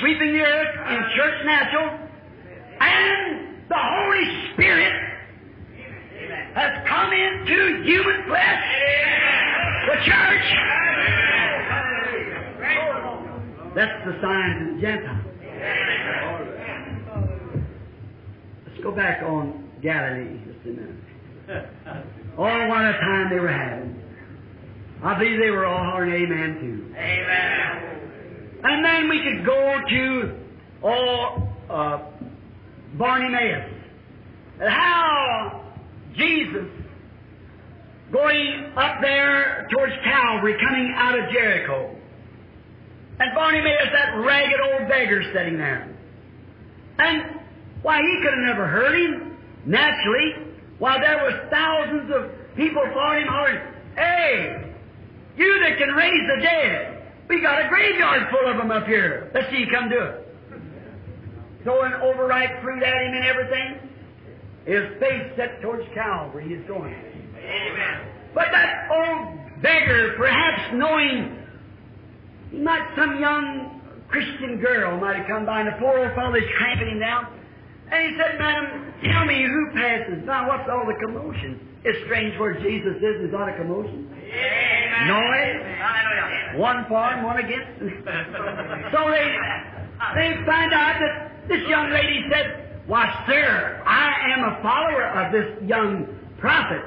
sweeping 0.00 0.34
the 0.34 0.40
earth 0.40 0.74
in 0.90 1.02
church 1.16 1.44
natural, 1.46 1.98
and 2.80 3.68
the 3.68 3.74
Holy 3.74 4.52
Spirit 4.52 4.92
has 6.54 6.86
come 6.86 7.10
into 7.10 7.82
human 7.84 8.24
flesh, 8.28 8.64
the 9.88 9.96
church. 10.04 10.44
That's 13.74 14.04
the 14.04 14.20
sign 14.20 14.58
to 14.58 14.74
the 14.74 14.80
Gentiles. 14.82 15.26
Let's 18.68 18.80
go 18.82 18.90
back 18.92 19.22
on 19.22 19.70
Galilee 19.80 20.51
just 20.64 20.78
a. 20.78 22.04
Oh, 22.38 22.42
what 22.42 22.84
a 22.84 22.92
time 23.00 23.30
they 23.30 23.40
were 23.40 23.52
having. 23.52 24.00
I 25.02 25.18
believe 25.18 25.38
they 25.40 25.50
were 25.50 25.66
all 25.66 25.84
hollering 25.84 26.12
amen 26.12 26.60
too. 26.60 26.94
Amen. 26.96 28.60
And 28.64 28.84
then 28.84 29.08
we 29.08 29.22
could 29.22 29.44
go 29.44 29.80
to 29.88 30.38
oh, 30.84 31.48
uh, 31.68 31.98
Bartimaeus. 32.94 33.70
And 34.60 34.68
how 34.68 35.64
Jesus 36.16 36.68
going 38.12 38.72
up 38.76 39.00
there 39.00 39.66
towards 39.72 39.94
Calvary, 40.04 40.56
coming 40.62 40.92
out 40.96 41.18
of 41.18 41.30
Jericho. 41.32 41.96
And 43.18 43.34
Barney 43.34 43.58
Bartimaeus, 43.58 43.92
that 43.92 44.14
ragged 44.18 44.60
old 44.60 44.88
beggar 44.88 45.22
sitting 45.34 45.58
there. 45.58 45.88
And 46.98 47.40
why, 47.82 47.98
he 47.98 48.20
could 48.22 48.34
have 48.34 48.44
never 48.44 48.66
heard 48.68 48.94
him, 48.94 49.36
naturally, 49.64 50.51
while 50.82 50.98
there 50.98 51.22
was 51.22 51.34
thousands 51.48 52.10
of 52.10 52.56
people 52.56 52.82
following 52.92 53.22
him 53.22 53.28
hollering, 53.28 53.62
Hey, 53.94 54.74
you 55.36 55.60
that 55.60 55.78
can 55.78 55.90
raise 55.94 56.26
the 56.34 56.42
dead, 56.42 57.06
we 57.28 57.40
got 57.40 57.64
a 57.64 57.68
graveyard 57.68 58.28
full 58.32 58.50
of 58.50 58.56
them 58.56 58.72
up 58.72 58.84
here. 58.88 59.30
Let's 59.32 59.48
see 59.52 59.58
you 59.58 59.68
come 59.72 59.88
do 59.88 60.00
it. 60.00 60.26
Throwing 61.62 61.92
overripe 62.02 62.60
fruit 62.64 62.82
at 62.82 63.00
him 63.00 63.14
and 63.14 63.24
everything. 63.24 63.90
His 64.66 64.98
face 64.98 65.30
set 65.36 65.62
towards 65.62 65.86
Calvary, 65.94 66.48
he's 66.48 66.66
going. 66.66 66.92
Amen. 66.92 68.00
But 68.34 68.46
that 68.50 68.88
old 68.90 69.62
beggar, 69.62 70.14
perhaps 70.16 70.74
knowing 70.74 71.46
he 72.50 72.58
might 72.58 72.90
some 72.96 73.20
young 73.20 73.80
Christian 74.08 74.58
girl 74.58 74.98
might 74.98 75.14
have 75.18 75.28
come 75.28 75.46
by, 75.46 75.60
and 75.60 75.68
the 75.68 75.78
poor 75.78 75.96
old 75.96 76.12
fellow 76.16 76.34
is 76.34 76.42
tramping 76.58 76.88
him 76.88 76.98
down. 76.98 77.41
And 77.92 78.08
he 78.08 78.16
said, 78.16 78.38
Madam, 78.38 78.94
tell 79.04 79.26
me 79.26 79.44
who 79.44 79.70
passes 79.74 80.24
by. 80.24 80.48
What's 80.48 80.68
all 80.70 80.86
the 80.86 80.96
commotion? 81.04 81.60
It's 81.84 81.98
strange 82.06 82.38
where 82.40 82.54
Jesus 82.54 82.96
is. 82.96 83.02
There's 83.02 83.32
not 83.32 83.50
a 83.50 83.56
commotion. 83.58 84.08
Amen. 84.08 85.08
Noise. 85.08 85.60
Eh? 85.60 85.76
Hallelujah. 85.76 86.58
One 86.58 86.86
for 86.88 87.04
and 87.04 87.22
one 87.22 87.36
against. 87.36 87.68
so 88.92 89.10
they 89.10 89.28
they 90.16 90.40
find 90.46 90.72
out 90.72 90.96
that 91.00 91.48
this 91.48 91.68
young 91.68 91.90
lady 91.90 92.24
said, 92.32 92.80
Why, 92.86 93.24
sir, 93.26 93.82
I 93.84 94.32
am 94.32 94.44
a 94.44 94.62
follower 94.62 95.06
of 95.08 95.32
this 95.32 95.68
young 95.68 96.06
prophet. 96.38 96.82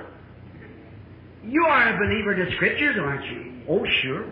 You 1.43 1.65
are 1.65 1.93
a 1.93 1.99
believer 1.99 2.33
in 2.33 2.49
the 2.49 2.55
scriptures, 2.55 2.97
aren't 2.99 3.25
you? 3.25 3.61
Oh, 3.69 3.85
sure. 4.01 4.25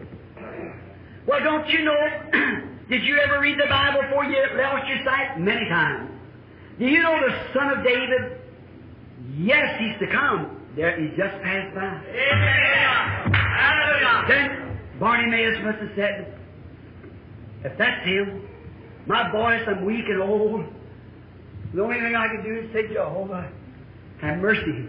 Well, 1.28 1.40
don't 1.44 1.70
you 1.70 1.86
know? 1.86 2.02
did 2.90 3.04
you 3.04 3.20
ever 3.20 3.40
read 3.40 3.60
the 3.60 3.70
Bible 3.70 4.02
before 4.02 4.26
you 4.26 4.38
lost 4.56 4.88
your 4.88 5.06
sight? 5.06 5.40
Many 5.40 5.70
times. 5.70 6.12
Do 6.80 6.86
you 6.86 7.02
know 7.02 7.20
the 7.20 7.54
Son 7.54 7.78
of 7.78 7.84
David? 7.84 8.41
Yes, 9.38 9.80
he's 9.80 10.00
to 10.00 10.14
come. 10.14 10.60
There, 10.76 11.00
he 11.00 11.10
just 11.16 11.41
passed 11.44 11.76
by. 11.76 11.82
Amen. 11.84 13.34
Hallelujah. 13.34 14.26
Then 14.28 14.80
Bartimaeus 15.00 15.64
must 15.64 15.78
have 15.80 15.91
said, 15.95 16.40
If 17.64 17.78
that's 17.78 18.06
him, 18.08 18.48
my 19.06 19.32
voice, 19.32 19.62
I'm 19.68 19.86
weak 19.86 20.06
and 20.08 20.22
old. 20.22 20.66
The 21.74 21.82
only 21.82 22.00
thing 22.00 22.16
I 22.16 22.28
can 22.28 22.44
do 22.44 22.60
is 22.60 22.74
say, 22.74 22.94
Jehovah, 22.94 23.52
have 24.22 24.40
mercy. 24.40 24.88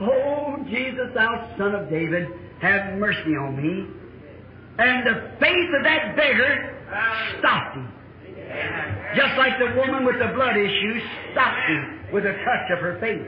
Oh, 0.00 0.56
Jesus, 0.68 1.10
thou 1.14 1.54
Son 1.56 1.74
of 1.74 1.88
David, 1.88 2.28
have 2.60 2.98
mercy 2.98 3.36
on 3.36 3.56
me. 3.56 3.86
And 4.78 5.06
the 5.06 5.30
faith 5.40 5.70
of 5.78 5.84
that 5.84 6.16
beggar 6.16 6.74
stopped 7.38 7.76
him. 7.76 7.92
Just 9.14 9.36
like 9.38 9.58
the 9.58 9.74
woman 9.76 10.04
with 10.04 10.18
the 10.18 10.32
blood 10.34 10.56
issue 10.56 11.00
stopped 11.32 11.68
him 11.68 12.00
with 12.12 12.26
a 12.26 12.32
touch 12.32 12.70
of 12.72 12.78
her 12.80 12.98
faith. 13.00 13.26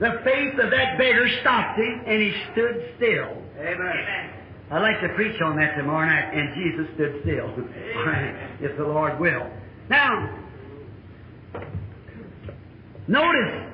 The 0.00 0.20
faith 0.24 0.58
of 0.58 0.70
that 0.70 0.98
beggar 0.98 1.26
stopped 1.40 1.78
him, 1.78 2.02
and 2.06 2.20
he 2.20 2.32
stood 2.52 2.92
still. 2.96 3.42
Amen. 3.58 4.32
I'd 4.70 4.82
like 4.82 5.00
to 5.00 5.08
preach 5.14 5.40
on 5.40 5.56
that 5.56 5.76
tomorrow 5.76 6.06
night, 6.06 6.34
and 6.34 6.54
Jesus 6.54 6.94
stood 6.94 7.20
still, 7.22 7.48
if 8.60 8.76
the 8.76 8.84
Lord 8.84 9.18
will. 9.18 9.48
Now, 9.88 10.38
notice, 13.06 13.72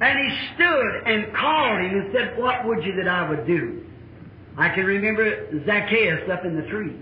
and 0.00 0.18
he 0.18 0.48
stood 0.54 1.02
and 1.06 1.34
called 1.34 1.80
him 1.80 2.00
and 2.00 2.14
said, 2.14 2.38
What 2.38 2.66
would 2.66 2.84
you 2.84 2.94
that 2.96 3.08
I 3.08 3.28
would 3.28 3.46
do? 3.46 3.84
I 4.56 4.68
can 4.68 4.84
remember 4.84 5.64
Zacchaeus 5.64 6.28
up 6.30 6.44
in 6.44 6.56
the 6.56 6.68
tree. 6.68 6.94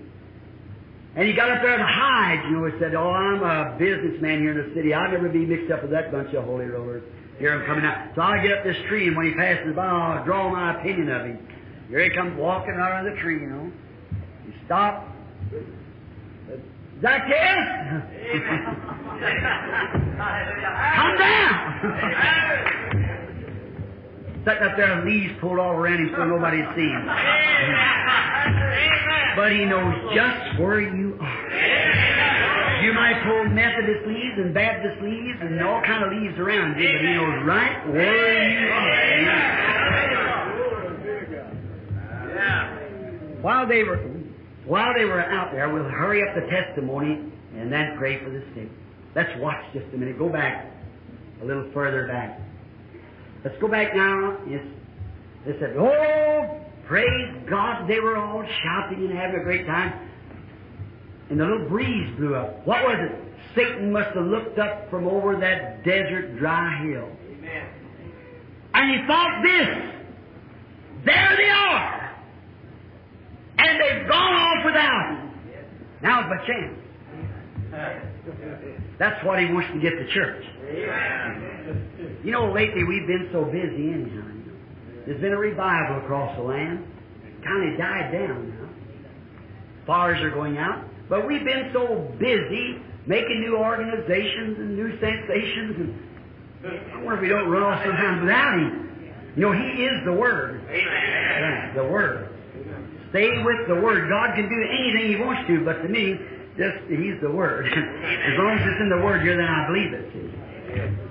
And 1.16 1.26
he 1.26 1.34
got 1.34 1.50
up 1.50 1.62
there 1.62 1.76
to 1.76 1.84
hide, 1.84 2.44
you 2.48 2.56
know, 2.56 2.66
he 2.66 2.78
said, 2.78 2.94
Oh, 2.94 3.10
I'm 3.10 3.42
a 3.42 3.76
businessman 3.78 4.40
here 4.40 4.52
in 4.52 4.68
the 4.68 4.74
city. 4.74 4.94
I'll 4.94 5.10
never 5.10 5.28
be 5.28 5.44
mixed 5.44 5.70
up 5.70 5.82
with 5.82 5.90
that 5.90 6.12
bunch 6.12 6.32
of 6.34 6.44
holy 6.44 6.66
rollers. 6.66 7.02
Here 7.38 7.52
I'm 7.52 7.66
coming 7.66 7.84
out. 7.84 8.14
So 8.14 8.20
I'll 8.20 8.40
get 8.42 8.56
up 8.56 8.64
this 8.64 8.76
tree, 8.88 9.08
and 9.08 9.16
when 9.16 9.26
he 9.26 9.34
passes 9.34 9.74
by, 9.74 9.86
I'll 9.86 10.24
draw 10.24 10.50
my 10.50 10.78
opinion 10.78 11.10
of 11.10 11.24
him. 11.26 11.48
Here 11.88 12.04
he 12.04 12.10
comes 12.10 12.38
walking 12.38 12.76
out 12.78 13.04
of 13.04 13.12
the 13.12 13.20
tree, 13.20 13.40
you 13.40 13.48
know. 13.48 13.72
He 14.46 14.52
stopped. 14.66 15.08
Zacchaeus! 17.00 17.66
Come 20.96 21.16
down! 21.18 23.09
Sitting 24.44 24.62
up 24.62 24.76
there, 24.76 25.04
leaves 25.04 25.34
pulled 25.40 25.58
all 25.58 25.72
around 25.72 25.98
him 26.00 26.14
so 26.16 26.24
nobody'd 26.24 26.66
see 26.74 26.88
him. 26.88 27.06
But 29.36 29.52
he 29.52 29.64
knows 29.64 29.94
just 30.14 30.58
where 30.58 30.80
you 30.80 31.18
are. 31.20 32.82
You 32.82 32.94
might 32.94 33.22
pull 33.22 33.44
Methodist 33.52 34.06
leaves 34.06 34.38
and 34.38 34.54
Baptist 34.54 35.02
leaves 35.02 35.38
and 35.42 35.60
all 35.62 35.82
kind 35.82 36.02
of 36.04 36.10
leaves 36.10 36.38
around 36.38 36.80
you, 36.80 36.88
but 36.88 37.00
he 37.00 37.12
knows 37.12 37.44
right 37.44 37.86
where 37.88 38.48
you 38.48 38.68
are. 38.72 39.50
While 43.42 43.66
they 43.68 43.82
were 43.84 43.98
while 44.66 44.94
they 44.94 45.04
were 45.04 45.20
out 45.20 45.52
there, 45.52 45.68
we'll 45.72 45.84
hurry 45.84 46.22
up 46.26 46.34
the 46.34 46.42
testimony 46.50 47.32
and 47.56 47.72
then 47.72 47.96
pray 47.98 48.22
for 48.22 48.30
the 48.30 48.42
sick. 48.54 48.68
Let's 49.14 49.30
watch 49.40 49.62
just 49.72 49.86
a 49.92 49.96
minute. 49.98 50.18
Go 50.18 50.28
back 50.28 50.66
a 51.42 51.44
little 51.44 51.70
further 51.72 52.06
back. 52.06 52.40
Let's 53.44 53.56
go 53.60 53.68
back 53.68 53.94
now. 53.94 54.38
Yes. 54.48 54.64
They 55.46 55.52
said, 55.58 55.76
Oh, 55.78 56.60
praise 56.86 57.46
God. 57.48 57.88
They 57.88 58.00
were 58.00 58.16
all 58.16 58.44
shouting 58.62 59.06
and 59.06 59.18
having 59.18 59.40
a 59.40 59.44
great 59.44 59.66
time. 59.66 60.08
And 61.30 61.40
the 61.40 61.44
little 61.44 61.68
breeze 61.68 62.14
blew 62.18 62.34
up. 62.34 62.66
What 62.66 62.82
was 62.82 62.98
it? 63.00 63.30
Satan 63.54 63.92
must 63.92 64.14
have 64.14 64.26
looked 64.26 64.58
up 64.58 64.90
from 64.90 65.06
over 65.06 65.36
that 65.36 65.84
desert 65.84 66.38
dry 66.38 66.84
hill. 66.84 67.08
Amen. 67.32 67.68
And 68.74 68.90
he 68.90 69.06
thought 69.06 69.42
this. 69.42 70.00
There 71.04 71.36
they 71.36 71.50
are. 71.50 72.16
And 73.58 73.80
they've 73.80 74.08
gone 74.08 74.34
off 74.34 74.64
without 74.64 75.10
him. 75.10 75.30
Now's 76.02 76.26
my 76.28 76.46
chance. 76.46 76.76
That's 78.98 79.24
what 79.24 79.38
he 79.38 79.46
wants 79.46 79.70
to 79.72 79.80
get 79.80 79.92
the 79.98 80.12
church. 80.12 80.44
You 82.24 82.32
know, 82.32 82.52
lately 82.52 82.84
we've 82.84 83.06
been 83.06 83.28
so 83.32 83.44
busy 83.44 83.90
anyhow. 83.90 84.26
You 84.26 84.44
know. 84.46 84.58
There's 85.06 85.20
been 85.20 85.32
a 85.32 85.38
revival 85.38 85.98
across 86.04 86.36
the 86.36 86.42
land. 86.42 86.86
Kind 87.44 87.72
of 87.72 87.78
died 87.78 88.12
down 88.12 88.50
now. 88.50 88.68
Fires 89.86 90.20
are 90.22 90.30
going 90.30 90.58
out. 90.58 90.84
But 91.08 91.26
we've 91.26 91.44
been 91.44 91.70
so 91.72 92.12
busy 92.18 92.82
making 93.06 93.40
new 93.40 93.56
organizations 93.56 94.58
and 94.58 94.76
new 94.76 94.90
sensations. 95.00 95.76
And 95.76 96.92
I 96.92 96.96
wonder 97.02 97.16
if 97.16 97.20
we 97.22 97.28
don't 97.28 97.48
run 97.48 97.62
off 97.62 97.82
sometimes 97.84 98.20
without 98.20 98.58
him. 98.58 98.90
You 99.36 99.42
know, 99.42 99.52
He 99.52 99.84
is 99.84 100.04
the 100.04 100.12
Word. 100.12 100.62
Yeah, 100.70 101.72
the 101.74 101.84
Word. 101.84 102.28
Stay 103.10 103.42
with 103.42 103.66
the 103.68 103.74
Word. 103.74 104.08
God 104.08 104.34
can 104.34 104.48
do 104.48 104.60
anything 104.62 105.08
He 105.08 105.16
wants 105.16 105.48
to, 105.48 105.64
but 105.64 105.82
to 105.82 105.88
me, 105.88 106.18
just 106.58 106.78
He's 106.88 107.20
the 107.22 107.30
Word. 107.30 107.66
as 107.72 108.38
long 108.38 108.58
as 108.58 108.66
it's 108.66 108.80
in 108.80 108.90
the 108.90 109.02
Word 109.02 109.22
here, 109.22 109.36
then 109.36 109.46
I 109.46 109.66
believe 109.66 109.92
it. 109.92 110.39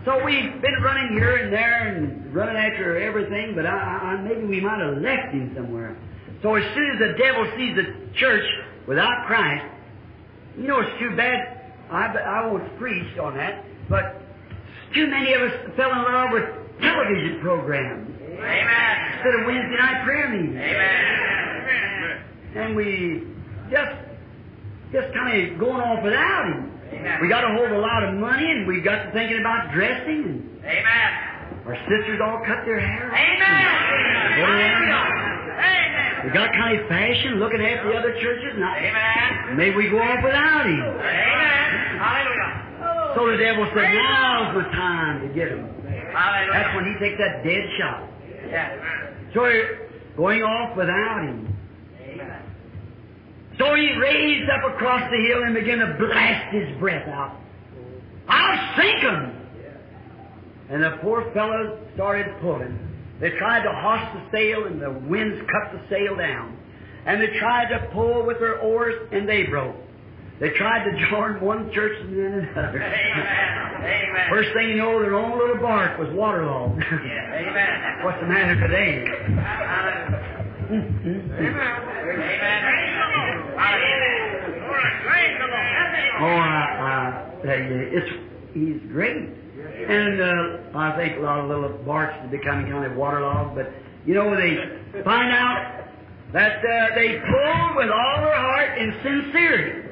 So 0.05 0.23
we've 0.23 0.61
been 0.61 0.81
running 0.81 1.17
here 1.17 1.35
and 1.35 1.53
there 1.53 1.87
and 1.87 2.33
running 2.33 2.55
after 2.55 2.97
everything, 2.97 3.53
but 3.55 3.65
I, 3.65 3.69
I, 3.69 4.21
maybe 4.21 4.45
we 4.45 4.61
might 4.61 4.79
have 4.79 4.97
left 4.97 5.33
Him 5.33 5.53
somewhere. 5.55 5.97
So 6.41 6.55
as 6.55 6.63
soon 6.73 6.91
as 6.91 6.99
the 6.99 7.17
devil 7.17 7.45
sees 7.57 7.75
the 7.75 8.17
church 8.17 8.45
without 8.87 9.27
Christ, 9.27 9.65
you 10.57 10.67
know, 10.67 10.79
it's 10.79 10.99
too 10.99 11.15
bad. 11.15 11.73
I, 11.91 12.05
I 12.07 12.47
won't 12.47 12.77
preach 12.77 13.17
on 13.17 13.35
that, 13.37 13.65
but 13.89 14.21
too 14.93 15.07
many 15.07 15.33
of 15.33 15.41
us 15.41 15.53
fell 15.75 15.91
in 15.91 16.03
love 16.03 16.29
with 16.31 16.43
television 16.81 17.39
programs 17.41 18.09
Amen. 18.21 19.13
instead 19.13 19.35
of 19.39 19.45
Wednesday 19.45 19.77
night 19.77 20.03
prayer 20.05 20.29
meetings. 20.29 20.55
Amen. 20.55 22.23
And 22.55 22.75
we 22.75 23.27
just, 23.69 23.95
just 24.91 25.13
kind 25.13 25.51
of 25.51 25.59
going 25.59 25.81
off 25.81 26.03
without 26.03 26.45
Him. 26.47 26.78
Amen. 26.93 27.19
We 27.21 27.29
got 27.29 27.43
a 27.43 27.53
hold 27.53 27.71
a 27.71 27.79
lot 27.79 28.03
of 28.03 28.15
money, 28.15 28.45
and 28.49 28.67
we 28.67 28.81
got 28.81 29.05
to 29.05 29.11
thinking 29.11 29.39
about 29.39 29.71
dressing, 29.73 30.59
Amen. 30.63 31.09
our 31.65 31.77
sisters 31.87 32.19
all 32.23 32.41
cut 32.45 32.65
their 32.65 32.79
hair. 32.79 33.09
Amen. 33.13 33.65
Amen. 34.43 36.25
We 36.25 36.33
got 36.33 36.51
kind 36.51 36.79
of 36.79 36.87
fashion, 36.87 37.39
looking 37.39 37.61
at 37.61 37.83
the 37.83 37.93
other 37.93 38.11
churches, 38.19 38.53
and 38.55 38.63
Amen. 38.63 39.57
maybe 39.57 39.75
we 39.75 39.89
go 39.89 39.99
off 40.01 40.23
without 40.23 40.65
Him. 40.65 40.81
Amen. 40.81 41.99
Hallelujah. 41.99 42.59
So 43.15 43.25
the 43.27 43.37
devil 43.37 43.65
said, 43.73 43.93
now's 43.93 44.55
the 44.55 44.69
time 44.71 45.27
to 45.27 45.33
get 45.33 45.49
him. 45.49 45.65
Hallelujah. 46.13 46.53
That's 46.53 46.75
when 46.75 46.85
he 46.85 46.93
takes 46.99 47.17
that 47.19 47.43
dead 47.43 47.65
shot. 47.77 48.07
Yes. 48.47 48.79
So 49.33 49.49
going 50.15 50.43
off 50.43 50.77
without 50.77 51.23
him. 51.23 51.55
Amen. 51.99 52.48
So 53.59 53.75
he 53.75 53.91
raised 53.99 54.49
up 54.49 54.73
across 54.73 55.11
the 55.11 55.17
hill 55.17 55.43
and 55.43 55.53
began 55.53 55.79
to 55.79 55.95
blast 55.99 56.55
his 56.55 56.79
breath 56.79 57.07
out. 57.09 57.35
I'll 58.29 58.77
sink 58.77 58.99
him! 58.99 59.35
And 60.69 60.83
the 60.83 60.97
poor 61.01 61.29
fellow 61.33 61.77
started 61.95 62.27
pulling. 62.41 62.79
They 63.19 63.31
tried 63.31 63.63
to 63.63 63.71
hoist 63.73 64.13
the 64.13 64.37
sail 64.37 64.65
and 64.65 64.81
the 64.81 64.91
winds 65.09 65.41
cut 65.51 65.73
the 65.73 65.81
sail 65.89 66.15
down. 66.15 66.57
And 67.05 67.19
they 67.21 67.37
tried 67.37 67.67
to 67.69 67.89
pull 67.91 68.25
with 68.25 68.39
their 68.39 68.59
oars 68.59 68.95
and 69.11 69.27
they 69.27 69.43
broke. 69.43 69.75
They 70.39 70.51
tried 70.51 70.89
to 70.89 71.09
join 71.09 71.41
one 71.41 71.69
church 71.73 71.99
and 71.99 72.17
then 72.17 72.47
another. 72.55 72.81
Amen. 72.81 73.81
Amen. 73.81 74.29
First 74.29 74.53
thing 74.53 74.69
you 74.69 74.77
know, 74.77 75.01
their 75.01 75.15
own 75.15 75.37
little 75.37 75.57
bark 75.57 75.99
was 75.99 76.07
waterlogged. 76.13 76.81
Amen. 76.81 78.03
What's 78.05 78.21
the 78.21 78.27
matter 78.27 78.55
today? 78.55 79.05
Oh, 86.19 86.25
I, 86.25 86.63
I 86.83 87.45
tell 87.45 87.59
you, 87.59 87.75
it's 87.95 88.11
he's 88.53 88.81
great, 88.91 89.15
and 89.15 90.21
uh, 90.21 90.77
I 90.77 90.95
think 90.97 91.17
a 91.17 91.21
lot 91.21 91.39
of 91.39 91.49
little 91.49 91.77
barks 91.85 92.13
are 92.23 92.27
becoming 92.27 92.69
kind 92.71 92.85
of 92.85 92.95
waterlogged. 92.97 93.55
But 93.55 93.71
you 94.05 94.13
know, 94.13 94.35
they 94.35 94.55
find 95.03 95.31
out 95.31 95.85
that 96.33 96.59
uh, 96.59 96.95
they 96.95 97.19
pull 97.19 97.75
with 97.77 97.89
all 97.89 98.15
their 98.21 98.35
heart 98.35 98.77
and 98.77 98.93
sincerity. 99.03 99.87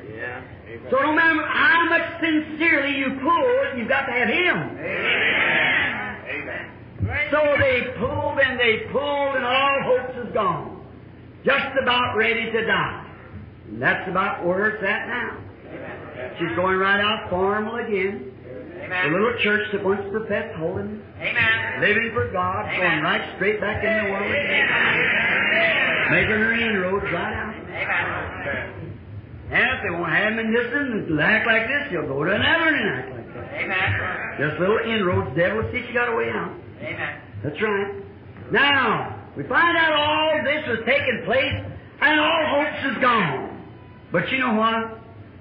So 0.91 0.97
no 1.01 1.13
matter 1.13 1.41
how 1.47 1.85
much 1.89 2.19
sincerely 2.21 2.97
you 2.97 3.19
pull, 3.21 3.77
you've 3.77 3.89
got 3.89 4.05
to 4.05 4.11
have 4.11 4.27
Him. 4.29 4.57
Amen. 6.27 6.71
So 7.31 7.39
they 7.59 7.93
pulled 7.97 8.39
and 8.39 8.59
they 8.59 8.87
pulled, 8.91 9.35
and 9.35 9.45
all 9.45 9.77
hopes 9.83 10.27
is 10.27 10.33
gone. 10.33 10.85
Just 11.45 11.77
about 11.81 12.15
ready 12.17 12.51
to 12.51 12.65
die. 12.65 13.03
And 13.67 13.81
that's 13.81 14.09
about 14.09 14.45
where 14.45 14.69
it's 14.69 14.83
at 14.83 15.07
now. 15.07 15.37
She's 16.39 16.55
going 16.55 16.77
right 16.77 16.99
out 16.99 17.29
formal 17.29 17.75
again. 17.75 18.31
The 18.87 19.09
little 19.11 19.33
church 19.43 19.67
that 19.73 19.83
once 19.83 20.01
professed 20.11 20.55
holiness, 20.55 21.03
living 21.81 22.11
for 22.13 22.31
God, 22.31 22.71
going 22.71 23.01
right 23.03 23.35
straight 23.35 23.59
back 23.59 23.83
in 23.83 24.05
the 24.05 24.11
world 24.11 24.31
again. 24.31 24.67
Making 26.11 26.39
her 26.39 26.53
inroads 26.53 27.11
right 27.11 27.33
out. 27.33 27.53
And 29.51 29.63
if 29.63 29.83
they 29.83 29.89
won't 29.91 30.11
have 30.11 30.33
him 30.33 30.39
in 30.39 30.53
this 30.53 30.71
and 30.71 31.19
act 31.19 31.47
like 31.47 31.67
this, 31.67 31.91
he'll 31.91 32.07
go 32.07 32.23
to 32.23 32.31
another 32.31 32.67
and 32.75 32.89
act 32.89 33.11
like 33.11 33.27
that. 33.33 34.37
Just 34.39 34.59
little 34.59 34.79
inroads, 34.79 35.35
devil 35.35 35.63
see, 35.71 35.83
you 35.87 35.93
got 35.93 36.07
a 36.11 36.15
way 36.15 36.29
out. 36.29 36.51
That's 37.43 37.61
right. 37.61 38.03
Now, 38.51 39.21
we 39.35 39.43
find 39.43 39.77
out 39.77 39.91
all 39.91 40.43
this 40.43 40.67
was 40.67 40.79
taking 40.85 41.23
place 41.25 41.63
and 42.01 42.19
all 42.19 42.45
hopes 42.47 42.95
is 42.95 42.97
gone. 43.01 43.56
But 44.17 44.31
you 44.31 44.39
know 44.39 44.55
what? 44.55 44.97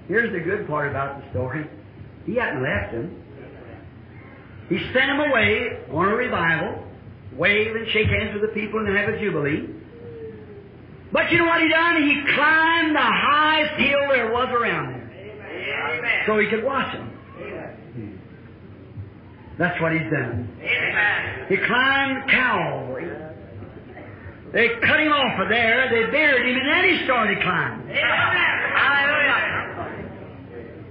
Here's 0.07 0.31
the 0.31 0.39
good 0.39 0.67
part 0.67 0.91
about 0.91 1.19
the 1.19 1.29
story. 1.31 1.65
He 2.27 2.35
hadn't 2.35 2.61
left 2.61 2.93
him. 2.93 3.23
He 4.69 4.77
sent 4.93 5.09
him 5.09 5.19
away 5.19 5.79
on 5.89 6.09
a 6.09 6.15
revival, 6.15 6.85
wave 7.33 7.75
and 7.75 7.87
shake 7.89 8.05
hands 8.05 8.39
with 8.39 8.43
the 8.43 8.53
people 8.53 8.85
and 8.85 8.95
have 8.95 9.09
a 9.09 9.19
jubilee. 9.19 9.67
But 11.11 11.31
you 11.31 11.39
know 11.39 11.45
what 11.45 11.59
he 11.59 11.69
done? 11.69 12.03
He 12.03 12.21
climbed 12.35 12.95
the 12.95 13.01
highest 13.01 13.81
hill 13.81 13.99
there 14.11 14.31
was 14.31 14.49
around 14.49 14.93
there. 14.93 16.23
So 16.27 16.37
he 16.37 16.47
could 16.47 16.63
watch 16.63 16.93
them. 16.93 17.11
That's 19.57 19.81
what 19.81 19.91
he's 19.91 20.11
done. 20.11 20.55
He 21.49 21.57
climbed 21.65 22.29
Calvary. 22.29 23.26
They 24.53 24.69
cut 24.81 24.99
him 24.99 25.11
off 25.11 25.39
of 25.41 25.49
there, 25.49 25.89
they 25.89 26.09
buried 26.09 26.47
him, 26.47 26.57
and 26.57 26.67
then 26.67 26.83
he 26.97 27.03
started 27.03 27.41
climbing. 27.41 27.89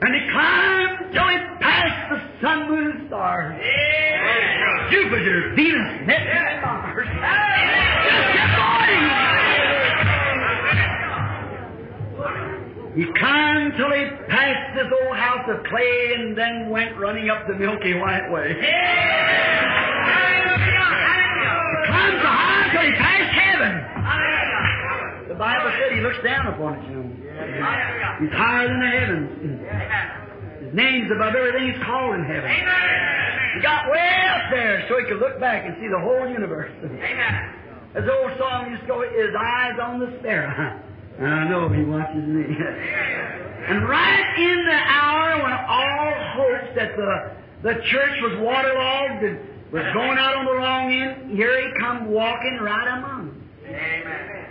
And 0.03 0.15
he 0.15 0.31
climbed 0.31 1.13
till 1.15 1.29
he 1.29 1.39
passed 1.61 2.11
the 2.11 2.21
sun, 2.43 2.69
moon, 2.69 2.91
and 2.93 3.09
stars. 3.09 3.57
Jupiter, 4.91 5.55
Venus, 5.57 6.07
Neptune, 6.07 6.61
Mars. 6.63 7.09
Just 7.09 8.29
kept 8.37 8.57
going. 8.61 8.77
He 12.97 13.05
climbed 13.19 13.73
till 13.77 13.91
he 13.91 14.05
passed 14.29 14.75
this 14.77 14.91
old 15.03 15.17
house 15.17 15.49
of 15.49 15.65
clay 15.65 16.15
and 16.17 16.37
then 16.37 16.71
went 16.71 16.97
running 16.97 17.31
up 17.31 17.47
the 17.47 17.55
Milky 17.55 17.95
White 17.95 18.31
Way. 18.31 18.57
Climbed 21.97 22.21
so 22.21 22.29
high 22.29 22.69
till 22.73 22.85
he 22.85 22.93
passed 23.01 23.33
heaven. 23.33 23.73
The 25.29 25.35
Bible 25.35 25.71
said 25.81 25.93
he 25.93 26.01
looks 26.01 26.21
down 26.25 26.47
upon 26.53 26.77
it, 26.79 26.83
you 26.89 26.97
know. 26.97 27.09
He's 28.21 28.33
higher 28.33 28.69
than 28.69 28.81
the 28.81 28.93
heavens. 28.93 29.29
His 30.65 30.75
name's 30.75 31.11
above 31.13 31.35
everything 31.35 31.73
he's 31.73 31.83
called 31.85 32.15
in 32.17 32.25
heaven. 32.25 32.49
He 32.49 33.61
got 33.63 33.91
way 33.91 34.13
up 34.29 34.51
there 34.51 34.85
so 34.89 34.99
he 34.99 35.05
could 35.05 35.21
look 35.21 35.41
back 35.41 35.65
and 35.65 35.77
see 35.81 35.89
the 35.89 36.01
whole 36.01 36.29
universe. 36.29 36.73
As 37.95 38.05
the 38.05 38.13
old 38.13 38.33
song 38.39 38.71
used 38.71 38.83
to 38.83 38.89
go, 38.89 39.01
his 39.01 39.33
eyes 39.33 39.79
on 39.81 40.01
the 40.01 40.13
sparrow. 40.21 40.81
And 41.19 41.27
I 41.33 41.49
know 41.49 41.69
he 41.69 41.83
watches 41.83 42.25
me. 42.29 42.45
and 42.45 43.89
right 43.89 44.29
in 44.37 44.65
the 44.69 44.81
hour 44.85 45.43
when 45.43 45.53
all 45.53 46.13
hopes 46.37 46.77
that 46.77 46.97
the, 46.97 47.33
the 47.63 47.75
church 47.89 48.21
was 48.21 48.37
waterlogged 48.41 49.25
and 49.25 49.56
was 49.73 49.83
going 49.95 50.19
out 50.19 50.37
on 50.37 50.45
the 50.45 50.53
wrong 50.53 50.93
end, 50.93 51.37
here 51.37 51.59
he 51.61 51.81
come 51.81 52.07
walking 52.07 52.59
right 52.61 52.99
among 52.99 53.27
them. 53.27 53.43
Amen. 53.67 54.47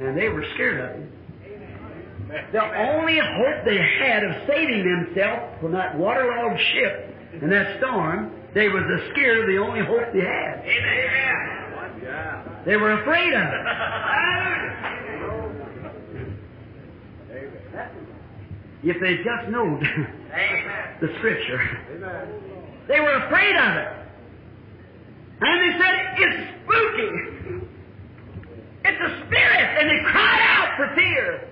And 0.00 0.18
they 0.18 0.28
were 0.28 0.44
scared 0.54 0.80
of 0.80 0.96
him. 0.96 1.12
Amen. 1.46 2.46
The 2.52 2.62
only 2.62 3.18
hope 3.18 3.64
they 3.64 3.78
had 3.78 4.24
of 4.24 4.46
saving 4.46 4.84
themselves 4.84 5.60
from 5.60 5.72
that 5.72 5.98
waterlogged 5.98 6.60
ship 6.72 7.14
and 7.42 7.50
that 7.50 7.78
storm, 7.78 8.32
they 8.54 8.68
was 8.68 8.82
the 8.84 9.10
scared 9.12 9.38
of 9.40 9.46
the 9.46 9.58
only 9.58 9.80
hope 9.84 10.12
they 10.12 10.20
had. 10.20 10.62
Amen. 10.64 11.64
They 12.64 12.76
were 12.76 13.00
afraid 13.00 13.32
of 13.34 13.42
it. 13.42 13.66
If 18.84 19.00
they 19.00 19.16
just 19.16 19.48
knowed 19.48 19.80
the 21.00 21.08
scripture, 21.18 21.60
they 22.86 23.00
were 23.00 23.14
afraid 23.26 23.56
of 23.56 23.76
it. 23.76 24.03
And 25.40 25.60
they 25.60 25.72
said, 25.78 25.94
it's 26.18 26.38
spooky. 26.62 27.10
It's 28.84 29.00
a 29.00 29.26
spirit. 29.26 29.66
And 29.80 29.90
they 29.90 30.00
cried 30.10 30.40
out 30.40 30.76
for 30.76 30.94
fear. 30.94 31.48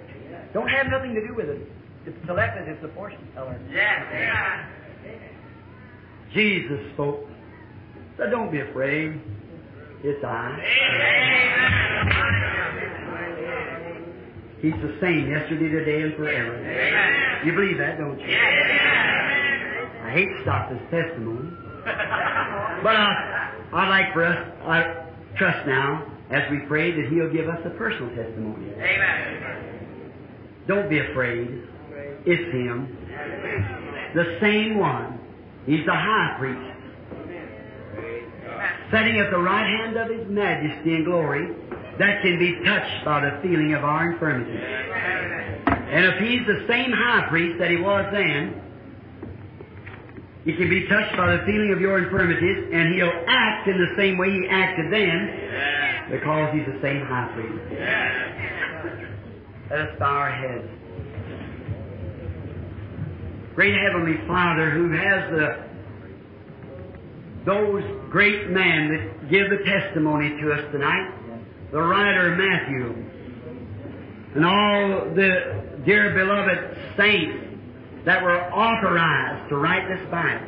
Don't 0.53 0.69
have 0.69 0.89
nothing 0.89 1.15
to 1.15 1.27
do 1.27 1.35
with 1.35 1.49
it. 1.49 1.67
It's 2.07 2.19
the 2.21 2.27
selected, 2.27 2.69
it's 2.69 2.85
a 2.85 2.89
fortune 2.89 3.27
teller. 3.35 3.59
Jesus 6.33 6.81
spoke. 6.95 7.27
So 8.17 8.29
don't 8.29 8.51
be 8.51 8.61
afraid. 8.61 9.21
It's 10.05 10.25
I. 10.25 10.59
He's 14.61 14.75
the 14.75 14.97
same 15.01 15.29
yesterday, 15.31 15.69
today, 15.69 16.03
and 16.03 16.15
forever. 16.15 16.57
Amen. 16.57 17.47
You 17.47 17.53
believe 17.53 17.79
that, 17.79 17.99
don't 17.99 18.19
you? 18.19 18.27
I 18.27 20.11
hate 20.13 20.27
to 20.27 20.43
stop 20.43 20.71
this 20.71 20.83
testimony. 20.91 21.51
But 21.85 22.97
I, 22.97 23.42
I'd 23.73 23.89
like 23.89 24.13
for 24.13 24.25
us, 24.25 24.53
I 24.65 25.07
trust 25.37 25.67
now, 25.67 26.07
as 26.31 26.51
we 26.51 26.59
pray, 26.69 26.93
that 26.93 27.09
He'll 27.11 27.33
give 27.33 27.49
us 27.49 27.61
a 27.65 27.71
personal 27.71 28.15
testimony. 28.15 28.71
Amen. 28.75 30.13
Don't 30.69 30.89
be 30.91 30.99
afraid. 30.99 31.63
It's 32.25 32.53
Him. 32.53 32.99
The 34.15 34.39
same 34.41 34.79
one. 34.79 35.19
He's 35.67 35.85
the 35.87 35.95
high 35.95 36.37
priest. 36.39 36.69
Sitting 38.93 39.19
at 39.19 39.31
the 39.31 39.39
right 39.39 39.67
hand 39.67 39.97
of 39.97 40.11
His 40.11 40.29
majesty 40.29 40.95
and 40.97 41.05
glory, 41.05 41.55
that 41.99 42.23
can 42.23 42.39
be 42.39 42.63
touched 42.65 43.05
by 43.05 43.21
the 43.21 43.41
feeling 43.43 43.75
of 43.75 43.85
our 43.85 44.13
infirmity. 44.13 44.59
And 44.59 46.05
if 46.07 46.19
He's 46.21 46.47
the 46.47 46.67
same 46.69 46.93
high 46.93 47.27
priest 47.29 47.59
that 47.59 47.71
He 47.71 47.79
was 47.79 48.07
then, 48.13 48.62
He 50.45 50.55
can 50.55 50.69
be 50.69 50.87
touched 50.89 51.17
by 51.17 51.37
the 51.37 51.43
feeling 51.45 51.73
of 51.73 51.81
your 51.81 51.99
infirmities, 51.99 52.69
and 52.73 52.95
He'll 52.95 53.13
act 53.29 53.69
in 53.69 53.79
the 53.79 53.95
same 53.97 54.19
way 54.19 54.31
He 54.31 54.49
acted 54.49 54.93
then, 54.93 56.09
because 56.11 56.53
He's 56.53 56.67
the 56.67 56.81
same 56.83 57.07
high 57.07 57.31
priest. 57.35 57.63
Let 59.71 59.81
us 59.81 59.99
bow 59.99 60.07
our 60.07 60.33
heads. 60.33 60.69
Great 63.55 63.75
Heavenly 63.75 64.19
Father, 64.27 64.71
who 64.71 64.91
has 64.93 65.31
the 65.31 65.73
those 67.45 67.83
great 68.11 68.51
men 68.51 68.89
that 68.93 69.29
give 69.29 69.51
the 69.51 69.65
testimony 69.65 70.31
to 70.41 70.53
us 70.53 70.65
tonight, 70.71 71.13
the 71.73 71.83
writer 71.83 72.37
Matthew, 72.37 72.95
and 74.35 74.45
all 74.47 75.11
the 75.15 75.83
dear 75.85 76.15
beloved 76.15 76.79
saints 76.97 77.52
that 78.05 78.23
were 78.23 78.41
authorized 78.53 79.49
to 79.51 79.57
write 79.57 79.89
this 79.89 80.11
Bible. 80.11 80.47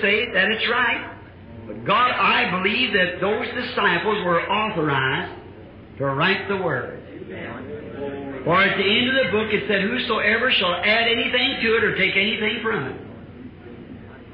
Say 0.00 0.32
that 0.32 0.50
it's 0.50 0.68
right. 0.70 1.18
But 1.66 1.84
God, 1.84 2.10
I 2.10 2.50
believe 2.50 2.92
that 2.92 3.20
those 3.20 3.46
disciples 3.54 4.24
were 4.24 4.42
authorized 4.50 5.40
to 5.98 6.06
write 6.06 6.48
the 6.48 6.56
Word. 6.56 7.00
For 8.44 8.62
at 8.62 8.76
the 8.76 8.84
end 8.84 9.08
of 9.08 9.24
the 9.24 9.30
book 9.32 9.48
it 9.52 9.64
said, 9.68 9.82
Whosoever 9.82 10.50
shall 10.52 10.74
add 10.74 11.08
anything 11.08 11.58
to 11.62 11.76
it 11.76 11.84
or 11.84 11.96
take 11.96 12.16
anything 12.16 12.60
from 12.62 12.86
it. 12.86 13.00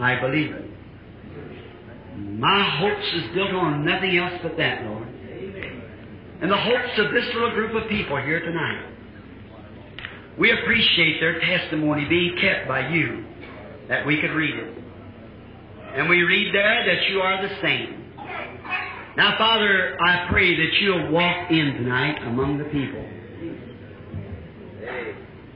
I 0.00 0.20
believe 0.20 0.50
it. 0.50 0.70
My 2.16 2.64
hopes 2.78 3.06
is 3.14 3.34
built 3.34 3.50
on 3.50 3.84
nothing 3.84 4.16
else 4.16 4.32
but 4.42 4.56
that, 4.56 4.84
Lord. 4.84 5.06
And 6.40 6.50
the 6.50 6.56
hopes 6.56 6.98
of 6.98 7.12
this 7.12 7.26
little 7.34 7.50
group 7.52 7.74
of 7.80 7.88
people 7.88 8.16
here 8.16 8.40
tonight. 8.40 8.86
We 10.40 10.50
appreciate 10.52 11.20
their 11.20 11.38
testimony 11.38 12.06
being 12.08 12.34
kept 12.40 12.66
by 12.66 12.88
you, 12.88 13.26
that 13.88 14.06
we 14.06 14.18
could 14.22 14.30
read 14.30 14.54
it. 14.54 14.74
And 15.94 16.08
we 16.08 16.22
read 16.22 16.54
there 16.54 16.86
that 16.86 17.10
you 17.10 17.20
are 17.20 17.46
the 17.46 17.54
same. 17.60 18.14
Now, 19.18 19.36
Father, 19.36 19.98
I 20.00 20.28
pray 20.30 20.56
that 20.56 20.80
you'll 20.80 21.10
walk 21.10 21.50
in 21.50 21.74
tonight 21.74 22.22
among 22.26 22.56
the 22.56 22.64
people. 22.64 23.04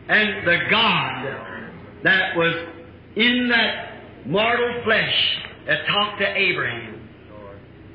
And 0.06 0.46
the 0.46 0.58
God 0.70 1.24
that 2.02 2.36
was 2.36 2.54
in 3.16 3.48
that 3.48 4.26
mortal 4.26 4.82
flesh 4.84 5.38
that 5.66 5.86
talked 5.86 6.20
to 6.20 6.26
Abraham, 6.26 7.08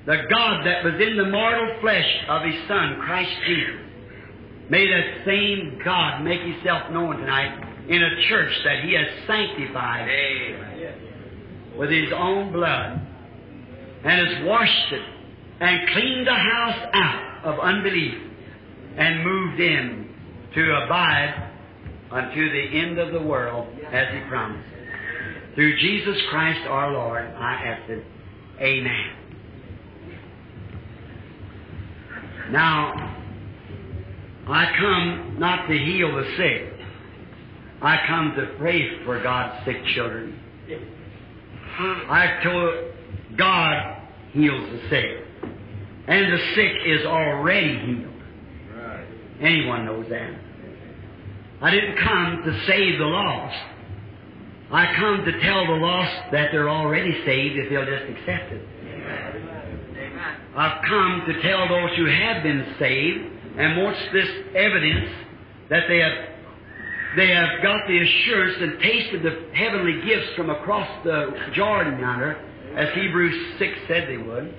the 0.07 0.23
God 0.27 0.65
that 0.65 0.83
was 0.83 0.95
in 0.95 1.17
the 1.17 1.29
mortal 1.29 1.77
flesh 1.81 2.25
of 2.29 2.41
His 2.41 2.67
Son, 2.67 2.99
Christ 2.99 3.35
Jesus, 3.45 3.88
may 4.69 4.85
the 4.85 5.01
same 5.25 5.81
God 5.83 6.23
make 6.23 6.41
Himself 6.41 6.91
known 6.91 7.17
tonight 7.17 7.87
in 7.89 8.01
a 8.01 8.27
church 8.29 8.51
that 8.65 8.83
He 8.83 8.93
has 8.93 9.07
sanctified 9.27 10.07
with 11.77 11.89
His 11.89 12.11
own 12.15 12.51
blood 12.51 13.01
and 14.03 14.27
has 14.27 14.45
washed 14.45 14.93
it 14.93 15.01
and 15.59 15.89
cleaned 15.89 16.27
the 16.27 16.33
house 16.33 16.89
out 16.93 17.45
of 17.45 17.59
unbelief 17.59 18.21
and 18.97 19.23
moved 19.23 19.59
in 19.59 20.15
to 20.53 20.75
abide 20.83 21.51
unto 22.11 22.51
the 22.51 22.79
end 22.79 22.97
of 22.99 23.11
the 23.11 23.21
world 23.21 23.67
as 23.91 24.13
He 24.13 24.19
promised. 24.29 24.67
Through 25.55 25.77
Jesus 25.79 26.17
Christ 26.29 26.67
our 26.67 26.91
Lord, 26.91 27.25
I 27.25 27.53
ask 27.65 27.89
it. 27.89 28.05
Amen. 28.61 29.15
Now, 32.51 33.18
I 34.49 34.73
come 34.79 35.35
not 35.39 35.67
to 35.67 35.77
heal 35.77 36.15
the 36.15 36.25
sick. 36.35 36.73
I 37.81 37.99
come 38.07 38.33
to 38.35 38.55
pray 38.57 39.03
for 39.05 39.21
God's 39.21 39.63
sick 39.65 39.77
children. 39.95 40.39
I 41.79 42.39
told 42.43 43.37
God 43.37 44.01
heals 44.31 44.69
the 44.71 44.89
sick. 44.89 45.25
And 46.07 46.33
the 46.33 46.39
sick 46.55 46.71
is 46.85 47.05
already 47.05 47.79
healed. 47.79 48.13
Anyone 49.39 49.85
knows 49.85 50.07
that. 50.09 50.33
I 51.61 51.71
didn't 51.71 51.97
come 51.97 52.41
to 52.43 52.65
save 52.65 52.97
the 52.97 53.05
lost. 53.05 53.57
I 54.71 54.95
come 54.95 55.25
to 55.25 55.39
tell 55.41 55.65
the 55.67 55.73
lost 55.73 56.31
that 56.31 56.49
they're 56.51 56.69
already 56.69 57.13
saved 57.25 57.57
if 57.57 57.69
they'll 57.69 57.85
just 57.85 58.09
accept 58.09 58.51
it. 58.51 58.65
I've 60.55 60.83
come 60.87 61.23
to 61.27 61.41
tell 61.41 61.67
those 61.69 61.95
who 61.95 62.05
have 62.05 62.43
been 62.43 62.75
saved 62.79 63.38
and 63.57 63.81
wants 63.81 63.99
this 64.13 64.29
evidence 64.55 65.09
that 65.69 65.83
they 65.87 65.99
have 65.99 66.13
they 67.15 67.27
have 67.29 67.63
got 67.63 67.87
the 67.87 67.97
assurance 67.97 68.57
and 68.61 68.79
tasted 68.79 69.23
the 69.23 69.55
heavenly 69.55 69.99
gifts 70.05 70.35
from 70.35 70.51
across 70.51 70.87
the 71.03 71.33
Jordan 71.53 71.99
yonder, 71.99 72.37
as 72.75 72.93
Hebrews 72.93 73.57
6 73.57 73.71
said 73.87 74.07
they 74.07 74.17
would. 74.17 74.53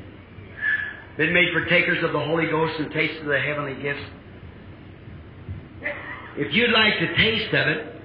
Been 1.16 1.32
made 1.32 1.52
partakers 1.52 2.02
of 2.02 2.12
the 2.12 2.18
Holy 2.18 2.46
Ghost 2.46 2.80
and 2.80 2.90
tasted 2.90 3.24
the 3.24 3.38
heavenly 3.38 3.80
gifts. 3.80 4.02
If 6.36 6.52
you'd 6.52 6.72
like 6.72 6.98
to 6.98 7.16
taste 7.16 7.54
of 7.54 7.68
it, 7.68 8.02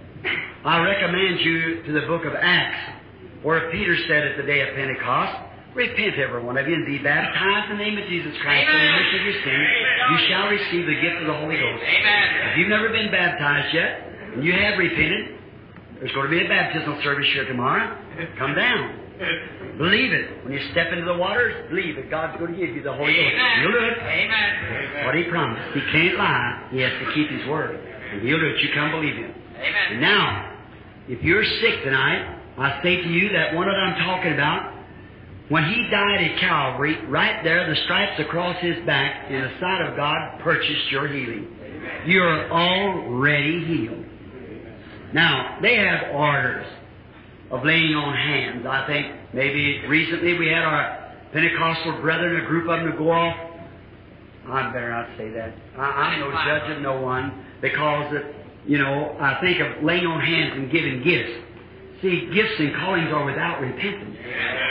I 0.64 0.80
recommend 0.80 1.40
you 1.40 1.84
to 1.84 1.92
the 1.94 2.08
book 2.08 2.26
of 2.26 2.34
Acts, 2.36 3.00
where 3.42 3.72
Peter 3.72 3.96
said 4.08 4.28
at 4.28 4.38
the 4.38 4.44
day 4.44 4.62
of 4.62 4.76
Pentecost, 4.76 5.55
Repent, 5.76 6.16
every 6.16 6.42
one 6.42 6.58
of 6.58 6.68
you, 6.68 6.74
and 6.74 6.86
be 6.88 7.00
baptized 7.00 7.72
in 7.72 7.78
the 7.78 7.84
name 7.84 7.98
of 8.00 8.08
Jesus 8.08 8.32
Christ 8.42 8.64
for 8.66 8.72
the 8.72 8.80
remission 8.80 9.20
of 9.20 9.26
your 9.28 9.40
sins. 9.44 9.68
You 10.08 10.18
shall 10.32 10.48
receive 10.48 10.86
the 10.88 11.00
gift 11.04 11.18
of 11.20 11.28
the 11.28 11.36
Holy 11.36 11.60
Ghost. 11.60 11.84
Amen. 11.84 12.26
If 12.52 12.58
you've 12.58 12.72
never 12.72 12.88
been 12.90 13.12
baptized 13.12 13.76
yet, 13.76 14.08
and 14.36 14.44
you 14.44 14.54
have 14.56 14.80
repented, 14.80 15.36
there's 16.00 16.16
going 16.16 16.32
to 16.32 16.32
be 16.32 16.46
a 16.46 16.48
baptismal 16.48 17.04
service 17.04 17.28
here 17.34 17.44
tomorrow. 17.44 17.92
Come 18.40 18.56
down. 18.56 19.04
Believe 19.78 20.12
it. 20.16 20.44
When 20.44 20.54
you 20.54 20.60
step 20.72 20.92
into 20.92 21.04
the 21.04 21.18
waters, 21.18 21.68
believe 21.70 21.96
that 21.98 22.10
God's 22.10 22.40
going 22.40 22.54
to 22.54 22.60
give 22.60 22.76
you 22.76 22.84
the 22.84 22.94
Holy 22.94 23.12
Ghost. 23.12 23.36
You'll 23.60 23.72
do 23.72 23.84
it. 23.84 23.98
Amen. 24.00 25.06
What 25.06 25.16
He 25.16 25.24
promised. 25.28 25.76
He 25.76 25.82
can't 25.92 26.18
lie. 26.18 26.68
He 26.72 26.80
has 26.80 26.92
to 27.04 27.14
keep 27.14 27.30
His 27.30 27.48
word. 27.48 27.76
And 28.12 28.22
He'll 28.24 28.40
do 28.40 28.48
it. 28.48 28.64
You 28.64 28.70
come 28.74 28.92
believe 28.92 29.16
Him. 29.16 29.34
Amen. 29.60 30.00
Now, 30.00 30.56
if 31.08 31.22
you're 31.22 31.44
sick 31.44 31.84
tonight, 31.84 32.40
I 32.58 32.80
say 32.82 33.04
to 33.04 33.10
you 33.10 33.30
that 33.36 33.54
one 33.56 33.68
that 33.68 33.76
I'm 33.76 34.00
talking 34.06 34.32
about, 34.32 34.72
when 35.50 35.64
he 35.66 35.88
died 35.92 36.24
at 36.24 36.40
Calvary, 36.40 37.06
right 37.06 37.44
there, 37.44 37.70
the 37.70 37.76
stripes 37.84 38.20
across 38.20 38.58
his 38.62 38.84
back, 38.86 39.30
in 39.30 39.42
the 39.42 39.52
sight 39.60 39.82
of 39.82 39.96
God, 39.96 40.40
purchased 40.42 40.92
your 40.92 41.08
healing. 41.08 41.48
You're 42.08 42.52
already 42.52 43.64
healed. 43.66 44.06
Now, 45.14 45.60
they 45.62 45.76
have 45.76 46.16
orders 46.16 46.66
of 47.52 47.64
laying 47.64 47.94
on 47.94 48.16
hands. 48.16 48.66
I 48.66 48.88
think 48.88 49.34
maybe 49.34 49.86
recently 49.88 50.38
we 50.38 50.48
had 50.48 50.64
our 50.64 51.14
Pentecostal 51.32 52.02
brethren, 52.02 52.44
a 52.44 52.48
group 52.48 52.68
of 52.68 52.80
them 52.80 52.92
to 52.92 52.98
go 52.98 53.12
off. 53.12 53.36
I 54.48 54.72
better 54.74 54.90
not 54.90 55.18
say 55.18 55.30
that. 55.32 55.54
I, 55.78 55.82
I'm 55.82 56.20
no 56.22 56.32
judge 56.32 56.76
of 56.76 56.82
no 56.82 57.02
one 57.02 57.46
because, 57.62 58.14
it, 58.16 58.36
you 58.66 58.78
know, 58.78 59.16
I 59.20 59.40
think 59.42 59.60
of 59.60 59.84
laying 59.84 60.06
on 60.06 60.22
hands 60.22 60.54
and 60.56 60.72
giving 60.72 61.04
gifts. 61.04 61.45
See, 62.02 62.30
gifts 62.34 62.60
and 62.60 62.76
callings 62.76 63.12
are 63.12 63.26
without 63.26 63.62
repentance. 63.62 64.18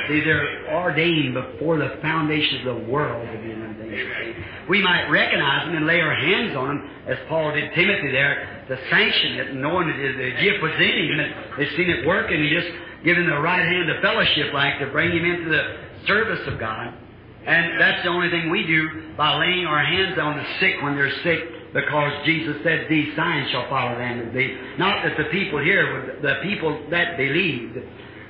See, 0.08 0.20
they're 0.20 0.74
ordained 0.74 1.34
before 1.34 1.78
the 1.78 1.98
foundation 2.02 2.66
of 2.66 2.76
the 2.76 2.90
world 2.90 3.26
to 3.26 3.38
be 3.38 3.48
them. 3.48 3.74
We 4.68 4.82
might 4.82 5.08
recognize 5.08 5.66
them 5.66 5.76
and 5.76 5.86
lay 5.86 6.00
our 6.00 6.14
hands 6.14 6.56
on 6.56 6.68
them, 6.68 6.90
as 7.06 7.18
Paul 7.28 7.52
did 7.52 7.74
Timothy 7.74 8.10
there, 8.12 8.64
to 8.68 8.78
sanction 8.90 9.32
it, 9.34 9.54
knowing 9.54 9.88
that 9.88 9.96
the 9.96 10.42
gift 10.42 10.62
was 10.62 10.72
in 10.76 10.94
him, 11.04 11.20
and 11.20 11.34
they've 11.58 11.76
seen 11.76 11.90
it 11.90 12.06
working, 12.06 12.40
and 12.40 12.50
just 12.50 12.72
giving 13.04 13.26
the 13.26 13.40
right 13.40 13.64
hand 13.64 13.90
of 13.90 14.00
fellowship, 14.00 14.52
like 14.54 14.78
to 14.80 14.86
bring 14.86 15.10
him 15.12 15.24
into 15.24 15.50
the 15.50 16.06
service 16.06 16.40
of 16.48 16.58
God. 16.58 16.94
And 17.46 17.78
that's 17.78 18.02
the 18.02 18.08
only 18.08 18.30
thing 18.30 18.50
we 18.50 18.66
do 18.66 19.12
by 19.16 19.36
laying 19.38 19.66
our 19.66 19.84
hands 19.84 20.18
on 20.18 20.38
the 20.38 20.46
sick 20.60 20.80
when 20.82 20.96
they're 20.96 21.12
sick, 21.22 21.40
because 21.74 22.24
Jesus 22.24 22.56
said, 22.62 22.86
These 22.88 23.14
signs 23.16 23.50
shall 23.50 23.68
follow 23.68 23.98
them 23.98 24.32
that. 24.32 24.78
Not 24.78 25.02
that 25.02 25.18
the 25.18 25.24
people 25.24 25.58
here, 25.58 25.92
would, 25.92 26.22
the 26.22 26.36
people 26.42 26.86
that 26.90 27.16
believed, 27.16 27.76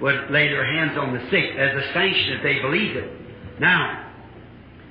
would 0.01 0.31
lay 0.31 0.49
their 0.49 0.65
hands 0.65 0.99
on 0.99 1.13
the 1.13 1.21
sick 1.31 1.55
as 1.57 1.77
a 1.77 1.93
sanction 1.93 2.33
if 2.39 2.43
they 2.43 2.61
believed 2.61 2.97
it. 2.97 3.61
Now, 3.61 4.13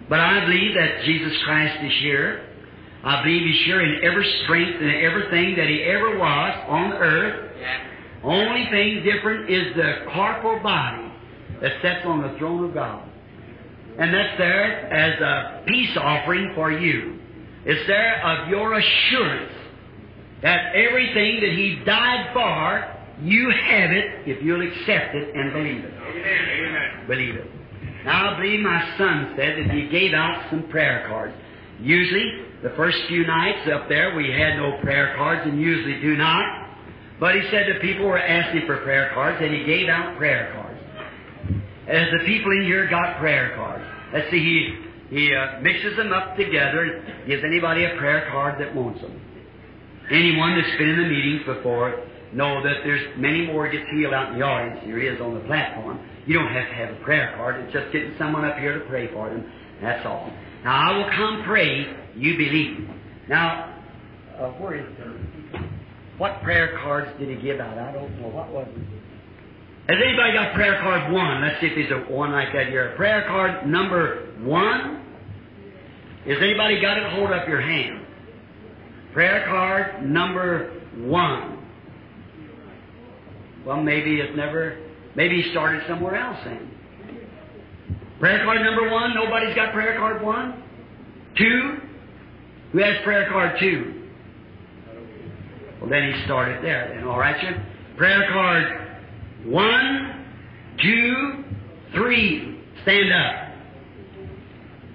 but 0.08 0.20
I 0.20 0.46
believe 0.46 0.76
that 0.76 1.04
Jesus 1.04 1.34
Christ 1.44 1.84
is 1.84 1.94
here. 2.00 2.48
I 3.04 3.24
believe 3.24 3.42
He's 3.42 3.66
here 3.66 3.82
in 3.82 4.04
every 4.06 4.42
strength 4.44 4.80
and 4.80 4.96
everything 5.02 5.56
that 5.58 5.68
He 5.68 5.82
ever 5.84 6.18
was 6.18 6.64
on 6.70 6.90
the 6.92 6.98
earth. 6.98 7.52
Only 8.24 8.70
thing 8.70 9.04
different 9.04 9.50
is 9.50 9.76
the 9.76 10.06
corporal 10.14 10.62
body 10.62 11.12
that 11.60 11.72
sits 11.82 12.06
on 12.06 12.22
the 12.22 12.38
throne 12.38 12.66
of 12.66 12.74
God. 12.74 13.04
And 13.98 14.14
that's 14.14 14.38
there 14.38 14.94
as 14.94 15.20
a 15.20 15.64
peace 15.66 15.98
offering 15.98 16.52
for 16.56 16.72
you. 16.72 17.20
It's 17.66 17.88
there 17.88 18.22
of 18.26 18.50
your 18.50 18.78
assurance 18.78 19.54
that 20.42 20.76
everything 20.76 21.40
that 21.42 21.52
He 21.52 21.82
died 21.86 22.34
for, 22.34 22.94
you 23.22 23.50
have 23.50 23.92
it 23.92 24.28
if 24.28 24.44
you'll 24.44 24.68
accept 24.68 25.16
it 25.16 25.36
and 25.36 25.54
believe 25.54 25.84
it. 25.84 25.94
Amen. 25.94 27.08
Believe 27.08 27.36
it. 27.36 27.48
Now, 28.06 28.34
I 28.34 28.42
believe 28.42 28.60
my 28.60 28.98
son 28.98 29.34
said 29.38 29.58
that 29.58 29.72
he 29.72 29.88
gave 29.88 30.14
out 30.14 30.50
some 30.50 30.68
prayer 30.70 31.06
cards. 31.08 31.34
Usually, 31.80 32.46
the 32.62 32.72
first 32.72 32.98
few 33.08 33.26
nights 33.26 33.70
up 33.74 33.88
there, 33.88 34.16
we 34.16 34.30
had 34.30 34.58
no 34.58 34.78
prayer 34.82 35.16
cards 35.16 35.42
and 35.46 35.60
usually 35.60 36.02
do 36.02 36.18
not. 36.18 36.70
But 37.20 37.36
he 37.36 37.42
said 37.50 37.68
that 37.70 37.82
people 37.82 38.06
were 38.06 38.20
asking 38.20 38.66
for 38.66 38.78
prayer 38.78 39.12
cards 39.14 39.38
and 39.42 39.54
he 39.54 39.64
gave 39.64 39.88
out 39.88 40.18
prayer 40.18 40.52
cards. 40.54 40.80
As 41.88 42.08
the 42.12 42.26
people 42.26 42.52
in 42.52 42.64
here 42.64 42.90
got 42.90 43.20
prayer 43.20 43.56
cards. 43.56 43.86
Let's 44.14 44.30
see, 44.32 44.40
he, 44.40 44.83
he 45.14 45.34
uh, 45.34 45.62
mixes 45.62 45.96
them 45.96 46.12
up 46.12 46.36
together, 46.36 46.84
and 46.84 47.28
gives 47.28 47.44
anybody 47.46 47.86
a 47.86 47.96
prayer 47.98 48.28
card 48.32 48.60
that 48.60 48.74
wants 48.74 49.00
them. 49.00 49.22
Anyone 50.10 50.60
that's 50.60 50.78
been 50.78 50.90
in 50.90 50.98
the 51.04 51.08
meetings 51.08 51.46
before 51.46 52.04
know 52.34 52.64
that 52.64 52.78
there's 52.84 53.16
many 53.18 53.46
more 53.46 53.70
gets 53.70 53.86
healed 53.92 54.14
out 54.14 54.34
in 54.34 54.40
the 54.40 54.44
audience 54.44 54.80
than 54.82 54.90
there 54.90 55.00
is 55.00 55.22
on 55.22 55.36
the 55.36 55.40
platform. 55.42 56.00
You 56.26 56.34
don't 56.34 56.52
have 56.52 56.68
to 56.68 56.74
have 56.74 56.90
a 56.90 57.04
prayer 57.04 57.34
card. 57.38 57.64
It's 57.64 57.74
just 57.74 57.92
getting 57.94 58.16
someone 58.18 58.44
up 58.44 58.58
here 58.58 58.80
to 58.80 58.86
pray 58.86 59.12
for 59.14 59.30
them. 59.30 59.50
That's 59.82 60.06
all. 60.06 60.32
Now, 60.64 60.90
I 60.90 60.98
will 60.98 61.10
come 61.16 61.44
pray. 61.46 61.86
You 62.16 62.36
believe. 62.36 62.90
Now, 63.30 63.76
uh, 64.40 64.50
where 64.54 64.80
is 64.80 64.88
the... 64.98 65.60
What 66.18 66.42
prayer 66.42 66.80
cards 66.82 67.10
did 67.20 67.30
he 67.30 67.36
give 67.36 67.60
out? 67.60 67.78
I 67.78 67.92
don't 67.92 68.20
know. 68.20 68.30
What 68.30 68.50
was 68.52 68.68
it? 68.68 68.82
Has 69.90 69.98
anybody 70.04 70.34
got 70.34 70.54
prayer 70.56 70.80
card 70.82 71.12
one? 71.12 71.42
Let's 71.42 71.60
see 71.60 71.68
if 71.68 71.76
there's 71.76 71.92
a 71.92 72.12
one 72.12 72.32
like 72.32 72.54
that 72.54 72.68
here. 72.68 72.94
Prayer 72.96 73.26
card 73.28 73.68
number 73.68 74.30
one. 74.42 75.03
Has 76.28 76.38
anybody 76.42 76.82
got 76.82 76.98
it? 76.98 77.12
Hold 77.14 77.32
up 77.32 77.48
your 77.48 77.62
hand. 77.62 78.06
Prayer 79.14 79.46
card 79.46 80.06
number 80.06 80.82
one. 80.98 81.60
Well, 83.66 83.82
maybe 83.82 84.20
it's 84.20 84.36
never, 84.36 84.78
maybe 85.16 85.42
he 85.42 85.52
started 85.52 85.84
somewhere 85.88 86.16
else 86.16 86.40
then. 86.46 86.70
Prayer 88.20 88.44
card 88.46 88.62
number 88.62 88.90
one, 88.90 89.14
nobody's 89.14 89.56
got 89.56 89.74
prayer 89.74 89.98
card 89.98 90.24
one? 90.24 90.64
Two? 91.38 91.78
Who 92.72 92.80
has 92.80 92.96
prayer 93.04 93.30
card 93.30 93.60
two? 93.60 94.10
Well, 95.80 95.90
then 95.90 96.14
he 96.14 96.24
started 96.26 96.64
there 96.64 96.94
then, 96.96 97.06
all 97.06 97.20
right, 97.20 97.36
sir? 97.42 97.66
Prayer 97.98 98.28
card 98.32 98.98
one, 99.46 100.26
two, 100.82 101.44
three. 101.94 102.62
Stand 102.84 103.14
up. 103.14 103.43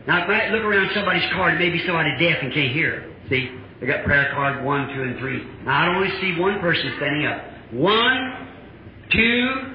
Now, 0.08 0.24
if 0.24 0.30
I 0.30 0.48
look 0.48 0.64
around 0.64 0.90
somebody's 0.94 1.30
card, 1.34 1.58
maybe 1.58 1.84
somebody 1.84 2.08
deaf 2.18 2.38
and 2.40 2.50
can't 2.52 2.72
hear. 2.72 3.14
See? 3.28 3.50
They 3.78 3.86
got 3.86 4.04
prayer 4.04 4.30
card 4.32 4.64
one, 4.64 4.88
two, 4.94 5.02
and 5.02 5.18
three. 5.18 5.44
Now, 5.66 5.92
I 5.92 5.94
only 5.94 6.08
see 6.18 6.40
one 6.40 6.60
person 6.60 6.94
standing 6.96 7.26
up. 7.26 7.42
One, 7.72 8.48
two, 9.12 9.74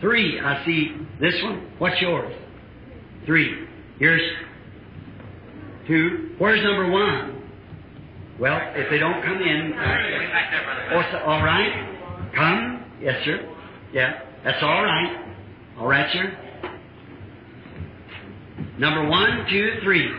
three. 0.00 0.38
I 0.38 0.64
see 0.64 0.96
this 1.20 1.34
one. 1.42 1.72
What's 1.78 2.00
yours? 2.00 2.32
Three. 3.26 3.66
Here's 3.98 4.22
two. 5.88 6.36
Where's 6.38 6.62
number 6.62 6.92
one? 6.92 7.42
Well, 8.38 8.58
if 8.76 8.88
they 8.90 8.98
don't 8.98 9.22
come 9.24 9.42
in, 9.42 9.72
uh, 9.72 10.94
what's 10.94 11.14
all 11.26 11.42
right? 11.42 12.30
Come, 12.36 12.84
yes, 13.02 13.16
sir. 13.24 13.54
Yeah, 13.92 14.20
that's 14.44 14.62
all 14.62 14.84
right. 14.84 15.34
All 15.78 15.88
right, 15.88 16.12
sir. 16.12 16.43
Number 18.78 19.08
one, 19.08 19.46
two, 19.48 19.78
three. 19.82 20.10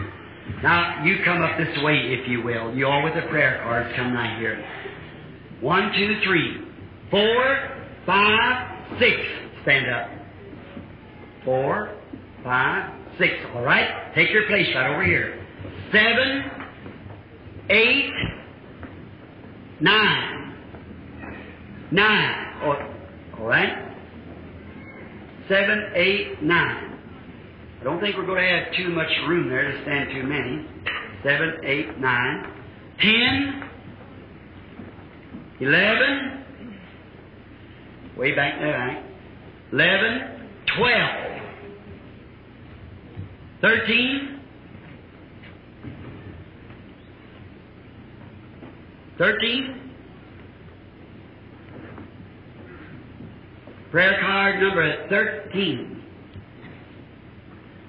Now 0.64 1.04
you 1.04 1.18
come 1.26 1.42
up 1.42 1.58
this 1.58 1.84
way, 1.84 1.96
if 2.14 2.28
you 2.28 2.42
will. 2.42 2.74
You 2.76 2.88
all 2.88 3.04
with 3.04 3.16
the 3.16 3.28
prayer 3.30 3.62
cards, 3.64 3.94
come 3.96 4.14
right 4.14 4.40
here. 4.40 4.64
One, 5.60 5.92
two, 5.94 6.20
three, 6.24 6.62
four, 7.12 7.70
five, 8.06 9.00
six. 9.00 9.16
Stand 9.64 9.90
up. 9.90 10.10
Four, 11.44 11.98
five, 12.44 12.92
six. 13.18 13.34
All 13.56 13.64
right? 13.64 14.14
Take 14.16 14.32
your 14.32 14.48
place 14.48 14.68
right 14.76 14.94
over 14.94 15.04
here. 15.04 15.46
Seven, 15.92 16.52
eight, 17.70 18.12
nine. 19.82 20.56
Nine. 21.92 22.62
All 22.64 23.46
right? 23.46 23.92
Seven, 25.50 25.92
eight, 25.96 26.42
nine. 26.42 26.95
Don't 27.86 28.00
think 28.00 28.18
we're 28.18 28.26
going 28.26 28.42
to 28.42 28.50
have 28.50 28.74
too 28.76 28.90
much 28.90 29.12
room 29.28 29.48
there 29.48 29.72
to 29.72 29.82
stand 29.84 30.10
too 30.10 30.24
many. 30.24 30.66
Seven, 31.22 31.64
eight, 31.64 32.00
nine. 32.00 32.52
Ten, 33.00 33.70
eleven, 35.60 36.46
way 38.18 38.34
back 38.34 38.60
there, 38.60 38.76
right? 38.76 39.04
Eleven, 39.72 40.50
twelve, 40.76 41.42
thirteen, 43.62 44.40
thirteen. 49.20 49.82
Prayer 53.92 54.18
card 54.20 54.60
number 54.60 55.08
13. 55.08 56.05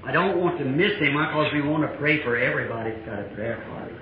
I 0.06 0.12
don't 0.12 0.38
want 0.38 0.58
to 0.58 0.64
miss 0.64 0.92
anyone 1.00 1.26
because 1.26 1.52
we 1.52 1.62
want 1.62 1.82
to 1.82 1.98
pray 1.98 2.22
for 2.22 2.38
everybody 2.38 2.90
that's 2.92 3.06
got 3.06 3.18
a 3.18 3.34
prayer 3.34 3.62
card. 3.68 3.92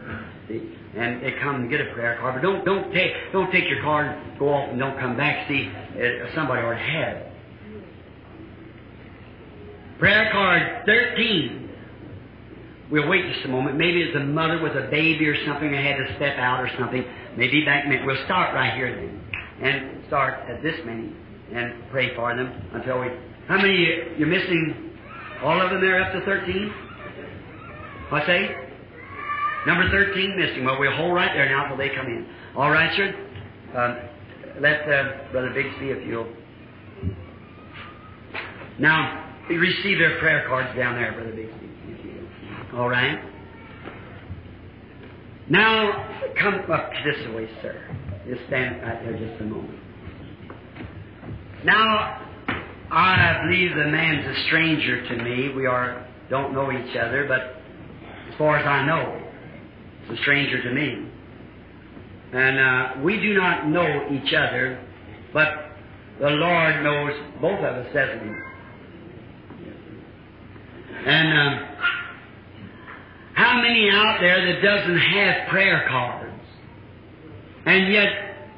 See? 0.49 0.77
And 0.97 1.23
they 1.23 1.33
come 1.41 1.57
and 1.57 1.71
get 1.71 1.81
a 1.81 1.93
prayer 1.95 2.19
card. 2.21 2.35
But 2.35 2.43
don't, 2.43 2.65
don't, 2.65 2.93
take, 2.93 3.13
don't 3.33 3.51
take 3.51 3.65
your 3.69 3.81
card, 3.81 4.39
go 4.39 4.53
off, 4.53 4.69
and 4.69 4.79
don't 4.79 4.99
come 5.01 5.17
back. 5.17 5.49
See, 5.49 5.67
uh, 5.67 6.35
somebody 6.35 6.63
already 6.63 6.85
had 6.85 7.17
it. 7.17 7.33
Prayer 9.99 10.29
card 10.31 10.85
13. 10.85 11.71
We'll 12.91 13.09
wait 13.09 13.33
just 13.33 13.47
a 13.47 13.49
moment. 13.49 13.79
Maybe 13.79 14.03
it's 14.03 14.15
a 14.15 14.21
mother 14.21 14.63
with 14.63 14.77
a 14.77 14.89
baby 14.91 15.27
or 15.27 15.47
something 15.47 15.73
that 15.73 15.83
had 15.83 15.97
to 15.97 16.17
step 16.17 16.37
out 16.37 16.61
or 16.61 16.71
something. 16.79 17.03
Maybe 17.37 17.65
back. 17.65 17.87
We'll 18.05 18.25
start 18.27 18.55
right 18.55 18.75
here 18.75 18.95
then. 18.95 19.21
And 19.63 20.05
start 20.09 20.51
at 20.51 20.63
this 20.63 20.75
many 20.85 21.13
and 21.55 21.73
pray 21.91 22.15
for 22.15 22.37
them 22.37 22.53
until 22.75 23.01
we. 23.01 23.07
How 23.49 23.57
many 23.57 24.15
you're 24.19 24.29
missing? 24.29 24.91
All 25.45 25.61
of 25.61 25.71
them 25.71 25.81
there 25.83 26.03
up 26.03 26.13
to 26.15 26.25
13? 26.25 26.73
I 28.13 28.27
say? 28.27 28.57
Number 29.67 29.91
13 29.91 30.39
missing. 30.39 30.65
Well, 30.65 30.79
we'll 30.79 30.97
hold 30.97 31.15
right 31.15 31.33
there 31.35 31.49
now 31.49 31.69
till 31.69 31.77
they 31.77 31.91
come 31.91 32.07
in. 32.07 32.27
All 32.57 32.71
right, 32.71 32.91
sir? 32.97 33.15
Um, 33.77 34.61
let 34.63 34.89
uh, 34.89 35.31
Brother 35.33 35.51
Bixby, 35.51 35.91
if 35.91 36.07
you'll. 36.07 36.29
Now, 38.79 39.35
receive 39.49 39.99
their 39.99 40.19
prayer 40.19 40.47
cards 40.49 40.75
down 40.77 40.97
there, 40.97 41.13
Brother 41.13 41.33
Bixby. 41.33 41.71
All 42.75 42.89
right? 42.89 43.21
Now, 45.51 46.33
come 46.41 46.55
up 46.73 46.91
this 47.05 47.35
way, 47.35 47.49
sir. 47.61 47.81
Just 48.27 48.47
stand 48.47 48.83
right 48.83 49.03
there 49.05 49.19
just 49.19 49.41
a 49.43 49.45
moment. 49.45 49.79
Now, 51.65 52.21
I 52.91 53.43
believe 53.45 53.71
the 53.71 53.91
man's 53.91 54.27
a 54.27 54.47
stranger 54.47 55.09
to 55.09 55.23
me. 55.23 55.53
We 55.55 55.67
are 55.67 56.07
don't 56.31 56.55
know 56.55 56.71
each 56.73 56.97
other, 56.97 57.27
but 57.29 57.41
as 58.33 58.39
far 58.39 58.57
as 58.57 58.67
I 58.67 58.87
know, 58.87 59.23
he's 60.03 60.19
a 60.19 60.23
stranger 60.23 60.63
to 60.63 60.71
me. 60.73 61.11
And 62.33 62.59
uh, 62.59 63.05
we 63.05 63.21
do 63.21 63.35
not 63.35 63.69
know 63.69 64.09
each 64.11 64.33
other, 64.35 64.85
but 65.33 65.49
the 66.21 66.31
Lord 66.31 66.83
knows 66.83 67.13
both 67.41 67.59
of 67.59 67.77
us, 67.77 67.87
doesn't 67.95 68.21
He? 68.21 68.35
And 71.07 71.39
um, 71.39 71.69
how 73.35 73.61
many 73.61 73.91
out 73.91 74.19
there 74.21 74.53
that 74.53 74.63
doesn't 74.63 74.99
have 74.99 75.49
prayer 75.49 75.87
cards, 75.89 76.33
and 77.67 77.93
yet 77.93 78.09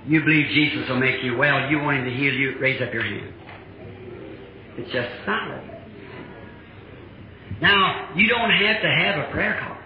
you 0.06 0.22
believe 0.22 0.46
Jesus 0.48 0.88
will 0.88 1.00
make 1.00 1.22
you 1.24 1.36
well? 1.36 1.68
You 1.68 1.80
want 1.80 1.98
Him 1.98 2.04
to 2.04 2.14
heal 2.14 2.32
you? 2.32 2.58
Raise 2.58 2.80
up 2.80 2.94
your 2.94 3.02
hand. 3.02 3.35
It's 4.78 4.92
just 4.92 5.08
solid. 5.24 5.62
Now, 7.60 8.10
you 8.14 8.28
don't 8.28 8.50
have 8.50 8.82
to 8.82 8.88
have 8.88 9.28
a 9.28 9.32
prayer 9.32 9.58
card. 9.60 9.84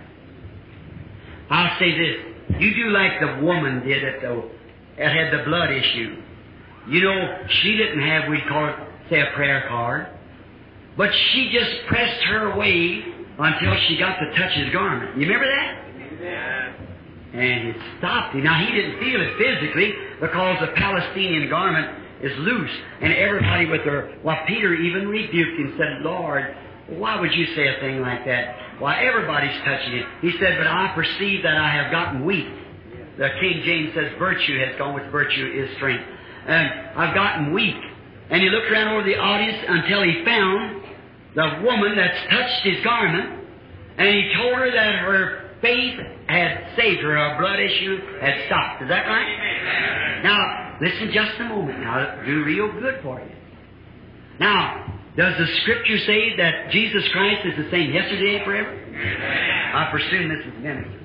I'll 1.51 1.79
say 1.79 1.97
this. 1.97 2.61
You 2.61 2.75
do 2.75 2.91
like 2.91 3.21
the 3.21 3.45
woman 3.45 3.87
did 3.87 4.03
at 4.05 4.21
the, 4.21 4.51
that 4.99 5.13
had 5.13 5.33
the 5.33 5.45
blood 5.45 5.71
issue. 5.71 6.21
You 6.89 7.01
know, 7.03 7.39
she 7.63 7.77
didn't 7.77 8.01
have, 8.01 8.29
we'd 8.29 8.47
call 8.49 8.69
it, 8.69 8.75
say, 9.09 9.21
a 9.21 9.33
prayer 9.35 9.67
card. 9.69 10.09
But 10.97 11.11
she 11.33 11.51
just 11.53 11.87
pressed 11.87 12.25
her 12.25 12.57
way 12.57 13.05
until 13.39 13.77
she 13.87 13.97
got 13.97 14.19
to 14.19 14.31
touch 14.37 14.53
his 14.55 14.73
garment. 14.73 15.17
You 15.17 15.27
remember 15.27 15.47
that? 15.47 15.87
Yeah. 16.21 16.73
And 17.33 17.69
it 17.69 17.77
stopped 17.99 18.35
him. 18.35 18.43
Now, 18.43 18.59
he 18.67 18.73
didn't 18.75 18.99
feel 18.99 19.21
it 19.21 19.39
physically 19.39 19.95
because 20.21 20.59
the 20.61 20.73
Palestinian 20.75 21.49
garment 21.49 22.00
is 22.23 22.33
loose, 22.39 22.71
and 23.01 23.13
everybody 23.13 23.67
with 23.67 23.85
their. 23.85 24.17
Well, 24.23 24.37
Peter 24.47 24.75
even 24.75 25.09
rebuked 25.09 25.59
him, 25.59 25.75
said, 25.79 26.03
Lord, 26.03 26.55
why 26.89 27.21
would 27.21 27.33
you 27.33 27.47
say 27.55 27.69
a 27.69 27.81
thing 27.81 28.01
like 28.01 28.25
that? 28.27 28.81
Why, 28.81 29.05
everybody's 29.05 29.57
touching 29.65 29.95
it. 29.95 30.07
He 30.23 30.33
said, 30.39 30.59
But 30.59 30.67
I 30.67 30.93
perceive 30.95 31.43
that 31.43 31.57
I 31.57 31.71
have 31.71 31.91
gotten 31.91 32.25
weak. 32.25 32.49
The 33.19 33.29
King 33.41 33.63
James 33.65 33.95
says, 33.95 34.13
Virtue 34.19 34.59
has 34.59 34.77
gone 34.79 34.95
with 34.95 35.11
virtue 35.13 35.47
is 35.47 35.77
strength. 35.77 36.05
And 36.47 36.99
I've 36.99 37.15
gotten 37.15 37.53
weak. 37.53 37.77
And 38.31 38.43
he 38.43 38.49
looked 38.49 38.71
around 38.71 38.95
over 38.95 39.07
the 39.07 39.17
audience 39.17 39.59
until 39.69 40.03
he 40.03 40.25
found 40.25 40.83
the 41.35 41.63
woman 41.63 41.97
that's 41.97 42.17
touched 42.31 42.63
his 42.65 42.83
garment, 42.83 43.45
and 43.99 44.09
he 44.09 44.33
told 44.37 44.55
her 44.55 44.71
that 44.71 44.95
her 45.01 45.51
faith 45.61 45.99
had 46.27 46.75
saved 46.77 47.03
her, 47.03 47.15
her 47.15 47.39
blood 47.39 47.61
issue 47.61 48.19
had 48.21 48.47
stopped. 48.47 48.83
Is 48.83 48.89
that 48.89 49.07
right? 49.07 50.23
Now, 50.23 50.70
listen 50.81 51.11
just 51.13 51.41
a 51.41 51.45
moment 51.45 51.81
now. 51.81 52.21
It'll 52.21 52.25
do 52.25 52.45
real 52.45 52.73
good 52.81 53.01
for 53.03 53.21
you. 53.21 53.31
Now, 54.39 55.01
does 55.17 55.35
the 55.39 55.47
Scripture 55.63 55.99
say 56.07 56.37
that 56.37 56.71
Jesus 56.71 57.03
Christ 57.13 57.47
is 57.47 57.65
the 57.65 57.71
same 57.71 57.93
yesterday 57.93 58.37
and 58.37 58.45
forever? 58.45 58.73
I 59.75 59.91
presume 59.91 60.29
this 60.29 60.47
is 60.47 60.63
ministers. 60.63 61.03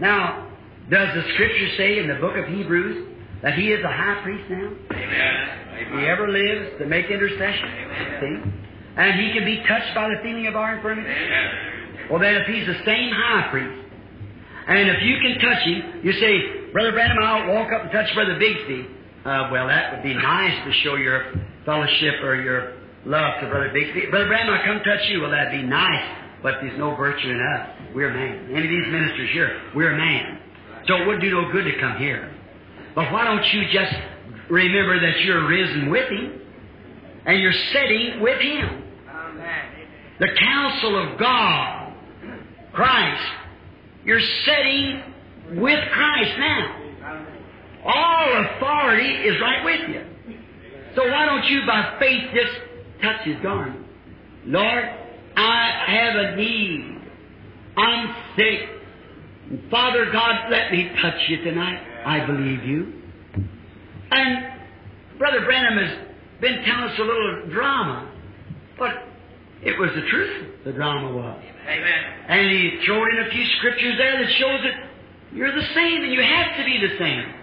Now, 0.00 0.50
does 0.90 1.08
the 1.14 1.22
Scripture 1.34 1.68
say 1.76 1.98
in 1.98 2.08
the 2.08 2.16
book 2.16 2.36
of 2.36 2.46
Hebrews 2.46 3.08
that 3.42 3.54
He 3.54 3.72
is 3.72 3.82
a 3.84 3.88
high 3.88 4.20
priest 4.22 4.50
now? 4.50 4.70
If 4.90 5.88
He 5.98 6.06
ever 6.06 6.28
lives 6.28 6.78
to 6.78 6.86
make 6.86 7.06
intercession, 7.06 7.68
see? 8.20 8.52
And 8.96 9.20
He 9.20 9.32
can 9.32 9.44
be 9.44 9.62
touched 9.66 9.94
by 9.94 10.08
the 10.08 10.16
feeling 10.22 10.46
of 10.46 10.56
our 10.56 10.76
infirmity? 10.76 11.08
Well, 12.10 12.20
then, 12.20 12.34
if 12.36 12.46
He's 12.46 12.66
the 12.66 12.84
same 12.84 13.10
high 13.12 13.48
priest, 13.50 13.86
and 14.68 14.90
if 14.90 15.02
you 15.02 15.16
can 15.22 15.38
touch 15.38 15.62
Him, 15.64 16.00
you 16.02 16.12
say, 16.12 16.55
Brother 16.76 16.92
Branham, 16.92 17.16
I'll 17.22 17.54
walk 17.54 17.72
up 17.72 17.84
and 17.84 17.90
touch 17.90 18.12
Brother 18.12 18.38
Bixby. 18.38 18.86
Uh, 19.24 19.48
well, 19.50 19.66
that 19.66 19.94
would 19.94 20.02
be 20.02 20.12
nice 20.12 20.62
to 20.66 20.72
show 20.84 20.96
your 20.96 21.32
fellowship 21.64 22.20
or 22.22 22.34
your 22.34 22.74
love 23.06 23.40
to 23.40 23.48
Brother 23.48 23.70
Bixby. 23.72 24.10
Brother 24.10 24.26
Branham, 24.26 24.52
I'll 24.52 24.62
come 24.62 24.84
touch 24.84 25.08
you. 25.08 25.22
Well, 25.22 25.30
that'd 25.30 25.58
be 25.58 25.66
nice, 25.66 26.04
but 26.42 26.56
there's 26.60 26.78
no 26.78 26.94
virtue 26.94 27.30
in 27.30 27.40
us. 27.40 27.68
We're 27.94 28.12
man. 28.12 28.50
Any 28.54 28.64
of 28.64 28.68
these 28.68 28.92
ministers 28.92 29.30
here, 29.32 29.58
we're 29.74 29.96
man. 29.96 30.38
So 30.86 30.96
it 30.96 31.06
wouldn't 31.06 31.22
do 31.22 31.30
no 31.30 31.50
good 31.50 31.64
to 31.64 31.80
come 31.80 31.96
here. 31.96 32.30
But 32.94 33.10
why 33.10 33.24
don't 33.24 33.54
you 33.54 33.62
just 33.72 33.94
remember 34.50 35.00
that 35.00 35.18
you're 35.20 35.48
risen 35.48 35.88
with 35.88 36.10
Him 36.10 36.42
and 37.24 37.40
you're 37.40 37.56
sitting 37.72 38.20
with 38.20 38.38
Him? 38.38 38.82
The 40.20 40.28
counsel 40.38 41.10
of 41.10 41.18
God, 41.18 41.94
Christ, 42.74 43.24
you're 44.04 44.20
sitting 44.20 45.14
with 45.52 45.80
Christ 45.92 46.38
now. 46.38 46.82
All 47.84 48.44
authority 48.44 49.08
is 49.08 49.40
right 49.40 49.64
with 49.64 49.88
you. 49.90 50.36
So 50.96 51.02
why 51.08 51.26
don't 51.26 51.44
you, 51.44 51.60
by 51.66 51.96
faith, 52.00 52.30
just 52.34 53.02
touch 53.02 53.24
His 53.24 53.36
garment? 53.42 53.86
Lord, 54.46 54.84
I 55.36 55.84
have 55.86 56.16
a 56.16 56.36
need. 56.36 57.00
I'm 57.76 58.14
sick. 58.36 59.70
Father 59.70 60.10
God, 60.10 60.50
let 60.50 60.72
me 60.72 60.90
touch 61.00 61.28
you 61.28 61.44
tonight. 61.44 61.80
I 62.04 62.26
believe 62.26 62.64
you. 62.64 62.92
And 64.10 65.18
Brother 65.18 65.44
Branham 65.44 65.86
has 65.86 66.06
been 66.40 66.64
telling 66.64 66.84
us 66.84 66.98
a 66.98 67.02
little 67.02 67.46
drama, 67.50 68.12
but 68.78 68.90
it 69.62 69.78
was 69.78 69.90
the 69.94 70.08
truth, 70.10 70.64
the 70.64 70.72
drama 70.72 71.14
was. 71.14 71.42
Amen. 71.68 72.04
And 72.28 72.50
he 72.50 72.80
threw 72.84 73.02
in 73.10 73.26
a 73.26 73.30
few 73.30 73.44
scriptures 73.58 73.94
there 73.98 74.24
that 74.24 74.32
shows 74.38 74.60
that 74.62 74.86
you're 75.32 75.54
the 75.54 75.66
same 75.74 76.02
and 76.02 76.12
you 76.12 76.22
have 76.22 76.56
to 76.56 76.64
be 76.64 76.78
the 76.78 76.98
same. 76.98 77.34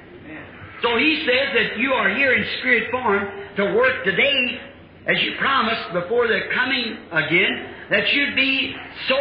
So 0.82 0.98
he 0.98 1.26
says 1.26 1.54
that 1.56 1.78
you 1.78 1.94
are 1.94 2.14
here 2.14 2.34
in 2.34 2.46
spirit 2.60 2.92
form 2.92 3.28
to 3.56 3.74
work 3.74 4.04
today 4.04 4.60
as 5.06 5.22
you 5.22 5.34
promised 5.38 5.94
before 5.94 6.28
the 6.28 6.40
coming 6.54 6.98
again, 7.12 7.68
that 7.90 8.12
you'd 8.14 8.36
be 8.36 8.76
so, 9.08 9.16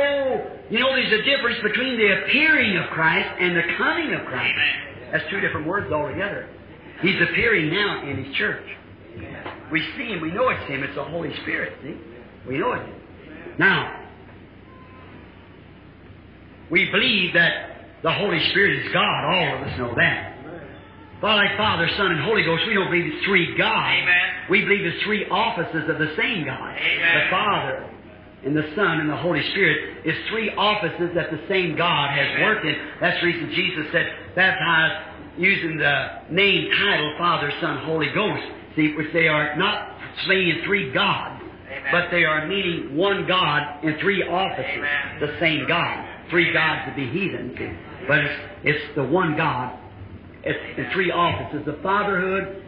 you 0.71 0.79
know, 0.79 0.95
there's 0.95 1.13
a 1.13 1.25
difference 1.25 1.59
between 1.63 1.97
the 1.97 2.23
appearing 2.23 2.77
of 2.77 2.89
Christ 2.91 3.29
and 3.41 3.57
the 3.57 3.63
coming 3.77 4.15
of 4.15 4.25
Christ. 4.27 4.55
That's 5.11 5.25
two 5.31 5.41
different 5.41 5.67
words 5.67 5.93
altogether. 5.93 6.49
He's 7.01 7.21
appearing 7.21 7.71
now 7.71 8.09
in 8.09 8.25
His 8.25 8.35
church. 8.37 8.65
We 9.73 9.81
see 9.97 10.07
Him, 10.07 10.21
we 10.21 10.31
know 10.31 10.49
it's 10.51 10.69
Him, 10.69 10.85
it's 10.85 10.95
the 10.95 11.05
Holy 11.05 11.35
Spirit, 11.43 11.75
see? 11.83 11.97
We 12.49 12.59
know 12.59 12.73
it. 12.73 12.87
Now, 13.59 14.07
we 16.71 16.91
believe 16.91 17.35
that 17.35 17.82
the 18.03 18.13
Holy 18.13 18.41
Spirit 18.51 18.85
is 18.85 18.93
God. 18.93 19.25
All 19.25 19.57
of 19.57 19.69
us 19.69 19.79
know 19.79 19.95
that. 19.97 20.33
But 21.21 21.37
like 21.37 21.57
Father, 21.57 21.89
Son, 21.97 22.11
and 22.11 22.21
Holy 22.25 22.43
Ghost, 22.43 22.65
we 22.67 22.75
don't 22.75 22.91
believe 22.91 23.13
it's 23.15 23.25
three 23.25 23.57
gods. 23.57 24.03
Amen. 24.03 24.51
We 24.51 24.63
believe 24.63 24.85
it's 24.85 25.03
three 25.05 25.25
offices 25.31 25.89
of 25.89 25.99
the 25.99 26.13
same 26.17 26.45
God. 26.45 26.75
Amen. 26.75 27.15
The 27.15 27.31
Father, 27.31 27.91
and 28.45 28.57
the 28.57 28.67
Son, 28.75 28.99
and 28.99 29.09
the 29.09 29.17
Holy 29.17 29.43
Spirit 29.51 30.05
is 30.05 30.17
three 30.31 30.51
offices 30.51 31.15
that 31.15 31.31
the 31.31 31.41
same 31.49 31.77
God 31.77 32.11
has 32.11 32.27
Amen. 32.27 32.43
worked 32.43 32.67
in. 32.67 32.75
That's 33.01 33.21
the 33.21 33.27
reason 33.27 33.53
Jesus 33.55 33.87
said, 33.93 34.13
baptize 34.35 35.15
using 35.39 35.79
the 35.79 36.09
name, 36.31 36.71
title, 36.73 37.15
Father, 37.19 37.53
Son, 37.61 37.85
Holy 37.87 38.11
Ghost. 38.13 38.43
See, 38.75 38.95
which 38.97 39.13
they 39.13 39.29
are 39.29 39.55
not 39.57 39.97
saying 40.27 40.63
three 40.67 40.93
gods, 40.93 41.41
but 41.93 42.11
they 42.11 42.25
are 42.25 42.49
meaning 42.49 42.97
one 42.97 43.29
God 43.29 43.85
in 43.85 43.97
three 44.01 44.25
offices. 44.25 44.83
The 45.21 45.37
same 45.39 45.69
God. 45.69 46.09
Three 46.31 46.53
gods 46.53 46.91
to 46.91 46.97
be 46.97 47.09
heathen. 47.09 47.55
But 48.09 48.19
it's, 48.19 48.41
it's 48.65 48.97
the 48.97 49.05
one 49.05 49.37
God. 49.37 49.79
It's 50.45 50.79
in 50.79 50.91
three 50.93 51.11
offices. 51.11 51.65
The 51.67 51.79
fatherhood, 51.83 52.63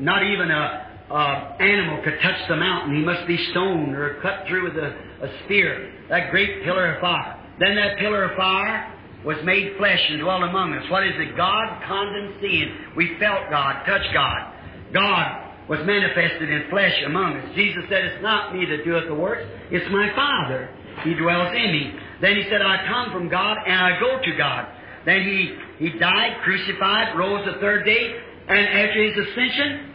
not 0.00 0.22
even 0.22 0.50
a, 0.50 0.86
a 1.10 1.56
animal 1.60 2.02
could 2.04 2.18
touch 2.22 2.48
the 2.48 2.56
mountain. 2.56 2.96
He 2.96 3.02
must 3.02 3.26
be 3.26 3.36
stoned 3.50 3.94
or 3.94 4.18
cut 4.22 4.46
through 4.48 4.64
with 4.64 4.76
a, 4.76 4.94
a 5.24 5.44
spear. 5.44 5.92
That 6.08 6.30
great 6.30 6.62
pillar 6.64 6.94
of 6.94 7.00
fire. 7.00 7.44
Then 7.58 7.74
that 7.74 7.98
pillar 7.98 8.30
of 8.30 8.36
fire 8.36 8.94
was 9.24 9.36
made 9.44 9.76
flesh 9.78 10.00
and 10.10 10.20
dwelt 10.20 10.42
among 10.44 10.74
us. 10.74 10.88
What 10.90 11.04
is 11.04 11.14
it? 11.16 11.36
God 11.36 11.82
condescended. 11.86 12.96
We 12.96 13.16
felt 13.18 13.50
God, 13.50 13.84
touched 13.84 14.14
God. 14.14 14.54
God 14.92 15.48
was 15.68 15.80
manifested 15.84 16.48
in 16.48 16.70
flesh 16.70 16.94
among 17.04 17.36
us. 17.36 17.54
Jesus 17.54 17.82
said, 17.88 18.04
It's 18.04 18.22
not 18.22 18.54
me 18.54 18.64
that 18.66 18.84
doeth 18.84 19.08
the 19.08 19.14
works, 19.14 19.44
it's 19.70 19.90
my 19.90 20.14
Father. 20.14 20.70
He 21.04 21.14
dwells 21.14 21.54
in 21.54 21.72
me. 21.72 21.92
Then 22.20 22.36
he 22.36 22.42
said, 22.50 22.62
I 22.62 22.86
come 22.86 23.12
from 23.12 23.28
God 23.28 23.56
and 23.66 23.74
I 23.74 24.00
go 24.00 24.20
to 24.22 24.36
God. 24.36 24.66
Then 25.04 25.22
he, 25.22 25.54
he 25.78 25.98
died, 25.98 26.38
crucified, 26.42 27.16
rose 27.16 27.46
the 27.46 27.60
third 27.60 27.84
day, 27.84 28.20
and 28.48 28.58
after 28.58 29.02
his 29.04 29.26
ascension, 29.28 29.94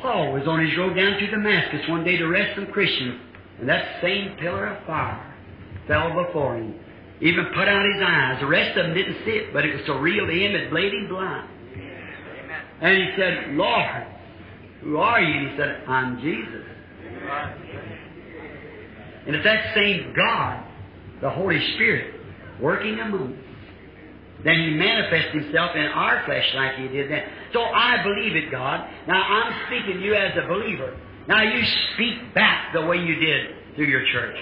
Paul 0.00 0.32
was 0.32 0.46
on 0.46 0.64
his 0.64 0.76
road 0.78 0.94
down 0.94 1.18
to 1.18 1.26
Damascus 1.26 1.88
one 1.88 2.04
day 2.04 2.16
to 2.16 2.24
arrest 2.24 2.54
some 2.54 2.66
Christians, 2.66 3.20
and 3.58 3.68
that 3.68 4.00
same 4.00 4.36
pillar 4.38 4.66
of 4.66 4.86
fire 4.86 5.34
fell 5.88 6.24
before 6.24 6.56
him. 6.56 6.74
Even 7.20 7.46
put 7.46 7.66
out 7.66 7.84
his 7.84 8.00
eyes. 8.00 8.40
The 8.40 8.46
rest 8.46 8.78
of 8.78 8.86
them 8.86 8.94
didn't 8.94 9.16
see 9.24 9.32
it, 9.32 9.52
but 9.52 9.64
it 9.64 9.74
was 9.74 9.84
so 9.86 9.98
real 9.98 10.24
to 10.24 10.32
him 10.32 10.54
it 10.54 10.72
made 10.72 10.92
him 10.92 11.08
blind. 11.08 11.48
Amen. 11.74 12.62
And 12.80 12.96
he 12.96 13.08
said, 13.16 13.54
Lord, 13.54 14.06
who 14.82 14.98
are 14.98 15.20
you? 15.20 15.34
And 15.34 15.50
he 15.50 15.56
said, 15.56 15.82
I'm 15.88 16.20
Jesus. 16.20 16.64
And 19.26 19.34
it's 19.34 19.44
that 19.44 19.74
same 19.74 20.14
God, 20.14 20.64
the 21.20 21.30
Holy 21.30 21.60
Spirit, 21.74 22.14
working 22.60 22.98
among 23.00 23.10
move. 23.10 23.38
Then 24.44 24.54
He 24.54 24.70
manifests 24.70 25.32
Himself 25.32 25.74
in 25.74 25.82
our 25.82 26.24
flesh 26.24 26.46
like 26.54 26.76
He 26.76 26.88
did 26.88 27.10
then. 27.10 27.24
So 27.52 27.60
I 27.60 28.02
believe 28.02 28.36
it, 28.36 28.50
God. 28.50 28.88
Now 29.06 29.20
I'm 29.20 29.66
speaking 29.66 30.00
to 30.00 30.04
you 30.04 30.14
as 30.14 30.32
a 30.36 30.46
believer. 30.46 30.96
Now 31.26 31.42
you 31.42 31.62
speak 31.94 32.34
back 32.34 32.72
the 32.72 32.86
way 32.86 32.98
you 32.98 33.16
did 33.16 33.54
through 33.74 33.86
your 33.86 34.04
church. 34.12 34.36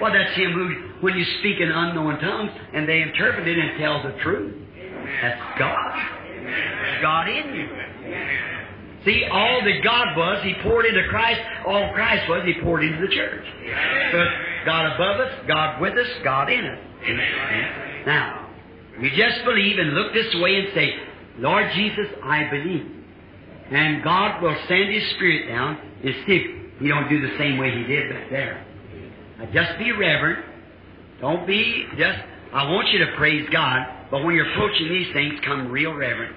Well, 0.00 0.12
that's 0.12 0.34
Him 0.36 0.52
who, 0.52 1.06
when 1.06 1.16
you 1.16 1.24
speak 1.40 1.60
in 1.60 1.70
unknown 1.70 2.18
tongues 2.20 2.50
and 2.72 2.88
they 2.88 3.02
interpret 3.02 3.46
it 3.46 3.58
and 3.58 3.78
tell 3.78 4.02
the 4.02 4.18
truth. 4.22 4.54
That's 5.22 5.58
God. 5.58 7.00
God 7.02 7.28
in 7.28 7.54
you. 7.54 7.68
See, 9.04 9.24
all 9.30 9.62
that 9.62 9.84
God 9.84 10.16
was, 10.16 10.42
He 10.42 10.54
poured 10.62 10.86
into 10.86 11.06
Christ. 11.08 11.40
All 11.66 11.92
Christ 11.92 12.28
was, 12.28 12.42
He 12.46 12.54
poured 12.62 12.84
into 12.84 13.06
the 13.06 13.12
church. 13.14 13.44
It's 13.62 14.53
God 14.64 14.94
above 14.94 15.20
us, 15.20 15.32
God 15.46 15.80
with 15.80 15.96
us, 15.98 16.08
God 16.22 16.50
in 16.50 16.64
us. 16.64 16.78
Amen. 17.04 18.06
Now, 18.06 18.48
you 19.00 19.10
just 19.10 19.44
believe 19.44 19.78
and 19.78 19.94
look 19.94 20.12
this 20.12 20.34
way 20.36 20.56
and 20.56 20.68
say, 20.74 20.94
Lord 21.38 21.70
Jesus, 21.74 22.06
I 22.22 22.48
believe. 22.50 22.86
And 23.70 24.04
God 24.04 24.42
will 24.42 24.56
send 24.68 24.92
His 24.92 25.08
Spirit 25.14 25.48
down 25.48 25.78
and 26.04 26.14
see 26.26 26.32
if 26.34 26.80
He 26.80 26.88
don't 26.88 27.08
do 27.08 27.20
the 27.20 27.36
same 27.38 27.58
way 27.58 27.70
He 27.70 27.84
did 27.84 28.10
back 28.10 28.30
there. 28.30 28.64
Now, 29.38 29.46
just 29.52 29.78
be 29.78 29.90
reverent. 29.92 30.44
Don't 31.20 31.46
be 31.46 31.86
just, 31.96 32.18
I 32.52 32.70
want 32.70 32.88
you 32.88 32.98
to 33.00 33.16
praise 33.16 33.48
God, 33.50 33.86
but 34.10 34.22
when 34.22 34.34
you're 34.34 34.50
approaching 34.52 34.88
these 34.88 35.12
things, 35.12 35.40
come 35.44 35.70
real 35.70 35.94
reverent. 35.94 36.36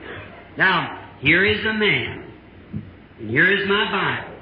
Now, 0.57 1.11
here 1.19 1.45
is 1.45 1.63
a 1.65 1.73
man. 1.73 2.31
And 3.19 3.29
here 3.29 3.51
is 3.51 3.67
my 3.67 3.91
Bible. 3.91 4.36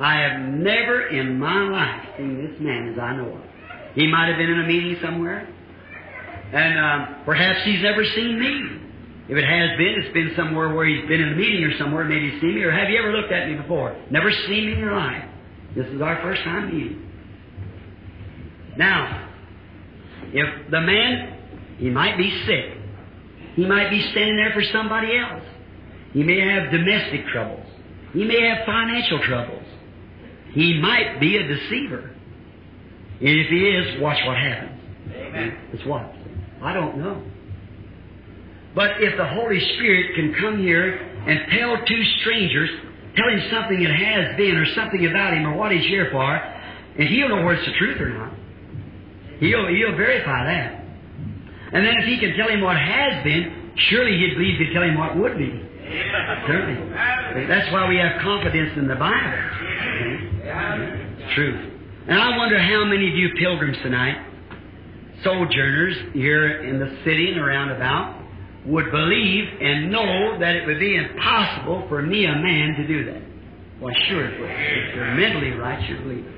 I 0.00 0.20
have 0.20 0.40
never 0.40 1.08
in 1.08 1.38
my 1.38 1.68
life 1.68 2.16
seen 2.16 2.40
this 2.40 2.58
man 2.58 2.88
as 2.92 2.98
I 2.98 3.16
know 3.16 3.34
of. 3.34 3.42
He 3.94 4.06
might 4.06 4.28
have 4.28 4.38
been 4.38 4.48
in 4.48 4.60
a 4.60 4.66
meeting 4.66 4.96
somewhere, 5.02 5.46
and 6.52 6.78
um, 6.78 7.22
perhaps 7.24 7.60
he's 7.64 7.82
never 7.82 8.04
seen 8.04 8.40
me. 8.40 8.80
If 9.28 9.36
it 9.36 9.44
has 9.44 9.76
been, 9.76 9.94
it's 10.02 10.12
been 10.14 10.32
somewhere 10.36 10.74
where 10.74 10.86
he's 10.86 11.06
been 11.06 11.20
in 11.20 11.34
a 11.34 11.36
meeting 11.36 11.62
or 11.64 11.76
somewhere, 11.76 12.04
maybe 12.04 12.30
he's 12.30 12.40
seen 12.40 12.54
me, 12.54 12.62
or 12.62 12.72
have 12.72 12.88
you 12.88 12.98
ever 12.98 13.12
looked 13.12 13.30
at 13.30 13.48
me 13.48 13.56
before? 13.56 13.96
Never 14.10 14.32
seen 14.32 14.66
me 14.66 14.72
in 14.72 14.78
your 14.78 14.96
life. 14.96 15.24
This 15.76 15.86
is 15.86 16.00
our 16.00 16.20
first 16.22 16.42
time 16.42 16.66
meeting. 16.74 17.06
Now, 18.76 19.28
if 20.32 20.70
the 20.70 20.80
man, 20.80 21.38
he 21.78 21.90
might 21.90 22.16
be 22.16 22.30
sick. 22.46 22.76
He 23.54 23.66
might 23.66 23.90
be 23.90 24.00
standing 24.10 24.36
there 24.36 24.52
for 24.52 24.64
somebody 24.72 25.16
else. 25.16 25.44
He 26.12 26.22
may 26.22 26.40
have 26.40 26.70
domestic 26.72 27.26
troubles. 27.28 27.66
He 28.12 28.24
may 28.24 28.40
have 28.48 28.66
financial 28.66 29.20
troubles. 29.20 29.64
He 30.52 30.80
might 30.80 31.20
be 31.20 31.36
a 31.36 31.46
deceiver. 31.46 32.10
And 33.20 33.28
if 33.28 33.48
he 33.48 33.68
is, 33.68 34.00
watch 34.00 34.18
what 34.26 34.36
happens. 34.36 34.80
Amen. 35.14 35.58
It's 35.72 35.84
what? 35.86 36.12
I 36.62 36.72
don't 36.72 36.98
know. 36.98 37.22
But 38.74 39.02
if 39.02 39.16
the 39.16 39.26
Holy 39.26 39.60
Spirit 39.76 40.14
can 40.14 40.34
come 40.40 40.58
here 40.58 40.94
and 41.26 41.40
tell 41.58 41.76
two 41.86 42.02
strangers, 42.20 42.70
tell 43.16 43.28
him 43.28 43.42
something 43.50 43.82
that 43.82 43.94
has 43.94 44.36
been 44.36 44.56
or 44.56 44.66
something 44.74 45.06
about 45.06 45.34
him 45.34 45.46
or 45.46 45.54
what 45.56 45.72
he's 45.72 45.86
here 45.86 46.08
for, 46.10 46.34
and 46.34 47.08
he'll 47.08 47.28
know 47.28 47.44
whether 47.44 47.58
it's 47.58 47.66
the 47.66 47.78
truth 47.78 48.00
or 48.00 48.08
not. 48.10 48.32
He'll, 49.38 49.66
he'll 49.68 49.96
verify 49.96 50.44
that. 50.44 50.84
And 51.72 51.86
then 51.86 51.94
if 51.98 52.04
he 52.06 52.18
can 52.18 52.36
tell 52.36 52.48
him 52.48 52.60
what 52.62 52.76
has 52.76 53.22
been, 53.24 53.72
surely 53.90 54.18
he'd 54.18 54.34
believe 54.34 54.58
to 54.58 54.72
tell 54.72 54.82
him 54.82 54.98
what 54.98 55.16
would 55.16 55.38
be. 55.38 55.66
Certainly. 56.46 57.46
That's 57.46 57.72
why 57.72 57.88
we 57.88 57.96
have 57.96 58.20
confidence 58.22 58.76
in 58.76 58.86
the 58.86 58.96
Bible. 58.96 60.29
True. 61.34 61.78
And 62.08 62.18
I 62.18 62.36
wonder 62.36 62.58
how 62.58 62.84
many 62.84 63.08
of 63.08 63.14
you 63.14 63.30
pilgrims 63.38 63.76
tonight, 63.82 64.16
sojourners 65.22 65.96
here 66.12 66.62
in 66.62 66.78
the 66.78 66.98
city 67.04 67.30
and 67.30 67.40
around 67.40 67.70
about, 67.70 68.20
would 68.66 68.90
believe 68.90 69.44
and 69.60 69.90
know 69.90 70.38
that 70.38 70.54
it 70.56 70.66
would 70.66 70.80
be 70.80 70.96
impossible 70.96 71.86
for 71.88 72.02
me, 72.02 72.26
a 72.26 72.34
man, 72.34 72.74
to 72.76 72.86
do 72.86 73.04
that. 73.06 73.22
Well, 73.80 73.94
sure 74.08 74.26
it 74.26 74.40
would. 74.40 74.50
If 74.50 74.94
you're 74.94 75.14
mentally 75.14 75.52
right, 75.52 75.88
you 75.88 75.96
believe 75.98 76.26
it. 76.26 76.34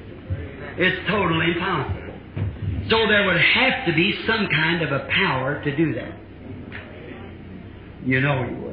It's 0.78 1.08
totally 1.08 1.52
impossible. 1.52 2.02
So 2.90 3.06
there 3.08 3.26
would 3.26 3.40
have 3.40 3.86
to 3.86 3.92
be 3.94 4.14
some 4.26 4.48
kind 4.48 4.82
of 4.82 4.92
a 4.92 5.08
power 5.08 5.62
to 5.62 5.76
do 5.76 5.94
that. 5.94 6.12
You 8.04 8.20
know 8.20 8.44
you 8.44 8.56
would. 8.56 8.71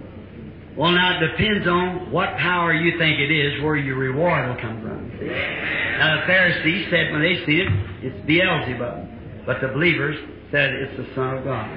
Well, 0.77 0.91
now 0.91 1.17
it 1.17 1.27
depends 1.27 1.67
on 1.67 2.11
what 2.11 2.37
power 2.37 2.73
you 2.73 2.97
think 2.97 3.19
it 3.19 3.31
is, 3.31 3.63
where 3.63 3.75
your 3.75 3.97
reward 3.97 4.47
will 4.49 4.61
come 4.61 4.81
from. 4.81 5.09
Now 5.19 6.21
the 6.21 6.27
Pharisees 6.27 6.87
said 6.89 7.11
when 7.11 7.21
they 7.21 7.43
see 7.45 7.59
it, 7.59 7.69
it's 8.05 8.25
Beelzebub. 8.25 9.45
But 9.45 9.61
the 9.61 9.69
believers 9.69 10.15
said 10.51 10.73
it's 10.73 10.97
the 10.97 11.07
Son 11.15 11.37
of 11.37 11.43
God. 11.43 11.67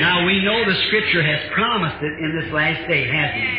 Now 0.00 0.26
we 0.26 0.40
know 0.42 0.64
the 0.64 0.78
Scripture 0.88 1.22
has 1.22 1.52
promised 1.52 2.02
it 2.02 2.14
in 2.18 2.40
this 2.40 2.52
last 2.52 2.88
day, 2.88 3.04
hasn't 3.04 3.44
it? 3.44 3.56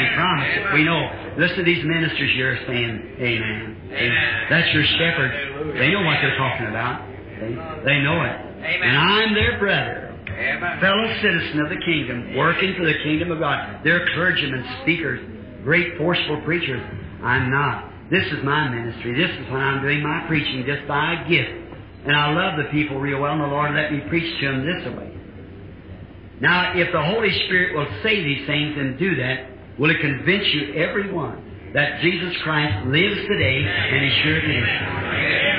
He 0.00 0.06
promised 0.16 0.52
it. 0.58 0.64
We 0.74 0.84
know. 0.84 1.00
Listen 1.38 1.58
to 1.58 1.64
these 1.64 1.84
ministers 1.84 2.30
here 2.34 2.58
saying, 2.66 3.16
Amen. 3.20 3.76
Amen. 3.92 4.46
That's 4.50 4.68
your 4.74 4.84
shepherd. 4.98 5.76
They 5.78 5.90
know 5.90 6.02
what 6.02 6.18
they're 6.20 6.36
talking 6.36 6.66
about. 6.66 7.04
They, 7.40 7.52
they 7.84 7.98
know 8.02 8.22
it. 8.22 8.36
Amen. 8.64 8.82
And 8.82 8.96
I'm 8.98 9.34
their 9.34 9.58
brother 9.58 10.03
Amen. 10.34 10.80
fellow 10.80 11.06
citizen 11.22 11.60
of 11.60 11.68
the 11.68 11.80
kingdom, 11.84 12.36
working 12.36 12.74
for 12.76 12.84
the 12.84 12.98
kingdom 13.02 13.30
of 13.30 13.38
God. 13.38 13.80
They're 13.84 14.06
clergymen, 14.14 14.64
speakers, 14.82 15.20
great 15.62 15.96
forceful 15.96 16.42
preachers. 16.44 16.82
I'm 17.22 17.50
not. 17.50 18.10
This 18.10 18.24
is 18.26 18.44
my 18.44 18.68
ministry. 18.68 19.14
This 19.16 19.30
is 19.30 19.50
when 19.50 19.60
I'm 19.60 19.80
doing 19.82 20.02
my 20.02 20.24
preaching 20.28 20.64
just 20.66 20.86
by 20.86 21.14
a 21.14 21.28
gift. 21.28 21.50
And 22.06 22.14
I 22.14 22.32
love 22.32 22.58
the 22.58 22.70
people 22.70 23.00
real 23.00 23.20
well, 23.20 23.32
and 23.32 23.40
the 23.40 23.46
Lord 23.46 23.74
let 23.74 23.90
me 23.92 24.00
preach 24.08 24.28
to 24.40 24.46
them 24.46 24.66
this 24.66 24.84
way. 24.92 25.10
Now, 26.40 26.76
if 26.76 26.92
the 26.92 27.02
Holy 27.02 27.32
Spirit 27.46 27.76
will 27.76 27.88
say 28.02 28.22
these 28.22 28.46
things 28.46 28.76
and 28.76 28.98
do 28.98 29.16
that, 29.16 29.48
will 29.78 29.90
it 29.90 30.00
convince 30.00 30.44
you, 30.52 30.74
everyone, 30.74 31.72
that 31.72 32.02
Jesus 32.02 32.36
Christ 32.42 32.86
lives 32.86 33.20
today 33.26 33.64
and 33.64 34.04
He 34.04 34.22
sure 34.22 34.42
lives? 34.42 35.53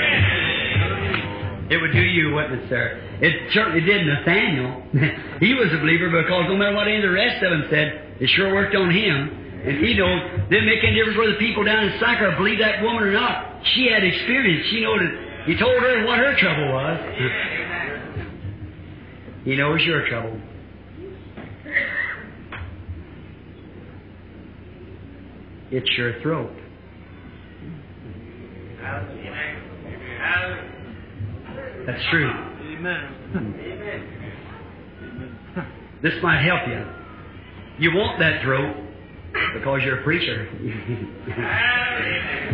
It 1.75 1.81
would 1.81 1.91
do 1.91 1.99
you, 1.99 2.39
it, 2.39 2.69
sir? 2.69 3.03
It 3.19 3.51
certainly 3.51 3.81
did 3.81 4.07
Nathaniel. 4.07 4.81
he 5.43 5.53
was 5.55 5.67
a 5.75 5.79
believer 5.83 6.07
because 6.07 6.47
no 6.47 6.55
matter 6.55 6.73
what 6.73 6.87
any 6.87 6.97
of 6.97 7.01
the 7.03 7.11
rest 7.11 7.43
of 7.43 7.51
them 7.51 7.67
said, 7.69 8.15
it 8.21 8.29
sure 8.29 8.55
worked 8.55 8.73
on 8.75 8.89
him. 8.95 9.61
And 9.67 9.83
he 9.83 9.93
knows, 9.93 10.47
didn't 10.49 10.67
make 10.67 10.79
any 10.87 10.95
difference 10.95 11.17
whether 11.17 11.33
the 11.33 11.37
people 11.37 11.65
down 11.65 11.83
in 11.83 11.99
Sychar 11.99 12.37
believed 12.37 12.61
that 12.61 12.81
woman 12.81 13.03
or 13.03 13.11
not. 13.11 13.59
She 13.75 13.91
had 13.91 14.05
experience. 14.05 14.67
She 14.71 14.79
knew 14.79 14.95
that 15.03 15.47
he 15.47 15.59
told 15.59 15.75
her 15.83 16.05
what 16.05 16.17
her 16.17 16.37
trouble 16.39 16.71
was. 16.71 16.95
he 19.43 19.57
knows 19.57 19.81
your 19.83 20.07
trouble. 20.07 20.39
It's 25.71 25.89
your 25.97 26.21
throat. 26.21 26.55
That's 31.85 32.03
true. 32.09 32.31
Amen. 32.77 34.11
This 36.01 36.13
might 36.21 36.43
help 36.43 36.67
you. 36.67 36.85
You 37.79 37.95
want 37.97 38.19
that 38.19 38.43
throat 38.43 38.75
because 39.55 39.81
you're 39.83 40.01
a 40.01 40.03
preacher. 40.03 40.45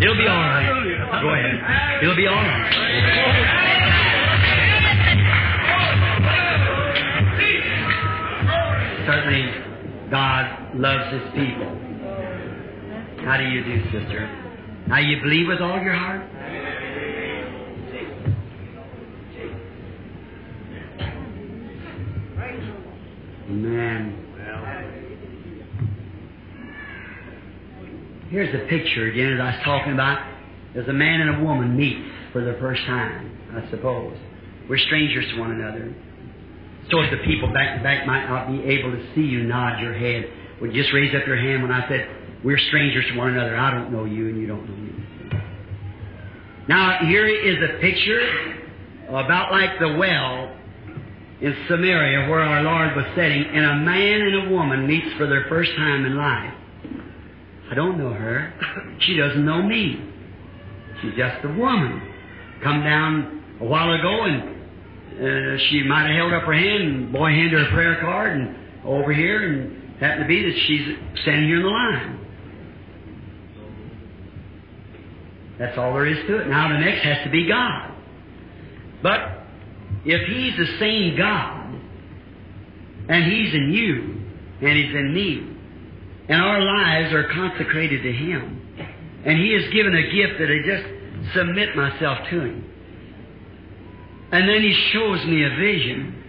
It'll 0.01 0.15
be 0.15 0.27
all 0.27 0.39
right. 0.39 0.69
Go 1.21 1.29
ahead. 1.33 2.03
It'll 2.03 2.15
be 2.15 2.27
all 2.27 2.35
right. 2.35 2.71
Certainly, 9.05 9.43
God 10.09 10.75
loves 10.75 11.11
His 11.11 11.23
people. 11.35 11.77
How 13.25 13.35
do 13.37 13.43
you 13.43 13.63
do, 13.63 13.83
sister? 13.91 14.29
Now, 14.87 14.99
you 14.99 15.21
believe 15.21 15.47
with 15.47 15.59
all 15.59 15.81
your 15.81 15.95
heart? 15.95 16.21
Amen. 23.49 24.21
Here's 28.29 28.51
the 28.53 28.65
picture 28.67 29.07
again, 29.07 29.37
that 29.37 29.43
I 29.43 29.55
was 29.57 29.65
talking 29.65 29.91
about. 29.91 30.25
There's 30.73 30.87
a 30.87 30.93
man 30.93 31.19
and 31.19 31.41
a 31.41 31.43
woman 31.43 31.75
meet 31.75 31.97
for 32.31 32.41
the 32.41 32.57
first 32.61 32.81
time, 32.85 33.29
I 33.53 33.69
suppose. 33.69 34.15
We're 34.69 34.77
strangers 34.77 35.25
to 35.33 35.39
one 35.39 35.51
another. 35.51 35.93
So 36.89 37.01
if 37.01 37.11
the 37.11 37.17
people 37.25 37.51
back 37.51 37.77
to 37.77 37.83
back 37.83 38.07
might 38.07 38.27
not 38.27 38.47
be 38.47 38.63
able 38.63 38.91
to 38.91 39.13
see 39.13 39.21
you 39.21 39.43
nod 39.43 39.81
your 39.81 39.93
head, 39.93 40.31
would 40.61 40.73
just 40.73 40.93
raise 40.93 41.13
up 41.13 41.27
your 41.27 41.35
hand 41.35 41.61
when 41.61 41.71
I 41.71 41.87
said, 41.89 42.07
We're 42.41 42.57
strangers 42.57 43.05
to 43.11 43.17
one 43.17 43.33
another. 43.33 43.57
I 43.57 43.71
don't 43.71 43.91
know 43.91 44.05
you 44.05 44.29
and 44.29 44.39
you 44.39 44.47
don't 44.47 44.63
know 44.65 44.75
me. 44.77 44.91
Now, 46.69 46.99
here 47.05 47.27
is 47.27 47.57
a 47.57 47.81
picture 47.81 48.61
about 49.09 49.51
like 49.51 49.77
the 49.79 49.97
well 49.97 50.55
in 51.41 51.55
Samaria 51.67 52.29
where 52.29 52.39
our 52.39 52.61
Lord 52.61 52.95
was 52.95 53.05
sitting, 53.15 53.43
and 53.43 53.65
a 53.65 53.75
man 53.77 54.21
and 54.21 54.47
a 54.47 54.49
woman 54.53 54.85
meets 54.85 55.11
for 55.17 55.27
their 55.27 55.45
first 55.49 55.71
time 55.75 56.05
in 56.05 56.15
life. 56.15 56.53
I 57.71 57.73
don't 57.73 57.97
know 57.97 58.13
her. 58.13 58.53
She 59.01 59.17
doesn't 59.17 59.43
know 59.43 59.63
me. 59.63 59.99
She's 61.01 61.15
just 61.17 61.43
a 61.43 61.47
woman. 61.47 62.01
Come 62.63 62.83
down 62.83 63.57
a 63.59 63.65
while 63.65 63.91
ago, 63.91 64.25
and 64.25 64.43
uh, 65.17 65.63
she 65.69 65.81
might 65.81 66.05
have 66.05 66.15
held 66.15 66.33
up 66.33 66.43
her 66.43 66.53
hand, 66.53 66.83
and 66.83 67.11
boy 67.11 67.29
handed 67.31 67.53
her 67.53 67.67
a 67.67 67.71
prayer 67.71 67.99
card, 67.99 68.39
and 68.39 68.55
over 68.85 69.11
here, 69.11 69.41
and 69.41 69.99
happened 69.99 70.23
to 70.23 70.27
be 70.27 70.43
that 70.43 70.59
she's 70.67 70.97
standing 71.23 71.47
here 71.47 71.57
in 71.57 71.63
the 71.63 71.69
line. 71.69 72.27
That's 75.57 75.77
all 75.79 75.93
there 75.93 76.05
is 76.05 76.17
to 76.27 76.41
it. 76.41 76.47
Now 76.47 76.69
the 76.69 76.79
next 76.79 77.03
has 77.03 77.23
to 77.23 77.31
be 77.31 77.47
God. 77.47 77.91
But 79.01 79.40
if 80.05 80.27
He's 80.27 80.57
the 80.57 80.77
same 80.79 81.17
God, 81.17 81.75
and 83.09 83.31
He's 83.31 83.53
in 83.53 83.71
you, 83.73 84.67
and 84.67 84.77
He's 84.77 84.95
in 84.95 85.13
me, 85.13 85.47
and 86.29 86.41
our 86.41 86.61
lives 86.61 87.13
are 87.13 87.27
consecrated 87.33 88.03
to 88.03 88.11
Him, 88.11 88.61
and 89.25 89.37
He 89.37 89.53
has 89.53 89.73
given 89.73 89.93
a 89.93 90.03
gift 90.11 90.39
that 90.39 90.49
I 90.49 90.59
just 90.65 91.35
submit 91.35 91.75
myself 91.75 92.19
to 92.29 92.41
Him. 92.41 92.65
And 94.31 94.47
then 94.47 94.61
He 94.61 94.73
shows 94.93 95.25
me 95.25 95.43
a 95.43 95.49
vision, 95.49 96.23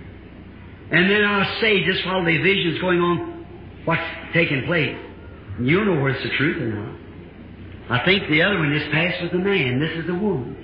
and 0.90 1.10
then 1.10 1.24
I'll 1.24 1.60
say, 1.60 1.84
just 1.84 2.04
while 2.04 2.24
the 2.24 2.36
vision's 2.38 2.80
going 2.80 3.00
on, 3.00 3.46
what's 3.84 4.02
taking 4.34 4.64
place. 4.66 4.96
You'll 5.60 5.84
know 5.84 6.02
whether 6.02 6.16
it's 6.16 6.22
the 6.22 6.36
truth 6.36 6.60
or 6.62 6.68
not. 6.68 6.98
I 7.90 8.04
think 8.04 8.28
the 8.28 8.42
other 8.42 8.58
one 8.58 8.76
just 8.78 8.90
passed 8.90 9.22
with 9.22 9.32
a 9.32 9.38
man. 9.38 9.78
This 9.78 10.04
is 10.04 10.08
a 10.08 10.14
woman. 10.14 10.56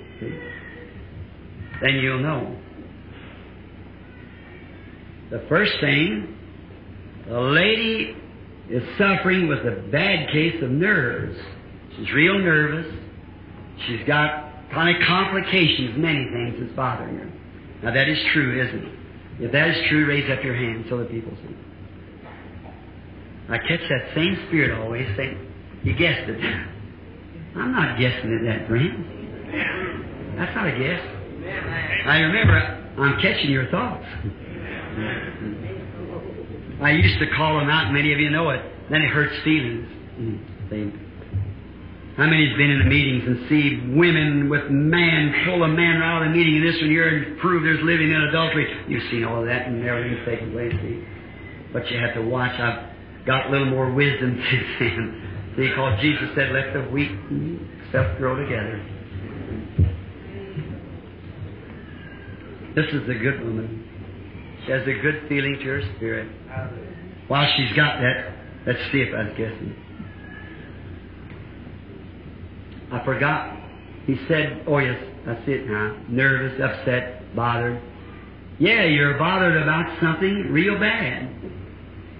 Then 1.81 1.95
you'll 1.95 2.19
know. 2.19 2.58
The 5.31 5.43
first 5.47 5.73
thing, 5.79 6.35
the 7.27 7.39
lady 7.39 8.15
is 8.69 8.83
suffering 8.97 9.47
with 9.47 9.59
a 9.59 9.83
bad 9.91 10.29
case 10.31 10.61
of 10.63 10.71
nerves. 10.71 11.37
She's 11.95 12.11
real 12.13 12.39
nervous. 12.39 12.91
She's 13.87 14.05
got 14.07 14.71
kind 14.71 14.95
of 14.95 15.07
complications, 15.07 15.97
many 15.97 16.25
things 16.31 16.55
that's 16.59 16.75
bothering 16.75 17.17
her. 17.17 17.31
Now 17.83 17.93
that 17.93 18.07
is 18.09 18.17
true, 18.33 18.61
isn't 18.65 18.83
it? 18.85 18.99
If 19.41 19.51
that 19.51 19.69
is 19.69 19.87
true, 19.89 20.05
raise 20.05 20.29
up 20.29 20.43
your 20.43 20.55
hand 20.55 20.85
so 20.89 20.97
that 20.97 21.09
people 21.09 21.31
see. 21.41 21.55
I 23.49 23.57
catch 23.57 23.81
that 23.89 24.13
same 24.15 24.37
spirit 24.47 24.79
always 24.79 25.07
saying, 25.15 25.37
You 25.83 25.93
guessed 25.95 26.29
it. 26.29 26.39
I'm 27.55 27.71
not 27.71 27.99
guessing 27.99 28.37
at 28.37 28.45
that 28.45 28.67
friend. 28.67 30.37
That's 30.37 30.55
not 30.55 30.67
a 30.67 30.77
guess. 30.77 31.01
I 32.05 32.19
remember 32.19 32.91
I'm 32.97 33.21
catching 33.21 33.49
your 33.51 33.69
thoughts. 33.71 34.05
I 36.81 36.91
used 36.91 37.19
to 37.19 37.27
call 37.35 37.59
them 37.59 37.69
out, 37.69 37.91
many 37.91 38.13
of 38.13 38.19
you 38.19 38.29
know 38.29 38.49
it. 38.49 38.61
Then 38.89 39.01
it 39.01 39.09
hurts 39.09 39.35
feelings. 39.43 39.87
Mm, 40.17 40.69
see? 40.69 40.91
How 42.17 42.25
many's 42.27 42.57
been 42.57 42.69
in 42.69 42.79
the 42.79 42.85
meetings 42.85 43.23
and 43.27 43.47
see 43.47 43.95
women 43.95 44.49
with 44.49 44.69
man 44.69 45.45
pull 45.45 45.63
a 45.63 45.67
man 45.69 46.01
out 46.01 46.21
of 46.21 46.27
the 46.27 46.35
meeting 46.35 46.57
and 46.57 46.67
this 46.67 46.75
one 46.81 46.89
here 46.89 47.07
and 47.07 47.39
prove 47.39 47.63
there's 47.63 47.81
living 47.83 48.11
in 48.11 48.21
adultery? 48.23 48.67
You've 48.89 49.09
seen 49.09 49.23
all 49.23 49.39
of 49.39 49.47
that 49.47 49.67
and 49.67 49.85
everything's 49.85 50.25
taking 50.25 50.51
place. 50.51 50.73
See? 50.81 51.03
But 51.71 51.89
you 51.89 51.97
have 51.99 52.13
to 52.15 52.21
watch. 52.21 52.59
I've 52.59 53.25
got 53.25 53.47
a 53.47 53.49
little 53.51 53.67
more 53.67 53.93
wisdom 53.93 54.35
since 54.51 54.67
then. 54.79 55.53
See, 55.55 55.69
because 55.69 56.01
Jesus 56.01 56.29
said, 56.35 56.51
"Let 56.51 56.73
the 56.73 56.81
wheat 56.91 57.11
stuff 57.89 58.17
grow 58.17 58.35
together." 58.35 58.83
This 62.75 62.85
is 62.93 63.07
a 63.09 63.15
good 63.15 63.43
woman. 63.43 63.85
Has 64.69 64.83
a 64.83 65.01
good 65.01 65.27
feeling 65.27 65.57
to 65.57 65.65
her 65.65 65.81
spirit. 65.97 66.29
While 67.27 67.51
she's 67.57 67.75
got 67.75 67.99
that, 68.01 68.33
let's 68.67 68.79
see 68.91 69.01
if 69.01 69.15
I 69.15 69.23
guessing. 69.29 69.75
I 72.91 73.03
forgot. 73.03 73.57
He 74.05 74.15
said, 74.27 74.63
oh 74.67 74.77
yes, 74.77 75.03
I 75.27 75.43
see 75.45 75.53
it 75.53 75.67
now. 75.67 75.97
Nervous, 76.07 76.61
upset, 76.61 77.35
bothered. 77.35 77.81
Yeah, 78.59 78.83
you're 78.83 79.17
bothered 79.17 79.61
about 79.61 79.99
something 80.01 80.51
real 80.51 80.79
bad. 80.79 81.29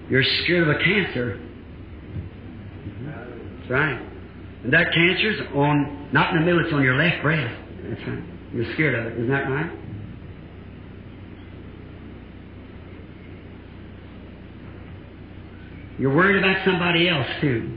You're 0.08 0.24
scared 0.42 0.68
of 0.68 0.76
a 0.76 0.82
cancer. 0.82 1.40
That's 3.58 3.70
right. 3.70 4.00
And 4.64 4.72
that 4.72 4.92
cancer's 4.92 5.40
on, 5.54 6.08
not 6.12 6.34
in 6.34 6.40
the 6.40 6.46
middle, 6.46 6.64
it's 6.64 6.72
on 6.72 6.82
your 6.82 6.96
left 6.96 7.22
breast. 7.22 7.54
That's 7.84 8.08
right. 8.08 8.24
You're 8.52 8.72
scared 8.74 8.98
of 8.98 9.06
it. 9.06 9.12
Isn't 9.18 9.30
that 9.30 9.48
right? 9.48 9.70
You're 16.00 16.16
worried 16.16 16.38
about 16.38 16.64
somebody 16.64 17.10
else 17.10 17.26
too. 17.42 17.76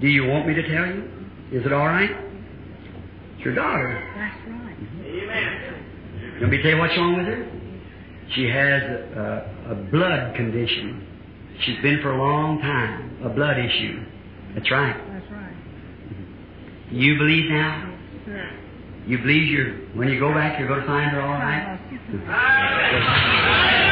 Do 0.00 0.08
you 0.08 0.26
want 0.26 0.48
me 0.48 0.54
to 0.54 0.62
tell 0.62 0.86
you? 0.86 1.08
Is 1.52 1.64
it 1.64 1.72
all 1.72 1.86
right? 1.86 2.10
It's 2.10 3.44
your 3.44 3.54
daughter. 3.54 4.02
That's 4.16 4.34
right. 4.48 4.76
Amen. 5.06 5.60
You 6.34 6.40
want 6.40 6.50
me 6.50 6.60
tell 6.60 6.72
you 6.72 6.78
what's 6.78 6.96
wrong 6.96 7.16
with 7.16 7.26
her? 7.26 7.46
She 8.34 8.48
has 8.48 8.82
a, 8.82 9.46
a 9.70 9.74
blood 9.92 10.34
condition. 10.34 11.06
She's 11.60 11.80
been 11.80 12.00
for 12.02 12.10
a 12.10 12.18
long 12.18 12.58
time. 12.58 13.18
A 13.24 13.28
blood 13.28 13.56
issue. 13.56 14.04
That's 14.56 14.68
right. 14.72 14.96
That's 15.12 15.30
right. 15.30 15.54
You 16.90 17.16
believe 17.16 17.48
now? 17.48 17.96
Sure. 18.24 18.50
You 19.06 19.18
believe 19.18 19.52
you're 19.52 19.74
when 19.94 20.08
you 20.08 20.18
go 20.18 20.34
back 20.34 20.58
you're 20.58 20.66
going 20.66 20.80
to 20.80 20.86
find 20.86 21.12
her 21.12 21.20
all 21.20 21.30
right? 21.30 21.78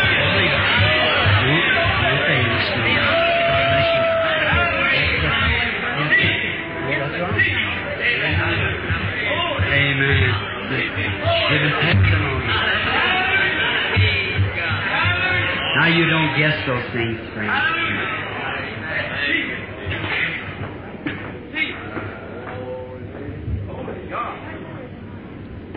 Now 15.75 15.89
you 15.89 16.07
don't 16.07 16.39
guess 16.39 16.55
those 16.65 16.85
things, 16.93 17.19
friends. 17.35 17.51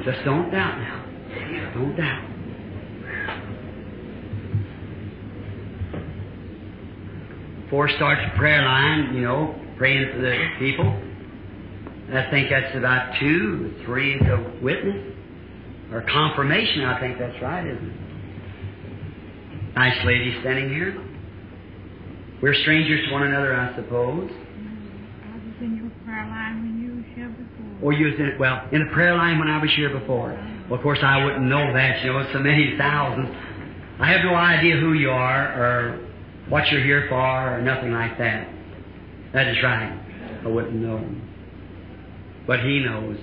Just 0.05 0.23
don't 0.25 0.51
doubt 0.51 0.77
now. 0.77 1.05
Don't 1.73 1.97
doubt. 1.97 2.34
Before 7.65 7.89
starts 7.89 8.21
the 8.31 8.37
prayer 8.37 8.63
line, 8.63 9.15
you 9.15 9.21
know, 9.21 9.55
praying 9.77 10.11
for 10.13 10.21
the 10.21 10.37
people. 10.59 10.85
I 12.13 12.29
think 12.29 12.49
that's 12.49 12.77
about 12.77 13.19
two, 13.19 13.73
three 13.85 14.19
to 14.19 14.59
witness. 14.61 15.13
Or 15.91 16.01
confirmation, 16.01 16.83
I 16.83 16.99
think 16.99 17.17
that's 17.19 17.41
right, 17.41 17.65
isn't 17.65 17.89
it? 17.89 19.75
Nice 19.75 20.05
lady 20.05 20.39
standing 20.41 20.69
here. 20.69 20.95
We're 22.41 22.53
strangers 22.53 23.07
to 23.07 23.13
one 23.13 23.23
another, 23.23 23.55
I 23.55 23.75
suppose. 23.75 24.29
I 24.31 25.35
was 25.35 25.55
in 25.61 25.77
your 25.77 25.91
prayer 26.05 26.27
line 26.27 26.61
when 26.61 26.81
you 26.81 26.95
was 26.97 27.05
here 27.15 27.29
before. 27.29 27.89
Or 27.89 27.93
you 27.93 28.05
was 28.05 28.15
in, 28.19 28.37
well, 28.39 28.67
in 28.71 28.85
the 28.85 28.93
prayer 28.93 29.15
line 29.15 29.39
when 29.39 29.47
I 29.47 29.59
was 29.59 29.71
here 29.75 29.89
before. 29.89 30.37
Well, 30.69 30.77
of 30.77 30.83
course, 30.83 30.99
I 31.01 31.23
wouldn't 31.23 31.45
know 31.45 31.73
that, 31.73 32.03
you 32.03 32.13
know, 32.13 32.25
so 32.33 32.39
many 32.39 32.75
thousands. 32.77 33.29
I 33.99 34.11
have 34.11 34.23
no 34.23 34.35
idea 34.35 34.77
who 34.77 34.93
you 34.93 35.09
are 35.09 35.53
or 35.53 36.04
what 36.49 36.69
you're 36.71 36.83
here 36.83 37.05
for 37.09 37.57
or 37.57 37.61
nothing 37.61 37.91
like 37.91 38.17
that. 38.17 38.47
That 39.33 39.47
is 39.47 39.57
right. 39.63 40.41
I 40.43 40.47
wouldn't 40.47 40.75
know. 40.75 41.03
But 42.47 42.61
He 42.61 42.79
knows. 42.79 43.17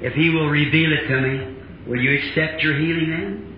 If 0.00 0.14
He 0.14 0.30
will 0.30 0.48
reveal 0.48 0.92
it 0.92 1.06
to 1.08 1.20
me, 1.20 1.56
will 1.86 2.00
you 2.00 2.18
accept 2.18 2.62
your 2.62 2.78
healing 2.78 3.10
then? 3.10 3.48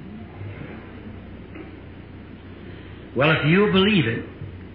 Well, 3.17 3.31
if 3.31 3.47
you'll 3.47 3.73
believe 3.73 4.07
it 4.07 4.25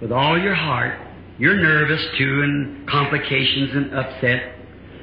with 0.01 0.11
all 0.11 0.39
your 0.39 0.55
heart, 0.55 0.97
you're 1.37 1.57
nervous 1.57 2.01
too 2.17 2.41
and 2.41 2.87
complications 2.87 3.71
and 3.73 3.93
upset, 3.93 4.55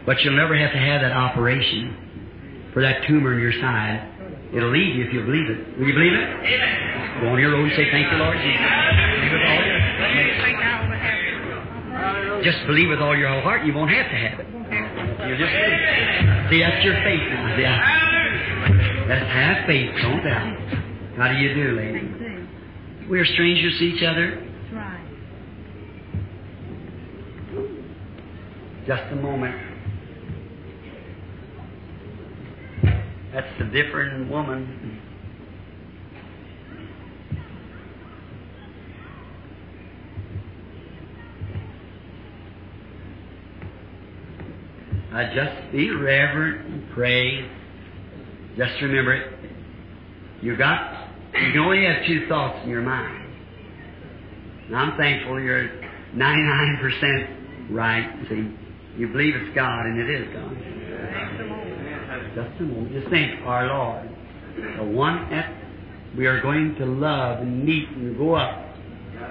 but 0.07 0.21
you'll 0.23 0.37
never 0.37 0.57
have 0.57 0.73
to 0.73 0.79
have 0.79 1.03
that 1.03 1.13
operation 1.13 2.71
for 2.73 2.83
that 2.83 3.07
tumor 3.07 3.35
in 3.35 3.41
your 3.41 3.53
side. 3.53 4.16
It'll 4.53 4.71
leave 4.71 4.95
you 4.97 5.05
if 5.07 5.13
you 5.13 5.25
believe 5.25 5.51
it. 5.51 5.79
Will 5.79 5.87
you 5.89 5.95
believe 5.95 6.13
it? 6.13 6.23
Amen. 6.23 7.21
Go 7.21 7.29
on 7.35 7.39
your 7.41 7.53
road 7.53 7.65
and 7.67 7.73
say, 7.77 7.91
Thank 7.91 8.11
you, 8.13 8.19
Lord 8.19 8.37
Jesus. 8.39 8.61
Believe 8.63 9.33
with 9.33 9.43
all 9.43 9.63
your- 9.67 9.81
Think 10.47 10.59
I 10.59 10.71
ought 10.71 10.87
to 10.87 10.97
have 10.97 12.41
it. 12.41 12.45
Just 12.45 12.67
believe 12.67 12.89
with 12.89 13.01
all 13.01 13.17
your 13.17 13.29
whole 13.29 13.41
heart, 13.43 13.61
and 13.63 13.69
you 13.69 13.75
won't 13.75 13.91
have 13.91 14.07
to 14.07 14.17
have 14.17 14.39
it. 14.41 14.47
You 15.27 15.35
just 15.37 15.51
believe. 15.53 16.51
See, 16.51 16.61
that's 16.61 16.85
your 16.85 16.95
faith 17.03 17.23
now. 17.27 17.57
See, 17.57 17.65
I- 17.67 17.77
Hallelujah. 17.77 19.07
Let's 19.09 19.27
have 19.33 19.67
faith, 19.67 19.91
don't 20.03 20.23
doubt. 20.23 20.57
How 21.17 21.29
do 21.33 21.39
you 21.39 21.55
do, 21.55 21.73
lady? 21.77 22.01
Thank 22.01 22.21
you. 22.21 22.47
We're 23.09 23.25
strangers 23.25 23.79
to 23.79 23.85
each 23.85 24.03
other. 24.03 24.31
That's 24.41 24.73
right. 24.75 25.01
Just 28.87 29.03
a 29.13 29.17
moment. 29.17 29.55
That's 33.33 33.59
the 33.59 33.65
different 33.67 34.31
woman. 34.31 35.03
I 45.13 45.35
just 45.35 45.73
be 45.73 45.91
reverent 45.91 46.67
and 46.67 46.91
pray. 46.91 47.49
Just 48.57 48.81
remember 48.83 49.15
it. 49.15 49.33
You 50.43 50.57
got, 50.57 51.09
you 51.35 51.63
only 51.63 51.87
have 51.87 52.07
two 52.07 52.29
thoughts 52.29 52.59
in 52.65 52.71
your 52.71 52.83
mind. 52.83 53.27
And 54.67 54.77
I'm 54.77 54.97
thankful 54.99 55.41
you're 55.41 55.71
99% 56.15 57.71
right. 57.71 58.27
See, 58.29 58.55
you 58.99 59.09
believe 59.09 59.35
it's 59.37 59.55
God, 59.55 59.87
and 59.87 59.99
it 60.01 60.11
is 60.11 60.35
God. 60.35 60.86
Just 62.37 62.61
a 62.61 62.65
moment. 62.65 62.93
Just 62.93 63.09
think, 63.09 63.41
our 63.47 63.67
Lord, 63.67 64.11
the 64.77 64.85
one 64.85 65.31
that 65.31 65.55
we 66.19 66.27
are 66.27 66.43
going 66.43 66.75
to 66.75 66.85
love 66.85 67.41
and 67.41 67.65
meet 67.65 67.89
and 67.89 68.19
go 68.19 68.35
up 68.35 68.77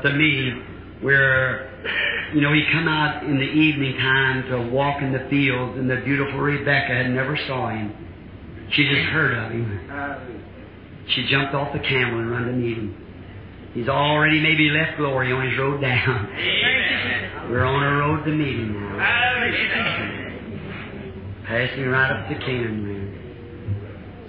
to 0.02 0.12
meet, 0.12 0.56
where, 1.02 1.70
you 2.34 2.42
know, 2.42 2.52
he 2.52 2.64
come 2.74 2.88
out 2.88 3.24
in 3.24 3.38
the 3.38 3.44
evening 3.44 3.96
time 3.98 4.50
to 4.50 4.74
walk 4.74 5.04
in 5.04 5.14
the 5.14 5.28
fields, 5.30 5.78
and 5.78 5.88
the 5.88 5.98
beautiful 5.98 6.40
Rebecca 6.40 6.96
had 6.96 7.12
never 7.12 7.38
saw 7.46 7.70
him. 7.70 7.94
She 8.72 8.90
just 8.90 9.06
heard 9.14 9.38
of 9.38 9.52
him. 9.52 10.42
She 11.14 11.28
jumped 11.30 11.54
off 11.54 11.74
the 11.74 11.80
camel 11.88 12.22
and 12.22 12.32
run 12.32 12.48
to 12.48 12.54
meet 12.54 12.78
him. 12.78 12.96
He's 13.76 13.88
already 13.88 14.42
maybe 14.42 14.70
left 14.72 14.98
glory 14.98 15.32
on 15.32 15.48
his 15.48 15.60
road 15.60 15.80
down. 15.80 16.28
We're 17.52 17.66
on 17.66 17.84
a 17.84 17.98
road 17.98 18.26
to 18.26 18.32
meet 18.32 18.56
him 18.56 18.74
now. 18.74 18.98
Passing 21.46 21.86
right 21.86 22.10
up 22.10 22.28
to 22.30 22.36
Canaan. 22.40 22.95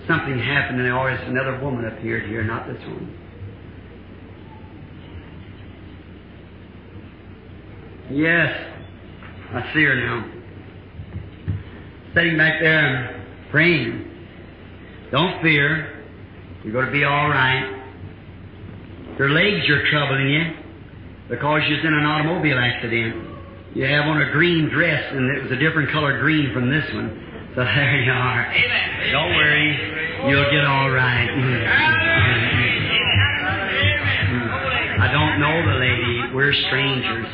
Something 0.07 0.39
happened 0.39 0.81
and 0.81 0.93
always 0.93 1.19
another 1.27 1.59
woman 1.61 1.87
appeared 1.87 2.29
here, 2.29 2.45
not 2.45 2.67
this 2.69 2.79
one. 2.79 3.19
Yes, 8.11 8.55
I 9.53 9.73
see 9.75 9.83
her 9.83 9.97
now. 9.97 10.33
Sitting 12.15 12.39
back 12.39 12.61
there 12.61 12.79
and 12.79 13.51
praying. 13.51 14.11
Don't 15.11 15.43
fear. 15.43 16.05
You're 16.63 16.73
going 16.73 16.87
to 16.87 16.93
be 16.93 17.05
all 17.05 17.29
right. 17.29 17.73
Your 19.19 19.31
legs 19.31 19.69
are 19.69 19.91
troubling 19.91 20.29
you 20.29 20.45
because 21.29 21.63
you're 21.69 21.81
in 21.81 21.95
an 21.95 22.05
automobile 22.05 22.59
accident. 22.59 23.37
You 23.75 23.85
have 23.87 24.07
on 24.07 24.23
a 24.23 24.31
green 24.31 24.69
dress, 24.69 25.13
and 25.13 25.37
it 25.37 25.43
was 25.43 25.53
a 25.53 25.57
different 25.57 25.91
color 25.91 26.21
green 26.21 26.53
from 26.55 26.71
this 26.71 26.85
one. 26.95 27.36
So 27.57 27.65
there 27.65 28.01
you 28.03 28.13
are. 28.13 28.53
Amen. 28.53 29.13
Don't 29.13 29.35
worry, 29.35 30.29
you'll 30.29 30.51
get 30.51 30.67
all 30.67 30.91
right. 30.91 31.27
Mm. 31.27 31.65
Mm. 34.29 35.01
I 35.01 35.11
don't 35.11 35.41
know 35.41 35.65
the 35.65 35.79
lady. 35.79 36.35
We're 36.35 36.53
strangers. 36.53 37.27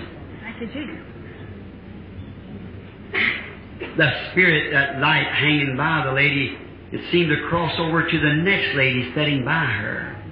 The 3.97 4.11
spirit, 4.31 4.71
that 4.71 5.01
light 5.01 5.27
hanging 5.27 5.77
by 5.77 6.05
the 6.07 6.13
lady, 6.13 6.57
it 6.93 7.01
seemed 7.11 7.31
to 7.31 7.49
cross 7.49 7.73
over 7.81 8.09
to 8.09 8.21
the 8.21 8.35
next 8.45 8.77
lady 8.77 9.13
sitting 9.17 9.45
by 9.45 9.65
her. 9.65 10.23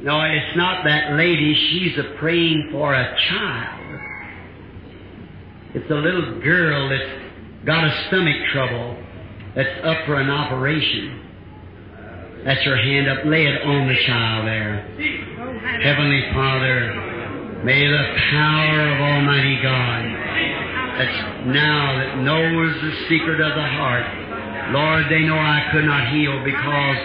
No, 0.00 0.22
it's 0.22 0.56
not 0.56 0.84
that 0.84 1.12
lady. 1.16 1.54
She's 1.70 1.98
a 1.98 2.16
praying 2.18 2.70
for 2.72 2.94
a 2.94 3.14
child. 3.28 3.75
It's 5.76 5.90
a 5.90 5.94
little 5.94 6.40
girl 6.40 6.88
that's 6.88 7.66
got 7.66 7.84
a 7.84 8.04
stomach 8.08 8.48
trouble 8.50 8.96
that's 9.54 9.84
up 9.84 10.06
for 10.06 10.16
an 10.16 10.30
operation. 10.30 11.20
That's 12.46 12.64
your 12.64 12.78
hand 12.78 13.10
up. 13.10 13.26
Lay 13.26 13.44
it 13.44 13.60
on 13.60 13.86
the 13.86 13.96
child 14.06 14.46
there. 14.48 14.80
Heavenly 15.82 16.32
Father, 16.32 17.60
may 17.62 17.86
the 17.86 18.04
power 18.32 18.88
of 18.88 19.00
Almighty 19.02 19.60
God, 19.60 20.04
that's 20.96 21.44
now 21.44 21.98
that 21.98 22.18
knows 22.24 22.72
the 22.80 22.92
secret 23.10 23.42
of 23.42 23.54
the 23.54 23.68
heart, 23.68 24.72
Lord, 24.72 25.04
they 25.10 25.28
know 25.28 25.36
I 25.36 25.68
could 25.72 25.84
not 25.84 26.08
heal 26.08 26.42
because 26.42 26.96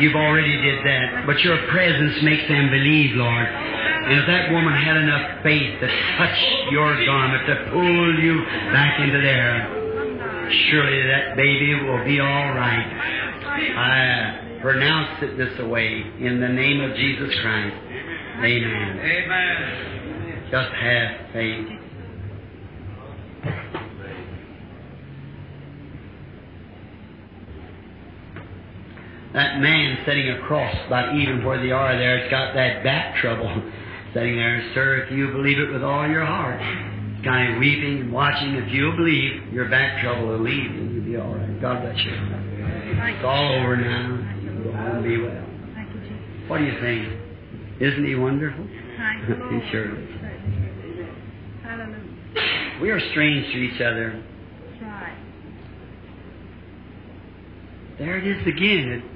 you've 0.00 0.14
already 0.14 0.56
did 0.62 0.84
that, 0.84 1.26
but 1.26 1.38
your 1.40 1.58
presence 1.68 2.22
makes 2.22 2.46
them 2.48 2.70
believe, 2.70 3.16
Lord. 3.16 3.46
And 3.46 4.20
if 4.20 4.26
that 4.26 4.52
woman 4.52 4.74
had 4.74 4.96
enough 4.96 5.42
faith 5.42 5.80
to 5.80 5.88
touch 6.18 6.38
your 6.70 7.04
garment, 7.06 7.46
to 7.46 7.70
pull 7.72 8.18
you 8.20 8.44
back 8.72 9.00
into 9.00 9.20
there, 9.20 10.50
surely 10.68 11.06
that 11.08 11.36
baby 11.36 11.74
will 11.74 12.04
be 12.04 12.20
all 12.20 12.54
right. 12.54 12.86
I 13.76 14.58
pronounce 14.60 15.22
it 15.22 15.36
this 15.36 15.58
away 15.60 16.04
in 16.20 16.40
the 16.40 16.48
name 16.48 16.80
of 16.80 16.94
Jesus 16.96 17.34
Christ. 17.40 17.76
Amen. 18.38 18.98
Amen. 18.98 20.48
Just 20.50 20.72
have 20.74 21.32
faith. 21.32 21.80
That 29.34 29.58
man 29.58 29.98
sitting 30.06 30.30
across, 30.30 30.74
about 30.86 31.16
even 31.16 31.44
where 31.44 31.60
they 31.60 31.72
are 31.72 31.98
there, 31.98 32.20
has 32.20 32.30
got 32.30 32.54
that 32.54 32.84
back 32.84 33.16
trouble. 33.20 33.50
Sitting 34.14 34.36
there, 34.36 34.70
sir, 34.74 35.02
if 35.02 35.10
you 35.10 35.32
believe 35.32 35.58
it 35.58 35.72
with 35.72 35.82
all 35.82 36.06
your 36.08 36.24
heart, 36.24 36.60
kind 37.24 37.52
of 37.52 37.58
weeping 37.58 38.02
and 38.02 38.12
watching, 38.12 38.54
if 38.54 38.72
you'll 38.72 38.96
believe, 38.96 39.52
your 39.52 39.68
back 39.68 40.00
trouble 40.00 40.28
will 40.28 40.38
leave 40.38 40.70
and 40.70 40.94
you'll 40.94 41.04
be 41.04 41.16
all 41.16 41.34
right. 41.34 41.60
God 41.60 41.82
bless 41.82 41.98
you. 41.98 42.12
It's 42.14 43.24
all 43.24 43.58
over 43.58 43.76
now. 43.76 44.38
You 44.40 44.62
go 44.62 44.70
home 44.70 44.96
and 44.96 45.04
be 45.04 45.18
well. 45.18 45.44
Thank 45.74 45.92
you, 45.94 46.00
Jesus. 46.02 46.48
What 46.48 46.58
do 46.58 46.64
you 46.64 46.80
think? 46.80 47.18
Isn't 47.80 48.06
he 48.06 48.14
wonderful? 48.14 48.64
Thank 48.96 49.28
you, 49.28 49.34
He 49.60 49.70
sure 49.72 49.98
is. 49.98 50.08
Hallelujah. 51.64 52.78
We 52.80 52.90
are 52.90 53.00
strange 53.10 53.52
to 53.52 53.58
each 53.58 53.80
other. 53.80 54.22
That's 54.70 54.82
right. 54.82 55.18
There 57.98 58.18
it 58.18 58.26
is 58.26 58.46
again. 58.46 59.10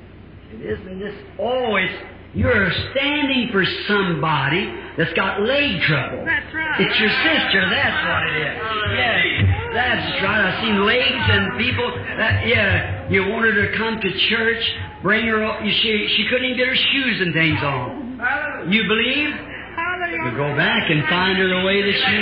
It, 0.52 0.60
isn't 0.64 0.98
this 0.98 1.14
always. 1.38 1.90
You're 2.34 2.70
standing 2.92 3.48
for 3.52 3.64
somebody 3.88 4.68
that's 4.96 5.12
got 5.14 5.40
leg 5.42 5.80
trouble. 5.82 6.24
That's 6.24 6.54
right. 6.54 6.80
It's 6.80 7.00
your 7.00 7.08
sister. 7.08 7.60
That's 7.72 7.98
what 8.04 8.22
it 8.28 8.36
is. 8.36 8.56
Yes, 8.92 9.24
that's 9.72 10.22
right. 10.22 10.40
I've 10.44 10.60
seen 10.64 10.84
legs 10.84 11.24
and 11.28 11.58
people. 11.58 11.88
That, 12.18 12.46
yeah, 12.46 13.08
you 13.08 13.28
want 13.28 13.44
her 13.44 13.56
to 13.68 13.76
come 13.78 14.00
to 14.00 14.10
church. 14.28 14.62
Bring 15.02 15.26
her. 15.26 15.40
she 15.64 16.14
she 16.16 16.26
couldn't 16.28 16.44
even 16.44 16.58
get 16.58 16.68
her 16.68 16.76
shoes 16.76 17.20
and 17.20 17.32
things 17.32 17.60
on. 17.62 18.20
Oh. 18.20 18.70
You 18.70 18.84
believe? 18.88 19.30
You 20.08 20.30
go 20.36 20.56
back 20.56 20.90
and 20.90 21.04
find 21.08 21.38
her 21.38 21.48
the 21.48 21.64
way 21.64 21.82
that 21.82 21.96
she. 21.96 22.16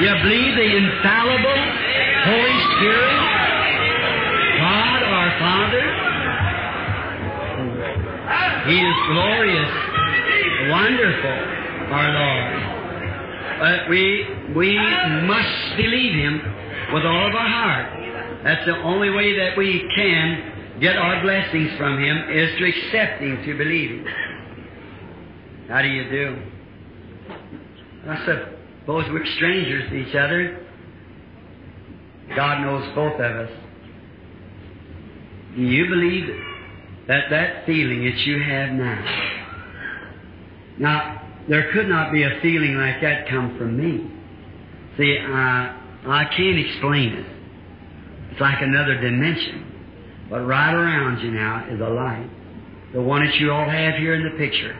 You 0.00 0.12
believe 0.22 0.54
the 0.56 0.76
infallible 0.76 1.89
Holy 2.24 2.58
Spirit, 2.76 3.16
God 4.60 5.02
our 5.02 5.30
Father? 5.40 5.84
He 8.68 8.76
is 8.78 8.96
glorious, 9.08 9.72
wonderful, 10.70 11.38
our 11.90 12.10
Lord. 12.12 12.80
But 13.60 13.88
we 13.88 14.26
we 14.54 14.76
must 14.76 15.76
believe 15.76 16.12
Him 16.12 16.42
with 16.92 17.04
all 17.04 17.28
of 17.28 17.34
our 17.34 17.48
heart. 17.48 18.44
That's 18.44 18.66
the 18.66 18.76
only 18.82 19.10
way 19.10 19.36
that 19.38 19.56
we 19.56 19.90
can 19.94 20.78
get 20.80 20.96
our 20.96 21.22
blessings 21.22 21.76
from 21.78 22.02
Him 22.02 22.30
is 22.30 22.58
to 22.58 22.64
accept 22.68 23.22
Him, 23.22 23.42
to 23.44 23.56
believe 23.56 23.90
Him. 23.90 24.06
How 25.68 25.82
do 25.82 25.88
you 25.88 26.10
do? 26.10 26.42
I 28.08 28.24
suppose 28.26 29.04
we're 29.10 29.26
strangers 29.36 29.88
to 29.90 29.96
each 29.96 30.14
other. 30.14 30.66
God 32.36 32.60
knows 32.62 32.94
both 32.94 33.14
of 33.14 33.20
us. 33.20 33.50
You 35.56 35.88
believe 35.88 36.28
that 37.08 37.30
that 37.30 37.66
feeling 37.66 38.04
that 38.04 38.18
you 38.18 38.40
have 38.42 38.70
now? 38.70 39.46
Now, 40.78 41.28
there 41.48 41.72
could 41.72 41.88
not 41.88 42.12
be 42.12 42.22
a 42.22 42.40
feeling 42.40 42.76
like 42.76 43.00
that 43.02 43.28
come 43.28 43.58
from 43.58 43.76
me. 43.76 44.08
See, 44.96 45.18
I, 45.18 45.76
I 46.06 46.24
can't 46.36 46.58
explain 46.58 47.12
it. 47.14 47.26
It's 48.30 48.40
like 48.40 48.62
another 48.62 49.00
dimension. 49.00 49.66
But 50.30 50.46
right 50.46 50.72
around 50.72 51.20
you 51.20 51.32
now 51.32 51.66
is 51.68 51.80
a 51.80 51.88
light. 51.88 52.30
The 52.94 53.02
one 53.02 53.24
that 53.24 53.34
you 53.36 53.50
all 53.50 53.68
have 53.68 53.94
here 53.94 54.14
in 54.14 54.22
the 54.22 54.38
picture. 54.38 54.78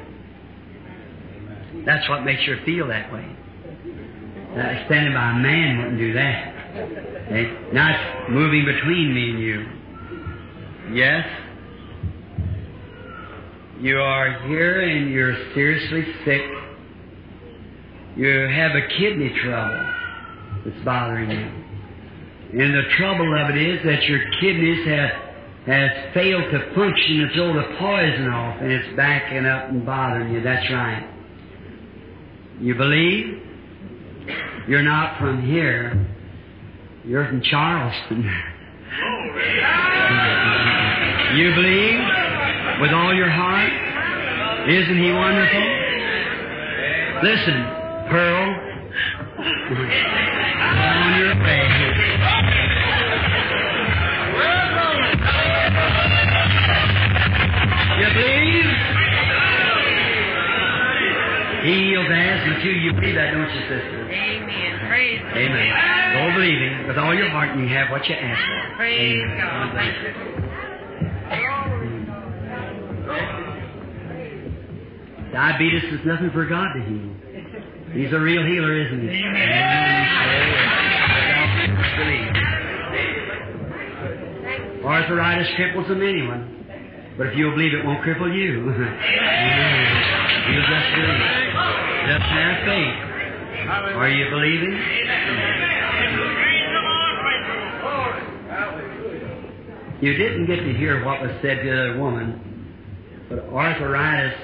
That's 1.84 2.08
what 2.08 2.24
makes 2.24 2.46
you 2.46 2.58
feel 2.64 2.86
that 2.88 3.12
way. 3.12 3.36
Uh, 4.52 4.86
standing 4.86 5.14
by 5.14 5.30
a 5.30 5.34
man 5.34 5.78
wouldn't 5.78 5.98
do 5.98 6.12
that. 6.12 6.59
Okay? 6.70 7.72
Now 7.72 7.90
it's 7.90 8.30
moving 8.30 8.64
between 8.64 9.14
me 9.14 9.30
and 9.30 9.40
you. 9.40 9.66
Yes? 10.94 11.26
You 13.80 13.98
are 13.98 14.46
here 14.48 14.80
and 14.82 15.10
you're 15.10 15.36
seriously 15.54 16.04
sick. 16.24 16.42
You 18.16 18.48
have 18.48 18.72
a 18.72 18.86
kidney 18.98 19.32
trouble 19.42 19.90
that's 20.64 20.84
bothering 20.84 21.30
you. 21.30 22.60
And 22.60 22.74
the 22.74 22.82
trouble 22.98 23.32
of 23.38 23.54
it 23.54 23.62
is 23.62 23.84
that 23.84 24.02
your 24.04 24.20
kidneys 24.40 24.86
have 24.86 25.10
has 25.66 25.90
failed 26.14 26.44
to 26.50 26.74
function 26.74 27.18
to 27.18 27.34
throw 27.34 27.52
the 27.54 27.76
poison 27.78 28.28
off 28.28 28.60
and 28.60 28.72
it's 28.72 28.96
backing 28.96 29.46
up 29.46 29.68
and 29.68 29.84
bothering 29.84 30.32
you. 30.32 30.42
That's 30.42 30.68
right. 30.70 31.08
You 32.60 32.74
believe? 32.74 33.42
You're 34.66 34.82
not 34.82 35.18
from 35.18 35.46
here. 35.46 36.06
You're 37.04 37.26
from 37.26 37.40
Charleston. 37.42 38.22
You 41.34 41.54
believe 41.54 42.00
with 42.80 42.92
all 42.92 43.14
your 43.14 43.30
heart? 43.30 43.72
Isn't 44.68 44.98
he 45.02 45.10
wonderful? 45.10 45.62
Listen, 47.22 47.64
Pearl. 48.10 48.54
On 50.90 51.18
your 51.18 51.34
way. 51.42 51.64
You 58.00 58.08
believe? 58.12 58.68
He 61.64 61.74
heals 61.90 62.08
asthma 62.10 62.62
too. 62.62 62.70
You 62.70 62.92
believe 62.92 63.14
that, 63.14 63.30
don't 63.32 63.48
you, 63.48 63.60
sister? 63.68 64.00
Amen. 65.00 65.20
Praise 65.20 65.20
God. 65.22 65.36
Amen. 65.36 66.12
Go 66.12 66.34
believing 66.36 66.88
with 66.88 66.98
all 66.98 67.14
your 67.14 67.30
heart, 67.30 67.50
and 67.50 67.60
you 67.60 67.68
have 67.74 67.90
what 67.90 68.06
you 68.08 68.14
ask 68.14 68.40
for. 68.40 68.76
Praise 68.76 69.22
Amen. 69.22 69.40
God. 69.40 69.74
Thank 69.74 69.96
you. 69.96 70.12
Diabetes 75.32 75.84
is 75.94 76.04
nothing 76.04 76.30
for 76.32 76.44
God 76.44 76.74
to 76.74 76.80
heal. 76.82 77.14
He's 77.94 78.12
a 78.12 78.18
real 78.18 78.44
healer, 78.44 78.76
isn't 78.86 79.00
he? 79.00 79.08
Amen. 79.08 80.06
Arthritis 84.84 85.48
cripples 85.56 85.88
him 85.88 86.02
anyone. 86.02 86.56
But 87.16 87.28
if 87.28 87.36
you'll 87.36 87.52
believe 87.52 87.72
it 87.74 87.84
won't 87.84 88.02
cripple 88.02 88.34
you. 88.34 88.60
Amen. 88.70 89.86
You 90.50 90.60
just 90.60 90.94
believe. 90.96 91.20
Just 92.08 92.26
have 92.26 92.64
faith. 92.66 93.09
Are 93.70 94.08
you 94.08 94.28
believing? 94.30 94.74
You 100.00 100.14
didn't 100.14 100.46
get 100.46 100.56
to 100.56 100.72
hear 100.74 101.04
what 101.04 101.20
was 101.20 101.30
said 101.42 101.58
to 101.62 101.64
the 101.64 101.72
other 101.72 102.00
woman, 102.00 102.40
but 103.28 103.38
arthritis, 103.52 104.34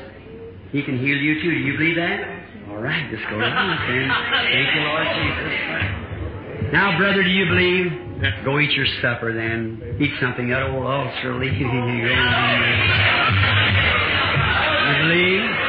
he 0.71 0.83
can 0.83 0.99
heal 0.99 1.17
you 1.17 1.41
too. 1.43 1.51
Do 1.51 1.57
you 1.57 1.79
believe 1.79 1.97
that? 1.97 2.21
All 2.69 2.77
right, 2.77 3.11
just 3.11 3.25
go 3.31 3.41
on. 3.41 3.79
Thank 4.53 4.75
you, 4.75 4.83
Lord 4.83 5.09
Jesus. 5.17 6.73
Now, 6.73 6.99
brother, 6.99 7.23
do 7.23 7.31
you 7.31 7.47
believe? 7.47 7.93
Go 8.45 8.59
eat 8.61 8.73
your 8.73 8.87
supper 9.03 9.33
then. 9.33 9.97
Eat 10.01 10.13
something. 10.21 10.49
That 10.51 10.63
old 10.63 10.87
ulcer 10.87 11.43
you. 11.43 11.67
You 14.87 14.95
believe? 15.09 15.66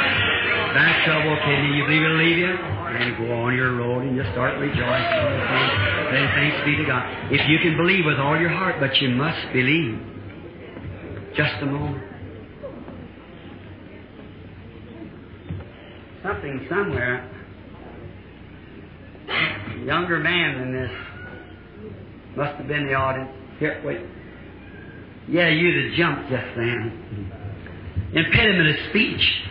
Back 0.78 1.06
trouble, 1.06 1.36
kidney. 1.44 1.76
You 1.76 1.86
believe 1.86 2.04
it'll 2.04 2.18
leave 2.20 2.38
you? 2.38 2.54
And 2.54 3.18
go 3.18 3.34
on 3.34 3.56
your 3.56 3.78
road 3.78 4.04
and 4.04 4.16
just 4.16 4.30
start 4.34 4.60
rejoicing. 4.60 4.78
Then 4.78 6.30
thanks 6.36 6.64
be 6.66 6.76
to 6.76 6.86
God. 6.86 7.34
If 7.34 7.50
you 7.50 7.58
can 7.64 7.76
believe 7.76 8.06
with 8.06 8.20
all 8.20 8.40
your 8.40 8.52
heart, 8.52 8.76
but 8.80 8.96
you 8.98 9.10
must 9.10 9.42
believe. 9.54 10.00
Just 11.36 11.56
a 11.64 11.66
moment. 11.66 12.04
Something 16.22 16.68
somewhere. 16.70 17.28
Younger 19.84 20.20
man 20.20 20.60
than 20.60 20.74
this. 20.74 20.92
Must 22.36 22.56
have 22.56 22.68
been 22.68 22.86
the 22.86 22.94
audience. 22.94 23.32
Here, 23.58 23.82
wait. 23.84 24.02
Yeah, 25.28 25.50
you'd 25.50 25.90
have 25.90 25.98
jumped 25.98 26.30
just 26.30 26.56
then. 26.56 27.32
Impediment 28.14 28.70
of 28.70 28.90
speech. 28.92 29.44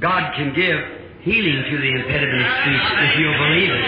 God 0.00 0.34
can 0.36 0.54
give 0.54 0.78
healing 1.24 1.64
to 1.70 1.76
the 1.80 1.90
impediment 2.04 2.42
of 2.44 2.52
speech 2.60 2.86
if 3.00 3.12
you'll 3.18 3.40
believe 3.40 3.70
it. 3.72 3.86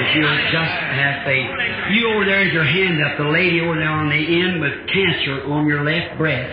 If 0.00 0.16
you'll 0.16 0.40
just 0.52 0.76
have 0.96 1.24
faith. 1.24 1.50
You 1.92 2.12
over 2.12 2.24
there 2.24 2.44
has 2.44 2.52
your 2.52 2.64
hand 2.64 3.02
up. 3.04 3.16
The 3.18 3.30
lady 3.32 3.60
over 3.60 3.74
there 3.74 3.88
on 3.88 4.08
the 4.08 4.20
end 4.20 4.60
with 4.60 4.86
cancer 4.92 5.44
on 5.50 5.66
your 5.66 5.82
left 5.84 6.18
breast. 6.18 6.52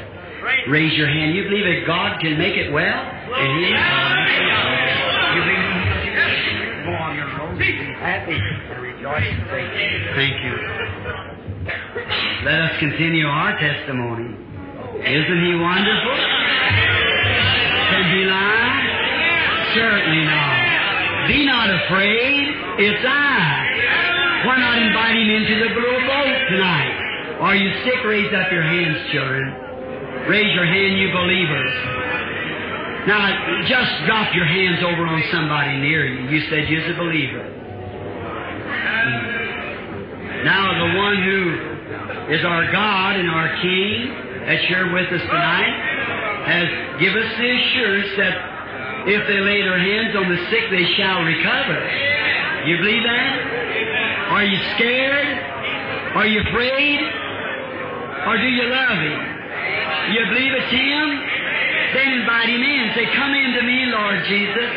Raise 0.70 0.98
your 0.98 1.08
hand. 1.08 1.36
You 1.36 1.44
believe 1.44 1.66
that 1.66 1.88
God 1.88 2.20
can 2.22 2.38
make 2.38 2.56
it 2.56 2.72
well? 2.72 2.84
And 2.84 3.50
He 3.60 3.68
You 5.36 5.42
believe 5.44 5.78
Go 6.88 6.94
on 6.96 7.16
your 7.16 7.28
road. 7.38 7.60
Be 7.60 7.76
happy 8.00 8.32
and 8.32 8.82
rejoice 8.82 9.28
in 9.28 9.44
faith. 9.52 9.72
Thank 10.16 10.40
you. 10.44 10.56
Let 12.46 12.62
us 12.62 12.80
continue 12.80 13.28
our 13.28 13.60
testimony. 13.60 14.40
Isn't 15.04 15.42
He 15.44 15.56
wonderful? 15.60 16.37
He 17.88 18.26
lie? 18.26 19.72
Certainly 19.74 20.24
not. 20.28 21.28
Be 21.28 21.46
not 21.46 21.70
afraid. 21.70 22.56
It's 22.84 23.04
I. 23.08 24.44
Why 24.46 24.60
not 24.60 24.78
invite 24.78 25.16
Him 25.16 25.30
into 25.30 25.56
the 25.64 25.72
blue 25.74 26.00
boat 26.08 26.36
tonight? 26.52 27.40
Are 27.40 27.56
you 27.56 27.72
sick? 27.84 28.04
Raise 28.04 28.34
up 28.34 28.52
your 28.52 28.64
hands, 28.64 29.12
children. 29.12 30.28
Raise 30.28 30.54
your 30.54 30.66
hand, 30.66 31.00
you 31.00 31.12
believers. 31.16 31.74
Now, 33.08 33.64
just 33.68 33.92
drop 34.06 34.36
your 34.36 34.46
hands 34.46 34.84
over 34.84 35.08
on 35.08 35.24
somebody 35.32 35.78
near 35.80 36.06
you. 36.06 36.30
You 36.30 36.42
said 36.50 36.68
you're 36.68 36.92
a 36.92 36.98
believer. 36.98 37.44
Now, 40.44 40.76
the 40.76 40.98
one 40.98 41.24
who 41.24 42.34
is 42.34 42.44
our 42.44 42.70
God 42.72 43.16
and 43.16 43.30
our 43.30 43.62
King 43.62 44.44
that's 44.46 44.66
here 44.68 44.92
with 44.92 45.08
us 45.08 45.22
tonight 45.22 45.87
has 46.48 46.68
given 47.04 47.20
us 47.20 47.34
the 47.36 47.50
assurance 47.52 48.12
that 48.16 48.36
if 49.08 49.22
they 49.28 49.40
lay 49.40 49.62
their 49.64 49.80
hands 49.80 50.16
on 50.16 50.28
the 50.32 50.40
sick, 50.48 50.68
they 50.72 50.88
shall 50.96 51.24
recover. 51.24 51.80
You 52.68 52.76
believe 52.80 53.04
that? 53.04 53.36
Are 54.32 54.44
you 54.44 54.60
scared? 54.76 55.28
Are 56.16 56.28
you 56.28 56.40
afraid? 56.44 57.00
Or 58.28 58.36
do 58.36 58.48
you 58.48 58.68
love 58.68 59.00
Him? 59.00 59.20
You 60.12 60.22
believe 60.32 60.52
it's 60.56 60.72
Him? 60.72 61.08
Then 61.96 62.20
invite 62.20 62.50
Him 62.52 62.64
in. 62.64 62.84
Say, 62.96 63.08
Come 63.16 63.32
into 63.32 63.64
me, 63.64 63.88
Lord 63.88 64.20
Jesus. 64.28 64.68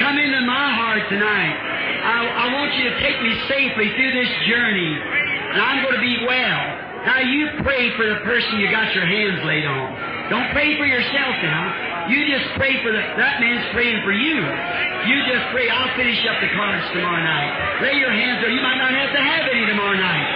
Come 0.00 0.16
into 0.16 0.40
my 0.48 0.68
heart 0.76 1.04
tonight. 1.08 1.56
I, 2.04 2.48
I 2.48 2.52
want 2.52 2.72
you 2.76 2.84
to 2.88 2.94
take 3.00 3.20
me 3.20 3.32
safely 3.48 3.92
through 3.96 4.12
this 4.12 4.32
journey. 4.48 4.92
And 5.52 5.60
I'm 5.60 5.84
going 5.84 5.96
to 5.96 6.04
be 6.04 6.24
well. 6.24 6.64
Now 7.04 7.20
you 7.20 7.48
pray 7.60 7.92
for 7.96 8.08
the 8.08 8.20
person 8.24 8.60
you 8.60 8.70
got 8.70 8.94
your 8.94 9.04
hands 9.04 9.44
laid 9.44 9.66
on. 9.66 10.13
Don't 10.32 10.48
pray 10.56 10.72
for 10.80 10.88
yourself 10.88 11.34
now. 11.44 12.08
You 12.08 12.24
just 12.32 12.48
pray 12.56 12.80
for 12.80 12.88
the, 12.92 13.00
that 13.20 13.40
man's 13.40 13.64
praying 13.76 14.00
for 14.04 14.12
you. 14.12 14.40
You 14.40 15.16
just 15.28 15.52
pray, 15.52 15.68
I'll 15.68 15.92
finish 15.96 16.20
up 16.24 16.40
the 16.40 16.48
cards 16.56 16.84
tomorrow 16.96 17.20
night. 17.20 17.84
Lay 17.84 18.00
your 18.00 18.12
hands, 18.12 18.40
or 18.40 18.48
you 18.48 18.60
might 18.64 18.80
not 18.80 18.92
have 18.92 19.12
to 19.12 19.20
have 19.20 19.44
any 19.52 19.68
tomorrow 19.68 19.96
night. 19.96 20.26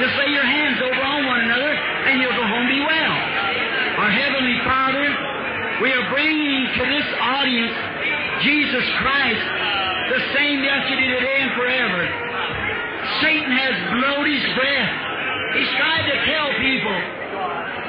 Just 0.00 0.16
lay 0.16 0.32
your 0.32 0.48
hands 0.48 0.80
over 0.80 0.96
on 0.96 1.28
one 1.28 1.40
another, 1.44 1.72
and 1.76 2.24
you'll 2.24 2.36
go 2.36 2.44
home 2.44 2.68
be 2.72 2.80
well. 2.80 3.16
Our 4.00 4.12
Heavenly 4.12 4.58
Father, 4.64 5.06
we 5.84 5.92
are 5.92 6.04
bringing 6.08 6.64
to 6.80 6.82
this 6.88 7.08
audience 7.20 7.76
Jesus 8.48 8.84
Christ, 9.00 9.44
the 10.08 10.20
same 10.32 10.64
yesterday, 10.64 11.08
today, 11.20 11.38
and 11.44 11.52
forever. 11.52 12.00
Satan 13.20 13.52
has 13.52 13.74
blowed 13.92 14.24
his 14.24 14.44
breath. 14.56 14.92
He's 15.52 15.72
tried 15.76 16.04
to 16.08 16.16
tell 16.32 16.48
people. 16.64 17.23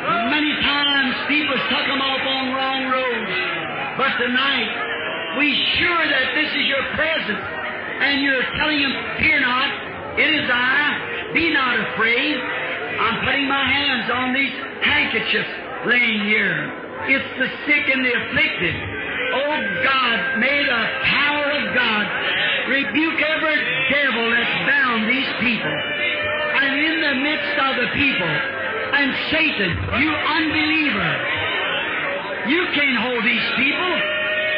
Many 0.05 0.53
times 0.61 1.13
people 1.27 1.57
stuck 1.65 1.85
them 1.89 2.01
off 2.01 2.21
on 2.21 2.43
wrong 2.53 2.81
roads. 2.93 3.33
But 3.97 4.11
tonight, 4.21 4.69
we 5.41 5.49
sure 5.81 6.03
that 6.05 6.27
this 6.35 6.49
is 6.53 6.65
your 6.69 6.85
presence. 6.93 7.45
And 8.05 8.21
you're 8.21 8.45
telling 8.59 8.81
them, 8.81 8.93
fear 9.17 9.39
not, 9.41 9.69
it 10.19 10.29
is 10.29 10.45
I, 10.51 11.31
be 11.33 11.49
not 11.51 11.79
afraid. 11.89 12.35
I'm 12.37 13.25
putting 13.25 13.47
my 13.47 13.65
hands 13.65 14.11
on 14.13 14.33
these 14.33 14.55
handkerchiefs 14.83 15.53
laying 15.87 16.21
here. 16.27 16.69
It's 17.09 17.31
the 17.39 17.49
sick 17.65 17.85
and 17.89 18.05
the 18.05 18.13
afflicted. 18.13 18.75
Oh 19.35 19.57
God, 19.83 20.39
may 20.39 20.63
the 20.63 20.83
power 21.01 21.45
of 21.49 21.63
God 21.73 22.05
rebuke 22.69 23.19
every 23.25 23.57
devil 23.89 24.25
that's 24.31 24.55
bound 24.69 25.09
these 25.09 25.31
people. 25.41 25.75
And 26.61 26.71
in 26.79 26.95
the 27.01 27.15
midst 27.25 27.55
of 27.59 27.73
the 27.75 27.89
people, 27.97 28.33
and 28.95 29.11
Satan, 29.27 29.71
you 29.99 30.07
unbeliever, 30.07 31.11
you 32.47 32.61
can't 32.71 32.99
hold 33.03 33.21
these 33.27 33.47
people. 33.59 33.93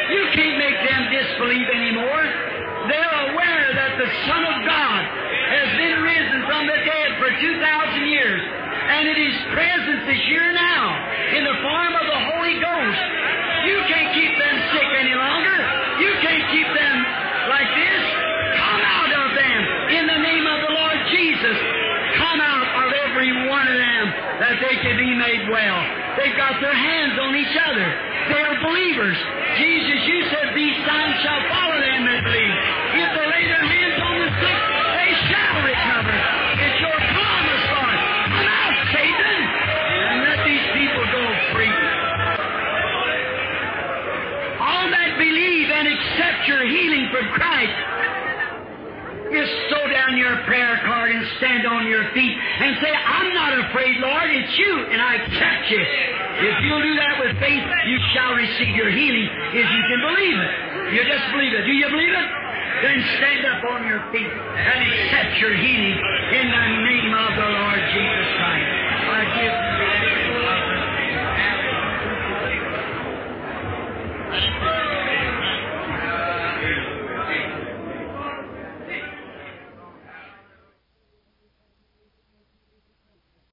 You 0.08 0.22
can't 0.32 0.56
make 0.62 0.78
them 0.88 1.02
disbelieve 1.10 1.68
anymore. 1.68 2.22
They're 2.86 3.18
aware 3.34 3.68
that 3.74 3.92
the 3.98 4.08
Son 4.30 4.42
of 4.46 4.56
God 4.62 5.00
has 5.52 5.68
been 5.74 5.96
risen 6.00 6.40
from 6.46 6.70
the 6.70 6.78
dead 6.86 7.08
for 7.18 7.28
2,000 7.34 8.08
years, 8.08 8.40
and 8.40 9.10
that 9.10 9.18
His 9.18 9.36
presence 9.52 10.04
is 10.06 10.22
here 10.30 10.54
now 10.54 10.84
in 11.34 11.42
the 11.42 11.56
form 11.60 11.92
of 11.98 12.06
the 12.06 12.20
Holy 12.30 12.56
Ghost. 12.62 13.02
You 13.68 13.78
can't 13.90 14.10
keep 14.14 14.32
them 14.38 14.56
sick 14.70 14.88
any 15.02 15.18
longer. 15.18 15.58
You 15.98 16.12
can't 16.22 16.46
keep 16.54 16.68
them 16.72 16.96
like 17.50 17.70
this. 17.74 18.02
Come 18.54 18.82
out 18.86 19.12
of 19.12 19.28
them 19.34 19.60
in 19.98 20.04
the 20.06 20.20
name 20.24 20.46
of 20.46 20.58
the 20.62 20.72
Lord 20.78 20.98
Jesus. 21.10 21.56
Come 22.16 22.40
out 22.40 22.64
of 22.86 22.88
every 23.02 23.50
one 23.50 23.66
of 23.66 23.76
them 23.76 23.87
that 24.38 24.54
they 24.62 24.76
can 24.78 24.94
be 24.94 25.10
made 25.18 25.50
well. 25.50 25.78
They've 26.14 26.38
got 26.38 26.62
their 26.62 26.74
hands 26.74 27.18
on 27.18 27.34
each 27.34 27.56
other. 27.58 27.86
They 28.30 28.40
are 28.42 28.56
believers. 28.62 29.18
Jesus, 29.58 29.98
you 30.06 30.18
said 30.30 30.54
these 30.54 30.78
signs 30.86 31.16
shall 31.26 31.42
follow 31.50 31.78
them 31.82 32.06
that 32.06 32.22
believe. 32.22 32.56
If 33.02 33.08
they 33.18 33.26
lay 33.26 33.44
their 33.50 33.66
hands 33.66 33.98
on 33.98 34.14
the 34.22 34.30
sick, 34.38 34.58
they 34.94 35.10
shall 35.26 35.58
recover. 35.66 36.16
It's 36.62 36.78
your 36.78 36.98
promise, 37.18 37.64
Lord. 37.74 37.98
Come 38.30 38.46
out, 38.46 38.74
Satan, 38.94 39.38
and 40.06 40.18
let 40.22 40.38
these 40.46 40.66
people 40.70 41.04
go 41.10 41.24
free. 41.50 41.74
All 44.62 44.86
that 44.86 45.18
believe 45.18 45.66
and 45.66 45.86
accept 45.90 46.46
your 46.46 46.62
healing 46.62 47.10
from 47.10 47.26
Christ, 47.34 47.74
just 49.28 49.52
throw 49.68 49.84
down 49.92 50.16
your 50.16 50.36
prayer 50.48 50.80
card 50.84 51.12
and 51.12 51.20
stand 51.36 51.66
on 51.66 51.86
your 51.86 52.08
feet 52.16 52.32
and 52.32 52.76
say, 52.80 52.92
I'm 52.92 53.34
not 53.34 53.60
afraid, 53.68 54.00
Lord. 54.00 54.30
It's 54.30 54.58
you, 54.58 54.88
and 54.88 55.00
I 55.02 55.18
catch 55.36 55.70
you. 55.70 55.80
If 55.80 56.56
you'll 56.64 56.82
do 56.82 56.94
that 56.96 57.20
with 57.20 57.36
faith, 57.38 57.64
you 57.86 57.98
shall 58.14 58.32
receive 58.32 58.74
your 58.74 58.88
healing 58.88 59.28
if 59.52 59.66
you 59.68 59.82
can 59.84 60.00
believe 60.00 60.38
it. 60.38 60.52
You 60.96 61.04
just 61.04 61.26
believe 61.32 61.52
it. 61.52 61.64
Do 61.66 61.72
you 61.72 61.88
believe 61.92 62.14
it? 62.14 62.28
Then 62.80 63.04
stand 63.18 63.44
up 63.44 63.64
on 63.68 63.86
your 63.86 64.00
feet 64.12 64.30
and 64.32 64.78
accept 64.86 65.36
your 65.40 65.52
healing 65.52 65.98
in 66.32 66.46
the 66.48 66.66
name 66.88 67.12
of 67.12 67.30
the 67.36 67.48
Lord 67.52 67.80
Jesus 67.92 68.28
Christ. 68.38 68.70
I 69.12 69.24
give 69.36 69.52
you. 69.52 69.68